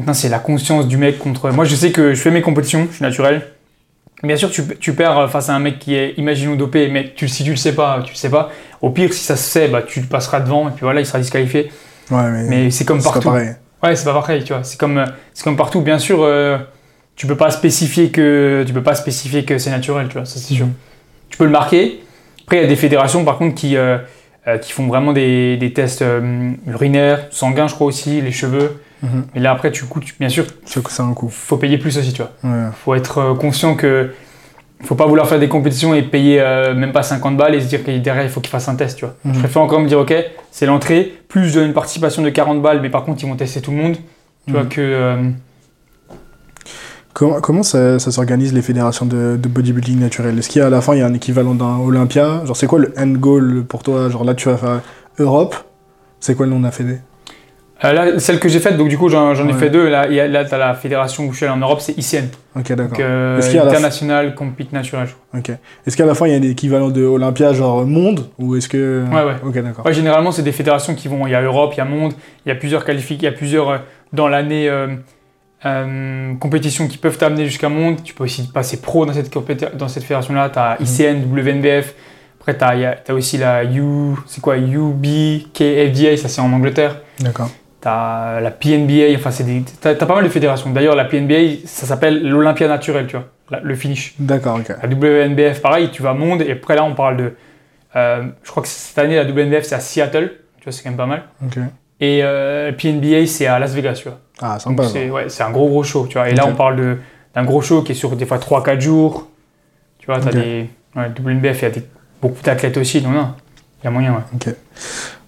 Maintenant, 0.00 0.14
c'est 0.14 0.30
la 0.30 0.38
conscience 0.38 0.88
du 0.88 0.96
mec 0.96 1.18
contre. 1.18 1.50
Moi, 1.50 1.66
je 1.66 1.74
sais 1.74 1.92
que 1.92 2.14
je 2.14 2.20
fais 2.22 2.30
mes 2.30 2.40
compétitions, 2.40 2.86
je 2.90 2.96
suis 2.96 3.02
naturel. 3.02 3.42
Bien 4.22 4.36
sûr, 4.36 4.50
tu, 4.50 4.62
tu 4.78 4.94
perds 4.94 5.30
face 5.30 5.50
à 5.50 5.54
un 5.54 5.58
mec 5.58 5.78
qui 5.78 5.94
est, 5.94 6.14
imaginons, 6.16 6.54
dopé, 6.54 6.88
mais 6.88 7.12
tu, 7.14 7.28
si 7.28 7.44
tu 7.44 7.50
le 7.50 7.56
sais 7.56 7.74
pas, 7.74 8.00
tu 8.02 8.12
le 8.14 8.16
sais 8.16 8.30
pas. 8.30 8.50
Au 8.80 8.88
pire, 8.88 9.12
si 9.12 9.22
ça 9.22 9.36
se 9.36 9.44
sait, 9.44 9.68
bah, 9.68 9.82
tu 9.82 10.00
passeras 10.00 10.40
devant 10.40 10.68
et 10.68 10.70
puis 10.72 10.80
voilà, 10.80 11.00
il 11.00 11.06
sera 11.06 11.18
disqualifié. 11.18 11.70
Ouais, 12.10 12.30
mais, 12.30 12.44
Mais 12.44 12.70
c'est 12.70 12.86
comme 12.86 12.98
c'est 13.00 13.08
pas 13.08 13.12
partout. 13.12 13.28
pareil. 13.28 13.50
Ouais, 13.82 13.94
c'est 13.94 14.04
pas 14.06 14.14
pareil, 14.14 14.42
tu 14.42 14.54
vois. 14.54 14.64
C'est 14.64 14.80
comme, 14.80 15.04
c'est 15.34 15.44
comme 15.44 15.58
partout. 15.58 15.82
Bien 15.82 15.98
sûr, 15.98 16.22
euh, 16.22 16.56
tu 17.14 17.26
peux 17.26 17.36
pas 17.36 17.50
spécifier 17.50 18.08
que 18.08 18.64
tu 18.66 18.72
peux 18.72 18.82
pas 18.82 18.94
spécifier 18.94 19.44
que 19.44 19.58
c'est 19.58 19.70
naturel, 19.70 20.08
tu 20.08 20.14
vois. 20.14 20.24
Ça 20.24 20.38
c'est 20.38 20.54
sûr. 20.54 20.64
Mhm. 20.64 20.72
Tu 21.28 21.36
peux 21.36 21.44
le 21.44 21.50
marquer. 21.50 22.00
Après, 22.44 22.56
il 22.56 22.62
y 22.62 22.64
a 22.64 22.68
des 22.68 22.76
fédérations, 22.76 23.22
par 23.22 23.36
contre, 23.36 23.54
qui 23.54 23.76
euh, 23.76 23.98
euh, 24.46 24.58
qui 24.58 24.72
font 24.72 24.86
vraiment 24.86 25.12
des, 25.12 25.56
des 25.56 25.72
tests 25.72 26.02
euh, 26.02 26.52
urinaires, 26.66 27.26
sanguins, 27.30 27.66
je 27.68 27.74
crois 27.74 27.86
aussi, 27.86 28.20
les 28.20 28.32
cheveux. 28.32 28.80
Mhm. 29.02 29.24
Et 29.34 29.40
là, 29.40 29.52
après, 29.52 29.70
tu 29.72 29.84
coûtes. 29.84 30.04
Bien 30.18 30.28
sûr, 30.28 30.44
C'est 30.64 30.86
c'est 30.88 31.02
un 31.02 31.12
coup. 31.14 31.28
faut 31.30 31.56
payer 31.56 31.78
plus 31.78 31.96
aussi, 31.98 32.12
tu 32.12 32.22
vois. 32.22 32.32
Ouais. 32.44 32.68
Faut 32.84 32.94
être 32.94 33.18
euh, 33.18 33.34
conscient 33.34 33.74
que 33.74 34.10
faut 34.82 34.94
pas 34.94 35.06
vouloir 35.06 35.28
faire 35.28 35.38
des 35.38 35.48
compétitions 35.48 35.94
et 35.94 36.00
payer 36.02 36.40
euh, 36.40 36.74
même 36.74 36.92
pas 36.92 37.02
50 37.02 37.36
balles 37.36 37.54
et 37.54 37.60
se 37.60 37.66
dire 37.66 37.84
que 37.84 37.90
derrière 37.98 38.24
il 38.24 38.30
faut 38.30 38.40
qu'il 38.40 38.48
fasse 38.50 38.66
un 38.68 38.76
test, 38.76 38.98
tu 38.98 39.04
vois. 39.04 39.14
Mhm. 39.24 39.34
Je 39.34 39.38
préfère 39.40 39.60
encore 39.62 39.80
me 39.80 39.86
dire 39.86 39.98
ok, 39.98 40.14
c'est 40.50 40.64
l'entrée, 40.64 41.12
plus 41.28 41.54
une 41.56 41.74
participation 41.74 42.22
de 42.22 42.30
40 42.30 42.62
balles, 42.62 42.80
mais 42.80 42.88
par 42.88 43.04
contre 43.04 43.22
ils 43.22 43.28
vont 43.28 43.36
tester 43.36 43.60
tout 43.60 43.72
le 43.72 43.76
monde, 43.76 43.96
tu 44.46 44.52
vois 44.52 44.62
Mhm. 44.62 44.68
que 44.70 44.80
euh, 44.80 45.16
Comment, 47.12 47.40
comment 47.40 47.62
ça, 47.62 47.98
ça 47.98 48.10
s'organise 48.12 48.52
les 48.54 48.62
fédérations 48.62 49.04
de, 49.04 49.36
de 49.36 49.48
bodybuilding 49.48 49.98
naturel? 49.98 50.38
Est-ce 50.38 50.48
qu'il 50.48 50.60
y 50.60 50.62
a 50.62 50.68
à 50.68 50.70
la 50.70 50.80
fin 50.80 50.94
il 50.94 51.00
y 51.00 51.02
a 51.02 51.06
un 51.06 51.14
équivalent 51.14 51.54
d'un 51.54 51.78
Olympia? 51.78 52.42
Genre 52.44 52.56
c'est 52.56 52.66
quoi 52.68 52.78
le 52.78 52.92
end 52.96 53.08
goal 53.08 53.64
pour 53.68 53.82
toi? 53.82 54.08
Genre 54.08 54.24
là 54.24 54.34
tu 54.34 54.48
vas 54.48 54.56
faire 54.56 54.80
Europe. 55.18 55.56
C'est 56.20 56.34
quoi 56.36 56.46
le 56.46 56.52
nom 56.52 56.58
de 56.60 56.64
la 56.64 56.70
fédé? 56.70 56.98
Euh, 57.82 57.92
là 57.94 58.18
celle 58.18 58.38
que 58.38 58.48
j'ai 58.48 58.60
faite, 58.60 58.76
donc 58.76 58.88
du 58.88 58.98
coup 58.98 59.08
j'en 59.08 59.32
ai 59.48 59.52
fait 59.54 59.70
deux. 59.70 59.88
Là, 59.88 60.06
il 60.06 60.12
y 60.14 60.20
a- 60.20 60.28
là 60.28 60.44
t'as 60.44 60.58
la 60.58 60.74
fédération 60.74 61.24
où 61.26 61.32
je 61.32 61.38
suis 61.38 61.46
allé 61.46 61.54
en 61.54 61.58
Europe, 61.58 61.80
c'est 61.80 61.96
ICN, 61.98 62.26
Ok 62.54 62.68
d'accord. 62.74 62.88
donc 62.90 63.00
euh, 63.00 63.40
a 63.40 63.54
la- 63.54 63.62
International 63.64 64.34
Compete 64.34 64.72
Natural. 64.74 65.08
Ok. 65.34 65.50
Est-ce 65.86 65.96
qu'à 65.96 66.04
la 66.04 66.14
fin 66.14 66.26
il 66.26 66.32
y 66.32 66.34
a 66.34 66.38
un 66.38 66.42
équivalent 66.42 66.90
de 66.90 67.02
Olympia 67.04 67.54
genre 67.54 67.86
monde? 67.86 68.26
Ou 68.38 68.54
est-ce 68.56 68.68
que 68.68 69.02
Ouais, 69.10 69.24
ouais. 69.24 69.34
Ok 69.44 69.58
d'accord. 69.62 69.86
Ouais, 69.86 69.94
généralement, 69.94 70.30
c'est 70.30 70.42
des 70.42 70.52
fédérations 70.52 70.94
qui 70.94 71.08
vont. 71.08 71.26
Il 71.26 71.30
y 71.30 71.34
a 71.34 71.40
Europe, 71.40 71.72
il 71.74 71.78
y 71.78 71.80
a 71.80 71.86
Monde, 71.86 72.12
il 72.44 72.50
y 72.50 72.52
a 72.52 72.54
plusieurs 72.54 72.84
qualifiés, 72.84 73.16
il 73.16 73.22
y 73.22 73.26
a 73.26 73.32
plusieurs 73.32 73.68
euh, 73.70 73.78
dans 74.12 74.28
l'année. 74.28 74.70
Euh, 75.66 76.34
compétitions 76.36 76.88
qui 76.88 76.96
peuvent 76.98 77.18
t'amener 77.18 77.44
jusqu'à 77.46 77.68
monde. 77.68 78.02
Tu 78.02 78.14
peux 78.14 78.24
aussi 78.24 78.48
passer 78.48 78.80
pro 78.80 79.04
dans 79.06 79.12
cette, 79.12 79.32
compéti- 79.32 79.74
dans 79.76 79.88
cette 79.88 80.02
fédération-là. 80.04 80.50
Tu 80.50 80.58
as 80.58 80.76
ICN, 80.80 81.22
WNBF. 81.32 81.94
Après, 82.40 82.56
tu 82.56 82.64
as, 82.64 83.14
aussi 83.14 83.36
la 83.38 83.64
U, 83.64 84.14
c'est 84.26 84.40
quoi, 84.40 84.56
UBKFDA, 84.56 86.16
ça 86.16 86.28
c'est 86.28 86.40
en 86.40 86.52
Angleterre. 86.52 86.96
D'accord. 87.20 87.50
Tu 87.82 87.88
as 87.88 88.40
la 88.42 88.50
PNBA, 88.50 89.14
enfin, 89.16 89.30
c'est 89.30 89.44
des. 89.44 89.62
Tu 89.80 89.88
as, 89.88 89.94
pas 89.94 90.14
mal 90.14 90.24
de 90.24 90.28
fédérations. 90.28 90.70
D'ailleurs, 90.70 90.94
la 90.96 91.04
PNBA, 91.04 91.66
ça 91.66 91.86
s'appelle 91.86 92.26
l'Olympia 92.26 92.68
naturel, 92.68 93.06
tu 93.06 93.16
vois, 93.16 93.26
la- 93.50 93.60
le 93.60 93.74
finish. 93.74 94.14
D'accord, 94.18 94.58
ok. 94.58 94.68
La 94.82 94.88
WNBF, 94.88 95.60
pareil, 95.60 95.90
tu 95.90 96.02
vas 96.02 96.14
monde. 96.14 96.42
Et 96.42 96.52
après, 96.52 96.74
là, 96.76 96.84
on 96.84 96.94
parle 96.94 97.16
de. 97.16 97.32
euh, 97.96 98.22
je 98.42 98.50
crois 98.50 98.62
que 98.62 98.68
cette 98.68 98.98
année, 98.98 99.16
la 99.16 99.24
WNBF, 99.24 99.62
c'est 99.64 99.74
à 99.74 99.80
Seattle. 99.80 100.30
Tu 100.58 100.64
vois, 100.64 100.72
c'est 100.72 100.82
quand 100.82 100.90
même 100.90 100.96
pas 100.98 101.06
mal. 101.06 101.22
Ok. 101.44 101.58
Et 102.02 102.20
euh, 102.22 102.72
PNBA, 102.72 103.26
c'est 103.26 103.46
à 103.46 103.58
Las 103.58 103.74
Vegas, 103.74 103.94
tu 103.94 104.08
vois. 104.08 104.18
Ah, 104.42 104.58
sympa. 104.58 104.84
c'est 104.88 105.10
ouais, 105.10 105.26
un 105.40 105.50
gros, 105.50 105.68
gros 105.68 105.82
show, 105.82 106.06
tu 106.08 106.14
vois. 106.18 106.28
Et 106.30 106.34
là, 106.34 106.46
on 106.46 106.54
parle 106.54 106.98
d'un 107.34 107.44
gros 107.44 107.60
show 107.60 107.82
qui 107.82 107.92
est 107.92 107.94
sur 107.94 108.16
des 108.16 108.26
fois 108.26 108.38
3-4 108.38 108.80
jours. 108.80 109.28
Tu 109.98 110.06
vois, 110.06 110.18
t'as 110.20 110.30
Ok. 110.30 110.34
des. 110.36 110.70
Ouais, 110.96 111.08
WNBF, 111.18 111.58
il 111.60 111.62
y 111.62 111.66
a 111.66 111.70
des- 111.70 111.84
beaucoup 112.20 112.42
d'athlètes 112.42 112.76
aussi, 112.76 113.00
donc 113.00 113.14
non, 113.14 113.28
il 113.80 113.84
y 113.84 113.88
a 113.88 113.90
moyen, 113.90 114.12
ouais. 114.12 114.22
Ok. 114.34 114.54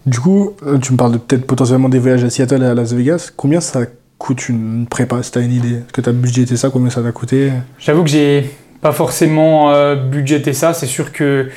Du 0.07 0.19
coup, 0.19 0.55
euh, 0.67 0.79
tu 0.79 0.93
me 0.93 0.97
parles 0.97 1.19
peut-être 1.19 1.47
potentiellement 1.47 1.89
des 1.89 1.99
voyages 2.01 2.25
à 2.25 2.31
Seattle 2.31 2.63
et 2.63 2.67
à 2.67 2.75
Las 2.75 2.93
Vegas. 2.93 3.31
Combien 3.37 3.61
ça 3.61 3.83
coûte 4.19 4.49
une 4.49 4.87
prépa, 4.89 5.23
si 5.23 5.31
t'as 5.31 5.41
une 5.43 5.53
idée? 5.53 5.75
Est-ce 5.77 5.93
que 5.93 6.01
t'as 6.01 6.11
budgété 6.13 6.57
ça? 6.57 6.71
Combien 6.71 6.91
ça 6.91 7.03
t'a 7.03 7.13
coûté? 7.13 7.53
J'avoue 7.79 8.03
que 8.03 8.11
j'ai 8.11 8.51
pas 8.81 8.91
forcément 8.93 9.71
euh, 9.71 9.95
budgété 9.95 10.53
ça. 10.55 10.75
C'est 10.75 10.87
sûr 10.87 11.13
que 11.13 11.49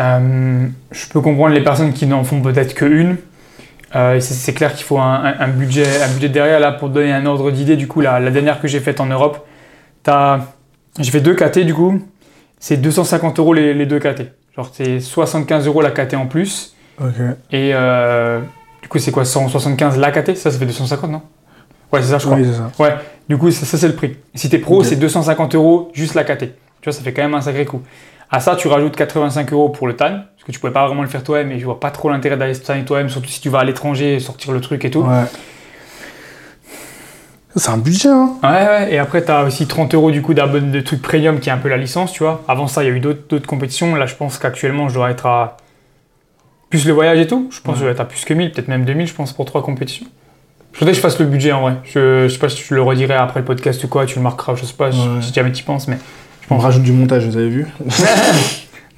euh, 0.00 0.66
je 0.90 1.06
peux 1.08 1.20
comprendre 1.20 1.54
les 1.54 1.62
personnes 1.62 1.92
qui 1.92 2.06
n'en 2.06 2.24
font 2.24 2.40
peut-être 2.42 2.74
qu'une. 2.74 3.16
Euh, 3.96 4.20
c'est- 4.20 4.52
clair 4.52 4.74
qu'il 4.74 4.84
faut 4.84 4.98
un, 4.98 5.48
budget, 5.48 5.84
un 6.02 6.08
budget 6.12 6.28
derrière. 6.28 6.60
Là, 6.60 6.72
pour 6.72 6.90
donner 6.90 7.12
un 7.12 7.24
ordre 7.24 7.50
d'idée, 7.50 7.76
du 7.76 7.88
coup, 7.88 8.00
la, 8.02 8.20
la 8.20 8.30
dernière 8.30 8.60
que 8.60 8.68
j'ai 8.68 8.80
faite 8.80 9.00
en 9.00 9.06
Europe, 9.06 9.46
j'ai 10.98 11.10
fait 11.10 11.20
deux 11.20 11.34
KT 11.34 11.60
du 11.64 11.74
coup. 11.74 12.00
C'est 12.58 12.76
250 12.76 13.38
euros 13.38 13.52
les, 13.54 13.74
les 13.74 13.86
deux 13.86 13.98
KT. 13.98 14.22
Genre, 14.54 14.70
c'est 14.72 15.00
75 15.00 15.66
euros 15.66 15.82
la 15.82 15.90
KT 15.90 16.14
en 16.14 16.26
plus. 16.26 16.74
Ok. 17.00 17.14
Et 17.52 17.72
euh, 17.74 18.40
du 18.82 18.88
coup, 18.88 18.98
c'est 18.98 19.12
quoi 19.12 19.24
175 19.24 19.98
la 19.98 20.10
KT 20.10 20.34
Ça, 20.36 20.50
ça 20.50 20.58
fait 20.58 20.66
250, 20.66 21.10
non? 21.10 21.22
Ouais, 21.92 22.00
c'est 22.02 22.08
ça, 22.08 22.18
je 22.18 22.24
crois. 22.26 22.36
Oui, 22.38 22.46
ça. 22.52 22.82
Ouais, 22.82 22.94
du 23.28 23.36
coup, 23.36 23.50
ça, 23.50 23.66
ça, 23.66 23.76
c'est 23.78 23.88
le 23.88 23.94
prix. 23.94 24.16
Si 24.34 24.48
t'es 24.48 24.58
pro, 24.58 24.80
Ok. 24.80 24.86
c'est 24.86 24.96
250 24.96 25.54
euros 25.54 25.90
juste 25.94 26.14
la 26.14 26.24
KT. 26.24 26.40
Tu 26.80 26.84
vois, 26.84 26.92
ça 26.92 27.02
fait 27.02 27.12
quand 27.12 27.22
même 27.22 27.34
un 27.34 27.40
sacré 27.40 27.64
coup. 27.66 27.82
À 28.30 28.40
ça, 28.40 28.56
tu 28.56 28.66
rajoutes 28.68 28.96
85 28.96 29.52
euros 29.52 29.68
pour 29.68 29.86
le 29.86 29.94
TAN, 29.94 30.08
parce 30.34 30.44
que 30.44 30.52
tu 30.52 30.58
pouvais 30.58 30.72
pas 30.72 30.86
vraiment 30.86 31.02
le 31.02 31.08
faire 31.08 31.22
toi-même, 31.22 31.52
et 31.52 31.58
je 31.60 31.64
vois 31.64 31.78
pas 31.80 31.90
trop 31.90 32.08
l'intérêt 32.10 32.36
d'aller 32.36 32.54
se 32.54 32.60
tanner 32.62 32.84
toi-même, 32.84 33.08
surtout 33.08 33.28
si 33.28 33.40
tu 33.40 33.48
vas 33.50 33.60
à 33.60 33.64
l'étranger 33.64 34.14
et 34.16 34.20
sortir 34.20 34.52
le 34.52 34.60
truc 34.60 34.84
et 34.84 34.90
tout. 34.90 35.02
Ouais. 35.02 35.24
C'est 37.54 37.70
un 37.70 37.78
budget, 37.78 38.08
hein 38.10 38.32
Ouais, 38.42 38.48
ouais, 38.50 38.92
et 38.92 38.98
après, 38.98 39.24
tu 39.24 39.30
as 39.30 39.44
aussi 39.44 39.66
30 39.66 39.94
euros 39.94 40.10
du 40.10 40.20
coup 40.20 40.34
d'abonnement 40.34 40.72
de 40.72 40.80
trucs 40.80 41.00
premium 41.00 41.40
qui 41.40 41.48
est 41.48 41.52
un 41.52 41.56
peu 41.58 41.70
la 41.70 41.78
licence, 41.78 42.12
tu 42.12 42.22
vois. 42.22 42.42
Avant 42.48 42.66
ça, 42.66 42.82
il 42.84 42.88
y 42.88 42.90
a 42.90 42.94
eu 42.94 43.00
d'autres 43.00 43.46
compétitions. 43.46 43.94
Là, 43.94 44.04
je 44.04 44.14
pense 44.14 44.36
qu'actuellement, 44.38 44.88
je 44.90 44.94
dois 44.94 45.10
être 45.10 45.24
à. 45.26 45.56
Plus 46.68 46.84
le 46.86 46.92
voyage 46.92 47.18
et 47.18 47.26
tout. 47.26 47.48
Je 47.50 47.60
pense 47.62 47.74
que 47.74 47.78
je 47.78 47.84
dois 47.84 47.92
être 47.92 48.00
à 48.00 48.04
plus 48.04 48.24
que 48.26 48.34
1000, 48.34 48.52
peut-être 48.52 48.68
même 48.68 48.84
2000, 48.84 49.06
je 49.06 49.14
pense, 49.14 49.32
pour 49.32 49.46
trois 49.46 49.62
compétitions. 49.62 50.04
Je 50.74 50.80
voudrais 50.80 50.92
que 50.92 50.96
je 50.96 51.00
fasse 51.00 51.18
le 51.18 51.24
budget 51.24 51.52
en 51.52 51.62
vrai. 51.62 51.74
Je, 51.84 52.24
je 52.28 52.32
sais 52.34 52.38
pas 52.38 52.50
si 52.50 52.56
tu 52.56 52.74
le 52.74 52.82
redirais 52.82 53.14
après 53.14 53.40
le 53.40 53.46
podcast 53.46 53.82
ou 53.84 53.88
quoi, 53.88 54.04
tu 54.04 54.16
le 54.16 54.22
marqueras, 54.22 54.54
je 54.56 54.64
sais 54.66 54.74
pas, 54.74 54.90
Ouais. 54.90 55.22
si 55.22 55.32
jamais 55.32 55.52
tu 55.52 55.60
y 55.60 55.64
penses, 55.64 55.88
mais. 55.88 55.96
On 56.50 56.58
rajoute 56.58 56.82
du 56.82 56.92
montage, 56.92 57.24
vous 57.26 57.36
avez 57.36 57.48
vu 57.48 57.66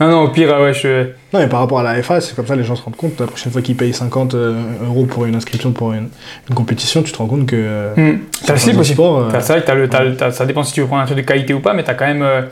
Non, 0.00 0.08
non, 0.10 0.20
au 0.22 0.28
pire, 0.28 0.48
ouais, 0.60 0.72
je. 0.74 1.06
Non, 1.32 1.40
mais 1.40 1.48
par 1.48 1.58
rapport 1.58 1.80
à 1.80 1.82
la 1.82 2.00
FA, 2.04 2.20
c'est 2.20 2.36
comme 2.36 2.46
ça, 2.46 2.54
les 2.54 2.62
gens 2.62 2.76
se 2.76 2.82
rendent 2.82 2.94
compte. 2.94 3.18
La 3.18 3.26
prochaine 3.26 3.50
fois 3.50 3.62
qu'ils 3.62 3.76
payent 3.76 3.92
50 3.92 4.34
euh, 4.34 4.54
euros 4.86 5.06
pour 5.06 5.24
une 5.26 5.34
inscription 5.34 5.72
pour 5.72 5.92
une, 5.92 6.08
une 6.48 6.54
compétition, 6.54 7.02
tu 7.02 7.10
te 7.10 7.18
rends 7.18 7.26
compte 7.26 7.46
que. 7.46 7.56
euh, 7.58 7.94
Hmm. 7.96 8.18
T'as 8.46 8.52
le 8.52 8.58
slip 8.60 8.78
aussi. 8.78 8.94
euh, 8.96 9.28
C'est 9.40 9.52
vrai 9.54 9.64
que 9.64 9.72
le, 9.72 9.86
le- 10.10 10.16
t'as- 10.16 10.30
ça 10.30 10.46
dépend 10.46 10.62
si 10.62 10.72
tu 10.72 10.82
veux 10.82 10.86
prendre 10.86 11.02
un 11.02 11.06
truc 11.06 11.16
de 11.18 11.22
qualité 11.22 11.52
ou 11.52 11.58
pas, 11.60 11.72
mais 11.74 11.82
t'as 11.82 11.94
quand 11.94 12.06
même. 12.06 12.22
euh, 12.22 12.42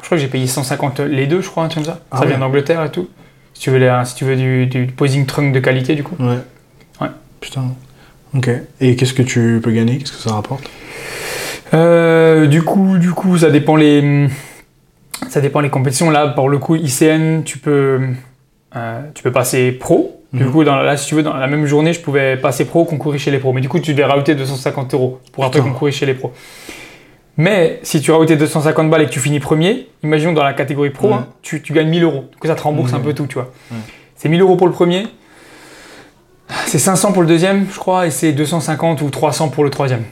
je 0.00 0.06
crois 0.06 0.18
que 0.18 0.22
j'ai 0.22 0.28
payé 0.28 0.48
150 0.48 0.98
les 0.98 1.28
deux, 1.28 1.40
je 1.42 1.48
crois, 1.48 1.62
un 1.62 1.68
truc 1.68 1.84
comme 1.84 1.94
ça. 1.94 2.00
Ah 2.10 2.18
ça 2.18 2.24
vient 2.26 2.38
d'Angleterre 2.38 2.82
et 2.84 2.90
tout. 2.90 3.08
Si 3.54 3.60
tu 3.60 3.70
veux, 3.70 3.78
les- 3.78 4.02
si 4.04 4.16
tu 4.16 4.24
veux 4.24 4.34
du, 4.34 4.66
du 4.66 4.86
posing 4.86 5.26
trunk 5.26 5.52
de 5.54 5.60
qualité, 5.60 5.94
du 5.94 6.02
coup. 6.02 6.16
Ouais. 6.18 6.38
Ouais. 7.00 7.08
Putain. 7.40 7.66
Ok. 8.34 8.50
Et 8.80 8.96
qu'est-ce 8.96 9.14
que 9.14 9.22
tu 9.22 9.60
peux 9.62 9.70
gagner? 9.70 9.98
Qu'est-ce 9.98 10.10
que 10.12 10.18
ça 10.18 10.32
rapporte? 10.34 10.64
Euh, 11.74 12.46
du 12.46 12.62
coup, 12.62 12.98
du 12.98 13.10
coup, 13.10 13.38
ça 13.38 13.50
dépend 13.50 13.76
les, 13.76 14.28
ça 15.28 15.40
dépend 15.40 15.60
les 15.60 15.70
compétitions. 15.70 16.10
Là, 16.10 16.28
pour 16.28 16.48
le 16.48 16.58
coup, 16.58 16.76
ICN, 16.76 17.42
tu 17.44 17.58
peux, 17.58 18.00
euh, 18.76 19.00
tu 19.14 19.22
peux 19.22 19.32
passer 19.32 19.72
pro. 19.72 20.20
Du 20.32 20.44
Mhm. 20.44 20.50
coup, 20.52 20.64
dans, 20.64 20.76
là, 20.76 20.96
si 20.96 21.06
tu 21.06 21.14
veux, 21.14 21.22
dans 21.22 21.34
la 21.36 21.46
même 21.46 21.64
journée, 21.66 21.92
je 21.92 22.00
pouvais 22.00 22.36
passer 22.36 22.64
pro, 22.64 22.84
concourir 22.84 23.20
chez 23.20 23.30
les 23.30 23.38
pros. 23.38 23.52
Mais 23.52 23.60
du 23.60 23.68
coup, 23.68 23.78
tu 23.78 23.92
devais 23.92 24.04
rajouter 24.04 24.34
250 24.34 24.92
euros 24.94 25.20
pour 25.32 25.44
après 25.44 25.60
concourir 25.60 25.94
chez 25.94 26.06
les 26.06 26.14
pros. 26.14 26.32
Mais 27.36 27.80
si 27.82 28.00
tu 28.00 28.10
rajoutes 28.12 28.32
250 28.32 28.90
balles 28.90 29.02
et 29.02 29.06
que 29.06 29.10
tu 29.10 29.20
finis 29.20 29.40
premier, 29.40 29.88
imaginons 30.04 30.32
dans 30.32 30.44
la 30.44 30.52
catégorie 30.54 30.90
pro, 30.90 31.12
hein, 31.12 31.26
tu, 31.42 31.62
tu 31.62 31.72
gagnes 31.72 31.88
1000 31.88 32.04
euros. 32.04 32.24
Donc 32.32 32.46
ça 32.46 32.54
te 32.54 32.62
rembourse 32.62 32.92
un 32.92 33.00
peu 33.00 33.12
tout, 33.12 33.26
tu 33.26 33.34
vois. 33.34 33.50
C'est 34.16 34.28
1000 34.28 34.40
euros 34.40 34.56
pour 34.56 34.66
le 34.68 34.72
premier, 34.72 35.06
c'est 36.66 36.78
500 36.78 37.12
pour 37.12 37.22
le 37.22 37.28
deuxième, 37.28 37.66
je 37.72 37.78
crois, 37.78 38.06
et 38.06 38.10
c'est 38.10 38.32
250 38.32 39.02
ou 39.02 39.10
300 39.10 39.48
pour 39.48 39.64
le 39.64 39.70
troisième. 39.70 40.04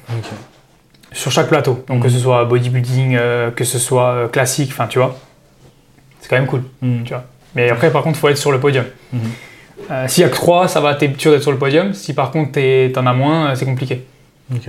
Sur 1.12 1.30
chaque 1.30 1.48
plateau. 1.48 1.84
Donc 1.88 1.98
Mhm. 1.98 2.02
que 2.04 2.08
ce 2.08 2.18
soit 2.18 2.44
bodybuilding, 2.44 3.16
euh, 3.18 3.50
que 3.50 3.64
ce 3.64 3.78
soit 3.78 4.10
euh, 4.12 4.28
classique, 4.28 4.70
enfin 4.72 4.86
tu 4.86 4.98
vois, 4.98 5.16
c'est 6.20 6.28
quand 6.28 6.36
même 6.36 6.46
cool. 6.46 6.62
Hmm. 6.80 7.02
Tu 7.04 7.10
vois. 7.12 7.24
Mais 7.54 7.68
après 7.70 7.90
par 7.90 8.02
contre 8.02 8.18
il 8.18 8.20
faut 8.20 8.28
être 8.28 8.38
sur 8.38 8.52
le 8.52 8.60
podium. 8.60 8.84
Mhm. 9.12 9.20
Euh, 9.90 10.08
S'il 10.08 10.22
y 10.22 10.24
a 10.24 10.28
que 10.30 10.34
3, 10.34 10.68
ça 10.68 10.80
va, 10.80 10.94
t'es 10.94 11.12
sûr 11.18 11.32
d'être 11.32 11.42
sur 11.42 11.50
le 11.52 11.58
podium. 11.58 11.92
Si 11.92 12.14
par 12.14 12.30
contre 12.30 12.52
t'en 12.92 13.06
as 13.06 13.12
moins, 13.12 13.54
c'est 13.54 13.64
compliqué. 13.64 14.04
Ok. 14.54 14.68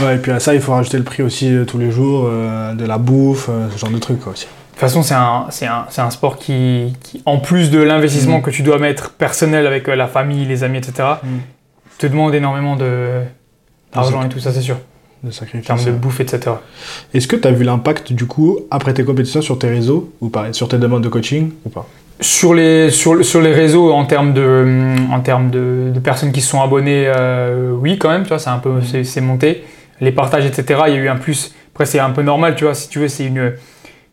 Ouais, 0.00 0.14
et 0.14 0.18
puis 0.18 0.30
à 0.30 0.38
ça, 0.40 0.54
il 0.54 0.60
faut 0.60 0.72
rajouter 0.72 0.98
le 0.98 1.02
prix 1.04 1.22
aussi 1.22 1.52
tous 1.66 1.76
les 1.78 1.90
jours, 1.90 2.26
euh, 2.30 2.72
de 2.74 2.84
la 2.86 2.96
bouffe, 2.96 3.50
ce 3.72 3.76
genre 3.78 3.90
de 3.90 3.98
trucs 3.98 4.20
quoi, 4.20 4.32
aussi. 4.32 4.46
De 4.46 4.50
toute 4.74 4.88
façon 4.88 5.02
c'est 5.02 5.14
un, 5.14 5.46
c'est 5.50 5.66
un, 5.66 5.84
un 5.98 6.10
sport 6.10 6.38
qui, 6.38 6.94
qui, 7.02 7.22
en 7.26 7.38
plus 7.38 7.70
de 7.70 7.80
l'investissement 7.82 8.36
Mhm. 8.38 8.42
que 8.42 8.50
tu 8.50 8.62
dois 8.62 8.78
mettre 8.78 9.10
personnel 9.10 9.66
avec 9.66 9.88
la 9.88 10.06
famille, 10.06 10.46
les 10.46 10.62
amis, 10.64 10.78
etc., 10.78 11.06
Mhm. 11.22 11.40
te 11.98 12.06
demande 12.06 12.34
énormément 12.34 12.76
de 12.76 13.20
d'argent 13.92 14.22
et 14.24 14.28
tout 14.28 14.38
ça 14.38 14.52
c'est 14.52 14.60
sûr. 14.62 14.76
De 15.22 15.28
En 15.28 15.32
sacrifice. 15.32 15.66
termes 15.66 15.84
de 15.84 15.90
bouffe, 15.92 16.20
etc. 16.20 16.52
Est-ce 17.12 17.28
que 17.28 17.36
tu 17.36 17.46
as 17.46 17.50
vu 17.52 17.62
l'impact 17.64 18.12
du 18.14 18.24
coup 18.26 18.60
après 18.70 18.94
tes 18.94 19.04
compétitions 19.04 19.42
sur 19.42 19.58
tes 19.58 19.68
réseaux 19.68 20.10
ou 20.22 20.30
pas 20.30 20.52
Sur 20.52 20.68
tes 20.68 20.78
demandes 20.78 21.02
de 21.04 21.08
coaching 21.10 21.50
ou 21.66 21.68
pas? 21.68 21.86
Sur 22.20 22.54
les, 22.54 22.90
sur, 22.90 23.14
le- 23.14 23.22
sur 23.22 23.40
les 23.42 23.52
réseaux, 23.52 23.92
en 23.92 24.04
termes 24.06 24.32
de, 24.34 24.94
en 25.10 25.20
termes 25.20 25.50
de, 25.50 25.90
de 25.94 26.00
personnes 26.00 26.32
qui 26.32 26.40
se 26.40 26.48
sont 26.48 26.60
abonnées, 26.62 27.04
euh, 27.06 27.70
oui, 27.72 27.98
quand 27.98 28.08
même, 28.10 28.22
tu 28.22 28.28
vois, 28.28 28.38
c'est 28.38 28.50
un 28.50 28.58
peu, 28.58 28.80
c'est, 28.82 29.04
c'est 29.04 29.20
monté. 29.20 29.64
Les 30.00 30.12
partages, 30.12 30.46
etc., 30.46 30.80
il 30.88 30.94
y 30.94 30.96
a 30.96 31.00
eu 31.00 31.08
un 31.08 31.16
plus. 31.16 31.54
Après, 31.74 31.84
c'est 31.86 31.98
un 31.98 32.10
peu 32.10 32.22
normal, 32.22 32.54
tu 32.56 32.64
vois, 32.64 32.74
si 32.74 32.88
tu 32.88 32.98
veux, 32.98 33.08
c'est 33.08 33.24
une, 33.26 33.52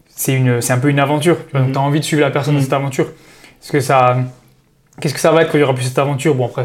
c'est 0.10 0.34
une, 0.34 0.62
c'est 0.62 0.74
un 0.74 0.78
peu 0.78 0.90
une 0.90 1.00
aventure. 1.00 1.38
Tu 1.46 1.52
vois, 1.58 1.62
Mhm. 1.68 1.76
As 1.76 1.80
envie 1.80 2.00
de 2.00 2.06
suivre 2.06 2.22
la 2.22 2.32
personne 2.32 2.54
Mhm. 2.54 2.60
dans 2.60 2.64
cette 2.66 2.74
aventure. 2.74 3.06
Est-ce 3.62 3.72
que 3.72 3.80
ça, 3.80 4.18
qu'est-ce 5.02 5.14
que 5.14 5.20
ça 5.22 5.32
va 5.32 5.42
être 5.44 5.52
quand 5.52 5.58
il 5.58 5.62
y 5.62 5.64
aura 5.64 5.74
plus 5.74 5.84
cette 5.86 6.00
aventure? 6.00 6.36
Bon, 6.36 6.46
après, 6.48 6.64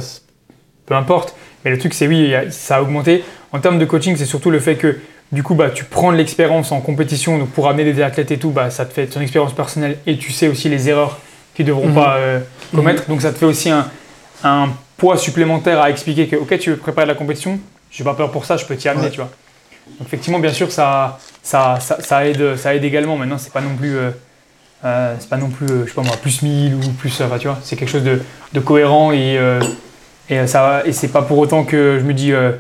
peu 0.87 0.95
importe. 0.95 1.35
Mais 1.65 1.71
le 1.71 1.79
truc, 1.79 1.95
c'est 1.95 2.07
oui, 2.07 2.33
ça 2.51 2.77
a 2.77 2.83
augmenté. 2.83 3.25
En 3.53 3.59
termes 3.61 3.79
de 3.79 3.85
coaching, 3.85 4.17
c'est 4.17 4.25
surtout 4.27 4.51
le 4.51 4.61
fait 4.61 4.77
que, 4.77 4.99
du 5.31 5.43
coup, 5.43 5.55
bah, 5.55 5.71
tu 5.71 5.85
prends 5.85 6.13
de 6.13 6.17
l'expérience 6.17 6.73
en 6.73 6.81
compétition, 6.81 7.39
donc 7.39 7.51
pour 7.51 7.69
amener 7.69 7.91
des 7.93 8.03
athlètes 8.03 8.31
et 8.31 8.39
tout, 8.39 8.51
bah, 8.51 8.71
ça 8.71 8.85
te 8.85 8.93
fait 8.93 9.07
ton 9.07 9.21
expérience 9.21 9.53
personnelle 9.55 9.99
et 10.07 10.17
tu 10.19 10.33
sais 10.33 10.49
aussi 10.49 10.69
les 10.69 10.89
erreurs 10.89 11.19
qu'ils 11.55 11.67
devront 11.67 11.89
Mhm. 11.89 11.95
pas 11.95 12.17
euh, 12.17 12.41
commettre. 12.75 13.09
Donc 13.09 13.23
ça 13.23 13.33
te 13.33 13.39
fait 13.39 13.47
aussi 13.47 13.71
un, 13.71 13.87
un 14.45 14.69
poids 14.97 15.17
supplémentaire 15.17 15.81
à 15.81 15.91
expliquer 15.91 16.27
que, 16.27 16.37
ok, 16.37 16.59
tu 16.59 16.71
veux 16.71 16.77
préparer 16.77 17.07
la 17.07 17.15
compétition, 17.15 17.59
j'ai 17.91 18.05
pas 18.05 18.15
peur 18.15 18.31
pour 18.31 18.45
ça, 18.45 18.57
je 18.57 18.65
peux 18.65 18.77
t'y 18.77 18.89
amener, 18.89 19.05
Ouais. 19.07 19.11
tu 19.11 19.17
vois. 19.19 19.31
Donc 19.99 20.07
effectivement, 20.09 20.39
bien 20.39 20.53
sûr, 20.53 20.71
ça, 20.73 21.19
ça, 21.43 21.79
ça, 21.81 22.01
ça 22.01 22.27
aide, 22.27 22.57
ça 22.57 22.75
aide 22.75 22.85
également. 22.85 23.17
Maintenant, 23.17 23.39
c'est 23.39 23.53
pas 23.53 23.61
non 23.61 23.75
plus, 23.77 23.97
euh, 23.97 24.11
euh, 24.85 25.15
c'est 25.19 25.29
pas 25.29 25.37
non 25.37 25.49
plus, 25.49 25.67
je 25.85 25.89
sais 25.89 25.95
pas 25.95 26.03
moi, 26.03 26.17
plus 26.21 26.43
1000 26.43 26.75
ou 26.75 26.91
plus, 26.99 27.21
enfin, 27.21 27.39
tu 27.39 27.49
vois, 27.49 27.59
c'est 27.63 27.77
quelque 27.77 27.89
chose 27.91 28.05
de, 28.05 28.21
de 28.53 28.61
cohérent 28.61 29.13
et, 29.13 29.39
et 30.33 30.39
euh, 30.39 30.47
ça, 30.47 30.83
et 30.87 30.93
c'est 30.93 31.09
pas 31.09 31.23
pour 31.23 31.39
autant 31.39 31.65
que 31.65 31.99
je 32.01 32.05
me 32.05 32.15
dis, 32.15 32.33
euh, 32.33 32.53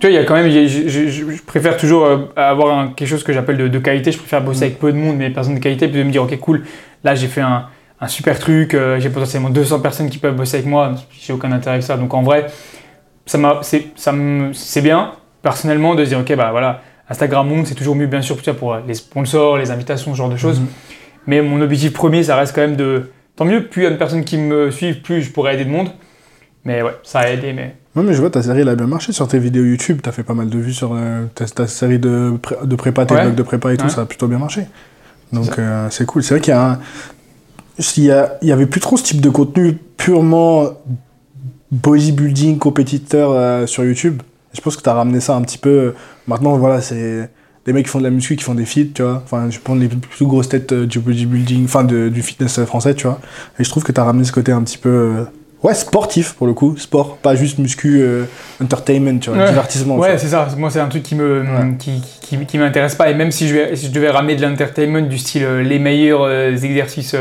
tu 0.00 0.06
vois, 0.06 0.10
il 0.10 0.14
y 0.14 0.18
a 0.18 0.24
quand 0.24 0.34
même, 0.34 0.50
je, 0.50 0.88
je- 0.88 1.08
je 1.08 1.42
préfère 1.42 1.76
toujours 1.76 2.06
euh, 2.06 2.18
avoir 2.36 2.78
un- 2.78 2.88
quelque 2.88 3.08
chose 3.08 3.24
que 3.24 3.32
j'appelle 3.32 3.56
de, 3.58 3.68
de 3.68 3.78
qualité. 3.78 4.12
Je 4.12 4.18
préfère 4.18 4.42
bosser 4.42 4.60
Mm. 4.60 4.64
avec 4.64 4.78
peu 4.78 4.92
de 4.92 4.96
monde, 4.96 5.16
mais 5.16 5.30
personnes 5.30 5.56
de 5.56 5.60
qualité, 5.60 5.88
puis 5.88 5.98
de 5.98 6.04
me 6.04 6.10
dire, 6.10 6.22
ok, 6.22 6.38
cool, 6.38 6.64
là 7.04 7.14
j'ai 7.14 7.26
fait 7.26 7.40
un, 7.40 7.66
un 8.00 8.08
super 8.08 8.38
truc, 8.38 8.74
euh, 8.74 9.00
j'ai 9.00 9.10
potentiellement 9.10 9.50
200 9.50 9.80
personnes 9.80 10.08
qui 10.08 10.18
peuvent 10.18 10.36
bosser 10.36 10.58
avec 10.58 10.68
moi, 10.68 10.94
j'ai 11.20 11.32
aucun 11.32 11.50
intérêt 11.52 11.74
avec 11.74 11.82
ça. 11.82 11.96
Donc 11.96 12.14
en 12.14 12.22
vrai, 12.22 12.46
ça 13.26 13.38
c'est, 13.62 14.80
bien, 14.82 15.12
personnellement, 15.42 15.94
de 15.96 16.04
se 16.04 16.10
dire, 16.10 16.20
ok, 16.20 16.34
bah 16.36 16.48
voilà, 16.52 16.80
Instagram 17.10 17.48
monte, 17.48 17.66
c'est 17.66 17.74
toujours 17.74 17.96
mieux, 17.96 18.06
bien 18.06 18.22
sûr, 18.22 18.36
pour, 18.58 18.76
les 18.86 18.94
sponsors, 18.94 19.58
les 19.58 19.70
invitations, 19.70 20.12
ce 20.12 20.16
genre 20.16 20.28
de 20.30 20.36
choses. 20.36 20.60
Mhm. 20.60 20.66
Mais 21.26 21.42
mon 21.42 21.60
objectif 21.60 21.92
premier, 21.92 22.22
ça 22.22 22.36
reste 22.36 22.54
quand 22.54 22.62
même 22.62 22.76
de. 22.76 23.10
Tant 23.36 23.44
mieux, 23.44 23.64
plus 23.66 23.82
il 23.82 23.84
y 23.84 23.86
a 23.88 23.90
de 23.90 23.96
personnes 23.96 24.24
qui 24.24 24.36
me 24.38 24.70
suivent, 24.70 25.00
plus 25.02 25.22
je 25.22 25.30
pourrais 25.30 25.54
aider 25.54 25.64
de 25.64 25.70
monde. 25.70 25.90
Mais 26.64 26.82
ouais, 26.82 26.96
ça 27.02 27.20
a 27.20 27.28
aidé, 27.30 27.52
mais. 27.52 27.76
Ouais, 27.96 28.02
mais 28.02 28.12
je 28.14 28.20
vois 28.20 28.30
ta 28.30 28.42
série 28.42 28.60
elle 28.60 28.68
a 28.68 28.74
bien 28.76 28.86
marché 28.86 29.12
sur 29.12 29.26
tes 29.26 29.38
vidéos 29.38 29.64
YouTube. 29.64 30.00
T'as 30.02 30.12
fait 30.12 30.22
pas 30.22 30.34
mal 30.34 30.48
de 30.50 30.58
vues 30.58 30.72
sur 30.74 30.92
euh, 30.94 31.24
ta, 31.34 31.46
ta 31.46 31.66
série 31.66 31.98
de, 31.98 32.32
pré- 32.40 32.56
de 32.64 32.76
prépa, 32.76 33.06
tes 33.06 33.14
Ouais. 33.14 33.22
vlogs 33.24 33.34
de 33.34 33.42
prépa 33.42 33.72
et 33.72 33.76
tout, 33.76 33.84
Ouais. 33.84 33.90
ça 33.90 34.02
a 34.02 34.06
plutôt 34.06 34.28
bien 34.28 34.38
marché. 34.38 34.66
Donc 35.32 35.58
euh, 35.58 35.88
c'est 35.90 36.06
cool. 36.06 36.22
C'est 36.22 36.34
vrai 36.34 36.40
qu'il 36.40 36.52
y 36.52 36.56
a 36.56 36.72
un- 36.72 36.78
s'il 37.78 38.04
y, 38.04 38.10
a- 38.10 38.38
il 38.42 38.48
y 38.48 38.52
avait 38.52 38.66
plus 38.66 38.80
trop 38.80 38.96
ce 38.96 39.02
type 39.04 39.20
de 39.20 39.30
contenu 39.30 39.78
purement 39.96 40.70
bodybuilding 41.70 42.58
compétiteur 42.58 43.30
euh, 43.32 43.66
sur 43.66 43.84
YouTube. 43.84 44.22
Je 44.52 44.60
pense 44.60 44.76
que 44.76 44.82
tu 44.82 44.88
as 44.88 44.94
ramené 44.94 45.20
ça 45.20 45.36
un 45.36 45.42
petit 45.42 45.58
peu. 45.58 45.94
Maintenant, 46.26 46.56
voilà, 46.56 46.80
c'est 46.80 47.30
des 47.66 47.72
mecs 47.72 47.84
qui 47.84 47.90
font 47.90 47.98
de 47.98 48.04
la 48.04 48.10
muscu, 48.10 48.36
qui 48.36 48.44
font 48.44 48.54
des 48.54 48.64
feats, 48.64 48.92
tu 48.94 49.02
vois. 49.02 49.22
Enfin, 49.24 49.50
je 49.50 49.58
prends 49.58 49.74
les 49.74 49.88
plus 49.88 50.24
grosses 50.26 50.48
têtes 50.48 50.72
du 50.72 50.98
bodybuilding, 51.00 51.64
enfin 51.64 51.84
de- 51.84 52.08
du 52.08 52.22
fitness 52.22 52.64
français, 52.64 52.94
tu 52.94 53.06
vois. 53.06 53.20
Et 53.58 53.64
je 53.64 53.70
trouve 53.70 53.84
que 53.84 53.92
tu 53.92 54.00
as 54.00 54.04
ramené 54.04 54.24
ce 54.24 54.32
côté 54.32 54.52
un 54.52 54.62
petit 54.62 54.78
peu. 54.78 55.26
Ouais, 55.62 55.74
sportif 55.74 56.34
pour 56.34 56.46
le 56.46 56.52
coup, 56.54 56.76
sport, 56.76 57.16
pas 57.16 57.34
juste 57.34 57.58
muscu, 57.58 57.98
euh, 58.00 58.24
entertainment, 58.62 59.18
tu 59.18 59.30
vois, 59.30 59.40
Ouais. 59.40 59.48
divertissement. 59.48 59.96
Ouais, 59.96 60.16
c'est 60.16 60.28
ça. 60.28 60.46
Moi, 60.56 60.70
c'est 60.70 60.78
un 60.78 60.86
truc 60.86 61.02
qui 61.02 61.16
me 61.16 61.40
Ouais. 61.42 61.74
qui, 61.78 62.00
qui, 62.20 62.38
qui 62.46 62.58
m'intéresse 62.58 62.94
pas. 62.94 63.10
Et 63.10 63.14
même 63.14 63.32
si 63.32 63.48
je, 63.48 63.54
vais, 63.54 63.74
si 63.76 63.86
je 63.86 63.90
devais 63.92 64.10
ramener 64.10 64.36
de 64.36 64.46
l'entertainment 64.46 65.00
du 65.02 65.18
style 65.18 65.42
euh, 65.44 65.62
les 65.62 65.78
meilleurs 65.80 66.22
euh, 66.22 66.52
exercices 66.52 67.16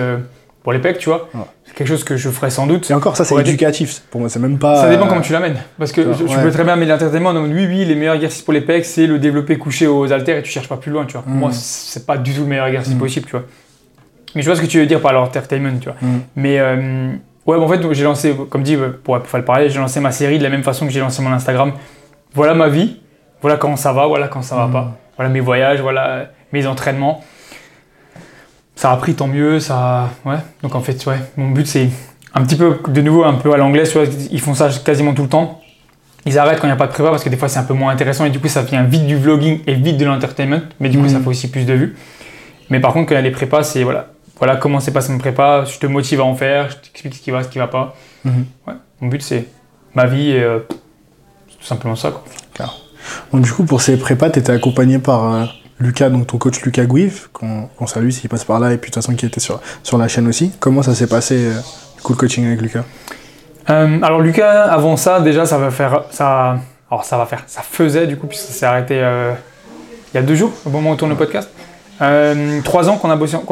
pour 0.62 0.72
les 0.74 0.78
pecs, 0.80 1.00
tu 1.00 1.10
vois, 1.10 1.30
Ouais. 1.34 1.42
c'est 1.66 1.74
quelque 1.74 1.88
chose 1.88 2.04
que 2.04 2.16
je 2.16 2.30
ferais 2.30 2.52
sans 2.52 2.68
doute. 2.68 2.92
Et 2.92 2.94
encore, 2.94 3.18
ça, 3.18 3.26
c'est 3.26 3.36
éducatif. 3.38 4.04
Pour 4.12 4.20
moi, 4.22 4.30
c'est 4.30 4.38
même 4.40 4.60
pas. 4.60 4.82
Ça 4.84 4.90
dépend 4.90 5.08
comment 5.08 5.22
tu 5.22 5.34
l'amènes. 5.34 5.58
Parce 5.80 5.92
que 5.92 6.14
je, 6.14 6.28
je 6.28 6.40
peux 6.40 6.52
très 6.52 6.64
bien 6.64 6.76
mettre 6.76 6.92
l'entertainment 6.92 7.30
en 7.32 7.34
mode 7.42 7.52
oui, 7.52 7.66
oui, 7.68 7.86
les 7.86 7.96
meilleurs 7.96 8.16
exercices 8.16 8.44
pour 8.44 8.54
les 8.54 8.62
pecs, 8.62 8.86
c'est 8.86 9.08
le 9.08 9.18
développer 9.18 9.58
couché 9.58 9.88
aux 9.88 10.12
haltères 10.14 10.38
et 10.38 10.44
tu 10.44 10.52
cherches 10.52 10.70
pas 10.70 10.78
plus 10.78 10.92
loin, 10.92 11.06
tu 11.06 11.14
vois. 11.14 11.24
Mm. 11.26 11.40
Moi, 11.40 11.50
c'est 11.54 12.06
pas 12.06 12.18
du 12.18 12.34
tout 12.34 12.42
le 12.42 12.48
meilleur 12.48 12.68
exercice 12.68 12.94
Mm. 12.94 13.00
possible, 13.00 13.26
tu 13.26 13.32
vois. 13.32 13.46
Mais 14.36 14.44
je 14.44 14.48
vois 14.48 14.56
ce 14.56 14.62
que 14.62 14.68
tu 14.68 14.78
veux 14.78 14.86
dire 14.86 15.02
par 15.02 15.14
l'entertainment, 15.14 15.80
tu 15.80 15.86
vois. 15.90 15.98
Mm. 16.02 16.20
Mais 16.36 16.60
ouais, 17.48 17.58
en 17.58 17.68
fait, 17.68 17.94
j'ai 17.94 18.04
lancé, 18.04 18.36
comme 18.50 18.64
dit, 18.64 18.78
pour, 19.04 19.18
pour 19.20 19.28
faire 19.28 19.40
le 19.40 19.46
parallèle, 19.46 19.70
j'ai 19.72 19.80
lancé 19.80 20.00
ma 20.00 20.12
série 20.12 20.38
de 20.38 20.44
la 20.44 20.50
même 20.50 20.64
façon 20.64 20.86
que 20.86 20.92
j'ai 20.92 21.00
lancé 21.00 21.22
mon 21.22 21.32
Instagram. 21.32 21.72
Voilà 22.34 22.54
ma 22.54 22.68
vie, 22.70 23.00
voilà 23.42 23.58
quand 23.58 23.76
ça 23.78 23.94
va, 23.94 24.06
voilà 24.06 24.28
quand 24.28 24.42
ça 24.44 24.56
va 24.56 24.68
Mm. 24.68 24.72
pas. 24.74 24.98
Voilà 25.18 25.32
mes 25.32 25.40
voyages, 25.40 25.82
voilà 25.82 26.08
euh, 26.10 26.26
mes 26.54 26.68
entraînements. 26.68 27.24
Ça 28.76 28.92
a 28.92 28.98
pris 28.98 29.16
tant 29.16 29.28
mieux, 29.28 29.60
ça. 29.60 30.10
Ouais. 30.26 30.36
Donc 30.62 30.76
en 30.76 30.82
fait, 30.82 31.04
ouais, 31.08 31.18
mon 31.36 31.50
but 31.50 31.66
c'est 31.66 31.90
un 32.36 32.44
petit 32.44 32.56
peu, 32.56 32.78
de 32.90 33.02
nouveau, 33.02 33.24
un 33.24 33.34
peu 33.34 33.52
à 33.54 33.58
l'anglais, 33.58 33.84
tu 33.84 33.98
vois, 33.98 34.08
ils 34.30 34.40
font 34.42 34.54
ça 34.54 34.70
quasiment 34.86 35.14
tout 35.16 35.24
le 35.24 35.30
temps. 35.30 35.62
Ils 36.26 36.38
arrêtent 36.38 36.60
quand 36.60 36.68
il 36.68 36.72
n'y 36.72 36.74
a 36.74 36.78
pas 36.78 36.88
de 36.88 36.92
prépa 36.92 37.10
parce 37.10 37.24
que 37.24 37.30
des 37.30 37.38
fois 37.38 37.48
c'est 37.48 37.58
un 37.58 37.64
peu 37.64 37.74
moins 37.74 37.92
intéressant 37.92 38.26
et 38.26 38.30
du 38.30 38.40
coup 38.40 38.50
ça 38.50 38.62
vient 38.62 38.84
vite 38.84 39.08
du 39.08 39.16
vlogging 39.16 39.62
et 39.66 39.74
vite 39.76 39.98
de 39.98 40.06
l'entertainment, 40.06 40.60
mais 40.80 40.90
du 40.90 40.98
coup 40.98 41.06
Mhm. 41.06 41.10
ça 41.10 41.20
fait 41.22 41.28
aussi 41.30 41.50
plus 41.50 41.66
de 41.66 41.74
vues. 41.74 41.96
Mais 42.70 42.82
par 42.82 42.92
contre, 42.94 43.08
quand 43.08 43.14
il 43.14 43.18
y 43.18 43.20
a 43.20 43.22
les 43.22 43.32
prépas, 43.32 43.64
c'est 43.64 43.82
voilà, 43.84 44.08
voilà 44.40 44.56
comment 44.56 44.80
s'est 44.80 44.92
passé 44.92 45.12
mon 45.12 45.18
prépa, 45.18 45.66
je 45.66 45.80
te 45.80 45.88
motive 45.88 46.22
à 46.22 46.24
en 46.24 46.36
faire, 46.36 46.70
je 46.70 46.76
t'explique 46.76 47.16
ce 47.16 47.22
qui 47.22 47.32
va, 47.32 47.44
ce 47.44 47.50
qui 47.50 47.58
va 47.58 47.68
pas. 47.68 47.96
Mhm. 48.24 48.46
Ouais. 48.68 48.74
Mon 49.02 49.08
but 49.08 49.22
c'est 49.22 49.48
ma 49.96 50.06
vie 50.06 50.32
et 50.32 50.44
euh, 50.44 50.60
c'est 51.50 51.58
tout 51.58 51.66
simplement 51.66 51.96
ça. 51.96 52.12
Quoi. 52.12 52.24
Donc, 53.32 53.42
du 53.42 53.52
coup, 53.52 53.64
pour 53.64 53.82
ces 53.82 53.98
prépas, 53.98 54.30
tu 54.30 54.40
étais 54.40 54.52
accompagné 54.52 55.00
par 55.00 55.34
euh, 55.34 55.46
Lucas, 55.80 56.10
donc 56.10 56.28
ton 56.28 56.38
coach 56.38 56.62
Lucas 56.62 56.86
Gouif, 56.86 57.30
qu'on 57.32 57.68
qu'on 57.78 57.88
salue 57.88 58.10
s'il 58.10 58.30
passe 58.30 58.44
par 58.44 58.60
là, 58.60 58.74
et 58.74 58.78
puis 58.78 58.90
de 58.90 58.96
toute 58.96 59.04
façon 59.04 59.16
qui 59.16 59.26
était 59.26 59.40
sur, 59.40 59.62
sur 59.84 59.98
la 59.98 60.08
chaîne 60.08 60.28
aussi. 60.28 60.52
Comment 60.60 60.84
ça 60.84 60.94
s'est 60.94 61.08
passé, 61.08 61.36
euh, 61.38 61.60
du 61.96 62.02
coup, 62.02 62.14
le 62.14 62.18
coaching 62.18 62.46
avec 62.46 62.62
Lucas? 62.62 62.84
Alors 63.68 64.22
Lucas, 64.22 64.64
avant 64.64 64.96
ça, 64.96 65.20
déjà 65.20 65.46
ça 65.46 65.58
va 65.58 65.72
faire, 65.72 66.06
ça, 66.10 66.58
alors 66.90 67.04
ça 67.04 67.18
va 67.18 67.26
faire, 67.26 67.44
ça 67.48 67.62
faisait 67.62 68.08
du 68.08 68.16
coup 68.16 68.26
puisque 68.28 68.46
ça 68.46 68.54
s'est 68.54 68.66
arrêté 68.66 68.96
il 68.96 70.16
y 70.16 70.18
a 70.18 70.22
deux 70.22 70.36
jours 70.36 70.54
au 70.66 70.70
moment 70.70 70.92
où 70.92 70.94
on 70.94 70.96
tourne 70.96 71.12
le 71.12 71.18
podcast. 71.18 71.50
Euh, 72.02 72.62
trois 72.64 72.90
ans 72.90 72.98
qu'on 72.98 73.10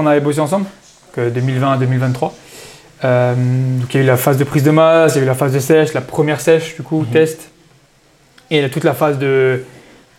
avait 0.08 0.20
bossé 0.22 0.40
ensemble, 0.40 0.66
que 1.14 1.30
2020 1.30 1.74
à 1.74 1.78
2023. 1.78 2.34
Euh, 3.04 3.34
donc 3.80 3.94
il 3.94 3.98
y 3.98 4.00
a 4.00 4.04
eu 4.04 4.08
la 4.08 4.18
phase 4.18 4.38
de 4.38 4.44
prise 4.44 4.64
de 4.64 4.72
masse, 4.72 5.16
il 5.16 5.18
y 5.18 5.22
a 5.22 5.24
eu 5.24 5.28
la 5.28 5.36
phase 5.36 5.52
de 5.54 5.60
sèche, 5.60 5.94
la 5.94 6.02
première 6.02 6.40
sèche 6.40 6.76
du 6.76 6.82
coup, 6.84 7.06
test, 7.12 7.50
et 8.52 8.68
toute 8.70 8.84
la 8.84 8.94
phase 8.94 9.18
de, 9.20 9.64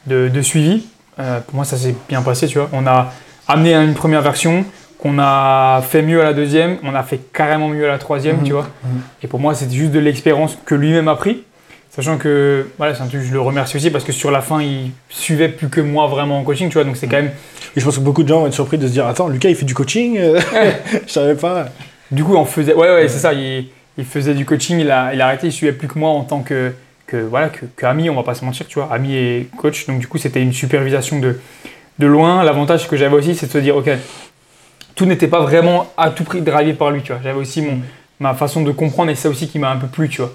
de, 0.07 0.29
de 0.29 0.43
suivi. 0.43 0.87
Euh, 1.19 1.41
pour 1.41 1.55
moi 1.57 1.65
ça 1.65 1.77
s'est 1.77 1.95
bien 2.09 2.23
passé, 2.23 2.47
tu 2.47 2.59
vois. 2.59 2.69
On 2.73 2.87
a 2.87 3.13
amené 3.49 3.75
à 3.75 3.83
une 3.83 3.95
première 3.95 4.23
version, 4.23 4.65
qu'on 4.99 5.19
a 5.19 5.81
fait 5.83 6.03
mieux 6.03 6.21
à 6.21 6.25
la 6.25 6.33
deuxième, 6.33 6.79
on 6.83 6.95
a 6.95 7.03
fait 7.03 7.21
carrément 7.33 7.69
mieux 7.69 7.85
à 7.85 7.89
la 7.89 7.99
troisième, 7.99 8.39
Mhm. 8.39 8.43
tu 8.45 8.53
vois. 8.53 8.67
Mhm. 8.85 9.01
Et 9.23 9.27
pour 9.27 9.41
moi, 9.41 9.55
c'était 9.55 9.75
juste 9.75 9.93
de 9.93 9.99
l'expérience 9.99 10.57
que 10.65 10.75
lui-même 10.75 11.09
a 11.09 11.17
pris. 11.17 11.45
Sachant 11.97 12.19
que, 12.19 12.67
voilà, 12.77 12.95
c'est 12.95 13.03
un 13.03 13.07
truc, 13.07 13.23
je 13.23 13.33
le 13.33 13.41
remercie 13.41 13.79
aussi 13.79 13.91
parce 13.91 14.05
que 14.05 14.13
sur 14.13 14.31
la 14.31 14.43
fin, 14.43 14.61
il 14.61 14.91
suivait 15.09 15.49
plus 15.49 15.71
que 15.71 15.81
moi 15.81 16.07
vraiment 16.09 16.39
en 16.39 16.45
coaching, 16.45 16.69
tu 16.69 16.75
vois. 16.75 16.85
Donc 16.85 16.99
c'est 16.99 17.07
quand 17.07 17.17
même. 17.17 17.31
Et 17.75 17.81
je 17.81 17.85
pense 17.87 17.97
que 17.97 18.03
beaucoup 18.03 18.23
de 18.23 18.29
gens 18.29 18.41
vont 18.41 18.47
être 18.47 18.53
surpris 18.53 18.77
de 18.77 18.87
se 18.87 18.93
dire 18.93 19.07
Attends, 19.07 19.29
Lucas, 19.29 19.49
il 19.49 19.57
fait 19.57 19.65
du 19.65 19.73
coaching? 19.73 20.19
Je 21.07 21.11
savais 21.11 21.37
pas. 21.37 21.71
Du 22.11 22.23
coup, 22.23 22.37
on 22.37 22.45
faisait. 22.45 22.75
Ouais, 22.75 22.91
ouais, 22.91 23.09
c'est 23.09 23.21
ça. 23.21 23.33
Il, 23.33 23.69
il 23.97 24.05
faisait 24.05 24.35
du 24.35 24.45
coaching, 24.45 24.79
il 24.79 24.91
a, 24.91 25.15
il 25.15 25.23
a 25.23 25.27
arrêté, 25.27 25.47
il 25.47 25.53
suivait 25.53 25.73
plus 25.73 25.89
que 25.89 25.99
moi 25.99 26.11
en 26.11 26.25
tant 26.25 26.41
que. 26.41 26.73
que 27.07 27.17
voilà, 27.17 27.49
que, 27.49 27.65
que 27.75 27.87
ami, 27.87 28.11
on 28.11 28.15
va 28.15 28.25
pas 28.25 28.35
se 28.35 28.45
mentir, 28.45 28.67
tu 28.67 28.79
vois. 28.79 28.93
Ami 28.93 29.17
et 29.17 29.49
coach. 29.57 29.87
Donc 29.87 29.99
du 29.99 30.07
coup, 30.07 30.19
c'était 30.19 30.43
une 30.43 30.53
supervision 30.53 31.19
de, 31.19 31.41
de 31.99 32.07
loin. 32.07 32.45
L'avantage 32.45 32.89
que 32.89 32.99
j'avais 32.99 33.17
aussi, 33.17 33.35
c'est 33.35 33.47
de 33.47 33.53
se 33.53 33.59
dire, 33.59 33.75
ok, 33.75 33.89
tout 34.95 35.07
n'était 35.07 35.29
pas 35.29 35.41
vraiment 35.41 35.91
à 35.97 36.11
tout 36.11 36.25
prix 36.25 36.43
drivé 36.43 36.75
par 36.75 36.91
lui, 36.91 37.01
tu 37.01 37.13
vois. 37.13 37.23
J'avais 37.25 37.39
aussi 37.39 37.63
mon, 37.63 37.79
ma 38.21 38.35
façon 38.35 38.63
de 38.63 38.71
comprendre 38.73 39.11
et 39.11 39.15
c'est 39.15 39.23
ça 39.23 39.29
aussi 39.29 39.49
qui 39.49 39.59
m'a 39.59 39.71
un 39.71 39.77
peu 39.77 39.87
plu, 39.87 40.09
tu 40.09 40.23
vois. 40.23 40.33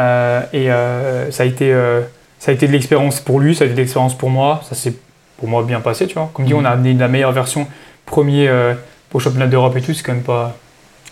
Euh, 0.00 0.40
et 0.52 0.70
euh, 0.70 1.30
ça, 1.30 1.44
a 1.44 1.46
été, 1.46 1.72
euh, 1.72 2.00
ça 2.38 2.50
a 2.50 2.54
été 2.54 2.66
de 2.66 2.72
l'expérience 2.72 3.20
pour 3.20 3.38
lui, 3.40 3.54
ça 3.54 3.64
a 3.64 3.66
été 3.66 3.74
de 3.74 3.80
l'expérience 3.80 4.16
pour 4.16 4.30
moi. 4.30 4.60
Ça 4.68 4.74
s'est 4.74 4.94
pour 5.38 5.48
moi 5.48 5.62
bien 5.62 5.80
passé, 5.80 6.06
tu 6.06 6.14
vois. 6.14 6.30
Comme 6.34 6.44
dit, 6.44 6.54
Mhm. 6.54 6.60
on 6.60 6.64
a 6.64 6.70
amené 6.70 6.94
la 6.94 7.08
meilleure 7.08 7.32
version 7.32 7.66
premier 8.06 8.48
euh, 8.48 8.74
le 9.14 9.20
championnat 9.20 9.46
d'Europe 9.46 9.76
et 9.76 9.80
tout, 9.80 9.94
c'est 9.94 10.02
quand 10.02 10.12
même 10.12 10.22
pas, 10.22 10.56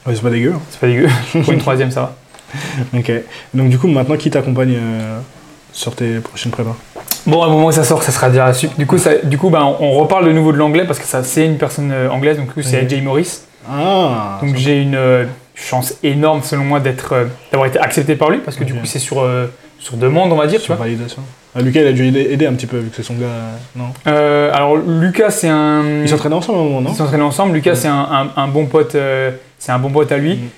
Ouais, 0.07 0.14
c'est 0.16 0.22
pas 0.22 0.30
dégueu. 0.30 0.55
c'est 0.70 0.80
pas 0.80 0.88
dégueu. 0.88 1.07
pour 1.44 1.53
une 1.53 1.61
troisième, 1.61 1.92
ça 1.92 2.00
va. 2.00 2.98
Ok. 2.98 3.12
Donc, 3.55 3.68
du 3.70 3.78
coup, 3.78 3.86
maintenant, 3.86 4.16
qui 4.16 4.28
t'accompagne 4.28 4.74
euh, 4.76 5.18
sur 5.72 5.94
tes 5.94 6.18
prochaines 6.18 6.50
prépas? 6.50 6.76
Bon, 7.26 7.40
à 7.42 7.46
un 7.46 7.50
moment 7.50 7.66
où 7.66 7.72
ça 7.72 7.84
sort, 7.84 8.03
ça 8.03 8.11
sera 8.11 8.28
déjà 8.28 8.53
su- 8.53 8.68
Du 8.76 8.84
coup, 8.86 8.98
ça, 8.98 9.14
du 9.22 9.38
coup 9.38 9.48
ben, 9.50 9.62
on 9.78 9.92
reparle 9.92 10.26
de 10.26 10.32
nouveau 10.32 10.50
de 10.50 10.57
l'anglais 10.59 10.84
parce 10.84 10.98
que 10.98 11.05
ça, 11.07 11.22
c'est 11.22 11.46
une 11.46 11.57
personne 11.59 11.92
euh, 11.92 12.11
anglaise, 12.11 12.36
donc 12.36 12.48
du 12.48 12.53
coup, 12.55 12.62
c'est. 12.62 12.78
AJ 12.80 13.00
Morris. 13.03 13.42
Ah 13.70 14.40
Donc 14.42 14.57
j'ai 14.57 14.82
une 14.82 14.96
chance 15.55 15.94
énorme, 16.03 16.42
selon 16.42 16.64
moi, 16.64 16.80
d'être, 16.80 17.12
euh, 17.12 17.24
d'avoir 17.50 17.68
été 17.68 17.78
accepté 17.78 18.16
par 18.16 18.30
lui 18.30 18.38
parce 18.38 18.57
que 18.57 18.64
du 18.64 18.72
Ok. 18.72 18.80
coup, 18.80 18.86
c'est 18.86 18.98
sur, 18.98 19.20
euh, 19.20 19.46
sur 19.78 19.96
demande, 19.96 20.32
on 20.32 20.36
va 20.36 20.46
dire, 20.46 20.61
tu 20.61 20.66
sur 20.66 20.74
vois. 20.76 20.84
validation. 20.86 21.22
Ah, 21.55 21.61
Lucas, 21.61 21.80
il 21.82 21.86
a 21.86 21.92
dû 21.92 22.07
aider, 22.07 22.46
un 22.46 22.55
petit 22.55 22.66
peu, 22.66 22.78
vu 22.78 22.88
que 22.88 22.96
c'est 22.96 23.03
son 23.03 23.14
gars. 23.14 23.26
euh, 23.26 23.53
Non 23.76 23.84
Euh, 24.07 24.50
alors, 24.55 24.76
Lucas, 24.76 25.30
c'est 25.30 25.48
un. 25.50 26.03
Ils 26.03 26.09
s'entraînaient 26.09 26.34
ensemble 26.34 26.59
à 26.59 26.62
un 26.62 26.64
moment, 26.64 26.80
non 26.80 26.90
Ils 26.92 26.96
s'entraînent 26.96 27.20
ensemble. 27.22 27.53
Lucas, 27.55 27.70
Ouais. 27.72 27.76
c'est 27.76 27.88
un, 27.88 28.30
un- 28.36 28.42
un 28.42 28.48
bon 28.48 28.64
pote. 28.66 28.94
euh, 28.94 29.30
c'est 29.59 29.70
un 29.72 29.78
bon 29.78 29.90
pote 29.90 30.11
à 30.12 30.16
lui. 30.16 30.36
Mhm. 30.36 30.48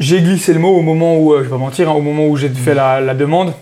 J'ai 0.00 0.20
glissé 0.20 0.52
le 0.52 0.58
mot 0.60 0.76
au 0.76 0.82
moment 0.82 1.16
où, 1.16 1.32
euh, 1.32 1.38
je 1.38 1.44
vais 1.44 1.50
pas 1.50 1.56
mentir, 1.56 1.88
hein, 1.88 1.94
au 1.94 2.02
moment 2.02 2.26
où 2.26 2.36
j'ai 2.36 2.48
Mhm. 2.50 2.54
fait 2.56 2.74
la, 2.74 3.00
la 3.00 3.14
demande. 3.14 3.54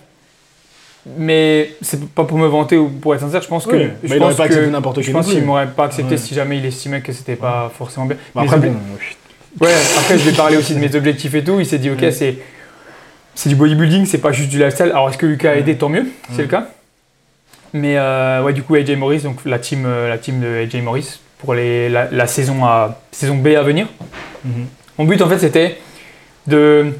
Mais 1.17 1.71
c'est 1.81 2.05
pas 2.11 2.25
pour 2.25 2.37
me 2.37 2.47
vanter 2.47 2.77
ou 2.77 2.89
pour 2.89 3.15
être 3.15 3.21
sincère. 3.21 3.41
Je 3.43 3.49
pense 3.49 3.65
que. 3.67 3.75
Oui, 3.77 3.89
je 4.03 4.09
mais 4.09 4.17
il 4.17 4.19
pense 4.19 4.23
aurait 4.29 4.35
pas 4.35 4.49
que- 4.49 4.53
accepté 4.55 4.71
n'importe 4.71 4.97
qui 4.97 5.03
Je 5.05 5.13
pense 5.13 5.29
qu'il 5.29 5.43
m'aurait 5.45 5.67
pas 5.69 5.85
accepté 5.85 6.13
Ouais. 6.13 6.17
si 6.19 6.35
jamais 6.35 6.59
il 6.59 6.67
estimait 6.67 7.01
que 7.01 7.13
c'était 7.13 7.37
pas 7.37 7.71
forcément 7.77 8.07
bien. 8.07 8.17
Bah, 8.35 8.43
Mais 8.45 8.53
après, 8.53 8.69
bon, 8.69 8.75
Ouais, 9.61 9.75
après 9.99 10.19
je 10.19 10.25
vais 10.29 10.37
parler 10.37 10.57
aussi 10.57 10.75
de 10.75 10.81
mes 10.81 10.95
objectifs 10.95 11.35
et 11.35 11.43
tout. 11.43 11.59
Il 11.59 11.67
s'est 11.67 11.79
dit, 11.79 11.91
ok, 11.91 12.05
c'est 12.13 12.37
c'est 13.35 13.49
du 13.49 13.55
bodybuilding, 13.57 14.07
c'est 14.07 14.19
pas 14.19 14.33
juste 14.33 14.51
du 14.51 14.59
lifestyle. 14.59 14.91
Alors 14.91 15.09
est-ce 15.09 15.19
que 15.19 15.27
Lucas 15.27 15.53
a 15.53 15.55
aidé? 15.57 15.77
Tant 15.77 15.89
mieux, 15.89 16.07
c'est 16.33 16.43
le 16.43 16.49
cas. 16.49 16.69
Mais 17.73 17.97
euh, 17.97 18.43
ouais, 18.43 18.53
du 18.53 18.63
coup, 18.63 18.75
AJ 18.75 18.91
Morris, 18.97 19.21
donc 19.21 19.39
la 19.45 19.59
team, 19.59 19.85
euh, 19.87 20.09
la 20.09 20.19
team 20.19 20.41
de 20.41 20.65
AJ 20.65 20.83
Morris 20.83 21.21
pour 21.39 21.55
les, 21.55 21.89
la, 21.89 22.09
la 22.11 22.27
saison, 22.27 22.65
à, 22.65 23.01
saison 23.13 23.37
B 23.37 23.49
à 23.49 23.63
venir. 23.63 23.87
Mhm. 24.45 24.67
Mon 24.99 25.05
but 25.07 25.23
en 25.23 25.29
fait 25.29 25.39
c'était 25.39 25.79
de 26.47 26.93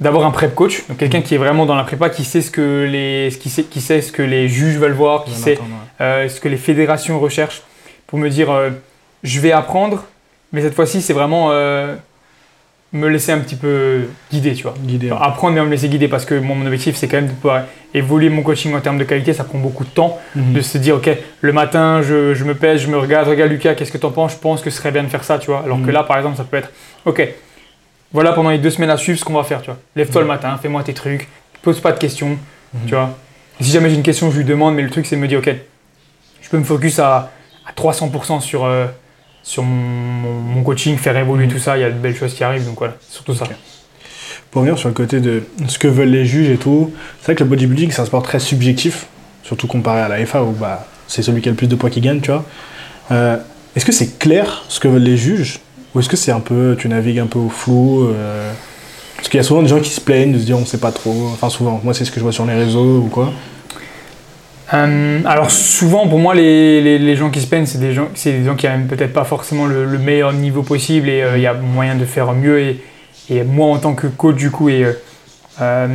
d'avoir 0.00 0.24
un 0.24 0.30
prep 0.30 0.54
coach, 0.54 0.86
donc 0.88 0.98
quelqu'un 0.98 1.22
qui 1.22 1.34
est 1.34 1.38
vraiment 1.38 1.66
dans 1.66 1.74
la 1.74 1.82
prépa, 1.82 2.08
qui 2.08 2.24
sait 2.24 2.40
ce 2.40 2.52
que 2.52 2.86
les, 2.88 3.36
qui 3.36 3.50
sait, 3.50 3.64
qui 3.64 3.80
sait 3.80 4.00
ce 4.00 4.12
que 4.12 4.22
les 4.22 4.48
juges 4.48 4.76
veulent 4.76 4.92
voir, 4.92 5.24
qui 5.24 5.34
sait 5.34 5.58
euh, 6.00 6.28
ce 6.28 6.40
que 6.40 6.48
les 6.48 6.56
fédérations 6.56 7.18
recherchent, 7.18 7.62
pour 8.06 8.20
me 8.20 8.30
dire 8.30 8.48
euh, 8.52 8.70
je 9.24 9.40
vais 9.40 9.50
apprendre, 9.50 10.04
mais 10.52 10.62
cette 10.62 10.74
fois-ci 10.74 11.00
c'est 11.02 11.12
vraiment 11.12 11.48
euh, 11.50 11.94
me 12.92 13.08
laisser 13.08 13.32
un 13.32 13.38
petit 13.40 13.54
peu 13.56 14.08
guider, 14.32 14.54
tu 14.54 14.62
vois. 14.62 14.74
Guider. 14.80 15.12
Enfin, 15.12 15.22
apprendre 15.24 15.54
mais 15.54 15.62
me 15.62 15.68
laisser 15.70 15.88
guider 15.88 16.08
parce 16.08 16.24
que 16.24 16.34
mon 16.34 16.60
objectif 16.64 16.96
c'est 16.96 17.06
quand 17.06 17.18
même 17.18 17.26
de 17.28 17.32
pouvoir 17.32 17.64
évoluer 17.94 18.30
mon 18.30 18.42
coaching 18.42 18.74
en 18.74 18.80
termes 18.80 18.98
de 18.98 19.04
qualité, 19.04 19.32
ça 19.34 19.44
prend 19.44 19.58
beaucoup 19.58 19.84
de 19.84 19.90
temps 19.90 20.18
Mhm. 20.34 20.52
de 20.54 20.60
se 20.62 20.78
dire 20.78 20.96
ok 20.96 21.10
le 21.42 21.52
matin 21.52 22.00
je, 22.02 22.32
je 22.34 22.44
me 22.44 22.54
pèse, 22.54 22.80
je 22.80 22.88
me 22.88 22.98
regarde, 22.98 23.28
regarde 23.28 23.50
Lucas, 23.50 23.74
qu'est-ce 23.74 23.92
que 23.92 23.98
t'en 23.98 24.10
penses, 24.10 24.32
je 24.32 24.38
pense 24.38 24.62
que 24.62 24.70
ce 24.70 24.78
serait 24.78 24.90
bien 24.90 25.02
de 25.02 25.08
faire 25.08 25.24
ça, 25.24 25.38
tu 25.38 25.48
vois. 25.48 25.62
Alors 25.64 25.78
que 25.78 25.86
Mhm. 25.86 25.90
là 25.90 26.02
par 26.02 26.16
exemple 26.16 26.36
ça 26.36 26.44
peut 26.44 26.56
être 26.56 26.70
ok 27.04 27.28
voilà 28.12 28.32
pendant 28.32 28.48
les 28.50 28.58
deux 28.58 28.70
semaines 28.70 28.88
à 28.90 28.96
suivre 28.96 29.18
ce 29.18 29.24
qu'on 29.24 29.34
va 29.34 29.44
faire, 29.44 29.60
tu 29.60 29.66
vois. 29.70 29.78
Lève-toi 29.94 30.22
Mhm. 30.22 30.26
le 30.28 30.32
matin, 30.32 30.56
fais-moi 30.62 30.82
tes 30.82 30.94
trucs, 30.94 31.28
pose 31.60 31.80
pas 31.80 31.92
de 31.92 31.98
questions, 31.98 32.38
Mhm. 32.72 32.80
tu 32.86 32.94
vois. 32.94 33.16
Et 33.60 33.64
si 33.64 33.70
jamais 33.70 33.90
j'ai 33.90 33.96
une 33.96 34.02
question 34.02 34.30
je 34.30 34.38
lui 34.38 34.44
demande 34.46 34.74
mais 34.76 34.82
le 34.82 34.88
truc 34.90 35.04
c'est 35.04 35.16
de 35.16 35.20
me 35.20 35.28
dire 35.28 35.40
ok 35.40 35.50
je 36.40 36.48
peux 36.48 36.56
me 36.58 36.64
focus 36.64 36.98
à, 37.00 37.30
à 37.66 37.72
300% 37.74 38.40
sur, 38.40 38.64
euh, 38.64 38.86
sur 39.48 39.62
mon, 39.62 40.62
coaching, 40.62 40.98
faire 40.98 41.16
évoluer 41.16 41.46
Mhm. 41.46 41.52
tout 41.52 41.58
ça, 41.58 41.78
il 41.78 41.80
y 41.80 41.84
a 41.84 41.88
de 41.88 41.98
belles 41.98 42.14
choses 42.14 42.34
qui 42.34 42.44
arrivent 42.44 42.66
donc 42.66 42.76
voilà, 42.78 42.94
surtout 43.08 43.34
ça. 43.34 43.46
Pour 44.50 44.60
revenir 44.60 44.78
sur 44.78 44.88
le 44.88 44.94
côté 44.94 45.20
de 45.20 45.42
ce 45.68 45.78
que 45.78 45.88
veulent 45.88 46.10
les 46.10 46.26
juges 46.26 46.50
et 46.50 46.58
tout, 46.58 46.92
c'est 47.20 47.26
vrai 47.26 47.34
que 47.34 47.44
le 47.44 47.48
bodybuilding 47.48 47.90
c'est 47.90 48.02
un 48.02 48.04
sport 48.04 48.22
très 48.22 48.40
subjectif, 48.40 49.06
surtout 49.42 49.66
comparé 49.66 50.02
à 50.02 50.08
la 50.08 50.24
FA 50.26 50.42
où 50.42 50.52
bah, 50.52 50.86
c'est 51.06 51.22
celui 51.22 51.40
qui 51.40 51.48
a 51.48 51.52
le 51.52 51.56
plus 51.56 51.66
de 51.66 51.76
poids 51.76 51.88
qui 51.88 52.02
gagne, 52.02 52.20
tu 52.20 52.30
vois. 52.30 52.44
Euh, 53.10 53.38
est-ce 53.74 53.86
que 53.86 53.92
c'est 53.92 54.18
clair 54.18 54.64
ce 54.68 54.80
que 54.80 54.88
veulent 54.88 55.02
les 55.02 55.16
juges 55.16 55.60
ou 55.94 56.00
est-ce 56.00 56.10
que 56.10 56.18
c'est 56.18 56.32
un 56.32 56.40
peu, 56.40 56.76
tu 56.78 56.86
navigues 56.88 57.20
un 57.20 57.26
peu 57.26 57.38
au 57.38 57.48
flou 57.48 58.04
euh, 58.04 58.52
Parce 59.16 59.30
qu'il 59.30 59.38
y 59.38 59.40
a 59.40 59.44
souvent 59.44 59.62
des 59.62 59.68
gens 59.68 59.80
qui 59.80 59.90
se 59.90 60.00
plaignent 60.02 60.32
de 60.32 60.38
se 60.38 60.44
dire 60.44 60.58
on 60.58 60.66
sait 60.66 60.76
pas 60.76 60.92
trop, 60.92 61.30
enfin 61.32 61.48
souvent, 61.48 61.80
moi 61.82 61.94
c'est 61.94 62.04
ce 62.04 62.10
que 62.10 62.18
je 62.18 62.22
vois 62.22 62.32
sur 62.32 62.44
les 62.44 62.54
réseaux 62.54 62.98
ou 62.98 63.08
quoi. 63.08 63.32
Euh, 64.74 65.20
alors 65.24 65.50
souvent 65.50 66.06
pour 66.08 66.18
moi 66.18 66.34
les, 66.34 66.82
les- 66.82 66.98
les 66.98 67.16
gens 67.16 67.30
qui 67.30 67.40
se 67.40 67.46
plaignent 67.46 67.64
c'est 67.64 67.78
des 67.78 67.94
gens 67.94 68.08
c'est 68.14 68.32
des 68.32 68.44
gens 68.44 68.54
qui 68.54 68.66
n'ont 68.68 68.86
peut-être 68.86 69.14
pas 69.14 69.24
forcément 69.24 69.64
le, 69.64 69.86
le 69.86 69.98
meilleur 69.98 70.34
niveau 70.34 70.62
possible 70.62 71.08
et 71.08 71.22
euh, 71.22 71.38
il 71.38 71.42
y 71.42 71.46
a 71.46 71.54
moyen 71.54 71.94
de 71.94 72.04
faire 72.04 72.32
mieux 72.34 72.60
et, 72.60 72.80
et 73.30 73.44
moi 73.44 73.68
en 73.68 73.78
tant 73.78 73.94
que 73.94 74.06
coach 74.08 74.36
du 74.36 74.50
coup 74.50 74.68
et 74.68 74.84
euh, 75.62 75.86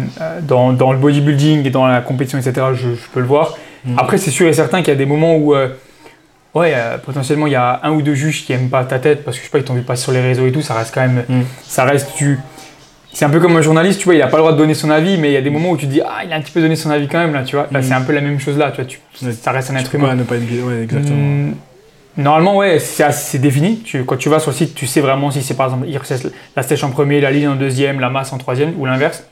dans, 0.42 0.74
dans 0.74 0.92
le 0.92 0.98
bodybuilding 0.98 1.68
et 1.68 1.70
dans 1.70 1.86
la 1.88 2.02
compétition, 2.02 2.38
etc., 2.40 2.68
je, 2.74 2.96
je 2.96 3.08
peux 3.14 3.20
le 3.22 3.26
voir. 3.28 3.56
Mhm. 3.86 3.98
Après, 3.98 4.18
c'est 4.18 4.32
sûr 4.32 4.48
et 4.48 4.54
certain 4.54 4.80
qu'il 4.80 4.90
y 4.90 4.92
a 4.92 4.98
des 4.98 5.06
moments 5.06 5.38
où, 5.38 5.54
ouais, 5.56 6.74
potentiellement, 7.06 7.48
il 7.48 7.54
y 7.54 7.56
a 7.56 7.80
un 7.84 7.92
ou 7.92 8.02
deux 8.02 8.14
juges 8.16 8.44
qui 8.46 8.52
aiment 8.54 8.70
pas 8.70 8.84
ta 8.84 9.00
tête 9.00 9.24
parce 9.24 9.38
que 9.38 9.44
je 9.44 9.48
sais 9.48 9.52
pas, 9.52 9.60
ils 9.60 9.64
t'ont 9.64 9.74
vu 9.74 9.84
passer 9.84 10.04
sur 10.04 10.12
les 10.12 10.20
réseaux 10.22 10.46
et 10.48 10.52
tout, 10.52 10.62
ça 10.62 10.74
reste 10.74 10.94
quand 10.94 11.02
même. 11.02 11.24
Mhm. 11.30 11.46
Ça 11.64 11.86
reste, 11.86 12.10
tu. 12.18 12.40
C'est 13.14 13.26
un 13.26 13.30
peu 13.30 13.40
comme 13.40 13.56
un 13.56 13.62
journaliste, 13.62 14.00
tu 14.00 14.06
vois, 14.06 14.16
il 14.16 14.22
a 14.22 14.28
pas 14.28 14.38
le 14.38 14.42
droit 14.42 14.54
de 14.54 14.58
donner 14.58 14.74
son 14.74 14.90
avis, 14.90 15.18
mais 15.18 15.30
il 15.30 15.34
y 15.34 15.38
a 15.38 15.42
des 15.42 15.52
moments 15.52 15.70
où 15.70 15.78
tu 15.78 15.86
te 15.86 15.92
dis, 15.92 16.02
ah, 16.02 16.24
il 16.26 16.34
a 16.34 16.36
un 16.36 16.42
petit 16.42 16.52
peu 16.52 16.62
donné 16.62 16.76
son 16.76 16.90
avis 16.90 17.08
quand 17.08 17.20
même, 17.20 17.34
là, 17.34 17.44
tu 17.44 17.56
vois. 17.56 17.68
Là, 17.72 17.82
c'est 17.84 17.94
un 17.94 18.02
peu 18.02 18.12
la 18.12 18.22
même 18.22 18.40
chose 18.40 18.58
là, 18.58 18.72
tu 18.72 18.78
vois, 18.82 18.86
tu, 18.86 19.00
ça 19.34 19.52
reste 19.52 19.70
un 19.70 19.76
être 19.76 19.94
humain. 19.94 20.16
ne 20.16 20.24
pas 20.24 20.36
être 20.36 20.66
ouais, 20.66 20.82
exactement. 20.84 21.16
Hmm, 21.16 21.54
Normalement, 22.18 22.58
ouais, 22.58 22.78
c'est 22.80 23.40
défini. 23.40 23.80
Tu, 23.80 24.04
quand 24.04 24.18
tu 24.18 24.30
vas 24.30 24.40
sur 24.40 24.52
le 24.52 24.56
site, 24.58 24.76
tu 24.76 24.86
sais 24.88 25.02
vraiment 25.02 25.32
si 25.32 25.42
c'est 25.42 25.56
par 25.56 25.68
exemple 25.68 25.88
la 26.56 26.64
sèche 26.64 26.84
en 26.84 26.92
premier, 26.92 27.20
la 27.22 27.32
ligne 27.32 27.48
en 27.48 27.56
deuxième, 27.56 28.00
la 28.00 28.10
masse 28.10 28.34
en 28.34 28.38
troisième 28.38 28.74
ou 28.80 28.86
l'inverse. 28.86 29.24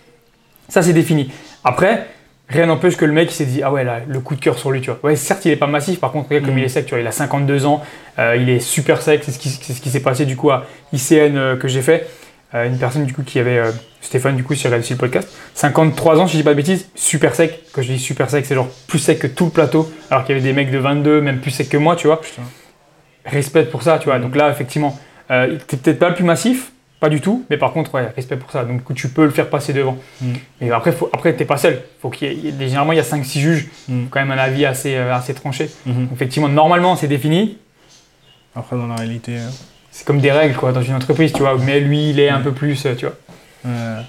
Ça, 0.67 0.81
c'est 0.81 0.93
défini. 0.93 1.31
Après, 1.63 2.07
rien 2.49 2.65
n'empêche 2.65 2.97
que 2.97 3.05
le 3.05 3.13
mec 3.13 3.29
s'est 3.31 3.45
dit 3.45 3.61
Ah 3.63 3.71
ouais, 3.71 3.83
là, 3.83 3.99
le 4.07 4.19
coup 4.19 4.33
de 4.35 4.39
cœur 4.39 4.57
sur 4.57 4.71
lui, 4.71 4.81
tu 4.81 4.89
vois. 4.89 4.99
Ouais, 5.03 5.15
certes, 5.15 5.45
il 5.45 5.51
est 5.51 5.57
pas 5.57 5.67
massif, 5.67 5.99
par 5.99 6.11
contre, 6.11 6.29
regarde 6.29 6.45
comme 6.45 6.55
Mm. 6.55 6.59
il 6.59 6.63
est 6.63 6.69
sec, 6.69 6.85
tu 6.87 6.91
vois. 6.95 7.01
Il 7.01 7.07
a 7.07 7.11
52 7.11 7.65
ans, 7.67 7.83
euh, 8.17 8.35
il 8.39 8.49
est 8.49 8.59
super 8.59 9.01
sec. 9.01 9.21
C'est 9.25 9.31
ce 9.31 9.37
qui, 9.39 9.49
c'est 9.49 9.73
ce 9.73 9.81
qui 9.81 9.89
s'est 9.91 9.99
passé 10.01 10.25
du 10.25 10.35
coup 10.35 10.49
à 10.49 10.65
ICN 10.93 11.35
euh, 11.37 11.55
que 11.57 11.67
j'ai 11.67 11.81
fait. 11.81 12.07
Euh, 12.53 12.67
une 12.67 12.77
personne 12.77 13.05
du 13.05 13.13
coup 13.13 13.23
qui 13.23 13.39
avait, 13.39 13.57
euh, 13.59 13.71
Stéphane, 14.01 14.35
du 14.35 14.43
coup, 14.43 14.55
si 14.55 14.65
regarde 14.67 14.83
aussi 14.83 14.93
le 14.93 14.99
podcast, 14.99 15.29
53 15.53 16.19
ans, 16.19 16.27
si 16.27 16.33
je 16.33 16.37
dis 16.39 16.43
pas 16.43 16.49
de 16.51 16.55
bêtises, 16.57 16.89
super 16.95 17.33
sec. 17.35 17.61
Quand 17.71 17.81
je 17.81 17.91
dis 17.93 17.99
super 17.99 18.29
sec, 18.29 18.45
c'est 18.45 18.55
genre 18.55 18.67
plus 18.87 18.99
sec 18.99 19.19
que 19.19 19.27
tout 19.27 19.45
le 19.45 19.51
plateau, 19.51 19.89
alors 20.09 20.25
qu'il 20.25 20.35
y 20.35 20.39
avait 20.39 20.45
des 20.47 20.53
mecs 20.53 20.69
de 20.71 20.77
22, 20.77 21.21
même 21.21 21.39
plus 21.39 21.51
sec 21.51 21.69
que 21.69 21.77
moi, 21.77 21.95
tu 21.95 22.07
vois 22.07 22.19
Putain. 22.19 22.41
respect 23.25 23.63
pour 23.65 23.83
ça, 23.83 23.99
tu 23.99 24.05
vois. 24.05 24.19
Donc 24.19 24.35
là, 24.35 24.49
effectivement, 24.49 24.99
euh, 25.29 25.57
t'es 25.67 25.77
peut-être 25.77 25.99
pas 25.99 26.09
le 26.09 26.15
plus 26.15 26.23
massif, 26.25 26.71
pas 26.99 27.07
du 27.09 27.21
tout, 27.21 27.45
mais 27.49 27.57
par 27.57 27.71
contre, 27.71 27.95
ouais, 27.95 28.07
respect 28.15 28.35
pour 28.35 28.51
ça. 28.51 28.63
Donc 28.65 28.77
du 28.77 28.83
coup, 28.83 28.93
tu 28.93 29.07
peux 29.07 29.23
le 29.23 29.31
faire 29.31 29.49
passer 29.49 29.71
devant. 29.71 29.97
Mm. 30.21 30.33
Mais 30.59 30.71
après, 30.71 30.91
faut, 30.91 31.09
après, 31.13 31.33
t'es 31.35 31.45
pas 31.45 31.57
seul. 31.57 31.81
Faut 32.01 32.09
qu'il 32.09 32.33
y 32.33 32.47
ait- 32.49 32.53
généralement, 32.59 32.91
il 32.91 32.97
y 32.97 32.99
a 32.99 33.03
5-6 33.03 33.39
juges, 33.39 33.67
Mm. 33.87 34.05
quand 34.09 34.19
même 34.19 34.31
un 34.31 34.37
avis 34.37 34.65
assez, 34.65 34.95
euh, 34.95 35.13
assez 35.15 35.33
tranché. 35.33 35.69
Mhm. 35.85 35.93
Donc, 36.07 36.09
effectivement, 36.13 36.49
normalement, 36.49 36.95
c'est 36.95 37.07
défini. 37.07 37.57
Après, 38.55 38.75
dans 38.75 38.87
la 38.87 38.95
réalité. 38.95 39.37
C'est 39.91 40.05
comme 40.05 40.19
des 40.19 40.31
règles, 40.31 40.55
quoi, 40.55 40.71
dans 40.71 40.81
une 40.81 40.95
entreprise, 40.95 41.33
tu 41.33 41.39
vois. 41.39 41.57
Mais 41.63 41.79
lui, 41.79 42.11
il 42.11 42.19
est 42.19 42.29
un 42.29 42.39
peu 42.39 42.51
plus, 42.51 42.85
euh, 42.85 42.95
tu 42.95 43.05
vois. 43.05 43.15
euh, 43.67 43.99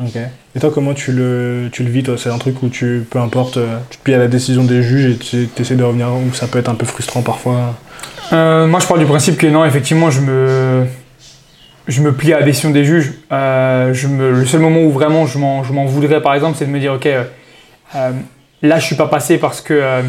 ok. 0.00 0.16
Et 0.54 0.60
toi, 0.60 0.70
comment 0.72 0.92
tu 0.94 1.12
le, 1.12 1.68
tu 1.72 1.82
le 1.82 1.90
vis, 1.90 2.02
toi? 2.02 2.16
C'est 2.18 2.28
un 2.30 2.38
truc 2.38 2.62
où 2.62 2.68
tu, 2.68 3.06
peu 3.10 3.18
importe, 3.18 3.56
euh, 3.56 3.78
tu 3.90 3.98
te 3.98 4.02
plies 4.04 4.14
à 4.14 4.18
la 4.18 4.28
décision 4.28 4.64
des 4.64 4.82
juges 4.82 5.06
et 5.12 5.16
tu 5.16 5.48
essaies 5.58 5.76
de 5.76 5.82
revenir, 5.82 6.08
ou 6.14 6.32
ça 6.34 6.46
peut 6.46 6.58
être 6.58 6.68
un 6.68 6.74
peu 6.74 6.86
frustrant 6.86 7.22
parfois? 7.22 7.74
Euh, 8.32 8.66
moi, 8.66 8.80
je 8.80 8.86
parle 8.86 9.00
du 9.00 9.06
principe 9.06 9.36
que 9.38 9.46
non, 9.46 9.64
effectivement, 9.64 10.10
je 10.10 10.20
me, 10.20 10.86
je 11.88 12.02
me 12.02 12.12
plie 12.12 12.32
à 12.34 12.40
la 12.40 12.44
décision 12.44 12.70
des 12.70 12.84
juges. 12.84 13.14
Euh, 13.32 13.92
je 13.94 14.06
me, 14.08 14.30
le 14.30 14.46
seul 14.46 14.60
moment 14.60 14.82
où 14.82 14.90
vraiment 14.90 15.26
je 15.26 15.38
m'en, 15.38 15.64
je 15.64 15.72
m'en 15.72 15.86
voudrais, 15.86 16.20
par 16.22 16.34
exemple, 16.34 16.56
c'est 16.58 16.66
de 16.66 16.70
me 16.70 16.80
dire, 16.80 16.92
ok, 16.92 17.08
là, 18.62 18.78
je 18.78 18.84
suis 18.84 18.96
pas 18.96 19.08
passé 19.08 19.38
parce 19.38 19.60
que 19.60 20.02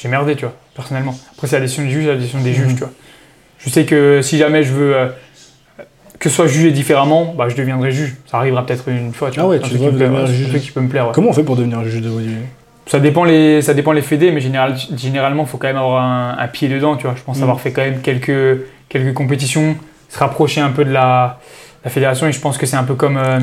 j'ai 0.00 0.08
merdé, 0.08 0.34
tu 0.36 0.44
vois, 0.44 0.54
personnellement. 0.74 1.16
Après, 1.32 1.46
c'est 1.46 1.56
la 1.56 1.62
décision 1.62 1.84
du 1.84 1.90
juge, 1.90 2.04
c'est 2.04 2.10
la 2.12 2.16
décision 2.16 2.40
des 2.40 2.50
Mhm. 2.50 2.56
juges, 2.56 2.74
tu 2.74 2.80
vois. 2.80 2.90
Je 3.64 3.70
sais 3.70 3.84
que 3.84 4.20
si 4.22 4.38
jamais 4.38 4.62
je 4.62 4.72
veux 4.72 4.96
euh, 4.96 5.06
que 6.18 6.28
ce 6.28 6.34
soit 6.36 6.46
jugé 6.46 6.70
différemment, 6.70 7.34
bah, 7.36 7.48
je 7.48 7.56
deviendrai 7.56 7.92
juge. 7.92 8.14
Ça 8.30 8.38
arrivera 8.38 8.64
peut-être 8.66 8.88
une 8.88 9.12
fois, 9.12 9.30
tu 9.30 9.40
Ah 9.40 9.44
vois. 9.44 9.52
ouais, 9.52 9.60
tu 9.60 9.74
devenir 9.74 10.26
juge. 10.26 10.46
un 10.46 10.48
truc 10.50 10.62
qui 10.62 10.70
peut 10.70 10.80
me 10.80 10.88
plaire. 10.88 11.06
ouais. 11.06 11.12
Comment 11.14 11.30
on 11.30 11.32
fait 11.32 11.42
pour 11.44 11.56
devenir 11.56 11.82
juge 11.84 12.00
de 12.02 12.08
bodybuilding 12.10 12.44
Ça 12.86 13.00
dépend 13.00 13.24
les, 13.24 13.62
ça 13.62 13.72
dépend 13.74 13.92
les 13.92 14.02
fédés, 14.02 14.30
mais 14.32 14.40
général, 14.40 14.76
généralement, 14.96 15.42
il 15.44 15.48
faut 15.48 15.58
quand 15.58 15.68
même 15.68 15.76
avoir 15.76 16.02
un, 16.02 16.36
un 16.38 16.48
pied 16.48 16.68
dedans, 16.68 16.96
tu 16.96 17.06
vois. 17.06 17.14
Je 17.16 17.22
pense 17.22 17.38
Mm. 17.38 17.42
avoir 17.42 17.60
fait 17.60 17.72
quand 17.72 17.82
même 17.82 18.00
quelques, 18.00 18.60
quelques 18.88 19.14
compétitions, 19.14 19.76
se 20.08 20.18
rapprocher 20.18 20.60
un 20.60 20.70
peu 20.70 20.84
de 20.84 20.90
la, 20.92 21.38
la 21.84 21.90
fédération, 21.90 22.26
et 22.26 22.32
je 22.32 22.40
pense 22.40 22.58
que 22.58 22.66
c'est 22.66 22.76
un 22.76 22.84
peu 22.84 22.94
comme, 22.94 23.16
euh, 23.16 23.38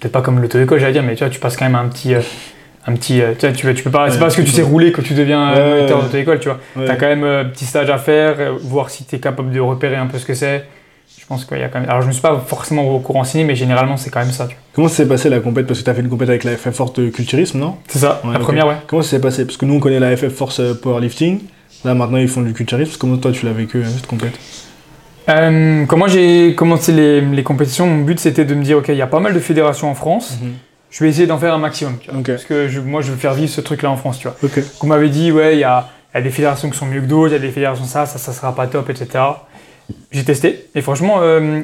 peut-être 0.00 0.12
pas 0.12 0.22
comme 0.22 0.40
l'auto-école, 0.40 0.78
j'allais 0.80 0.92
dire, 0.92 1.02
mais 1.02 1.14
tu 1.14 1.24
vois, 1.24 1.30
tu 1.30 1.40
passes 1.40 1.56
quand 1.56 1.64
même 1.64 1.74
un 1.76 1.88
petit, 1.88 2.14
euh, 2.14 2.20
un 2.88 2.94
petit, 2.94 3.20
euh, 3.20 3.32
tu 3.38 3.52
tu, 3.52 3.66
peux- 3.66 3.74
tu 3.74 3.82
peux 3.82 3.90
pas, 3.90 4.10
c'est 4.10 4.18
pas 4.18 4.24
parce 4.26 4.36
que 4.36 4.40
tu 4.42 4.48
tu 4.48 4.52
sais 4.54 4.62
rouler 4.62 4.92
que 4.92 5.00
tu 5.00 5.14
deviens 5.14 5.52
Ouais, 5.52 5.58
euh, 5.58 5.70
ouais, 5.70 5.76
moniteur 5.76 5.98
ouais. 5.98 6.04
d'auto-école, 6.04 6.40
tu 6.40 6.48
vois. 6.48 6.58
Ouais. 6.76 6.86
T'as 6.86 6.96
quand 6.96 7.06
même 7.06 7.24
un 7.24 7.44
petit 7.44 7.64
stage 7.64 7.90
à 7.90 7.98
faire, 7.98 8.36
euh, 8.38 8.52
voir 8.60 8.90
si 8.90 9.04
tu 9.04 9.16
es 9.16 9.18
capable 9.18 9.50
de 9.52 9.60
repérer 9.60 9.96
un 9.96 10.06
peu 10.06 10.18
ce 10.18 10.24
que 10.26 10.34
c'est. 10.34 10.64
Je 11.20 11.26
pense 11.26 11.44
qu'il 11.44 11.58
y 11.58 11.62
a 11.62 11.68
quand 11.68 11.80
même. 11.80 11.90
Alors, 11.90 12.00
je 12.02 12.06
me 12.06 12.12
suis 12.12 12.22
pas 12.22 12.42
forcément 12.46 12.84
beaucoup 12.84 13.12
renseigné, 13.12 13.44
mais 13.44 13.54
généralement, 13.54 13.98
c'est 13.98 14.08
quand 14.08 14.20
même 14.20 14.30
ça, 14.32 14.46
tu 14.46 14.54
vois. 14.54 14.62
Comment 14.72 14.88
s'est 14.88 15.06
passé 15.06 15.28
la 15.28 15.40
compète? 15.40 15.66
Parce 15.66 15.80
que 15.80 15.84
tu 15.84 15.90
as 15.90 15.94
fait 15.94 16.00
une 16.00 16.08
compète 16.08 16.30
avec 16.30 16.44
la 16.44 16.56
FF 16.56 16.70
Force 16.70 16.94
de 16.94 17.10
culturisme, 17.10 17.58
non? 17.58 17.76
C'est 17.88 17.98
ça, 17.98 18.22
la 18.32 18.38
première, 18.38 18.66
ouais. 18.66 18.76
Comment 18.86 19.02
ça 19.02 19.10
s'est 19.10 19.20
passé? 19.20 19.44
Parce 19.44 19.58
que 19.58 19.66
nous, 19.66 19.74
on 19.74 19.80
connaît 19.80 20.00
la 20.00 20.16
FF 20.16 20.28
Force 20.32 20.60
euh, 20.60 20.72
Powerlifting. 20.74 21.40
Là, 21.84 21.94
maintenant, 21.94 22.16
ils 22.18 22.28
font 22.28 22.40
du 22.40 22.54
culturisme. 22.54 22.96
Comment 22.98 23.18
toi, 23.18 23.30
tu 23.32 23.44
l'as 23.44 23.52
vécu, 23.52 23.78
euh, 23.78 23.84
cette 23.84 24.06
compète? 24.06 24.38
Euh, 25.28 25.84
quand 25.84 25.98
moi 25.98 26.08
j'ai 26.08 26.54
commencé 26.54 26.90
les, 26.92 27.20
les 27.20 27.42
compétitions, 27.42 27.86
mon 27.86 28.02
but 28.02 28.18
c'était 28.18 28.46
de 28.46 28.54
me 28.54 28.62
dire 28.64 28.78
ok, 28.78 28.88
il 28.88 28.94
y 28.96 29.02
a 29.02 29.06
pas 29.06 29.20
mal 29.20 29.34
de 29.34 29.40
fédérations 29.40 29.90
en 29.90 29.94
France, 29.94 30.38
je 30.90 31.04
vais 31.04 31.10
essayer 31.10 31.26
d'en 31.26 31.38
faire 31.38 31.54
un 31.54 31.58
maximum. 31.58 31.98
Tu 32.00 32.10
vois, 32.10 32.20
Ok. 32.20 32.26
Parce 32.28 32.44
que 32.44 32.68
je- 32.68 32.80
moi 32.80 33.00
je 33.02 33.10
veux 33.10 33.16
faire 33.16 33.34
vivre 33.34 33.50
ce 33.50 33.60
truc-là 33.60 33.90
en 33.90 33.96
France, 33.96 34.18
tu 34.18 34.28
vois. 34.28 34.36
Ok. 34.42 34.60
Qu'on 34.78 34.86
m'avait 34.86 35.08
dit 35.10 35.30
ouais, 35.32 35.54
il 35.56 35.60
y 35.60 35.64
a, 35.64 35.88
il 36.14 36.18
y 36.18 36.20
a 36.20 36.22
des 36.22 36.30
fédérations 36.30 36.70
qui 36.70 36.78
sont 36.78 36.86
mieux 36.86 37.00
que 37.00 37.06
d'autres, 37.06 37.28
il 37.30 37.32
y 37.34 37.36
a 37.36 37.40
des 37.40 37.50
fédérations 37.50 37.84
ça, 37.84 38.06
ça, 38.06 38.18
ça 38.18 38.32
sera 38.32 38.54
pas 38.54 38.66
top, 38.66 38.88
etc. 38.90 39.24
J'ai 40.10 40.24
testé 40.24 40.66
et 40.74 40.82
franchement, 40.82 41.16
euh, 41.20 41.62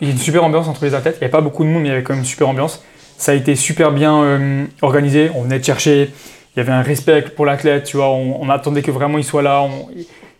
il 0.00 0.08
y 0.08 0.10
a 0.10 0.12
une 0.14 0.18
super 0.20 0.42
ambiance 0.44 0.68
entre 0.68 0.84
les 0.84 0.94
athlètes. 0.94 1.16
Il 1.16 1.20
n'y 1.20 1.24
avait 1.24 1.30
pas 1.32 1.40
beaucoup 1.40 1.64
de 1.64 1.68
monde, 1.68 1.82
mais 1.82 1.88
il 1.88 1.92
y 1.92 1.94
avait 1.94 2.02
quand 2.02 2.12
même 2.14 2.20
une 2.22 2.26
super 2.28 2.48
ambiance. 2.48 2.82
Ça 3.16 3.32
a 3.32 3.34
été 3.34 3.54
super 3.54 3.92
bien 3.92 4.22
euh, 4.22 4.64
organisé. 4.82 5.30
On 5.34 5.42
venait 5.42 5.58
de 5.60 5.64
chercher. 5.64 6.10
Il 6.56 6.58
y 6.58 6.60
avait 6.60 6.72
un 6.72 6.82
respect 6.82 7.22
pour 7.22 7.46
l'athlète, 7.46 7.84
tu 7.84 7.96
vois. 7.96 8.08
On, 8.10 8.40
on 8.40 8.48
attendait 8.50 8.82
que 8.82 8.90
vraiment 8.90 9.18
il 9.18 9.24
soit 9.24 9.42
là. 9.42 9.62
On- 9.62 9.88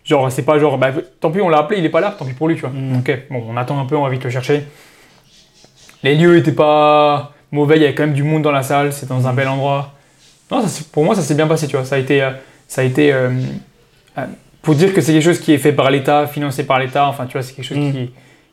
genre, 0.03 0.31
c'est 0.31 0.43
pas 0.43 0.59
genre, 0.59 0.77
bah, 0.77 0.91
tant 1.19 1.31
pis, 1.31 1.41
on 1.41 1.49
l'a 1.49 1.57
appelé, 1.59 1.79
il 1.79 1.85
est 1.85 1.89
pas 1.89 1.99
là, 2.01 2.15
tant 2.17 2.25
pis 2.25 2.33
pour 2.33 2.47
lui, 2.47 2.55
tu 2.55 2.61
vois. 2.61 2.69
Mm. 2.69 2.97
Ok, 2.99 3.17
bon, 3.31 3.43
on 3.49 3.57
attend 3.57 3.79
un 3.79 3.85
peu, 3.85 3.95
on 3.97 4.03
va 4.03 4.09
vite 4.09 4.23
le 4.23 4.29
chercher. 4.29 4.65
Les 6.03 6.15
lieux 6.15 6.37
étaient 6.37 6.51
pas 6.51 7.33
mauvais, 7.51 7.75
il 7.77 7.81
y 7.81 7.85
avait 7.85 7.95
quand 7.95 8.03
même 8.05 8.13
du 8.15 8.23
monde 8.23 8.41
dans 8.43 8.51
la 8.51 8.63
salle, 8.63 8.91
c'est 8.93 9.07
dans 9.07 9.27
un 9.27 9.33
bel 9.33 9.47
endroit. 9.47 9.93
Non, 10.51 10.61
ça, 10.61 10.67
s'est- 10.67 10.85
pour 10.91 11.03
moi, 11.03 11.15
ça 11.15 11.21
s'est 11.21 11.35
bien 11.35 11.47
passé, 11.47 11.67
tu 11.67 11.75
vois. 11.75 11.85
Ça 11.85 11.95
a 11.95 11.97
été, 11.99 12.21
euh, 12.21 12.31
ça 12.67 12.81
a 12.81 12.83
été 12.83 13.11
euh, 13.13 13.29
euh, 14.17 14.21
pour 14.61 14.75
dire 14.75 14.93
que 14.93 15.01
c'est 15.01 15.11
quelque 15.13 15.23
chose 15.23 15.39
qui 15.39 15.53
est 15.53 15.57
fait 15.57 15.71
par 15.73 15.89
l'État, 15.91 16.27
financé 16.27 16.63
par 16.63 16.79
l'État. 16.79 17.07
Enfin, 17.07 17.25
tu 17.25 17.33
vois, 17.33 17.41
c'est 17.43 17.53
quelque 17.53 17.65
chose 17.65 17.77
Mm. 17.77 17.91
qui, 17.91 17.97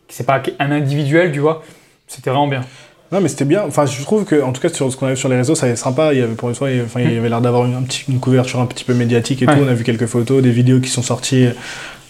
qui 0.08 0.16
c'est 0.16 0.24
pas 0.26 0.42
un 0.58 0.70
individuel, 0.72 1.32
tu 1.32 1.40
vois. 1.40 1.62
C'était 2.06 2.30
vraiment 2.30 2.48
bien. 2.48 2.62
Non, 3.10 3.20
mais 3.20 3.28
c'était 3.28 3.44
bien. 3.44 3.62
Enfin, 3.66 3.84
je 3.84 4.00
trouve 4.02 4.24
que, 4.24 4.42
en 4.42 4.52
tout 4.52 4.60
cas, 4.62 4.70
sur 4.70 4.90
ce 4.90 4.96
qu'on 4.96 5.06
a 5.06 5.10
vu 5.10 5.16
sur 5.18 5.28
les 5.28 5.36
réseaux, 5.36 5.54
ça 5.54 5.66
avait 5.66 5.76
sympa. 5.76 6.14
Il 6.14 6.20
y 6.20 6.22
avait, 6.22 6.34
pour 6.34 6.48
une 6.48 6.54
fois, 6.54 6.70
il 6.70 6.76
y 6.76 6.78
avait, 6.78 6.86
enfin, 6.86 7.00
il 7.00 7.12
y 7.12 7.18
avait 7.18 7.28
l'air 7.28 7.42
d'avoir 7.42 7.66
une, 7.66 7.74
un 7.74 7.82
petit- 7.82 8.04
une 8.08 8.20
couverture 8.20 8.58
un 8.60 8.66
petit 8.66 8.84
peu 8.84 8.94
médiatique 8.94 9.42
et 9.42 9.46
Ouais. 9.46 9.54
tout. 9.54 9.62
On 9.62 9.68
a 9.68 9.74
vu 9.74 9.84
quelques 9.84 10.06
photos, 10.06 10.42
des 10.42 10.50
vidéos 10.50 10.80
qui 10.80 10.88
sont 10.88 11.02
sorties 11.02 11.48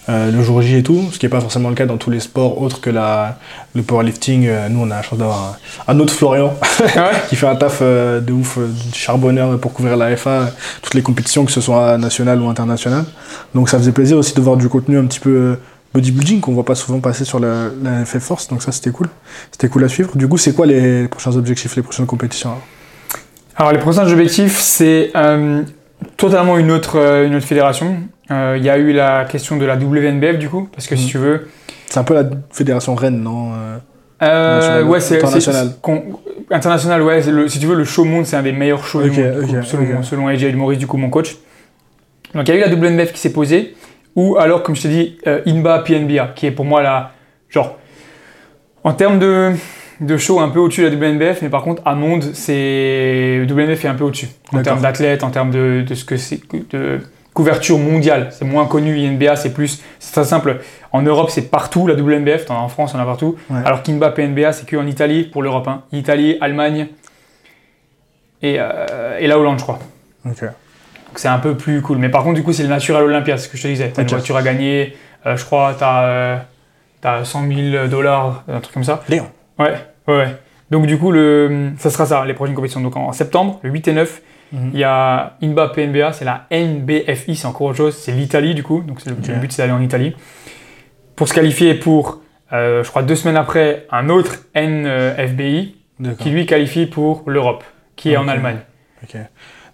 euh, 0.09 0.31
le 0.31 0.43
jour 0.43 0.61
J 0.61 0.77
et 0.77 0.83
tout, 0.83 1.09
ce 1.11 1.19
qui 1.19 1.25
n'est 1.25 1.29
pas 1.29 1.39
forcément 1.39 1.69
le 1.69 1.75
cas 1.75 1.85
dans 1.85 1.97
tous 1.97 2.09
les 2.09 2.19
sports 2.19 2.61
autres 2.61 2.81
que 2.81 2.89
la, 2.89 3.37
le 3.73 3.83
powerlifting. 3.83 4.47
Euh, 4.47 4.69
nous, 4.69 4.81
on 4.81 4.91
a 4.91 4.95
la 4.95 5.01
chance 5.01 5.17
d'avoir 5.17 5.57
un, 5.87 5.93
un 5.93 5.99
autre 5.99 6.13
Florian 6.13 6.53
Ah 6.95 7.09
ouais 7.09 7.17
qui 7.29 7.35
fait 7.35 7.47
un 7.47 7.55
taf 7.55 7.79
euh, 7.81 8.19
de 8.19 8.33
ouf, 8.33 8.57
euh, 8.57 8.67
charbonneur 8.93 9.57
pour 9.59 9.73
couvrir 9.73 9.95
la 9.95 10.15
FA, 10.17 10.51
toutes 10.81 10.93
les 10.93 11.01
compétitions, 11.01 11.45
que 11.45 11.51
ce 11.51 11.61
soit 11.61 11.97
nationales 11.97 12.41
ou 12.41 12.49
internationales. 12.49 13.05
Donc 13.55 13.69
ça 13.69 13.77
faisait 13.77 13.91
plaisir 13.91 14.17
aussi 14.17 14.33
de 14.33 14.41
voir 14.41 14.57
du 14.57 14.67
contenu 14.69 14.97
un 14.97 15.05
petit 15.05 15.19
peu 15.19 15.57
bodybuilding 15.93 16.41
qu'on 16.41 16.53
voit 16.53 16.65
pas 16.65 16.75
souvent 16.75 16.99
passer 16.99 17.23
sur 17.23 17.39
la, 17.39 17.69
la 17.83 18.03
FF 18.03 18.19
Force, 18.19 18.47
donc 18.47 18.63
ça 18.63 18.71
c'était 18.71 18.91
cool. 18.91 19.09
C'était 19.51 19.69
cool 19.69 19.83
à 19.83 19.89
suivre. 19.89 20.15
Du 20.15 20.27
coup, 20.27 20.37
c'est 20.37 20.53
quoi 20.53 20.65
les 20.65 21.07
prochains 21.07 21.35
objectifs, 21.35 21.75
les 21.75 21.83
prochaines 21.83 22.07
compétitions 22.07 22.49
alors? 22.49 22.63
Alors, 23.55 23.71
les 23.71 23.77
prochains 23.77 24.07
objectifs, 24.11 24.59
c'est 24.59 25.11
euh, 25.15 25.61
totalement 26.17 26.57
une 26.57 26.71
autre, 26.71 26.97
euh, 26.99 27.27
une 27.27 27.35
autre 27.35 27.45
fédération. 27.45 27.97
Euh, 28.31 28.55
Il 28.57 28.63
y 28.63 28.69
a 28.69 28.77
eu 28.77 28.93
la 28.93 29.25
question 29.25 29.57
de 29.57 29.65
la 29.65 29.75
WNBF, 29.75 30.37
du 30.37 30.49
coup, 30.49 30.69
parce 30.73 30.87
que 30.87 30.95
si 30.95 31.05
Mhm. 31.05 31.09
tu 31.09 31.17
veux, 31.17 31.47
C'est 31.87 31.99
un 31.99 32.03
peu 32.03 32.13
la 32.15 32.23
fédération 32.51 32.95
Rennes, 32.95 33.21
non 33.21 33.51
euh, 34.21 34.83
ouais, 34.83 34.99
c'est 34.99 35.17
international. 35.17 35.69
international, 36.49 37.01
ouais. 37.01 37.21
le- 37.29 37.47
si 37.49 37.59
tu 37.59 37.65
veux, 37.65 37.75
le 37.75 37.83
show 37.83 38.05
monde, 38.05 38.25
c'est 38.25 38.35
un 38.37 38.41
des 38.43 38.51
meilleurs 38.53 38.85
shows 38.85 39.01
du 39.03 39.11
monde, 39.11 39.41
coup, 39.41 39.63
selon, 39.63 39.83
ok. 39.99 40.03
selon 40.03 40.27
AJ 40.29 40.53
Maurice, 40.55 40.79
du 40.79 40.87
coup, 40.87 40.97
mon 40.97 41.09
coach. 41.09 41.35
Donc, 42.33 42.47
il 42.47 42.55
y 42.55 42.57
a 42.57 42.57
eu 42.57 42.61
la 42.61 42.73
WNBF 42.73 43.11
qui 43.11 43.19
s'est 43.19 43.33
posée, 43.33 43.75
ou 44.15 44.37
alors, 44.37 44.63
comme 44.63 44.75
je 44.75 44.83
t'ai 44.83 44.87
dit, 44.89 45.17
euh, 45.27 45.41
INBA 45.45 45.79
PNBA, 45.79 46.31
qui 46.35 46.45
est 46.47 46.51
pour 46.51 46.65
moi 46.65 46.81
la. 46.81 47.11
Genre, 47.49 47.77
en 48.83 48.93
termes 48.93 49.19
de, 49.19 49.51
de 50.05 50.17
show 50.17 50.39
un 50.39 50.49
peu 50.49 50.59
au-dessus 50.59 50.81
de 50.83 50.87
la 50.89 50.95
WNBF, 50.95 51.41
mais 51.41 51.49
par 51.49 51.63
contre, 51.63 51.81
à 51.85 51.95
monde, 51.95 52.23
c'est. 52.33 53.45
WNBF 53.49 53.85
est 53.85 53.87
un 53.87 53.95
peu 53.95 54.03
au-dessus. 54.03 54.27
En 54.53 54.61
termes 54.61 54.81
d'athlètes, 54.81 55.23
en 55.23 55.29
termes 55.31 55.51
de, 55.51 55.83
de 55.87 55.95
ce 55.95 56.05
que 56.05 56.17
c'est. 56.17 56.41
de 56.71 56.99
couverture 57.33 57.79
mondiale. 57.79 58.27
C'est 58.31 58.45
moins 58.45 58.65
connu, 58.67 58.95
INBA, 59.07 59.35
c'est 59.35 59.53
plus. 59.53 59.81
C'est 59.99 60.11
très 60.13 60.23
simple. 60.23 60.59
En 60.91 61.01
Europe, 61.01 61.31
c'est 61.31 61.49
partout, 61.49 61.87
la 61.87 61.95
WNBF. 61.95 62.49
As 62.49 62.53
En 62.53 62.67
France, 62.69 62.93
on 62.93 62.99
en 62.99 63.01
a 63.01 63.05
partout. 63.05 63.35
Ouais. 63.49 63.59
Alors 63.65 63.81
qu'INBA, 63.81 64.11
PNBA, 64.11 64.51
c'est 64.53 64.69
qu'en 64.69 64.85
Italie 64.85 65.23
pour 65.23 65.41
l'Europe. 65.41 65.67
hein. 65.67 65.81
Italie, 65.91 66.37
Allemagne 66.41 66.87
et, 68.41 68.57
euh, 68.59 69.17
et 69.19 69.27
la 69.27 69.39
Hollande, 69.39 69.57
je 69.59 69.63
crois. 69.63 69.79
Ok. 70.25 70.41
Donc 70.43 70.51
c'est 71.19 71.27
un 71.27 71.39
peu 71.39 71.55
plus 71.55 71.81
cool. 71.81 71.97
Mais 71.97 72.09
par 72.09 72.23
contre, 72.23 72.35
du 72.35 72.43
coup, 72.43 72.53
c'est 72.53 72.63
le 72.63 72.69
Natural 72.69 73.03
Olympia, 73.03 73.37
c'est 73.37 73.45
ce 73.45 73.49
que 73.49 73.57
je 73.57 73.63
te 73.63 73.67
disais. 73.67 73.91
T'as 73.93 74.03
une 74.03 74.07
voiture 74.09 74.35
à 74.37 74.43
gagner, 74.43 74.95
euh, 75.25 75.35
je 75.37 75.45
crois, 75.45 75.75
t'as 75.77 76.03
euh, 76.05 76.37
t'as 77.01 77.23
100 77.23 77.47
000 77.47 77.87
dollars, 77.87 78.43
un 78.47 78.59
truc 78.59 78.73
comme 78.73 78.83
ça. 78.83 79.01
Léon. 79.09 79.27
Ouais, 79.59 79.73
ouais. 80.07 80.35
Donc 80.71 80.85
du 80.87 80.97
coup, 80.97 81.11
le, 81.11 81.71
ça 81.77 81.89
sera 81.89 82.05
ça, 82.05 82.25
les 82.25 82.33
prochaines 82.33 82.55
compétitions. 82.55 82.81
Donc 82.81 82.95
en 82.97 83.11
septembre, 83.13 83.59
le 83.63 83.69
8 83.69 83.87
et 83.89 83.93
9, 83.93 84.21
Mhm. 84.51 84.69
il 84.73 84.79
y 84.79 84.83
a 84.83 85.35
INBA 85.41 85.69
PNBA, 85.69 86.13
c'est 86.13 86.25
la 86.25 86.45
NBFI, 86.51 87.35
c'est 87.35 87.47
encore 87.47 87.67
autre 87.67 87.77
chose, 87.77 87.95
c'est 87.97 88.11
l'Italie 88.11 88.53
du 88.53 88.61
coup. 88.61 88.81
Donc 88.81 89.03
le, 89.05 89.13
but, 89.13 89.51
c'est 89.51 89.63
d'aller 89.63 89.73
en 89.73 89.81
Italie. 89.81 90.15
Pour 91.15 91.27
se 91.27 91.33
qualifier 91.33 91.73
pour, 91.73 92.21
euh, 92.53 92.83
je 92.83 92.89
crois, 92.89 93.01
deux 93.01 93.15
semaines 93.15 93.37
après, 93.37 93.87
un 93.91 94.09
autre 94.09 94.37
NFBI, 94.55 95.75
qui 96.19 96.29
lui 96.29 96.45
qualifie 96.45 96.85
pour 96.85 97.23
l'Europe, 97.27 97.63
qui 97.95 98.11
est 98.11 98.17
en. 98.17 98.27
Allemagne. 98.27 98.57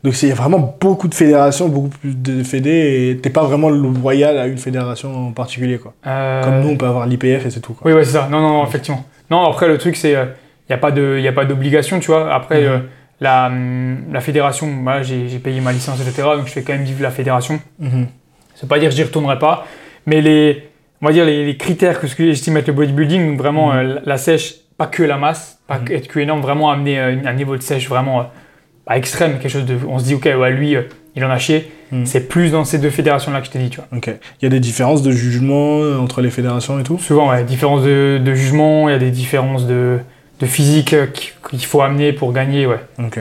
Donc 0.04 0.14
c'est- 0.16 0.28
il 0.28 0.30
y 0.30 0.32
a 0.32 0.36
vraiment 0.36 0.78
beaucoup 0.80 1.10
de 1.10 1.14
fédérations, 1.16 1.68
beaucoup 1.68 1.90
plus 1.90 2.16
de 2.16 2.42
fédés, 2.44 3.10
et 3.12 3.18
t'es 3.18 3.30
pas 3.30 3.44
vraiment 3.44 3.70
loyal 3.70 4.38
à 4.38 4.48
une 4.48 4.58
fédération 4.58 5.28
en 5.28 5.32
particulier, 5.34 5.78
quoi. 5.78 5.94
Euh, 6.08 6.42
Comme 6.42 6.62
nous, 6.62 6.70
on 6.70 6.78
peut 6.78 6.86
avoir 6.88 7.06
l'IPF 7.06 7.46
et 7.46 7.50
c'est 7.50 7.60
tout, 7.60 7.74
quoi. 7.74 7.86
Oui, 7.86 7.94
ouais, 7.98 8.06
c'est 8.06 8.14
ça. 8.14 8.30
Non, 8.32 8.40
non, 8.40 8.50
non, 8.60 8.66
effectivement. 8.66 9.04
Non, 9.32 9.46
après, 9.50 9.68
le 9.68 9.78
truc, 9.78 9.96
c'est. 9.96 10.12
Il 10.14 10.76
n'y 11.22 11.28
a 11.28 11.32
pas 11.34 11.46
d'obligation, 11.46 12.00
tu 12.00 12.08
vois. 12.08 12.34
Après, 12.34 12.62
Mhm. 12.62 12.68
euh, 12.68 12.78
la, 13.22 13.48
hum, 13.48 13.98
la 14.12 14.22
fédération, 14.22 14.68
moi, 14.68 15.02
j'ai 15.02 15.28
j'ai 15.28 15.40
payé 15.40 15.62
ma 15.62 15.72
licence, 15.72 16.00
etc. 16.02 16.22
Donc, 16.38 16.48
je 16.48 16.52
fais 16.52 16.62
quand 16.62 16.74
même 16.74 16.84
vivre 16.84 17.02
la 17.02 17.12
fédération. 17.12 17.60
Ça 17.80 18.62
veut 18.64 18.68
pas 18.68 18.80
dire 18.80 18.90
que 18.90 18.96
j'y 18.96 19.04
retournerai 19.04 19.40
pas. 19.40 19.66
Mais 20.06 20.22
les, 20.22 20.70
on 21.02 21.08
va 21.08 21.12
dire 21.14 21.26
les, 21.26 21.46
les 21.46 21.58
critères 21.58 22.00
que 22.00 22.08
j'estime 22.08 22.58
être 22.58 22.68
le 22.68 22.74
bodybuilding, 22.74 23.30
donc 23.32 23.38
vraiment 23.40 23.72
Mhm. 23.72 23.78
euh, 23.78 23.84
la, 23.96 24.02
la 24.06 24.18
sèche, 24.18 24.56
pas 24.78 24.88
que 24.88 25.04
la 25.04 25.18
masse, 25.18 25.60
pas 25.68 25.80
Mhm. 25.80 25.86
que, 25.86 25.94
être 25.94 26.08
que 26.08 26.20
énorme, 26.20 26.42
vraiment 26.42 26.70
amener 26.72 27.00
euh, 27.00 27.16
un 27.26 27.34
niveau 27.34 27.56
de 27.58 27.62
sèche 27.62 27.90
vraiment 27.90 28.20
euh, 28.22 28.94
extrême, 28.94 29.40
quelque 29.40 29.52
chose 29.52 29.66
de. 29.66 29.78
On 29.88 29.98
se 30.00 30.06
dit, 30.06 30.16
ok, 30.16 30.26
ouais, 30.38 30.52
lui, 30.52 30.76
euh, 30.76 30.84
il 31.20 31.26
en 31.26 31.30
a 31.30 31.38
chié. 31.38 31.72
Mhm. 31.92 32.06
C'est 32.06 32.22
plus 32.28 32.52
dans 32.52 32.64
ces 32.66 32.78
deux 32.78 32.90
fédérations-là 32.90 33.40
que 33.42 33.48
je 33.48 33.52
t'ai 33.52 33.60
dit, 33.60 33.70
tu 33.70 33.78
vois. 33.78 33.88
Ok. 33.96 34.08
Il 34.08 34.44
y 34.44 34.46
a 34.46 34.50
des 34.50 34.60
différences 34.60 35.02
de 35.04 35.12
jugement 35.12 35.82
euh, 35.82 35.98
entre 35.98 36.22
les 36.22 36.30
fédérations 36.30 36.80
et 36.80 36.84
tout? 36.84 36.98
Souvent, 37.00 37.30
ouais, 37.30 37.44
différence 37.44 37.84
de, 37.84 38.20
de 38.24 38.34
jugement, 38.34 38.90
il 38.90 38.92
y 38.92 38.96
a 38.96 39.00
des 39.00 39.12
différences 39.12 39.66
de, 39.68 40.00
de 40.40 40.46
physique 40.46 40.94
euh, 40.94 41.06
qui- 41.08 41.32
qu'il 41.50 41.66
faut 41.66 41.82
amener 41.82 42.14
pour 42.14 42.32
gagner, 42.34 42.66
ouais. 42.66 42.80
Ok. 43.00 43.20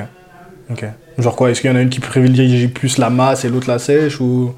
Ok. 0.70 0.84
Genre 1.18 1.34
quoi 1.34 1.50
Est-ce 1.50 1.60
qu'il 1.60 1.70
y 1.70 1.72
en 1.72 1.76
a 1.76 1.80
une 1.82 1.88
qui 1.88 2.00
privilégie 2.00 2.68
plus 2.68 2.98
la 2.98 3.10
masse 3.10 3.44
et 3.44 3.48
l'autre 3.48 3.68
la 3.68 3.78
sèche 3.78 4.20
ou? 4.20 4.54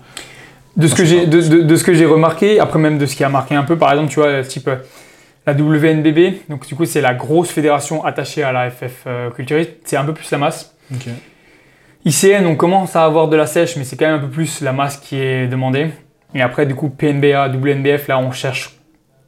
De 0.77 0.87
ce 0.87 0.95
que 0.95 1.05
j'ai 1.05 1.27
de, 1.27 1.41
de- 1.41 1.63
de 1.63 1.77
ce 1.77 1.83
que 1.85 1.95
j'ai 1.95 2.07
remarqué, 2.07 2.61
après 2.61 2.79
même 2.79 2.99
de 2.99 3.07
ce 3.07 3.17
qui 3.17 3.25
a 3.25 3.29
marqué 3.29 3.55
un 3.55 3.63
peu, 3.65 3.77
par 3.77 3.91
exemple, 3.93 4.11
tu 4.11 4.21
vois, 4.21 4.43
type 4.45 4.69
euh, 4.69 4.77
la 5.47 5.53
WNBB, 5.55 6.49
donc 6.49 6.67
du 6.67 6.75
coup 6.75 6.85
c'est 6.85 7.01
la 7.01 7.15
grosse 7.15 7.49
fédération 7.51 8.05
attachée 8.05 8.43
à 8.43 8.53
la 8.53 8.71
FF 8.71 9.05
euh, 9.07 9.31
culturiste, 9.31 9.71
c'est 9.85 9.97
un 9.97 10.05
peu 10.05 10.13
plus 10.13 10.31
la 10.31 10.39
masse. 10.39 10.75
ICN, 12.05 12.47
on 12.47 12.57
commence 12.57 12.97
à 12.97 13.05
avoir 13.05 13.29
de 13.29 13.37
la 13.37 13.47
sèche, 13.47 13.77
mais 13.77 13.85
c'est 13.85 13.97
quand 13.97 14.07
même 14.07 14.17
un 14.17 14.21
peu 14.21 14.29
plus 14.31 14.61
la 14.63 14.73
masse 14.73 14.97
qui 14.97 15.17
est 15.17 15.47
demandée. 15.49 15.89
Et 16.35 16.41
après, 16.43 16.65
du 16.67 16.75
coup, 16.75 16.89
PNBA, 16.89 17.49
WNBF, 17.49 18.09
là, 18.09 18.19
on 18.19 18.31
cherche 18.33 18.77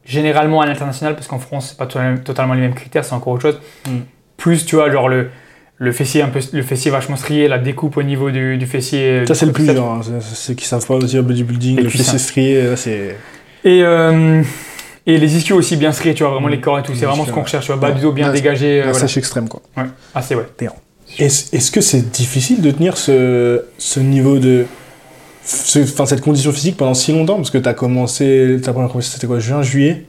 généralement 0.05 0.61
à 0.61 0.65
l'international, 0.65 1.15
parce 1.15 1.27
qu'en 1.27 1.39
France, 1.39 1.69
c'est 1.69 1.77
pas 1.77 1.85
to- 1.85 1.99
totalement 2.23 2.53
les 2.53 2.61
mêmes 2.61 2.73
critères, 2.73 3.05
c'est 3.05 3.13
encore 3.13 3.33
autre 3.33 3.41
chose. 3.43 3.59
Mm. 3.87 3.91
Plus, 4.37 4.65
tu 4.65 4.75
vois, 4.75 4.89
genre 4.91 5.07
le, 5.07 5.29
le 5.77 5.91
fessier 5.91 6.21
un 6.23 6.29
peu, 6.29 6.39
le 6.51 6.61
fessier 6.63 6.89
vachement 6.91 7.15
strié, 7.15 7.47
la 7.47 7.59
découpe 7.59 7.95
au 7.97 8.03
niveau 8.03 8.31
du, 8.31 8.57
du 8.57 8.65
fessier. 8.65 9.25
Ça, 9.27 9.35
c'est 9.35 9.45
le 9.45 9.51
plus 9.51 9.67
dur. 9.67 9.83
hein. 9.85 10.01
Ceux 10.21 10.53
qui 10.55 10.65
savent 10.65 10.85
pas 10.85 10.95
aussi 10.95 11.17
au 11.19 11.23
bodybuilding, 11.23 11.79
le 11.81 11.89
fessier 11.89 12.17
strié, 12.17 12.63
là, 12.63 12.75
c'est. 12.75 13.15
Et, 13.63 13.81
euh, 13.83 14.41
et 15.05 15.17
les 15.17 15.37
ischios 15.37 15.55
aussi 15.57 15.77
bien 15.77 15.91
striés, 15.91 16.15
tu 16.15 16.23
vois, 16.23 16.31
vraiment 16.33 16.47
Mm. 16.47 16.51
les 16.51 16.59
corps 16.61 16.79
et 16.79 16.83
tout, 16.83 16.93
c'est 16.95 17.05
vraiment 17.05 17.25
ce 17.25 17.31
qu'on 17.31 17.43
recherche, 17.43 17.65
tu 17.65 17.71
vois, 17.71 17.79
bas 17.79 17.89
Ouais. 17.89 17.95
du 17.95 18.01
dos 18.01 18.11
bien 18.11 18.31
dégagé. 18.31 18.81
euh, 18.81 18.85
La 18.85 18.91
voilà. 18.91 18.99
sèche 19.07 19.17
extrême, 19.17 19.47
quoi. 19.47 19.61
Ouais. 19.77 19.83
Ah, 20.15 20.21
c'est 20.21 20.35
ouais. 20.35 20.47
Est-ce 21.19 21.71
que 21.71 21.81
c'est 21.81 22.11
difficile 22.11 22.61
de 22.61 22.71
tenir 22.71 22.97
ce, 22.97 23.63
ce 23.77 23.99
niveau 23.99 24.39
de. 24.39 24.65
ce- 25.45 25.79
Enfin, 25.79 26.05
cette 26.05 26.21
condition 26.21 26.51
physique 26.51 26.77
pendant 26.77 26.93
si 26.93 27.11
longtemps? 27.13 27.35
Parce 27.35 27.51
que 27.51 27.57
t'as 27.57 27.73
commencé. 27.73 28.57
Ta 28.63 28.73
première 28.73 28.89
compétition, 28.89 29.15
c'était 29.15 29.27
quoi 29.27 29.39
Juin, 29.39 29.61
juillet? 29.61 30.05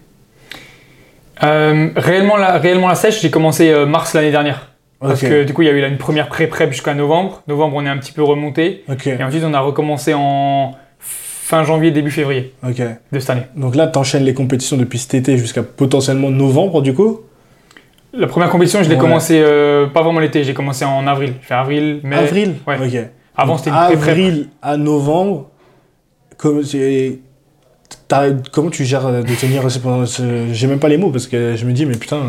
Euh, 1.42 1.88
réellement, 1.96 2.36
la, 2.36 2.58
réellement 2.58 2.88
la 2.88 2.94
sèche, 2.94 3.20
j'ai 3.20 3.30
commencé 3.30 3.68
euh, 3.70 3.86
mars 3.86 4.14
l'année 4.14 4.30
dernière. 4.30 4.70
Parce 5.00 5.20
que 5.20 5.42
du 5.44 5.52
coup, 5.52 5.60
il 5.60 5.66
y 5.66 5.68
a 5.68 5.72
eu 5.72 5.80
là, 5.82 5.88
une 5.88 5.98
première 5.98 6.28
pré-prep 6.28 6.72
jusqu'à 6.72 6.94
novembre. 6.94 7.42
Novembre, 7.46 7.76
on 7.76 7.84
est 7.84 7.88
un 7.90 7.98
petit 7.98 8.12
peu 8.12 8.22
remonté. 8.22 8.84
Et 9.04 9.22
ensuite, 9.22 9.44
on 9.44 9.52
a 9.52 9.60
recommencé 9.60 10.14
en 10.14 10.74
fin 10.98 11.62
janvier, 11.64 11.90
début 11.90 12.10
février 12.10 12.54
de 13.12 13.18
cette 13.18 13.28
année. 13.30 13.42
Donc 13.54 13.76
là, 13.76 13.86
t'enchaînes 13.86 14.24
les 14.24 14.32
compétitions 14.32 14.78
depuis 14.78 14.98
cet 14.98 15.12
été 15.12 15.36
jusqu'à 15.36 15.62
potentiellement 15.62 16.30
novembre, 16.30 16.80
du 16.80 16.94
coup? 16.94 17.20
La 18.16 18.26
première 18.26 18.48
compétition, 18.50 18.82
je 18.82 18.88
l'ai 18.88 18.94
Ouais. 18.94 19.00
commencé 19.00 19.40
euh, 19.42 19.86
pas 19.86 20.02
vraiment 20.02 20.20
l'été, 20.20 20.44
j'ai 20.44 20.54
commencé 20.54 20.84
en 20.84 21.06
avril. 21.06 21.34
Avril, 21.50 22.00
mai. 22.04 22.16
Avril? 22.16 22.54
Ouais. 22.66 22.76
Ok. 22.78 23.08
Avant, 23.36 23.56
c'était 23.58 23.70
une. 23.70 23.76
Avril 23.76 24.48
à 24.62 24.76
novembre. 24.76 25.50
Comme, 26.38 26.62
comment 28.52 28.70
tu 28.70 28.84
gères 28.84 29.10
de 29.10 29.34
tenir 29.34 29.62
J'ai 30.52 30.66
même 30.66 30.78
pas 30.78 30.88
les 30.88 30.96
mots 30.98 31.10
parce 31.10 31.26
que 31.26 31.56
je 31.56 31.64
me 31.64 31.72
dis, 31.72 31.86
mais 31.86 31.96
putain, 31.96 32.20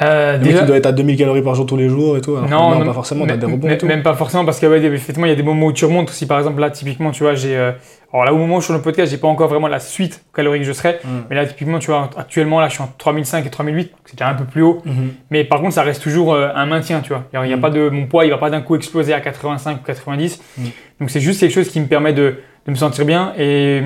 Euh, 0.00 0.38
déjà, 0.38 0.60
il 0.60 0.66
doit 0.66 0.76
être 0.76 0.86
à 0.86 0.92
2000 0.92 1.16
calories 1.16 1.42
par 1.42 1.54
jour 1.54 1.66
tous 1.66 1.76
les 1.76 1.88
jours 1.88 2.16
et 2.16 2.20
tout. 2.20 2.36
alors 2.36 2.48
non, 2.48 2.78
non, 2.78 2.84
pas 2.86 2.92
forcément, 2.92 3.26
t'as 3.26 3.36
des 3.36 3.46
rebonds 3.46 3.68
et 3.68 3.78
tout. 3.78 3.86
Même 3.86 4.02
pas 4.02 4.14
forcément, 4.14 4.44
parce 4.44 4.60
que 4.60 4.66
ouais, 4.66 4.80
effectivement, 4.82 5.26
il 5.26 5.30
y 5.30 5.32
a 5.32 5.36
des 5.36 5.42
moments 5.42 5.66
où 5.66 5.72
tu 5.72 5.84
remontes 5.84 6.10
aussi. 6.10 6.26
Par 6.26 6.38
exemple, 6.38 6.60
là, 6.60 6.70
typiquement, 6.70 7.10
tu 7.10 7.24
vois, 7.24 7.34
j'ai. 7.34 7.56
euh, 7.56 7.72
alors 8.12 8.24
là, 8.24 8.32
au 8.32 8.38
moment 8.38 8.56
où 8.56 8.60
je 8.60 8.64
suis 8.64 8.72
sur 8.72 8.74
le 8.74 8.80
podcast, 8.82 9.10
j'ai 9.10 9.18
pas 9.18 9.28
encore 9.28 9.48
vraiment 9.48 9.68
la 9.68 9.80
suite 9.80 10.24
calorique 10.34 10.62
que 10.62 10.68
je 10.68 10.72
serais. 10.72 11.00
Mm. 11.04 11.08
Mais 11.28 11.36
là, 11.36 11.44
typiquement, 11.46 11.78
tu 11.78 11.88
vois, 11.90 12.08
actuellement, 12.16 12.60
là, 12.60 12.68
je 12.68 12.74
suis 12.74 12.82
en 12.82 12.90
3005 12.96 13.44
et 13.44 13.50
3008, 13.50 13.92
c'est 14.06 14.16
déjà 14.16 14.30
un 14.30 14.34
peu 14.34 14.44
plus 14.44 14.62
haut. 14.62 14.80
Mhm. 14.86 15.10
Mais 15.30 15.44
par 15.44 15.60
contre, 15.60 15.74
ça 15.74 15.82
reste 15.82 16.02
toujours 16.02 16.32
euh, 16.32 16.48
un 16.54 16.64
maintien, 16.66 17.00
tu 17.00 17.08
vois. 17.10 17.24
Il 17.34 17.50
y 17.50 17.52
a 17.52 17.56
Mm. 17.56 17.60
pas 17.60 17.70
de, 17.70 17.88
mon 17.90 18.06
poids, 18.06 18.24
il 18.24 18.30
va 18.30 18.38
pas 18.38 18.48
d'un 18.50 18.60
coup 18.62 18.76
exploser 18.76 19.12
à 19.12 19.20
85 19.20 19.80
ou 19.82 19.84
90. 19.84 20.40
Mm. 20.56 20.62
Donc 21.00 21.10
c'est 21.10 21.20
juste 21.20 21.40
quelque 21.40 21.52
chose 21.52 21.68
qui 21.68 21.80
me 21.80 21.86
permet 21.86 22.12
de, 22.14 22.36
de 22.66 22.70
me 22.70 22.76
sentir 22.76 23.04
bien. 23.04 23.32
Et 23.38 23.82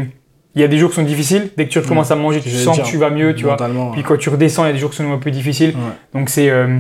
il 0.55 0.61
y 0.61 0.64
a 0.64 0.68
des 0.68 0.78
jours 0.78 0.90
qui 0.90 0.96
sont 0.96 1.03
difficiles. 1.03 1.50
Dès 1.57 1.66
que 1.66 1.70
tu 1.70 1.78
recommences 1.78 2.11
à 2.11 2.16
manger, 2.16 2.40
tu 2.40 2.50
sens 2.50 2.76
dire, 2.76 2.84
que 2.84 2.90
tu 2.90 2.98
vas 2.98 3.11
mieux, 3.11 3.34
tu 3.34 3.44
vois. 3.44 3.57
Puis 3.92 4.03
quand 4.03 4.16
tu 4.16 4.28
redescends, 4.28 4.64
il 4.64 4.68
y 4.68 4.70
a 4.70 4.72
des 4.74 4.78
jours 4.78 4.90
qui 4.90 4.96
sont 4.96 5.12
un 5.12 5.18
peu 5.18 5.30
difficiles. 5.30 5.70
ouais. 5.70 5.92
Donc 6.18 6.28
c'est 6.28 6.50
euh, 6.50 6.78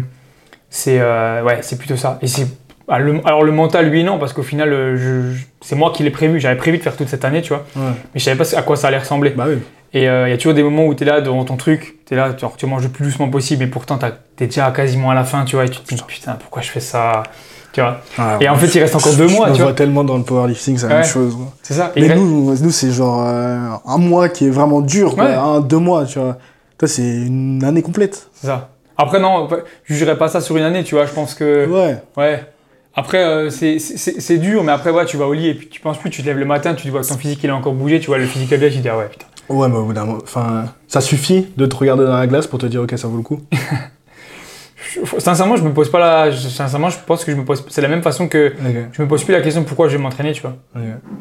c'est 0.70 0.98
euh, 1.00 1.42
ouais, 1.42 1.58
c'est 1.62 1.78
plutôt 1.78 1.96
ça. 1.96 2.18
Et 2.22 2.26
c'est 2.26 2.46
ah, 2.88 2.96
alors 2.96 3.42
le 3.42 3.52
mental, 3.52 3.88
lui, 3.88 4.04
non, 4.04 4.18
parce 4.18 4.32
qu'au 4.32 4.42
final, 4.42 4.70
euh, 4.72 5.32
c'est 5.60 5.76
moi 5.76 5.92
qui 5.94 6.02
l'ai 6.02 6.10
prévu. 6.10 6.40
J'avais 6.40 6.56
prévu 6.56 6.78
de 6.78 6.82
faire 6.82 6.96
toute 6.96 7.08
cette 7.08 7.24
année, 7.24 7.40
tu 7.40 7.50
vois. 7.50 7.64
Mais 7.76 7.92
je 8.16 8.20
savais 8.20 8.36
pas 8.36 8.56
à 8.56 8.62
quoi 8.62 8.76
ça 8.76 8.88
allait 8.88 8.98
ressembler. 8.98 9.30
Bah 9.30 9.46
oui. 9.48 9.58
Et 9.94 10.08
euh, 10.08 10.26
il 10.26 10.30
y 10.30 10.34
a 10.34 10.36
toujours 10.36 10.54
des 10.54 10.62
moments 10.62 10.86
où 10.86 10.94
tu 10.94 11.02
es 11.02 11.06
là 11.06 11.20
devant 11.20 11.44
ton 11.44 11.56
truc, 11.56 11.98
tu 12.06 12.14
es 12.14 12.16
là, 12.16 12.34
tu 12.34 12.66
manges 12.66 12.82
le 12.82 12.88
plus 12.88 13.04
doucement 13.04 13.28
possible, 13.28 13.62
et 13.64 13.66
pourtant 13.66 13.98
tu 13.98 14.06
es 14.44 14.46
déjà 14.46 14.70
quasiment 14.70 15.10
à 15.10 15.14
la 15.14 15.24
fin, 15.24 15.44
tu 15.44 15.56
vois, 15.56 15.66
et 15.66 15.68
tu 15.68 15.80
te 15.80 15.94
dis 15.94 16.02
putain, 16.06 16.32
pourquoi 16.32 16.62
je 16.62 16.70
fais 16.70 16.80
ça? 16.80 17.22
Tu 17.72 17.80
vois 17.80 17.98
Ah, 18.18 18.36
Et 18.40 18.48
en 18.48 18.56
fait, 18.56 18.66
il 18.74 18.80
reste 18.80 18.94
encore 18.94 19.14
deux 19.14 19.28
je 19.28 19.34
mois, 19.34 19.46
tu 19.50 19.56
vois 19.56 19.64
vois. 19.66 19.72
tellement 19.72 20.04
dans 20.04 20.16
le 20.18 20.22
powerlifting, 20.24 20.76
c'est 20.76 20.88
la 20.88 20.96
Ouais. 20.96 21.00
même 21.00 21.08
chose. 21.08 21.36
C'est 21.62 21.74
ça. 21.74 21.90
Et 21.96 22.02
Mais 22.02 22.08
reste- 22.08 22.20
nous, 22.20 22.54
nous 22.54 22.70
c'est 22.70 22.90
genre 22.92 23.24
euh, 23.26 23.56
un 23.86 23.98
mois 23.98 24.28
qui 24.28 24.46
est 24.46 24.50
vraiment 24.50 24.80
dur, 24.82 25.14
quoi. 25.14 25.24
Ouais. 25.24 25.34
Un, 25.34 25.60
deux 25.60 25.78
mois, 25.78 26.04
tu 26.04 26.18
vois. 26.18 26.36
Toi, 26.78 26.88
c'est 26.88 27.02
une 27.02 27.64
année 27.64 27.80
complète. 27.82 28.28
C'est 28.34 28.48
ça. 28.48 28.68
Après, 28.98 29.18
non, 29.20 29.48
je 29.84 29.94
jugerais 29.94 30.18
pas 30.18 30.28
ça 30.28 30.40
sur 30.40 30.56
une 30.56 30.64
année, 30.64 30.84
tu 30.84 30.94
vois, 30.94 31.06
je 31.06 31.12
pense 31.12 31.34
que. 31.34 31.66
Ouais. 31.66 31.96
Ouais. 32.16 32.44
Après, 32.94 33.24
euh, 33.24 33.48
c'est- 33.48 34.36
dur, 34.38 34.62
mais 34.64 34.72
après, 34.72 34.90
ouais, 34.90 35.06
tu 35.06 35.16
vas 35.16 35.26
au 35.26 35.32
lit 35.32 35.48
et 35.48 35.54
puis 35.54 35.68
tu 35.68 35.80
penses 35.80 35.96
plus, 35.96 36.10
tu 36.10 36.20
te 36.22 36.26
lèves 36.26 36.36
le 36.38 36.44
matin, 36.44 36.74
tu 36.74 36.84
te 36.86 36.90
vois 36.90 37.00
que 37.00 37.08
ton 37.08 37.16
physique 37.16 37.40
il 37.42 37.48
a 37.48 37.56
encore 37.56 37.72
bougé, 37.72 38.00
tu 38.00 38.08
vois 38.08 38.18
le 38.18 38.26
physique 38.26 38.50
là, 38.50 38.58
tu 38.68 38.76
te 38.76 38.80
dis 38.82 38.88
ah 38.90 38.98
ouais, 38.98 39.08
putain. 39.10 39.24
Ouais, 39.48 39.66
mais 39.68 39.76
au 39.76 39.84
bout 39.84 39.94
d'un 39.94 40.04
moment, 40.04 40.18
enfin, 40.22 40.66
ça 40.88 41.00
suffit 41.00 41.46
de 41.56 41.64
te 41.64 41.74
regarder 41.74 42.04
dans 42.04 42.16
la 42.18 42.26
glace 42.26 42.46
pour 42.46 42.58
te 42.58 42.66
dire, 42.66 42.82
ok, 42.82 42.92
ça 42.98 43.08
vaut 43.08 43.16
le 43.16 43.22
coup. 43.22 43.40
Sincèrement, 45.18 45.56
je 45.56 45.62
me 45.62 45.70
pose 45.72 45.90
pas 45.90 45.98
la. 45.98 46.30
je- 46.30 46.48
sincèrement, 46.48 46.90
je 46.90 46.96
pense 47.06 47.24
que 47.24 47.32
je 47.32 47.36
me 47.36 47.44
pose. 47.44 47.64
C'est 47.68 47.80
la 47.80 47.88
même 47.88 48.02
façon 48.02 48.28
que 48.28 48.52
je 48.92 49.02
me 49.02 49.08
pose 49.08 49.22
plus 49.24 49.32
la 49.32 49.40
question 49.40 49.62
pourquoi 49.64 49.88
je 49.88 49.96
vais 49.96 50.02
m'entraîner, 50.02 50.32
tu 50.32 50.42
vois. 50.42 50.56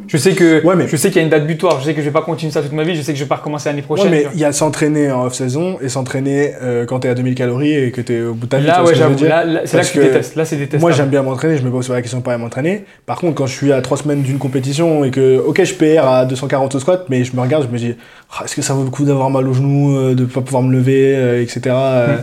Je 0.08 0.18
sais 0.18 0.34
que. 0.34 0.64
Ouais, 0.66 0.76
mais- 0.76 0.88
Je 0.88 0.96
sais 0.98 1.10
qu'il 1.10 1.18
y 1.18 1.20
a 1.20 1.24
une 1.24 1.30
date 1.30 1.46
butoir, 1.48 1.80
je 1.80 1.86
sais 1.86 1.94
que 1.94 2.02
je 2.02 2.06
vais 2.06 2.12
pas 2.12 2.22
continuer 2.22 2.52
ça 2.52 2.62
toute 2.62 2.72
ma 2.74 2.84
vie, 2.84 2.96
je 2.96 3.02
sais 3.02 3.14
que 3.14 3.18
je 3.20 3.24
vais 3.24 3.28
pas 3.30 3.36
recommencer 3.36 3.70
l'année 3.70 3.82
Ouais, 3.82 3.86
prochaine. 3.86 4.10
mais 4.12 4.18
tu 4.20 4.24
vois. 4.26 4.32
il 4.36 4.40
y 4.40 4.46
a 4.46 4.52
s'entraîner 4.52 5.12
en 5.12 5.26
off-saison 5.26 5.78
et 5.82 5.90
s'entraîner 5.90 6.54
euh, 6.62 6.86
quand 6.86 7.00
t'es 7.00 7.10
à 7.10 7.14
2000 7.16 7.36
calories 7.36 7.74
et 7.74 7.92
que 7.92 8.02
t'es 8.02 8.22
au 8.22 8.34
bout 8.34 8.46
de 8.46 8.52
ta 8.52 8.58
vie. 8.58 8.68
Là, 8.68 8.84
ouais, 8.84 8.96
j'avoue, 8.96 9.24
là, 9.24 9.44
là, 9.46 9.62
c'est 9.66 9.78
là 9.78 9.84
que 9.84 9.90
tu 9.90 10.00
détestes. 10.00 10.36
Là, 10.36 10.46
c'est 10.46 10.56
détestable. 10.56 10.82
Moi, 10.82 10.92
j'aime 10.92 11.10
bien 11.10 11.22
m'entraîner, 11.22 11.58
je 11.58 11.64
me 11.64 11.70
pose 11.72 11.88
pas 11.88 11.94
la 11.94 12.02
question 12.02 12.20
de 12.20 12.24
pas 12.24 12.38
m'entraîner. 12.38 12.86
Par 13.06 13.20
contre, 13.20 13.36
quand 13.36 13.48
je 13.48 13.54
suis 13.56 13.72
à 13.72 13.82
3 13.82 13.98
semaines 13.98 14.22
d'une 14.22 14.38
compétition 14.40 15.04
et 15.06 15.12
que, 15.12 15.38
ok, 15.40 15.64
je 15.64 15.74
PR 15.76 16.08
à 16.08 16.26
240 16.26 16.76
au 16.76 16.80
squat, 16.80 17.06
mais 17.10 17.24
je 17.24 17.36
me 17.36 17.42
regarde, 17.42 17.66
je 17.68 17.74
me 17.74 17.78
dis, 17.78 17.96
Ah, 18.38 18.44
est-ce 18.46 18.56
que 18.56 18.62
ça 18.62 18.74
vaut 18.74 18.84
le 18.84 18.90
coup 18.90 19.04
d'avoir 19.04 19.30
mal 19.30 19.46
au 19.48 19.54
genou, 19.54 19.96
euh, 19.98 20.16
de 20.16 20.24
pas 20.26 20.40
pouvoir 20.42 20.64
me 20.64 20.72
lever, 20.74 21.16
euh, 21.16 21.42
etc. 21.42 21.62
euh, 21.68 22.18
Mm. 22.18 22.22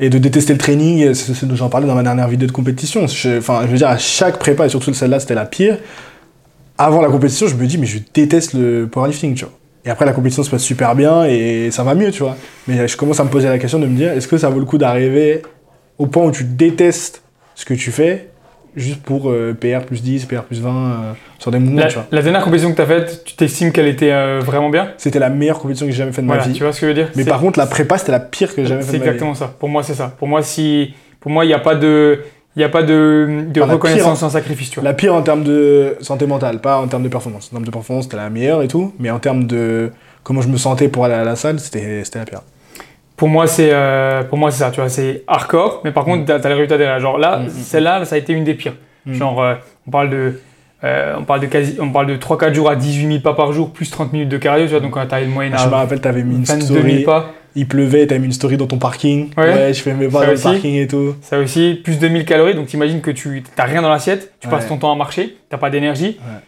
Et 0.00 0.10
de 0.10 0.18
détester 0.18 0.52
le 0.52 0.58
training, 0.58 1.12
c'est 1.14 1.34
ce 1.34 1.44
dont 1.44 1.56
j'en 1.56 1.68
parlais 1.68 1.86
dans 1.86 1.94
ma 1.96 2.02
dernière 2.04 2.28
vidéo 2.28 2.46
de 2.46 2.52
compétition. 2.52 3.06
Je- 3.08 3.38
Enfin, 3.38 3.62
je 3.62 3.66
veux 3.68 3.76
dire, 3.78 3.88
à 3.88 3.98
chaque 3.98 4.38
prépa, 4.38 4.66
et 4.66 4.68
surtout 4.68 4.92
celle-là, 4.94 5.18
c'était 5.18 5.34
la 5.34 5.44
pire. 5.44 5.78
Avant 6.76 7.00
la 7.00 7.08
compétition, 7.08 7.48
je 7.48 7.56
me 7.56 7.66
dis, 7.66 7.78
mais 7.78 7.86
je 7.86 7.98
déteste 8.14 8.52
le 8.54 8.86
powerlifting, 8.86 9.34
tu 9.34 9.44
vois. 9.44 9.54
Et 9.84 9.90
après, 9.90 10.04
la 10.06 10.12
compétition 10.12 10.42
se 10.44 10.50
passe 10.50 10.62
super 10.62 10.94
bien 10.94 11.24
et 11.24 11.70
ça 11.72 11.82
va 11.82 11.94
mieux, 11.94 12.10
tu 12.12 12.22
vois. 12.22 12.36
Mais 12.68 12.86
je 12.86 12.96
commence 12.96 13.18
à 13.18 13.24
me 13.24 13.30
poser 13.30 13.48
la 13.48 13.58
question 13.58 13.78
de 13.80 13.86
me 13.86 13.96
dire, 13.96 14.12
est-ce 14.12 14.28
que 14.28 14.38
ça 14.38 14.48
vaut 14.50 14.60
le 14.60 14.64
coup 14.66 14.78
d'arriver 14.78 15.42
au 15.98 16.06
point 16.06 16.24
où 16.24 16.30
tu 16.30 16.44
détestes 16.44 17.22
ce 17.56 17.64
que 17.64 17.74
tu 17.74 17.90
fais 17.90 18.28
juste 18.76 19.02
pour 19.02 19.30
euh, 19.30 19.54
PR 19.58 19.84
plus 19.86 20.02
10, 20.02 20.26
PR 20.26 20.42
plus 20.42 20.60
20 20.60 20.70
euh, 20.70 21.12
sur 21.38 21.50
des 21.50 21.58
mouvements, 21.58 21.80
La, 21.80 21.86
tu 21.88 21.94
vois. 21.94 22.06
la 22.12 22.22
dernière 22.22 22.42
compétition 22.44 22.70
que 22.70 22.76
tu 22.76 22.82
as 22.82 22.86
faite, 22.86 23.22
tu 23.24 23.34
t'estimes 23.34 23.72
qu'elle 23.72 23.88
était 23.88 24.12
euh, 24.12 24.40
vraiment 24.44 24.70
bien? 24.70 24.90
C'était 24.98 25.18
la 25.18 25.30
meilleure 25.30 25.58
compétition 25.58 25.86
que 25.86 25.92
j'ai 25.92 25.98
jamais 25.98 26.12
faite 26.12 26.24
de 26.24 26.28
Voilà, 26.28 26.42
ma 26.42 26.48
vie. 26.48 26.54
tu 26.54 26.62
vois 26.62 26.72
ce 26.72 26.80
que 26.80 26.86
je 26.86 26.90
veux 26.90 26.94
dire? 26.94 27.08
Mais 27.16 27.22
C'est- 27.24 27.28
par 27.30 27.40
contre, 27.40 27.58
la 27.58 27.66
prépa, 27.66 27.98
c'était 27.98 28.12
la 28.12 28.20
pire 28.20 28.54
que 28.54 28.62
j'ai 28.62 28.68
jamais 28.68 28.82
faite 28.82 28.90
C'est 28.90 28.98
de 28.98 28.98
ma 28.98 29.04
vie. 29.04 29.10
exactement 29.10 29.34
ça. 29.34 29.54
Pour 29.58 29.68
moi, 29.68 29.82
c'est 29.82 29.94
ça. 29.94 30.14
Pour 30.18 30.28
moi, 30.28 30.42
si, 30.42 30.94
pour 31.20 31.30
moi, 31.30 31.44
il 31.44 31.48
n'y 31.48 31.54
a 31.54 31.58
pas 31.58 31.74
de, 31.74 32.20
il 32.56 32.62
y 32.62 32.64
a 32.64 32.68
pas 32.68 32.82
de, 32.82 33.44
de 33.52 33.60
Enfin, 33.60 33.72
reconnaissance 33.72 34.02
pire- 34.12 34.16
sans 34.16 34.30
sacrifice, 34.30 34.70
tu 34.70 34.80
vois. 34.80 34.88
La 34.88 34.94
pire 34.94 35.14
en 35.14 35.22
termes 35.22 35.44
de 35.44 35.96
santé 36.00 36.26
mentale, 36.26 36.60
pas 36.60 36.78
en 36.78 36.86
termes 36.88 37.02
de 37.04 37.08
performance. 37.08 37.48
En 37.48 37.56
termes 37.56 37.64
de 37.66 37.70
performance, 37.70 38.04
c'était 38.04 38.16
la 38.16 38.30
meilleure 38.30 38.62
et 38.62 38.68
tout, 38.68 38.92
mais 38.98 39.10
en 39.10 39.18
termes 39.18 39.44
de 39.46 39.90
comment 40.24 40.40
je 40.42 40.48
me 40.48 40.56
sentais 40.56 40.88
pour 40.88 41.04
aller 41.04 41.14
à 41.14 41.24
la 41.24 41.36
salle, 41.36 41.58
c'était 41.60 42.02
la 42.14 42.24
pire. 42.24 42.42
Pour 43.18 43.28
moi, 43.28 43.46
c'est, 43.46 43.70
euh, 43.72 44.22
pour 44.22 44.38
moi, 44.38 44.50
c'est 44.50 44.60
ça. 44.60 44.70
Tu 44.70 44.80
vois, 44.80 44.88
c'est 44.88 45.24
hardcore, 45.26 45.82
mais 45.84 45.90
par 45.90 46.04
contre, 46.04 46.24
t'as, 46.24 46.38
t'as 46.40 46.48
les 46.48 46.54
résultats 46.54 46.78
derrière. 46.78 47.00
Genre 47.00 47.18
là, 47.18 47.40
Mm, 47.40 47.46
mm, 47.46 47.50
celle-là, 47.50 48.04
ça 48.06 48.14
a 48.14 48.18
été 48.18 48.32
une 48.32 48.44
des 48.44 48.54
pires. 48.54 48.76
Mm. 49.06 49.12
Genre, 49.14 49.42
euh, 49.42 49.54
on 49.86 49.90
parle 49.90 50.08
de, 50.10 50.40
euh, 50.84 51.16
on 51.18 51.24
parle 51.24 51.40
de 51.40 51.46
quasi, 51.46 51.76
on 51.80 51.90
parle 51.90 52.06
de 52.06 52.16
3-4 52.16 52.54
jours 52.54 52.70
à 52.70 52.76
18 52.76 53.08
000 53.08 53.20
pas 53.20 53.34
par 53.34 53.52
jour, 53.52 53.72
plus 53.72 53.90
30 53.90 54.12
minutes 54.12 54.28
de 54.28 54.38
cardio, 54.38 54.66
tu 54.66 54.70
vois. 54.70 54.80
Donc, 54.80 54.92
quand 54.92 55.04
t'as 55.06 55.20
une 55.20 55.30
moyenne 55.30 55.52
je 55.58 55.66
me 55.68 55.72
à 55.74 55.78
rappelle, 55.78 56.00
t'avais 56.00 56.22
mis 56.22 56.36
une 56.36 56.44
22 56.44 56.64
000 56.66 56.78
story 56.78 57.02
pas. 57.02 57.32
il 57.56 57.66
pleuvait, 57.66 58.06
t'as 58.06 58.18
mis 58.18 58.26
une 58.26 58.32
story 58.32 58.56
dans 58.56 58.68
ton 58.68 58.78
parking. 58.78 59.30
Ouais. 59.36 59.74
je 59.74 59.82
fais 59.82 59.94
mes 59.94 60.06
pas 60.06 60.24
dans 60.24 60.32
le 60.32 60.38
parking 60.38 60.76
et 60.76 60.86
tout. 60.86 61.16
Ça 61.20 61.40
aussi, 61.40 61.80
plus 61.82 61.98
de 61.98 62.06
1000 62.06 62.24
calories, 62.24 62.54
donc 62.54 62.66
t'imagines 62.68 63.00
que 63.00 63.10
tu 63.10 63.42
n'as 63.58 63.64
rien 63.64 63.82
dans 63.82 63.90
l'assiette, 63.90 64.32
tu 64.38 64.46
passes 64.46 64.68
ton 64.68 64.76
temps 64.76 64.92
à 64.92 64.96
marcher, 64.96 65.36
t'as 65.50 65.58
pas 65.58 65.70
d'énergie. 65.70 66.18
Ouais. 66.20 66.38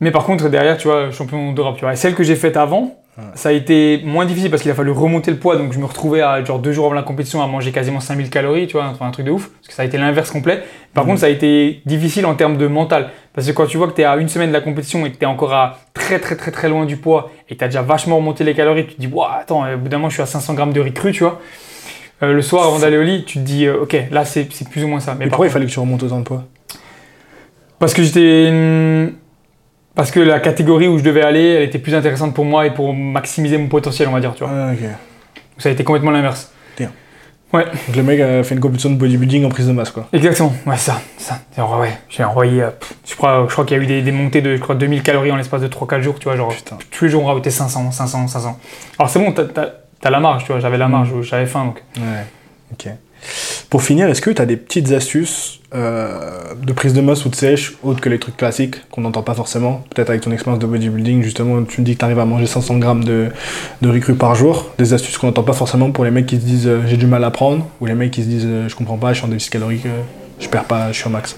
Mais 0.00 0.10
par 0.10 0.24
contre, 0.24 0.50
derrière, 0.50 0.76
tu 0.76 0.88
vois, 0.88 1.10
champion 1.12 1.52
d'Europe, 1.52 1.76
tu 1.76 1.80
vois. 1.86 1.94
Et 1.94 1.96
celle 1.96 2.14
que 2.14 2.22
j'ai 2.22 2.36
faite 2.36 2.58
avant. 2.58 2.98
Ça 3.34 3.48
a 3.48 3.52
été 3.52 4.02
moins 4.04 4.26
difficile 4.26 4.50
parce 4.50 4.60
qu'il 4.62 4.70
a 4.70 4.74
fallu 4.74 4.90
remonter 4.90 5.30
le 5.30 5.38
poids, 5.38 5.56
donc 5.56 5.72
je 5.72 5.78
me 5.78 5.86
retrouvais 5.86 6.20
à 6.20 6.44
genre 6.44 6.58
deux 6.58 6.72
jours 6.72 6.84
avant 6.86 6.94
la 6.94 7.02
compétition 7.02 7.42
à 7.42 7.46
manger 7.46 7.72
quasiment 7.72 8.00
5000 8.00 8.28
calories, 8.28 8.66
tu 8.66 8.74
vois, 8.74 8.86
enfin, 8.86 9.06
un 9.06 9.10
truc 9.10 9.24
de 9.24 9.30
ouf, 9.30 9.48
parce 9.48 9.68
que 9.68 9.74
ça 9.74 9.82
a 9.82 9.84
été 9.86 9.96
l'inverse 9.96 10.30
complet. 10.30 10.62
Par 10.92 11.04
Mhm. 11.04 11.10
contre, 11.10 11.20
ça 11.20 11.26
a 11.26 11.30
été 11.30 11.80
difficile 11.86 12.26
en 12.26 12.34
termes 12.34 12.58
de 12.58 12.66
mental, 12.66 13.10
parce 13.32 13.46
que 13.46 13.52
quand 13.52 13.66
tu 13.66 13.78
vois 13.78 13.88
que 13.88 13.94
tu 13.94 14.02
es 14.02 14.04
à 14.04 14.16
une 14.16 14.28
semaine 14.28 14.48
de 14.48 14.54
la 14.54 14.60
compétition 14.60 15.06
et 15.06 15.12
que 15.12 15.16
tu 15.16 15.22
es 15.22 15.26
encore 15.26 15.54
à 15.54 15.78
très 15.94 16.18
très 16.18 16.36
très 16.36 16.50
très 16.50 16.68
loin 16.68 16.84
du 16.84 16.98
poids 16.98 17.30
et 17.48 17.54
que 17.54 17.58
tu 17.60 17.64
as 17.64 17.68
déjà 17.68 17.82
vachement 17.82 18.16
remonté 18.16 18.44
les 18.44 18.54
calories, 18.54 18.86
tu 18.86 18.94
te 18.96 19.00
dis, 19.00 19.06
Ouah, 19.08 19.38
attends, 19.40 19.64
au 19.72 19.78
bout 19.78 19.88
d'un 19.88 19.96
moment, 19.96 20.10
je 20.10 20.14
suis 20.14 20.22
à 20.22 20.26
500 20.26 20.52
grammes 20.54 20.72
de 20.74 20.80
riz 20.80 20.92
cru, 20.92 21.12
tu 21.12 21.22
vois. 21.24 21.40
Euh, 22.22 22.32
le 22.32 22.42
soir, 22.42 22.66
avant 22.66 22.78
d'aller 22.78 22.96
au 22.98 23.02
lit, 23.02 23.24
tu 23.26 23.38
te 23.38 23.44
dis, 23.44 23.66
euh, 23.66 23.82
ok, 23.82 23.96
là, 24.10 24.24
c'est 24.24 24.46
plus 24.70 24.84
ou 24.84 24.88
moins 24.88 25.00
ça. 25.00 25.14
Mais 25.18 25.26
pourquoi 25.28 25.46
il 25.46 25.50
fallait 25.50 25.66
que 25.66 25.70
tu 25.70 25.78
remontes 25.80 26.02
autant 26.02 26.18
de 26.18 26.24
poids? 26.24 26.44
Parce 27.78 27.92
que 27.94 28.02
j'étais. 28.02 28.50
Parce 29.96 30.12
que 30.12 30.20
la 30.20 30.38
catégorie 30.38 30.86
où 30.86 30.98
je 30.98 31.02
devais 31.02 31.22
aller, 31.22 31.42
elle 31.54 31.62
était 31.64 31.78
plus 31.80 31.94
intéressante 31.94 32.34
pour 32.34 32.44
moi 32.44 32.66
et 32.66 32.70
pour 32.72 32.94
maximiser 32.94 33.58
mon 33.58 33.66
potentiel, 33.66 34.06
on 34.08 34.12
va 34.12 34.20
dire, 34.20 34.34
tu 34.34 34.44
vois. 34.44 34.52
Ah, 34.54 34.72
ok. 34.72 34.88
Ça 35.58 35.68
a 35.70 35.72
été 35.72 35.82
complètement 35.82 36.12
l'inverse. 36.12 36.52
Donc 37.52 37.96
le 37.96 38.02
mec 38.02 38.20
a 38.20 38.42
fait 38.42 38.54
une 38.54 38.60
compétition 38.60 38.90
de 38.90 38.96
bodybuilding 38.96 39.44
en 39.46 39.48
prise 39.48 39.66
de 39.68 39.72
masse, 39.72 39.90
quoi. 39.90 40.08
Exactement, 40.12 40.52
ouais, 40.66 40.76
ça. 40.76 41.00
ça. 41.16 41.40
Ouais, 41.56 41.96
j'ai 42.10 42.22
envoyé. 42.22 42.62
euh, 42.62 42.70
je 43.08 43.14
crois, 43.14 43.46
je 43.48 43.52
crois 43.52 43.64
qu'il 43.64 43.76
y 43.78 43.80
a 43.80 43.82
eu 43.82 43.86
des, 43.86 44.02
des 44.02 44.12
montées 44.12 44.42
de 44.42 44.56
je 44.56 44.60
crois, 44.60 44.74
2000 44.74 45.02
calories 45.02 45.30
en 45.32 45.36
l'espace 45.36 45.62
de 45.62 45.68
3-4 45.68 46.02
jours, 46.02 46.18
tu 46.18 46.24
vois. 46.24 46.36
Genre, 46.36 46.48
Putain. 46.48 46.76
tous 46.90 47.04
les 47.06 47.10
jours, 47.10 47.22
on 47.22 47.26
rajoutait 47.26 47.50
500, 47.50 47.92
500, 47.92 48.26
500. 48.28 48.58
Alors 48.98 49.08
c'est 49.08 49.18
bon, 49.18 49.32
t'as 49.32 50.10
la 50.10 50.20
marge, 50.20 50.44
tu 50.44 50.52
vois. 50.52 50.60
J'avais 50.60 50.76
la 50.76 50.88
marge, 50.88 51.08
j'avais 51.22 51.46
faim, 51.46 51.64
donc. 51.66 51.82
Ouais. 51.96 52.24
Ok. 52.72 52.92
Pour 53.70 53.82
finir, 53.82 54.08
est-ce 54.08 54.20
que 54.20 54.30
tu 54.30 54.40
as 54.40 54.46
des 54.46 54.56
petites 54.56 54.92
astuces 54.92 55.60
euh, 55.74 56.54
de 56.62 56.72
prise 56.72 56.94
de 56.94 57.00
masse 57.00 57.24
ou 57.24 57.28
de 57.28 57.34
sèche, 57.34 57.74
autres 57.82 58.00
que 58.00 58.08
les 58.08 58.18
trucs 58.18 58.36
classiques 58.36 58.76
qu'on 58.90 59.02
n'entend 59.02 59.22
pas 59.22 59.34
forcément? 59.34 59.84
Peut-être 59.94 60.10
avec 60.10 60.22
ton 60.22 60.32
expérience 60.32 60.60
de 60.60 60.66
bodybuilding, 60.66 61.22
justement, 61.22 61.62
tu 61.64 61.80
me 61.80 61.86
dis 61.86 61.94
que 61.94 61.98
tu 61.98 62.04
arrives 62.04 62.18
à 62.18 62.24
manger 62.24 62.46
500 62.46 62.78
grammes 62.78 63.04
de, 63.04 63.28
de 63.82 63.88
riz 63.88 64.00
cru 64.00 64.14
par 64.14 64.34
jour. 64.34 64.70
Des 64.78 64.92
astuces 64.92 65.18
qu'on 65.18 65.26
n'entend 65.26 65.42
pas 65.42 65.52
forcément 65.52 65.90
pour 65.90 66.04
les 66.04 66.10
mecs 66.10 66.26
qui 66.26 66.36
se 66.36 66.44
disent 66.44 66.68
euh, 66.68 66.82
j'ai 66.86 66.96
du 66.96 67.06
mal 67.06 67.24
à 67.24 67.30
prendre, 67.30 67.66
ou 67.80 67.86
les 67.86 67.94
mecs 67.94 68.10
qui 68.10 68.22
se 68.22 68.28
disent 68.28 68.46
euh, 68.46 68.68
je 68.68 68.76
comprends 68.76 68.98
pas, 68.98 69.12
je 69.12 69.18
suis 69.18 69.26
en 69.26 69.28
déficit 69.28 69.52
calorique, 69.52 69.86
je 70.40 70.48
perds 70.48 70.64
pas, 70.64 70.92
je 70.92 70.98
suis 70.98 71.06
au 71.06 71.10
max. 71.10 71.36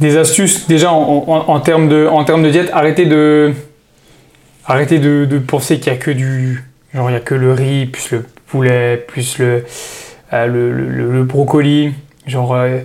Des 0.00 0.16
astuces, 0.16 0.66
déjà 0.66 0.90
en, 0.90 1.60
termes 1.60 1.88
de, 1.88 2.08
en 2.08 2.24
termes 2.24 2.42
de 2.42 2.50
diète, 2.50 2.70
arrêtez 2.72 3.06
de, 3.06 3.52
arrêtez 4.66 4.98
de, 4.98 5.38
penser 5.38 5.78
qu'il 5.78 5.92
y 5.92 5.96
a 5.96 5.98
que 5.98 6.10
du, 6.10 6.64
genre 6.92 7.10
il 7.10 7.12
y 7.12 7.16
a 7.16 7.20
que 7.20 7.34
le 7.34 7.52
riz, 7.52 7.86
plus 7.86 8.10
le 8.10 8.24
poulet, 8.58 8.96
plus 9.08 9.38
le, 9.38 9.64
euh, 10.32 10.46
le, 10.46 10.70
le- 10.72 11.10
le- 11.12 11.24
brocoli. 11.24 11.92
Genre, 12.28 12.54
euh, 12.54 12.78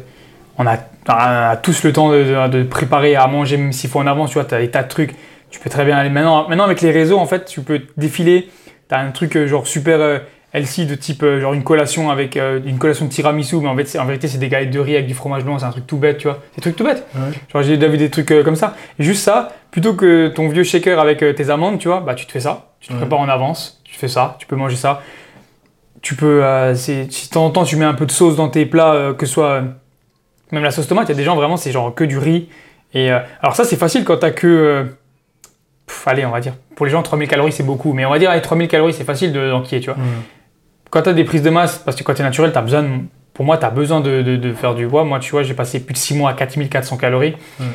on, 0.57 0.65
a, 0.65 0.77
on 0.77 1.11
a 1.13 1.55
tous 1.57 1.83
le 1.83 1.93
temps 1.93 2.09
de, 2.09 2.47
de- 2.47 2.63
préparer 2.63 3.15
à 3.15 3.27
manger, 3.27 3.57
même 3.57 3.71
s'il 3.71 3.87
faut 3.89 3.99
en 3.99 4.07
avance, 4.07 4.31
tu 4.31 4.33
vois, 4.33 4.45
tu 4.45 4.55
as 4.55 4.59
des 4.59 4.71
tas 4.71 4.81
de 4.81 4.87
trucs. 4.87 5.13
Tu 5.51 5.59
peux 5.59 5.69
très 5.69 5.85
bien 5.85 5.95
aller. 5.95 6.09
Maintenant, 6.09 6.47
maintenant 6.49 6.63
avec 6.63 6.81
les 6.81 6.89
réseaux, 6.91 7.19
en 7.19 7.27
fait, 7.27 7.45
tu 7.45 7.61
peux 7.61 7.81
défiler. 7.97 8.49
Tu 8.89 8.95
as 8.95 8.99
un 8.99 9.11
truc 9.11 9.35
euh, 9.35 9.45
genre 9.47 9.67
super 9.67 10.21
healthy 10.55 10.87
de 10.87 10.95
type 10.95 11.23
genre 11.23 11.53
une 11.53 11.63
collation 11.63 12.09
avec 12.09 12.35
une 12.35 12.79
collation 12.79 13.05
de 13.05 13.11
tiramisu, 13.11 13.57
mais 13.57 13.67
en, 13.67 13.77
fait, 13.77 13.99
en 13.99 14.05
vérité, 14.05 14.27
c'est 14.27 14.39
des 14.39 14.49
galettes 14.49 14.71
de 14.71 14.79
riz 14.79 14.95
avec 14.95 15.05
du 15.05 15.13
fromage 15.13 15.43
blanc, 15.43 15.59
c'est 15.59 15.65
un 15.65 15.69
truc 15.69 15.85
tout 15.85 15.97
bête, 15.97 16.17
tu 16.17 16.27
vois. 16.27 16.39
C'est 16.51 16.55
des 16.55 16.61
trucs 16.63 16.75
tout 16.75 16.83
bêtes. 16.83 17.05
Ouais. 17.13 17.21
Genre, 17.53 17.61
j'ai 17.61 17.77
déjà 17.77 17.87
vu 17.91 17.99
des 17.99 18.09
trucs 18.09 18.33
comme 18.43 18.55
ça. 18.55 18.75
Et 18.97 19.03
juste 19.03 19.21
ça, 19.23 19.49
plutôt 19.69 19.93
que 19.93 20.29
ton 20.29 20.49
vieux 20.49 20.63
shaker 20.63 20.99
avec 20.99 21.19
tes 21.35 21.49
amandes, 21.51 21.77
tu 21.77 21.87
vois, 21.87 21.99
bah 21.99 22.15
tu 22.15 22.25
te 22.25 22.31
fais 22.31 22.39
ça. 22.39 22.65
Tu 22.79 22.87
te 22.87 22.93
Ouais. 22.93 22.99
prépares 23.01 23.19
en 23.19 23.29
avance, 23.29 23.79
tu 23.83 23.95
fais 23.95 24.07
ça, 24.07 24.37
tu 24.39 24.47
peux 24.47 24.55
manger 24.55 24.75
ça. 24.77 25.01
Tu 26.01 26.15
peux, 26.15 26.43
euh, 26.43 26.75
si 26.75 27.05
de 27.05 27.29
temps 27.33 27.45
en 27.45 27.49
temps 27.49 27.63
tu 27.65 27.75
mets 27.75 27.85
un 27.85 27.93
peu 27.93 28.05
de 28.05 28.11
sauce 28.11 28.35
dans 28.35 28.47
tes 28.49 28.65
plats, 28.65 28.93
euh, 28.93 29.13
que 29.13 29.25
ce 29.25 29.33
soit 29.33 29.49
euh, 29.49 29.61
même 30.51 30.63
la 30.63 30.71
sauce 30.71 30.87
tomate, 30.87 31.07
il 31.09 31.11
y 31.11 31.15
a 31.15 31.17
des 31.17 31.23
gens 31.23 31.35
vraiment, 31.35 31.57
c'est 31.57 31.71
genre 31.71 31.93
que 31.93 32.03
du 32.03 32.17
riz. 32.17 32.47
Et 32.93 33.11
alors 33.11 33.55
ça, 33.55 33.65
c'est 33.65 33.75
facile 33.75 34.03
quand 34.03 34.17
t'as 34.17 34.31
que. 34.31 34.85
pff, 35.85 36.07
allez, 36.07 36.25
on 36.25 36.31
va 36.31 36.39
dire. 36.39 36.53
Pour 36.75 36.85
les 36.85 36.91
gens, 36.91 37.03
3000 37.03 37.27
calories, 37.27 37.51
c'est 37.51 37.63
beaucoup. 37.63 37.93
Mais 37.93 38.05
on 38.05 38.09
va 38.09 38.17
dire, 38.17 38.31
avec 38.31 38.41
3000 38.43 38.67
calories, 38.67 38.93
c'est 38.93 39.03
facile 39.03 39.31
de- 39.33 39.49
d'enquiller, 39.49 39.81
tu 39.81 39.91
vois. 39.91 39.97
Quand 40.89 41.03
tu 41.03 41.09
as 41.09 41.13
des 41.13 41.23
prises 41.23 41.43
de 41.43 41.49
masse, 41.51 41.77
parce 41.77 41.95
que 41.95 42.03
quand 42.03 42.13
tu 42.15 42.21
es 42.21 42.23
naturel, 42.23 42.51
tu 42.51 42.57
as 42.57 42.61
besoin, 42.61 42.81
de- 42.81 42.89
pour 43.33 43.45
moi, 43.45 43.57
tu 43.59 43.65
as 43.65 43.69
besoin 43.69 43.99
de, 44.01 44.21
de- 44.23 44.37
de 44.37 44.53
faire 44.53 44.73
du 44.73 44.87
poids. 44.87 45.03
Moi, 45.03 45.19
tu 45.19 45.31
vois, 45.31 45.43
j'ai 45.43 45.53
passé 45.53 45.79
plus 45.81 45.93
de 45.93 45.99
6 45.99 46.15
mois 46.15 46.31
à 46.31 46.33
4400 46.33 46.97
calories. 46.97 47.35
Ouais. 47.59 47.65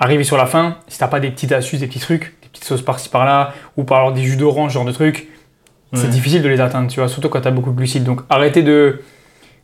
Arrivé 0.00 0.22
sur 0.22 0.36
la 0.36 0.44
fin, 0.46 0.76
si 0.88 0.98
t'as 0.98 1.08
pas 1.08 1.18
des 1.20 1.30
petites 1.30 1.52
astuces, 1.52 1.80
des 1.80 1.86
petits 1.86 1.98
trucs, 1.98 2.34
des 2.42 2.48
petites 2.52 2.64
sauces 2.64 2.82
par-ci 2.82 3.08
par-là, 3.08 3.54
ou 3.78 3.84
par 3.84 4.00
exemple 4.00 4.18
des 4.18 4.24
jus 4.24 4.36
d'orange, 4.36 4.72
genre 4.72 4.84
de 4.84 4.92
trucs, 4.92 5.28
c'est 5.94 6.10
difficile 6.10 6.42
de 6.42 6.48
les 6.48 6.60
atteindre, 6.60 6.88
tu 6.90 7.00
vois, 7.00 7.08
surtout 7.08 7.28
quand 7.28 7.40
tu 7.40 7.48
as 7.48 7.50
beaucoup 7.50 7.70
de 7.70 7.76
glucides. 7.76 8.04
Donc 8.04 8.20
arrêtez 8.28 8.62
de 8.62 9.00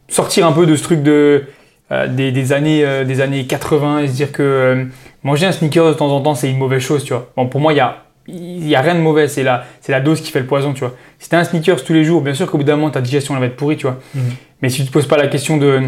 sortir 0.08 0.46
un 0.46 0.52
peu 0.52 0.66
de 0.66 0.76
ce 0.76 0.82
truc 0.82 1.02
de, 1.02 1.44
euh, 1.92 2.08
des, 2.08 2.32
des 2.32 2.52
années, 2.52 2.84
euh, 2.84 3.04
des 3.04 3.20
années 3.20 3.46
80 3.46 4.00
et 4.00 4.08
se 4.08 4.12
dire 4.14 4.32
que 4.32 4.42
euh, 4.42 4.84
manger 5.22 5.46
un 5.46 5.52
sneaker 5.52 5.88
de 5.88 5.92
temps 5.92 6.10
en 6.10 6.20
temps, 6.20 6.34
c'est 6.34 6.50
une 6.50 6.58
mauvaise 6.58 6.82
chose, 6.82 7.04
tu 7.04 7.12
vois. 7.12 7.30
Bon, 7.36 7.46
pour 7.46 7.60
moi, 7.60 7.74
il 7.74 7.76
y 7.76 7.80
a, 7.80 8.04
y 8.26 8.74
a 8.74 8.80
rien 8.80 8.94
de 8.94 9.00
mauvais, 9.00 9.28
c'est 9.28 9.42
la, 9.42 9.64
c'est 9.82 9.92
la 9.92 10.00
dose 10.00 10.22
qui 10.22 10.30
fait 10.30 10.40
le 10.40 10.46
poison, 10.46 10.72
tu 10.72 10.80
vois. 10.80 10.94
Si 11.18 11.28
t'as 11.28 11.38
un 11.38 11.44
sneakers 11.44 11.84
tous 11.84 11.92
les 11.92 12.04
jours, 12.04 12.22
bien 12.22 12.32
sûr 12.32 12.50
qu'au 12.50 12.56
bout 12.56 12.64
d'un 12.64 12.76
moment, 12.76 12.90
ta 12.90 13.02
digestion 13.02 13.34
elle 13.34 13.40
va 13.40 13.46
être 13.46 13.56
pourrie, 13.56 13.76
tu 13.76 13.86
vois. 13.86 13.98
Mhm. 14.14 14.22
Mais 14.62 14.70
si 14.70 14.82
tu 14.82 14.88
te 14.88 14.92
poses 14.92 15.06
pas 15.06 15.18
la 15.18 15.28
question 15.28 15.58
de. 15.58 15.82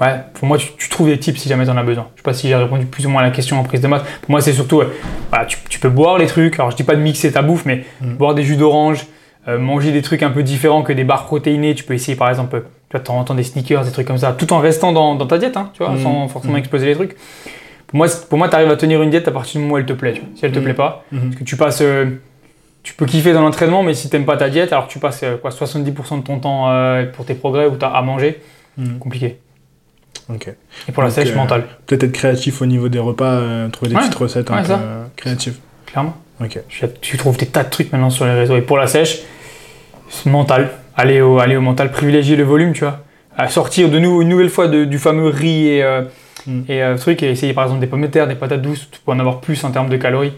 Ouais, 0.00 0.14
pour 0.34 0.48
moi, 0.48 0.58
tu, 0.58 0.68
tu 0.76 0.88
trouves 0.88 1.06
des 1.08 1.18
tips 1.18 1.38
si 1.40 1.48
jamais 1.48 1.64
tu 1.64 1.70
en 1.70 1.76
as 1.76 1.82
besoin. 1.82 2.08
Je 2.14 2.20
sais 2.20 2.24
pas 2.24 2.32
si 2.32 2.48
j'ai 2.48 2.54
répondu 2.56 2.86
plus 2.86 3.06
ou 3.06 3.10
moins 3.10 3.22
à 3.22 3.24
la 3.24 3.30
question 3.30 3.58
en 3.58 3.62
prise 3.62 3.80
de 3.80 3.86
masse. 3.86 4.02
Pour 4.22 4.30
moi, 4.32 4.40
c'est 4.40 4.52
surtout, 4.52 4.78
ouais, 4.78 4.88
voilà, 5.30 5.44
tu, 5.46 5.56
tu 5.68 5.78
peux 5.78 5.88
boire 5.88 6.18
les 6.18 6.26
trucs. 6.26 6.54
Alors, 6.54 6.70
je 6.70 6.76
dis 6.76 6.82
pas 6.82 6.96
de 6.96 7.00
mixer 7.00 7.30
ta 7.32 7.42
bouffe, 7.42 7.64
mais 7.64 7.84
Mhm. 8.00 8.16
boire 8.16 8.34
des 8.34 8.42
jus 8.42 8.56
d'orange, 8.56 9.06
euh, 9.46 9.58
manger 9.58 9.92
des 9.92 10.02
trucs 10.02 10.22
un 10.22 10.30
peu 10.30 10.42
différents 10.42 10.82
que 10.82 10.92
des 10.92 11.04
barres 11.04 11.26
protéinées. 11.26 11.74
Tu 11.74 11.84
peux 11.84 11.94
essayer, 11.94 12.16
par 12.16 12.28
exemple, 12.28 12.56
euh, 12.56 12.60
tu 12.60 12.92
vois, 12.92 13.00
de 13.00 13.04
temps 13.04 13.18
en 13.18 13.24
temps 13.24 13.34
des 13.34 13.42
sneakers, 13.44 13.84
des 13.84 13.92
trucs 13.92 14.06
comme 14.06 14.18
ça, 14.18 14.32
tout 14.32 14.52
en 14.52 14.58
restant 14.58 14.92
dans, 14.92 15.14
dans 15.14 15.26
ta 15.26 15.38
diète, 15.38 15.56
hein, 15.56 15.70
tu 15.74 15.82
vois, 15.84 15.92
Mhm. 15.92 16.02
sans 16.02 16.28
forcément 16.28 16.54
Mhm. 16.54 16.58
exploser 16.60 16.86
les 16.86 16.94
trucs. 16.94 17.16
Pour 17.86 17.96
moi, 17.98 18.06
pour 18.28 18.38
moi, 18.38 18.48
tu 18.48 18.56
arrives 18.56 18.70
à 18.70 18.76
tenir 18.76 19.00
une 19.02 19.10
diète 19.10 19.28
à 19.28 19.30
partir 19.30 19.60
du 19.60 19.64
moment 19.66 19.74
où 19.74 19.78
elle 19.78 19.86
te 19.86 19.92
plaît. 19.92 20.14
tu 20.14 20.20
vois. 20.20 20.28
Si 20.34 20.44
elle 20.44 20.52
te 20.52 20.58
plaît 20.58 20.74
pas, 20.74 21.04
Mhm. 21.12 21.20
parce 21.20 21.36
que 21.36 21.44
tu 21.44 21.56
passes. 21.56 21.80
euh, 21.82 22.06
tu 22.82 22.92
peux 22.94 23.06
kiffer 23.06 23.32
dans 23.32 23.40
l'entraînement, 23.42 23.82
mais 23.82 23.94
si 23.94 24.10
t'aimes 24.10 24.26
pas 24.26 24.36
ta 24.36 24.50
diète, 24.50 24.72
alors 24.72 24.88
tu 24.88 24.98
passes 24.98 25.22
euh, 25.22 25.36
quoi, 25.38 25.50
70% 25.50 26.18
de 26.18 26.22
ton 26.24 26.38
temps 26.40 26.68
pour 27.14 27.24
tes 27.24 27.34
progrès 27.34 27.66
ou 27.66 27.76
t'as 27.76 27.88
à 27.88 28.02
manger, 28.02 28.40
compliqué. 29.00 29.38
Ok. 30.30 30.48
Et 30.88 30.92
pour 30.92 31.02
la 31.02 31.10
Donc, 31.10 31.14
sèche, 31.16 31.30
euh, 31.32 31.36
mentale, 31.36 31.64
Peut-être 31.86 32.04
être 32.04 32.12
créatif 32.12 32.62
au 32.62 32.66
niveau 32.66 32.88
des 32.88 32.98
repas, 32.98 33.24
euh, 33.32 33.68
trouver 33.68 33.90
des 33.90 33.94
Ouais. 33.96 34.00
petites 34.02 34.14
recettes 34.14 34.50
un 34.50 34.54
Ouais, 34.56 34.62
peu 34.62 34.68
ça. 34.68 34.80
euh, 34.82 35.04
créatives. 35.16 35.56
clairement. 35.86 36.16
Ok. 36.42 36.58
Tu, 37.00 37.16
trouves 37.16 37.36
des 37.36 37.46
tas 37.46 37.62
de 37.62 37.70
trucs 37.70 37.92
maintenant 37.92 38.10
sur 38.10 38.24
les 38.24 38.32
réseaux. 38.32 38.56
Et 38.56 38.62
pour 38.62 38.76
la 38.78 38.86
sèche, 38.86 39.20
mental. 40.26 40.70
Aller 40.96 41.20
au, 41.20 41.38
aller 41.38 41.56
au 41.56 41.60
mental, 41.60 41.90
privilégier 41.90 42.36
le 42.36 42.44
volume, 42.44 42.72
tu 42.72 42.80
vois. 42.84 43.00
À 43.36 43.48
sortir 43.48 43.88
de 43.90 43.98
nouveau 43.98 44.22
une 44.22 44.28
nouvelle 44.28 44.48
fois 44.48 44.68
de- 44.68 44.84
du 44.84 44.98
fameux 44.98 45.28
riz 45.28 45.68
et, 45.68 45.82
euh, 45.82 46.02
Mm. 46.46 46.60
et 46.68 46.82
euh, 46.82 46.96
truc, 46.96 47.22
et 47.22 47.30
essayer 47.30 47.52
par 47.52 47.64
exemple 47.64 47.80
des 47.80 47.86
pommes 47.86 48.02
de 48.02 48.06
terre, 48.06 48.28
des 48.28 48.34
patates 48.36 48.62
douces, 48.62 48.88
peux 49.04 49.12
en 49.12 49.18
avoir 49.18 49.40
plus 49.40 49.62
en 49.64 49.70
termes 49.72 49.88
de 49.88 49.96
calories. 49.96 50.32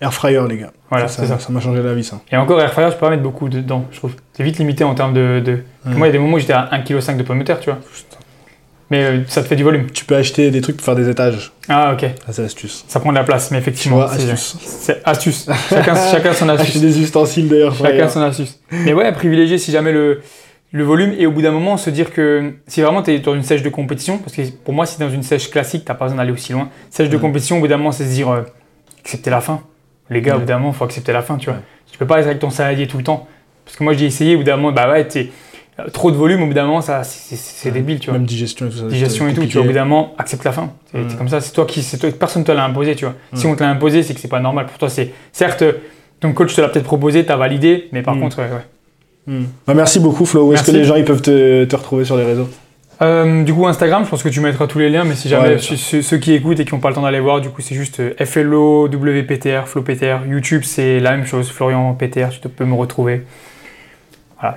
Air 0.00 0.12
fryer, 0.12 0.40
les 0.48 0.58
gars. 0.58 0.72
Voilà, 0.90 1.06
ça, 1.08 1.24
ça. 1.26 1.38
ça 1.38 1.52
m'a 1.52 1.60
changé 1.60 1.80
la 1.82 1.94
vie, 1.94 2.02
ça. 2.04 2.20
Et 2.32 2.36
encore, 2.36 2.60
air 2.60 2.72
fryer, 2.72 2.88
je 2.90 2.94
peux 2.94 3.00
pas 3.00 3.10
mettre 3.10 3.22
beaucoup 3.22 3.48
dedans, 3.48 3.86
je 3.92 3.98
trouve. 3.98 4.14
C'est 4.32 4.42
vite 4.42 4.58
limité 4.58 4.82
en 4.84 4.94
termes 4.94 5.14
de. 5.14 5.40
de... 5.44 5.62
Mm. 5.84 5.94
Moi, 5.96 6.06
il 6.08 6.10
y 6.10 6.10
a 6.10 6.12
des 6.12 6.18
moments 6.18 6.36
où 6.36 6.40
j'étais 6.40 6.52
à 6.52 6.68
1,5 6.72 7.12
kg 7.14 7.16
de 7.18 7.22
pommes 7.22 7.38
de 7.38 7.44
terre, 7.44 7.60
tu 7.60 7.70
vois. 7.70 7.78
Mais 8.90 9.04
euh, 9.04 9.20
ça 9.26 9.42
te 9.42 9.48
fait 9.48 9.56
du 9.56 9.64
volume. 9.64 9.90
Tu 9.90 10.04
peux 10.04 10.16
acheter 10.16 10.50
des 10.50 10.60
trucs 10.60 10.76
pour 10.76 10.84
faire 10.84 10.94
des 10.96 11.08
étages. 11.08 11.52
Ah, 11.68 11.92
ok. 11.94 12.00
Ça, 12.26 12.32
c'est 12.32 12.42
l'astuce. 12.42 12.84
Ça 12.88 13.00
prend 13.00 13.10
de 13.10 13.16
la 13.16 13.24
place, 13.24 13.50
mais 13.50 13.58
Tu 13.58 13.62
effectivement. 13.62 13.96
vois, 13.96 14.08
c'est- 14.16 14.30
astuce. 14.30 14.56
C'est 14.62 15.00
astuce. 15.04 15.48
Chacun, 15.70 15.94
chacun 16.10 16.32
son 16.34 16.48
Acheter 16.50 16.62
astuce. 16.64 16.80
des 16.82 17.00
ustensiles 17.00 17.48
fryer. 17.48 17.70
Chacun 17.92 18.08
son 18.08 18.20
astuce. 18.20 18.60
Mais 18.70 18.92
ouais, 18.92 19.10
privilégier 19.12 19.56
si 19.56 19.72
jamais 19.72 19.92
le, 19.92 20.20
le 20.72 20.84
volume 20.84 21.14
et 21.18 21.26
au 21.26 21.30
bout 21.32 21.40
d'un 21.42 21.52
moment 21.52 21.76
se 21.78 21.88
dire 21.88 22.12
que 22.12 22.52
si 22.66 22.82
vraiment 22.82 23.02
tu 23.02 23.12
es 23.12 23.18
dans 23.20 23.34
une 23.34 23.42
sèche 23.42 23.62
de 23.62 23.70
compétition, 23.70 24.18
parce 24.18 24.34
que 24.36 24.42
pour 24.62 24.74
moi, 24.74 24.84
si 24.84 24.98
dans 24.98 25.08
une 25.10 25.22
sèche 25.22 25.50
classique, 25.50 25.84
t'as 25.86 25.94
pas 25.94 26.04
besoin 26.06 26.18
d'aller 26.18 26.32
aussi 26.32 26.52
loin. 26.52 26.68
Sèche 26.90 27.08
de 27.08 27.14
Ouais. 27.16 27.20
compétition, 27.22 27.56
au 27.56 27.60
bout 27.60 27.68
d'un 27.68 27.78
moment, 27.78 27.92
c'est 27.92 28.04
se 28.04 28.10
dire 28.10 28.28
euh, 28.30 28.42
accepter 29.00 29.30
la 29.30 29.40
fin. 29.40 29.62
Les 30.10 30.20
gars, 30.20 30.36
au 30.36 30.40
bout 30.40 30.44
d'un 30.44 30.58
moment, 30.58 30.72
faut 30.72 30.84
accepter 30.84 31.12
la 31.12 31.22
fin, 31.22 31.38
tu 31.38 31.46
vois. 31.48 31.60
Tu 31.90 31.96
peux 31.96 32.06
pas 32.06 32.18
être 32.20 32.26
avec 32.26 32.40
ton 32.40 32.50
saladier 32.50 32.86
tout 32.86 32.98
le 32.98 33.04
temps. 33.04 33.26
Parce 33.64 33.76
que 33.78 33.84
moi, 33.84 33.94
j'ai 33.94 34.04
essayé, 34.06 34.34
au 34.34 34.38
bout 34.38 34.44
d'un 34.44 34.56
moment, 34.56 34.72
bah 34.72 34.90
ouais, 34.90 35.06
t'es- 35.06 35.30
trop 35.92 36.10
de 36.10 36.16
volume, 36.16 36.42
au 36.42 36.46
bout 36.46 36.54
d'un 36.54 36.66
moment, 36.66 36.80
ça, 36.82 37.02
c'est- 37.04 37.70
débile, 37.70 37.98
tu 37.98 38.10
vois. 38.10 38.18
Même 38.18 38.26
digestion 38.26 38.66
et 38.66 38.70
tout 38.70 38.76
ça. 38.78 38.84
Digestion 38.86 39.28
et 39.28 39.34
tout, 39.34 39.46
tu 39.46 39.54
vois, 39.56 39.62
au 39.62 39.66
bout 39.66 39.72
d'un 39.74 39.84
moment, 39.84 40.14
accepte 40.18 40.44
la 40.44 40.52
fin. 40.52 40.70
C'est 40.92 40.98
Mm. 40.98 41.04
c'est 41.10 41.16
comme 41.16 41.28
ça, 41.28 41.40
c'est 41.40 41.52
toi 41.52 41.64
qui, 41.66 41.82
c'est 41.82 41.98
toi, 41.98 42.10
personne 42.18 42.44
te 42.44 42.52
l'a 42.52 42.64
imposé, 42.64 42.94
tu 42.94 43.04
vois. 43.04 43.14
Si 43.34 43.46
Mm. 43.46 43.50
on 43.50 43.56
te 43.56 43.62
l'a 43.62 43.70
imposé, 43.70 44.02
c'est 44.02 44.14
que 44.14 44.20
c'est 44.20 44.28
pas 44.28 44.40
normal. 44.40 44.66
Pour 44.66 44.78
toi, 44.78 44.88
c'est 44.90 45.10
certes, 45.32 45.64
ton 46.20 46.32
coach 46.32 46.54
te 46.54 46.60
l'a 46.60 46.68
peut-être 46.68 46.84
proposé, 46.84 47.24
t'as 47.24 47.36
validé, 47.36 47.88
mais 47.92 48.02
par 48.02 48.14
Mm. 48.16 48.20
contre, 48.20 48.38
ouais, 48.38 48.44
ouais. 48.50 49.34
Bah, 49.66 49.74
merci 49.74 50.00
beaucoup, 50.00 50.24
Flo. 50.26 50.48
Où 50.48 50.52
est-ce 50.52 50.64
que 50.64 50.72
les 50.72 50.84
gens 50.84 50.96
ils 50.96 51.04
peuvent 51.04 51.22
te, 51.22 51.64
te 51.64 51.76
retrouver 51.76 52.04
sur 52.04 52.16
les 52.16 52.24
réseaux? 52.24 52.48
Euh, 53.00 53.42
du 53.42 53.52
coup, 53.54 53.66
Instagram, 53.66 54.04
je 54.04 54.10
pense 54.10 54.22
que 54.22 54.28
tu 54.28 54.40
mettras 54.40 54.66
tous 54.68 54.78
les 54.78 54.88
liens, 54.90 55.02
mais 55.04 55.14
si 55.16 55.28
jamais 55.28 55.54
Ouais, 55.54 55.58
ceux, 55.58 56.02
ceux 56.02 56.18
qui 56.18 56.34
écoutent 56.34 56.60
et 56.60 56.64
qui 56.64 56.72
n'ont 56.74 56.80
pas 56.80 56.88
le 56.90 56.94
temps 56.94 57.02
d'aller 57.02 57.18
voir, 57.20 57.40
du 57.40 57.48
coup, 57.48 57.60
c'est 57.62 57.74
juste 57.74 57.98
euh, 58.00 58.12
FLO, 58.24 58.86
WPTR, 58.88 59.66
FlowPTR. 59.66 60.26
YouTube, 60.28 60.62
c'est 60.64 61.00
la 61.00 61.12
même 61.12 61.24
chose, 61.26 61.50
Florian 61.50 61.94
PTR, 61.94 62.28
tu 62.30 62.48
peux 62.48 62.64
me 62.64 62.74
retrouver. 62.74 63.22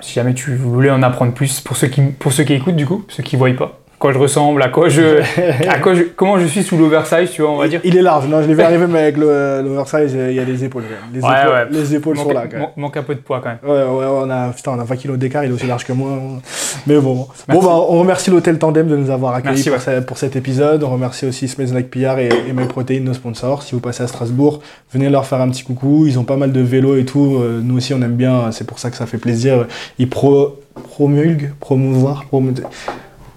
Si 0.00 0.14
jamais 0.14 0.34
tu 0.34 0.56
voulais 0.56 0.90
en 0.90 1.02
apprendre 1.02 1.32
plus, 1.32 1.60
pour 1.60 1.76
ceux 1.76 1.88
qui, 1.88 2.02
pour 2.02 2.32
ceux 2.32 2.44
qui 2.44 2.54
écoutent, 2.54 2.76
du 2.76 2.86
coup, 2.86 3.04
ceux 3.08 3.22
qui 3.22 3.36
ne 3.36 3.38
voient 3.38 3.54
pas. 3.54 3.78
Quoi 3.98 4.12
je 4.12 4.18
ressemble, 4.18 4.62
à 4.62 4.68
quoi 4.68 4.88
je, 4.88 5.20
à 5.68 5.78
quoi 5.78 5.94
je, 5.94 6.02
comment 6.14 6.38
je 6.38 6.46
suis 6.46 6.62
sous 6.62 6.76
l'oversize, 6.76 7.30
tu 7.30 7.42
vois, 7.42 7.50
on 7.52 7.56
va 7.56 7.68
dire. 7.68 7.80
Il 7.84 7.96
est 7.96 8.02
large, 8.02 8.26
non, 8.28 8.42
je 8.42 8.48
l'ai 8.48 8.54
vu 8.54 8.60
arriver, 8.62 8.86
mais 8.86 9.00
avec 9.00 9.16
le- 9.16 9.62
l'oversize, 9.64 10.12
il 10.14 10.34
y 10.34 10.40
a 10.40 10.44
les 10.44 10.64
épaules. 10.64 10.84
Les, 11.14 11.20
Ouais, 11.20 11.28
épaules, 11.42 11.52
ouais. 11.52 11.64
les 11.70 11.94
épaules 11.94 12.16
sont 12.16 12.24
manque, 12.24 12.34
là, 12.34 12.42
quand 12.46 12.52
même. 12.52 12.60
man- 12.60 12.70
manque 12.76 12.96
un 12.96 13.02
peu 13.02 13.14
de 13.14 13.20
poids 13.20 13.40
quand 13.42 13.48
même. 13.50 13.58
Ouais, 13.64 13.82
ouais, 13.82 14.06
on 14.08 14.30
a, 14.30 14.48
putain, 14.50 14.72
on 14.76 14.78
a 14.80 14.84
20 14.84 14.96
kilos 14.96 15.18
d'écart, 15.18 15.44
il 15.44 15.50
est 15.50 15.54
aussi 15.54 15.66
large 15.66 15.84
que 15.84 15.92
moi. 15.92 16.10
Mais 16.86 16.98
bon. 17.00 17.26
Bon, 17.48 17.60
bah, 17.62 17.68
on 17.88 17.98
remercie 18.00 18.30
l'hôtel 18.30 18.58
Tandem 18.58 18.86
de 18.86 18.96
nous 18.96 19.10
avoir 19.10 19.34
accueillis 19.34 19.54
Merci, 19.66 19.70
pour, 19.70 19.78
ouais. 19.94 20.00
ce- 20.00 20.04
pour 20.04 20.18
cet 20.18 20.36
épisode. 20.36 20.82
On 20.84 20.90
remercie 20.90 21.26
aussi 21.26 21.48
Smells 21.48 21.72
Like 21.72 21.90
PR 21.90 22.18
et, 22.18 22.28
et 22.48 22.52
Mes 22.52 22.66
Protéines, 22.66 23.04
nos 23.04 23.14
sponsors. 23.14 23.62
Si 23.62 23.74
vous 23.74 23.80
passez 23.80 24.02
à 24.02 24.06
Strasbourg, 24.06 24.60
venez 24.92 25.08
leur 25.08 25.26
faire 25.26 25.40
un 25.40 25.48
petit 25.48 25.64
coucou. 25.64 26.04
Ils 26.06 26.18
ont 26.18 26.24
pas 26.24 26.36
mal 26.36 26.52
de 26.52 26.60
vélos 26.60 26.96
et 26.96 27.04
tout. 27.04 27.36
Euh, 27.40 27.60
Nous 27.62 27.76
aussi, 27.78 27.94
on 27.94 28.02
aime 28.02 28.16
bien. 28.16 28.50
C'est 28.52 28.66
pour 28.66 28.78
ça 28.78 28.90
que 28.90 28.96
ça 28.96 29.06
fait 29.06 29.18
plaisir. 29.18 29.66
Ils 29.98 30.08
pro, 30.08 30.56
promulguent, 30.90 31.50
promouvoir, 31.60 32.24
promu, 32.26 32.52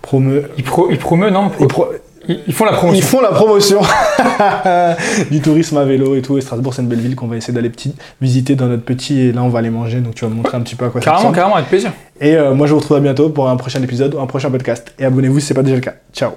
promu, 0.10 0.41
Ils, 0.57 0.64
pro, 0.64 0.88
ils 0.90 0.98
promeuvent, 0.98 1.31
non 1.31 1.52
ils 1.60 1.68
pro- 1.68 1.88
ils, 2.27 2.40
ils 2.48 2.53
font 2.53 2.65
la 2.65 2.72
ils 2.72 2.76
promotion. 2.77 3.07
font 3.07 3.22
la 3.22 3.30
promotion 3.30 3.80
du 5.31 5.41
tourisme 5.41 5.77
à 5.77 5.86
vélo 5.86 6.15
et 6.15 6.22
tout. 6.22 6.38
Et 6.38 6.41
Strasbourg, 6.41 6.73
c'est 6.73 6.81
une 6.81 6.88
belle 6.88 6.99
ville 6.99 7.15
qu'on 7.15 7.27
va 7.27 7.38
essayer 7.38 7.53
d'aller 7.53 7.69
petit, 7.69 7.95
visiter 8.22 8.56
dans 8.56 8.68
notre 8.68 8.84
petit. 8.84 9.19
Et 9.22 9.31
là, 9.31 9.44
on 9.44 9.49
va 9.49 9.60
aller 9.60 9.69
manger. 9.69 9.99
Donc, 9.99 10.15
tu 10.15 10.26
vas 10.26 10.30
me 10.31 10.36
montrer 10.36 10.57
un 10.57 10.61
petit 10.61 10.76
peu 10.76 10.86
à 10.86 10.90
quoi 10.90 11.02
ça 11.02 11.06
Carrément, 11.06 11.19
ressemble. 11.30 11.36
carrément, 11.36 11.56
avec 11.56 11.69
plaisir. 11.69 11.91
Et 12.22 12.36
euh, 12.36 12.53
moi, 12.53 12.68
je 12.68 12.73
vous 12.73 12.80
retrouve 12.80 12.98
à 12.98 12.99
bientôt 12.99 13.30
pour 13.30 13.49
un 13.49 13.56
prochain 13.56 13.81
épisode 13.84 14.14
ou 14.15 14.19
un 14.19 14.27
prochain 14.27 14.52
podcast. 14.52 14.94
Et 14.99 15.06
abonnez-vous 15.06 15.40
si 15.40 15.48
ce 15.48 15.53
n'est 15.53 15.57
pas 15.57 15.64
déjà 15.64 15.76
le 15.76 15.81
cas. 15.81 15.94
Ciao 16.14 16.31